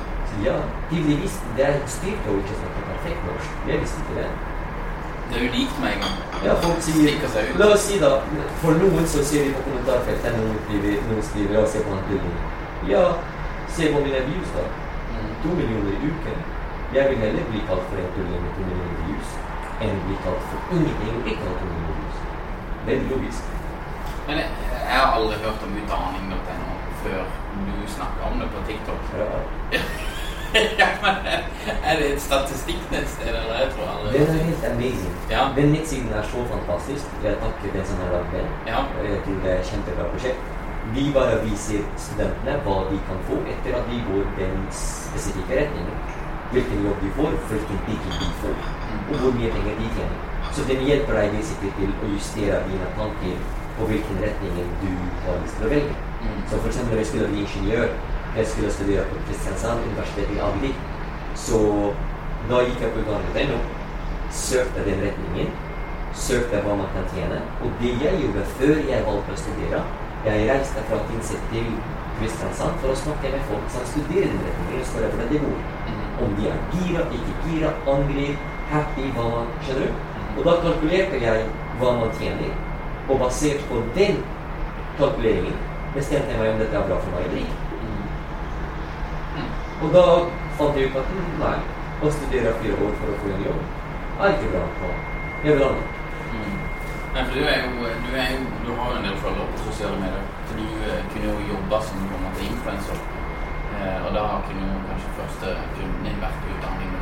Så 0.43 0.55
de 0.91 1.15
visste, 1.23 1.47
det 1.57 1.65
er 1.69 1.79
styrke 1.87 2.33
å 2.33 2.41
ikke 2.41 2.57
snakke 2.59 2.83
perfekt 2.89 3.25
norsk. 3.29 3.55
Jeg 3.69 3.81
visste 3.83 4.03
ikke 4.03 4.17
det. 4.19 4.29
Det 5.29 5.37
er 5.39 5.47
unikt 5.49 5.79
med 5.83 5.95
en 5.95 6.03
gang. 6.05 6.17
Ja, 6.45 6.55
folk 6.63 6.83
sier. 6.85 7.15
La 7.61 7.69
oss 7.75 7.87
si 7.89 8.01
da, 8.03 8.11
for 8.63 8.77
noen 8.83 9.07
så 9.11 9.25
sier 9.25 9.49
de 9.49 9.55
på 9.57 9.65
kommentarfeltet 9.69 10.37
noen 10.39 10.59
skriver, 10.67 10.99
noen 11.09 11.25
skriver, 11.31 11.57
ja, 11.59 11.65
se 11.73 11.85
på 11.87 11.95
han 11.95 12.05
bilden. 12.11 12.37
Ja, 12.91 13.05
se 13.77 13.89
på 13.95 14.03
mine 14.05 14.21
views 14.29 14.53
da. 14.57 14.67
Mm. 15.15 15.33
To 15.45 15.57
millioner 15.61 15.97
i 15.97 16.13
uken. 16.13 16.45
Jeg 16.95 17.11
vil 17.11 17.23
heller 17.25 17.51
bli 17.51 17.65
kalt 17.71 17.89
for 17.91 18.03
en 18.03 18.13
tulling 18.15 18.45
med 18.45 18.55
to 18.59 18.69
millioner 18.69 19.03
views, 19.09 19.35
enn 19.87 20.05
bli 20.07 20.21
kalt 20.27 20.47
for 20.53 20.77
ingenting 20.77 21.21
ikke 21.25 21.41
kalt 21.43 21.59
to 21.63 21.71
millioner 21.73 21.99
views. 22.03 22.23
Veldig 22.91 23.11
logisk. 23.15 23.53
Men 24.29 24.43
jeg, 24.43 24.49
jeg 24.77 24.99
har 25.01 25.17
aldri 25.19 25.41
hørt 25.47 25.69
om 25.69 25.79
utdanning.no 25.83 26.75
før 27.05 27.25
du 27.67 27.73
snakker 27.97 28.31
om 28.31 28.41
det 28.41 28.49
på 28.55 28.67
TikTok. 28.69 29.15
Ja. 29.21 29.81
ja, 30.81 30.89
men 31.03 31.15
Er 31.91 31.95
det 32.01 32.07
et 32.15 32.23
statistikknettsted, 32.23 33.29
eller? 33.41 33.55
Jeg 33.63 33.69
tror 33.75 33.87
aldri 33.95 34.19
Den 34.19 34.29
er 34.37 34.45
helt 34.51 34.65
amazing. 34.73 35.15
Ja. 35.35 35.43
Den 35.57 35.69
nettsiden 35.75 36.13
er 36.19 36.25
så 36.33 36.41
fantastisk. 36.55 37.05
Jeg 37.25 37.35
takker 37.45 37.73
den 37.77 37.87
som 37.89 37.97
har 38.03 38.11
lagd 38.17 38.31
den. 38.37 38.49
Ja. 38.73 38.81
Jeg 39.09 39.19
tror 39.25 39.39
det 39.45 39.51
er 39.53 39.59
et 39.63 39.71
kjempebra 39.71 40.05
prosjekt. 40.13 40.41
Vi 40.97 41.05
bare 41.17 41.37
viser 41.49 41.81
studentene 42.07 42.55
hva 42.65 42.77
de 42.91 42.99
kan 43.09 43.19
få 43.29 43.41
etter 43.53 43.79
at 43.79 43.85
de 43.91 43.99
går 44.09 44.25
den 44.41 44.55
spesifikke 44.85 45.61
retningen. 45.61 45.99
Hvilken 46.53 46.87
jobb 46.87 46.99
de 47.05 47.11
får, 47.19 47.31
hvilken 47.51 47.79
tittel 47.87 48.13
de 48.21 48.31
får, 48.43 48.57
og 49.11 49.15
hvor 49.21 49.33
mye 49.39 49.53
penger 49.57 49.79
de 49.81 49.87
tjener. 49.97 50.19
Så 50.55 50.67
den 50.69 50.85
hjelper 50.87 51.17
deg 51.19 51.33
basically 51.35 51.73
til 51.79 51.95
å 52.05 52.11
justere 52.15 52.61
dine 52.69 52.91
tanker 52.99 53.39
på 53.79 53.89
hvilken 53.91 54.21
retning 54.23 54.59
du 54.83 54.91
har 55.25 55.41
lyst 55.43 55.57
til 55.59 55.67
å 55.67 55.73
velge. 55.73 55.97
Mm. 56.21 56.37
Så 56.51 56.61
for 56.61 56.71
eksempel 56.71 57.01
når 57.01 57.09
du 57.15 57.33
bli 57.33 57.41
ingeniør, 57.47 57.89
jeg 58.37 58.47
skulle 58.47 58.73
studere 58.73 59.05
på 59.11 59.21
Kristiansand 59.27 59.85
universitet 59.89 60.31
i 60.35 60.41
Agder, 60.47 60.75
så 61.47 61.61
da 62.51 62.63
gikk 62.67 62.81
jeg 62.83 62.95
på 62.95 63.03
utdanning.no, 63.03 63.59
søkte 64.35 64.87
den 64.89 65.05
retningen, 65.07 65.53
søkte 66.27 66.63
hva 66.65 66.79
man 66.81 66.91
kan 66.95 67.07
tjene, 67.15 67.43
og 67.63 67.77
det 67.83 67.93
jeg 68.03 68.23
gjorde 68.23 68.47
før 68.59 68.81
jeg 68.91 69.07
valgte 69.09 69.37
å 69.37 69.43
studere, 69.45 69.83
jeg 70.25 70.49
reiste 70.49 70.83
fra 70.89 70.99
Tynset 71.09 71.47
til 71.53 71.71
Kristiansand 72.19 72.79
for 72.83 72.95
å 72.95 72.99
snakke 72.99 73.33
med 73.35 73.43
folk 73.51 73.67
som 73.75 73.87
studerer 73.91 74.31
den 74.33 74.45
retningen 74.47 74.81
og 74.81 74.89
spørre 74.91 75.11
hvordan 75.13 75.33
det 75.33 75.41
går. 75.45 75.59
Om 76.25 76.37
de 76.39 76.47
er 76.47 76.61
gira, 76.73 77.03
ikke 77.19 77.35
gira, 77.45 77.73
angrer, 77.91 78.37
happy, 78.71 79.09
hva 79.17 79.25
man 79.33 79.51
Skjønner 79.67 79.91
du? 79.91 80.05
Og 80.35 80.47
da 80.47 80.55
kalkulerte 80.63 81.21
jeg 81.23 81.45
hva 81.81 81.93
man 81.99 82.15
tjener, 82.21 82.55
og 83.09 83.21
basert 83.21 83.67
på 83.71 83.83
den 83.99 84.23
kalkuleringen 84.99 85.61
bestemte 85.95 86.33
jeg 86.33 86.41
meg 86.41 86.55
om 86.55 86.63
dette 86.63 86.81
er 86.81 86.89
bra 86.89 87.03
for 87.03 87.15
meg 87.15 87.29
eller 87.29 87.43
ikke. 87.45 87.64
Og 89.85 89.93
da 89.93 90.05
fant 90.59 90.77
jeg 90.81 90.91
ut 90.91 91.01
at 91.01 91.15
hm, 91.15 91.33
nei, 91.45 91.57
å 92.01 92.13
studere 92.19 92.59
fire 92.61 92.77
år 92.89 92.95
for 93.01 93.13
å 93.13 93.23
få 93.23 93.33
en 93.37 93.49
jobb 93.51 93.65
er 94.21 94.37
ikke 94.37 94.51
bra 94.53 94.63
meg. 94.81 94.99
Jeg 95.45 95.57
vil 95.57 95.65
annet. 95.67 95.91
Nei, 97.15 97.23
for 97.25 97.35
du 97.35 97.43
er 97.47 97.59
jo, 97.63 97.89
du, 98.05 98.11
er 98.19 98.31
jo, 98.35 98.39
du 98.67 98.71
har 98.79 98.97
en 98.97 99.05
del 99.07 99.17
følgere 99.23 99.51
på 99.53 99.59
sosiale 99.65 99.99
medier. 100.03 100.25
For 100.47 100.61
du 100.61 100.67
uh, 100.87 101.01
kunne 101.11 101.33
jo 101.33 101.49
jobbe 101.53 101.81
som 101.89 102.01
en 102.07 102.25
måte 102.27 102.47
influenser. 102.47 103.03
Uh, 103.75 103.99
og 104.07 104.11
da 104.17 104.25
kunne 104.47 104.71
jo 104.71 104.81
kanskje 104.89 105.17
første 105.19 105.55
kunden 105.77 106.09
din 106.09 106.23
vært 106.23 106.49
utdanning 106.55 106.95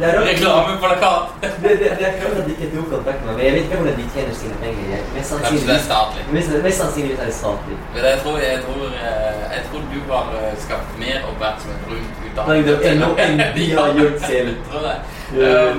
Reklameplakat. 0.00 1.22
Det, 1.40 1.50
det, 1.62 1.90
det 1.98 2.06
er 2.08 2.14
klart 2.20 2.36
at 2.40 2.48
ikke 2.52 2.68
tok 2.76 2.86
kontakt 2.94 3.20
meg, 3.26 3.32
men 3.36 3.44
jeg 3.44 3.52
vet 3.54 3.64
ikke 3.66 3.76
hvordan 3.80 3.98
de 4.00 4.06
tjener 4.14 4.34
sine 4.40 4.56
penger. 4.62 5.04
Mest 5.14 5.34
Kanskje 5.34 5.66
det 5.68 5.76
er 5.76 5.84
statlig. 5.88 6.24
Mest, 6.36 6.78
sannsynlig 6.80 7.14
er 7.18 7.24
det 7.30 7.34
statlig. 7.34 7.76
Men 7.94 8.08
jeg 8.10 8.18
tror, 8.22 8.38
jeg, 8.44 8.58
tror, 8.66 8.82
eh, 9.02 9.44
jeg 9.54 9.62
tror 9.68 9.80
du 9.92 9.98
har 10.12 10.26
eh, 10.40 10.50
skapt 10.66 10.98
mer 11.02 11.16
oppmerksomhet 11.30 11.80
rundt 11.90 12.10
Nei, 12.22 12.58
utdanning. 12.62 13.16
enn 13.26 13.44
de 13.58 13.66
har 13.78 13.94
gjort 14.00 14.20
selv. 14.26 14.52
Tror 14.70 14.90
jeg. 14.90 14.98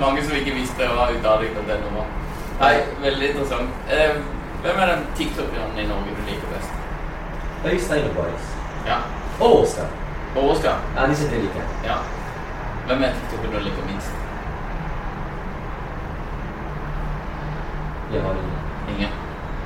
Mange 0.05 0.25
som 0.25 0.39
ikke 0.41 0.55
visste 0.61 0.89
hva 0.95 1.11
utdanning.no 1.15 1.93
var. 1.99 2.09
Nei, 2.63 2.73
veldig 3.05 3.29
interessant. 3.33 3.69
Eh, 3.91 4.17
Hvem 4.57 4.79
er 4.81 4.89
den 4.89 5.03
tiktokeren 5.15 5.75
i 5.77 5.83
Norge 5.85 6.15
du 6.17 6.21
liker 6.25 6.49
best? 6.49 6.71
Øystein 7.65 8.07
og 8.09 8.15
Boys. 8.15 8.47
Ja. 8.87 8.95
Og 9.39 9.61
Oskar. 9.61 9.85
Og 10.37 10.49
Oskar? 10.49 10.77
Ja, 10.95 11.01
tre 11.01 11.37
liker 11.43 11.59
jeg. 11.61 11.69
Ja. 11.89 11.97
Hvem 12.87 13.03
er 13.03 13.11
TikToker 13.15 13.49
du 13.53 13.59
liker 13.67 13.83
minst? 13.91 14.11
Jeg 18.13 18.21
har 18.25 18.33
ingen. 18.41 18.59
Ingen? 18.91 19.11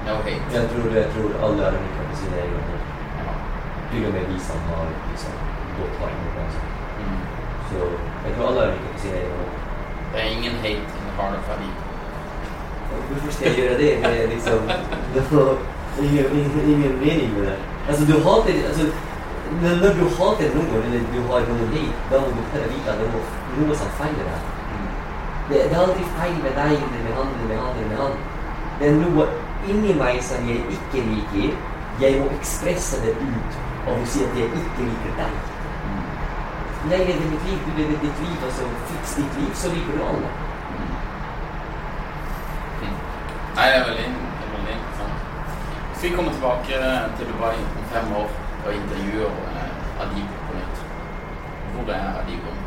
No 0.05 0.13
hate. 0.25 0.47
Jeg 0.55 0.63
tror, 0.71 0.87
jeg 0.99 1.07
tror 1.13 1.29
alle 1.45 1.61
er 1.67 1.73
unike 1.79 2.05
på 2.09 2.15
sine 2.21 2.35
egne 2.43 2.61
måter. 2.67 2.79
Til 3.91 4.05
og 4.07 4.13
med 4.15 4.23
vi 4.31 4.39
som 4.47 4.59
har 4.69 4.87
liksom, 5.09 5.35
gått 5.77 5.99
hardt 5.99 6.17
mot 6.21 6.33
hverandre. 6.35 6.63
Mm. 6.99 7.19
Så 7.69 7.77
jeg 8.25 8.31
tror 8.35 8.47
alle 8.49 8.61
er 8.65 8.71
unike 8.71 8.93
på 8.95 9.03
sine 9.03 9.17
egne 9.21 9.35
måter. 9.41 9.59
Det 10.11 10.17
er 10.23 10.27
ingen 10.37 10.55
hate 10.63 10.89
in 10.97 11.05
the 11.07 11.13
heart 11.19 11.37
of 11.39 11.53
Ali. 11.53 11.71
Hvorfor 13.09 13.31
skal 13.35 13.47
jeg 13.47 13.55
gjøre 13.61 13.77
det? 13.83 13.91
Det 14.03 14.23
er 14.23 14.27
liksom 14.35 14.59
Det 15.15 15.23
var 15.31 15.53
ingen, 16.07 16.25
ingen, 16.39 16.59
ingen 16.73 16.93
mening 17.05 17.29
med 17.37 17.43
det. 17.49 17.57
Altså, 17.87 18.03
du 18.09 18.13
hater 18.27 18.67
altså, 18.69 18.83
når 19.59 19.93
du 19.99 20.03
hater 20.15 20.53
noen, 20.55 20.83
eller 20.85 20.99
du 21.13 21.21
hate, 21.27 21.45
da 22.11 22.19
må 22.23 22.27
du 22.27 22.43
vite 22.71 22.91
at 22.91 22.99
det 22.99 23.07
er 23.07 23.13
noe, 23.59 23.75
som 23.75 23.89
feiler 23.99 24.27
deg. 24.29 24.49
Det, 25.49 25.57
er 25.65 25.79
aldri 25.79 26.05
feil 26.17 26.37
med 26.43 26.53
deg, 26.55 26.75
eller 26.79 27.01
med 27.03 27.15
han, 27.17 27.33
eller 27.43 27.89
med 27.89 27.97
han. 27.99 28.13
Det 28.79 28.87
er 28.87 28.99
noe 29.01 29.25
inni 29.69 29.95
meg 29.99 30.21
som 30.23 30.47
jeg 30.47 30.63
ikke 30.77 31.03
liker. 31.09 31.57
Jeg 32.01 32.21
må 32.21 32.29
ekspresse 32.37 33.01
det 33.03 33.11
ut 33.19 33.57
og 33.91 34.05
si 34.07 34.23
at 34.23 34.37
jeg 34.39 34.47
ikke 34.61 34.85
liker 34.87 35.17
deg. 35.19 35.33
Jeg 36.91 37.07
lever 37.09 37.27
mitt 37.29 37.43
liv, 37.49 37.59
du 37.65 37.71
lever 37.77 37.99
ditt 38.01 38.21
liv, 38.23 38.37
altså 38.45 38.69
fiks 38.89 39.17
ditt 39.19 39.35
liv, 39.41 39.51
så 39.53 39.73
liker 39.73 39.97
du 39.97 40.05
alle. 40.05 40.31
Nei, 43.55 43.67
det 43.67 43.75
er 43.81 43.83
veldig, 43.89 44.07
det 44.15 44.47
er 44.47 44.55
veldig 44.55 44.77
interessant. 44.77 45.27
Hvis 45.91 46.03
vi 46.03 46.13
kommer 46.15 46.31
tilbake 46.31 46.79
til 47.17 47.29
Dubai 47.33 47.57
om 47.59 47.83
fem 47.91 48.15
år 48.21 48.31
og 48.65 48.73
intervjuer 48.79 49.31
eh, 49.51 50.01
Adib 50.03 50.29
på 50.47 50.57
nytt, 50.57 50.83
hvor 51.73 51.83
er 51.97 52.11
år? 52.51 52.59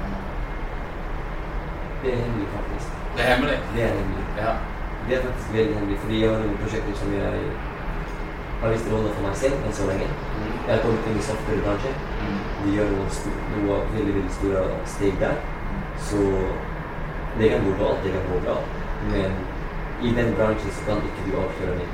Det 2.03 2.12
er 2.12 2.19
hemmelig, 2.25 2.49
faktisk. 2.57 2.89
Det 3.16 3.23
er 3.25 3.29
hemmelig? 3.35 3.59
Det 3.75 3.83
er 3.85 3.93
hemmelig. 3.99 4.25
Ja. 4.39 4.53
Det 5.09 5.16
er 5.19 5.23
faktisk 5.27 5.53
veldig 5.55 5.77
hemmelig, 5.79 5.99
fordi 6.03 6.21
jeg 6.21 6.31
har 6.31 6.39
noen 6.43 6.59
prosjekter 6.62 6.95
som 7.01 7.12
jeg 7.15 7.33
har 8.61 8.71
til 8.87 8.93
å 8.95 8.99
holde 8.99 9.15
for 9.16 9.27
meg 9.27 9.37
selv 9.41 9.65
enn 9.69 9.75
så 9.79 9.87
lenge. 9.89 10.07
Jeg 10.66 10.71
har 10.75 10.83
kommet 10.85 11.09
inn 11.11 11.19
i 11.21 11.25
softwarebransjen. 11.29 11.97
De 12.65 12.75
gjør 12.77 12.93
noen, 12.95 13.11
sto- 13.19 13.41
noe 13.55 13.81
veldig, 13.95 14.15
veldig 14.19 14.35
store 14.39 14.62
steg 14.95 15.19
der. 15.21 15.37
Så 16.09 16.21
det 17.39 17.51
kan 17.53 17.66
gå 17.66 17.75
galt, 17.81 18.01
det 18.05 18.12
kan 18.15 18.25
gå 18.31 18.41
bra. 18.47 18.57
Men 19.11 19.31
i 20.09 20.15
den 20.16 20.33
bransjen 20.39 20.73
så 20.77 20.87
kan 20.89 21.03
ikke 21.09 21.27
du 21.29 21.37
avsløre 21.43 21.77
meg. 21.81 21.91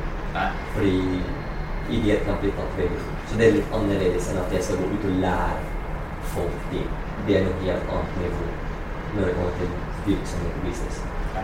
Fordi 0.75 0.95
ideer 1.99 2.23
kan 2.27 2.39
bli 2.43 2.53
tatt 2.59 2.79
veldig 2.79 3.01
fort. 3.07 3.20
Så 3.31 3.37
det 3.39 3.47
er 3.47 3.53
litt 3.55 3.75
annerledes 3.77 4.29
enn 4.31 4.41
at 4.43 4.53
jeg 4.55 4.65
skal 4.67 4.81
gå 4.81 4.89
ut 4.91 5.05
og 5.07 5.19
lære 5.23 5.59
folk 6.33 6.65
det. 6.73 6.83
Det 7.29 7.37
er 7.39 7.45
noe 7.47 7.63
helt 7.63 7.93
annet 7.95 8.17
nivå 8.25 8.49
når 9.15 9.29
det 9.29 9.35
kommer 9.37 9.55
til 9.61 9.71
virksomhet 10.07 10.57
og 10.59 10.65
business. 10.67 10.99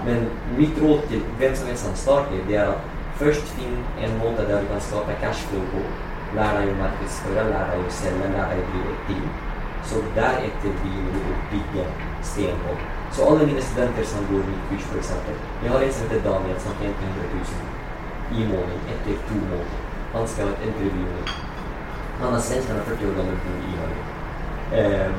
Men 0.06 0.26
mitt 0.58 0.80
råd 0.82 1.06
til 1.12 1.22
hvem 1.38 1.54
som 1.54 1.70
helst 1.70 1.86
som 1.86 1.94
starter, 2.00 2.42
det 2.48 2.58
er 2.58 2.72
at 2.72 2.90
først 3.20 3.54
finn 3.54 3.78
en 4.02 4.18
måte 4.18 4.48
der 4.48 4.64
du 4.64 4.68
kan 4.72 4.82
skape 4.88 5.14
cashflow 5.22 5.62
på. 5.74 5.84
Lær 6.34 6.58
deg 6.58 6.72
å 6.72 6.76
markedsføre, 6.80 7.46
lær 7.52 7.70
deg 7.70 7.86
å 7.86 7.94
selge, 8.00 8.34
lær 8.34 8.50
deg 8.50 8.62
å 8.64 8.68
drive 8.72 8.94
et 8.96 9.08
team. 9.10 9.26
Så 9.86 10.02
deretter 10.18 10.78
begynner 10.82 11.14
du 11.14 11.32
å 11.32 11.40
bygge 11.54 11.88
sten 12.32 12.62
på. 12.66 12.76
Så 13.14 13.30
alle 13.30 13.46
mine 13.46 13.62
studenter 13.62 14.08
som 14.10 14.26
går 14.30 14.46
mitt 14.50 14.70
kurs, 14.72 14.88
eksempel. 15.02 15.38
Jeg 15.62 15.74
har 15.74 15.86
en 15.86 15.98
som 15.98 16.08
heter 16.08 16.24
Daniel, 16.26 16.62
som 16.66 16.80
tjente 16.82 17.10
100 17.14 17.30
000 17.34 18.40
i 18.42 18.48
måneden 18.50 18.94
etter 18.96 19.20
to 19.28 19.42
måneder. 19.44 19.84
Han 20.16 20.26
skal 20.32 20.50
ha 20.50 20.56
et 20.56 20.66
intervju 20.66 21.04
med 21.04 21.55
Han 22.20 22.32
er 22.32 22.38
er 22.38 22.82
40 22.88 23.08
år 23.08 23.14
gammel, 23.16 23.36
bor 23.44 23.56
i 23.70 23.74
Norge. 23.80 24.02
Eh, 24.78 25.10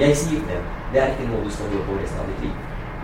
jeg 0.00 0.16
sier 0.16 0.42
det. 0.50 0.60
det 0.92 1.02
er 1.02 1.08
ikke 1.12 1.28
noe 1.30 1.44
du 1.44 1.50
skal 1.50 1.66
holde 1.70 1.86
på 1.88 1.96
resten 2.00 2.20
av 2.20 2.26
ditt 2.30 2.42
liv. 2.44 2.56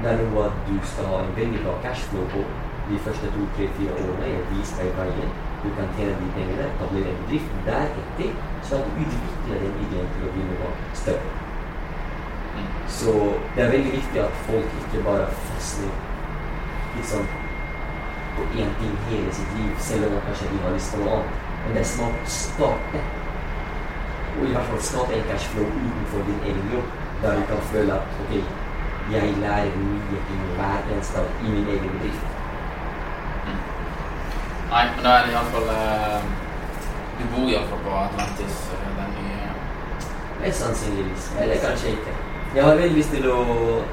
Det 0.02 0.10
er 0.10 0.18
noe 0.20 0.44
at 0.48 0.56
du 0.68 0.76
skal 0.90 1.08
ha 1.10 1.20
en 1.22 1.36
veldig 1.36 1.60
bra 1.64 1.74
cashflow 1.84 2.26
på 2.34 2.42
de 2.90 2.98
første 3.06 3.30
to, 3.34 3.46
tre, 3.56 3.68
fire 3.78 3.96
årene. 4.02 4.28
Jeg 4.34 4.44
viser 4.50 4.82
deg 4.82 4.92
veien. 4.98 5.32
Du 5.62 5.68
kan 5.78 5.88
tjene 5.96 6.18
de 6.20 6.28
pengene, 6.36 6.68
etablere 6.74 7.14
en 7.14 7.22
bedrift. 7.22 7.56
Deretter 7.68 8.36
skal 8.66 8.84
du 8.84 9.00
utvikle 9.06 9.62
den 9.64 9.80
ideen 9.86 10.12
til 10.12 10.28
å 10.28 10.34
bli 10.36 10.44
noe 10.50 10.74
større. 11.00 11.32
Så 12.98 13.16
det 13.56 13.64
er 13.64 13.72
veldig 13.72 13.96
viktig 13.96 14.22
at 14.26 14.38
folk 14.50 14.78
ikke 14.82 15.02
bare 15.08 15.26
fastner 15.48 15.96
liksom 16.96 17.26
på 18.36 18.46
én 18.60 18.70
ting 18.80 18.94
hele 19.08 19.32
sitt 19.34 19.58
liv, 19.58 19.74
selv 19.88 20.06
om 20.12 20.22
kanskje 20.28 20.52
de 20.52 20.62
har 20.62 20.76
lyst 20.76 20.94
på 20.94 21.02
noe 21.02 21.18
annet. 21.18 21.45
Men 21.66 21.74
det 21.74 21.82
er 21.82 21.90
smart 21.90 22.22
å 22.22 22.30
starte. 22.30 23.02
Og 24.36 24.44
i 24.46 24.52
hvert 24.54 24.70
fall 24.70 24.82
skape 24.88 25.16
en 25.16 25.28
cashflow 25.32 25.66
utenfor 25.66 26.24
din 26.30 26.40
egen 26.52 26.72
jobb, 26.76 26.96
der 27.22 27.40
du 27.40 27.44
kan 27.50 27.68
føle 27.72 27.96
at 27.96 28.18
ok, 28.24 28.34
jeg 29.12 29.36
lærer 29.42 29.78
mye 29.82 30.20
ting 30.28 30.42
hver 30.56 30.90
eneste 30.92 31.18
dag 31.18 31.42
i 31.42 31.54
min 31.54 31.70
egen 31.74 31.94
bedrift. 31.96 32.32
Nei, 34.70 34.84
men 34.92 35.02
da 35.02 35.10
er 35.16 35.26
det 35.26 35.34
iallfall 35.34 35.68
eh, 35.70 36.22
Du 37.18 37.26
bor 37.32 37.50
iallfall 37.50 37.82
på 37.84 37.92
Atlantis, 38.00 38.56
eh, 38.74 38.88
den 38.98 39.12
nye 39.16 39.52
Mest 40.40 40.62
sannsynligvis. 40.62 41.28
Eller 41.40 41.62
kanskje 41.62 41.94
ikke. 41.94 42.16
Jeg 42.54 42.64
har 42.64 42.74
veldig 42.78 42.96
lyst 42.96 43.14
til 43.14 43.28
å 43.30 43.38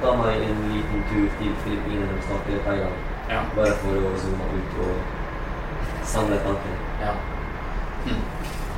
ta 0.01 0.15
meg 0.19 0.41
en 0.47 0.63
liten 0.71 1.05
tur 1.11 1.29
til 1.39 1.53
Filippinene 1.65 2.17
snart, 2.25 2.49
eller 2.49 2.65
Thailand. 2.67 3.05
Ja. 3.29 3.45
Bare 3.55 3.77
for 3.81 4.09
å 4.09 4.11
zoome 4.21 4.49
ut 4.57 4.81
og 4.87 6.03
samle 6.13 6.41
tankene. 6.45 6.77
Ja. 7.01 7.15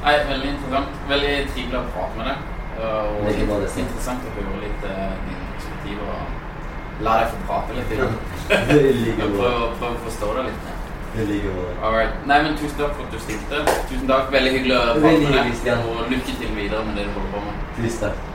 Nei, 0.05 0.15
veldig 0.29 0.49
interessant. 0.53 0.97
Veldig 1.09 1.33
trivelig 1.53 1.79
å 1.79 1.85
prate 1.95 2.19
med 2.19 2.27
deg. 2.29 2.51
Og 2.75 3.21
Det 3.25 3.33
er 3.33 3.61
litt 3.63 3.79
interessant 3.85 4.27
å 4.27 4.33
høre 4.35 4.57
litt 4.61 4.83
uh, 4.85 5.13
dine 5.25 5.47
perspektiver 5.55 6.11
og 6.15 7.05
la 7.07 7.15
deg 7.21 7.31
få 7.31 7.39
prate 7.49 7.77
litt. 7.79 7.93
i 7.95 9.15
Det 9.19 9.29
prøv 9.33 9.55
prøve 9.79 9.93
å 9.93 10.03
forstå 10.05 10.33
deg 10.37 10.51
litt. 10.51 10.71
Det 11.15 11.25
right. 11.95 12.15
Nei, 12.27 12.41
men 12.43 12.57
tusen 12.59 12.77
takk 12.77 12.95
for 12.97 13.07
at 13.07 13.13
du 13.15 13.19
stilte. 13.23 13.63
Tusen 13.89 14.07
takk. 14.11 14.31
Veldig 14.35 14.55
hyggelig 14.59 14.77
å 14.77 14.85
prate 14.99 15.17
med 15.25 15.59
deg. 15.65 15.83
Og 15.89 16.07
lykke 16.11 16.39
til 16.43 16.55
videre 16.59 16.85
med 16.85 16.99
det 16.99 17.09
du 17.09 17.13
holder 17.17 17.35
på 17.37 17.43
med. 17.47 17.67
Tusen 17.79 18.01
takk. 18.07 18.34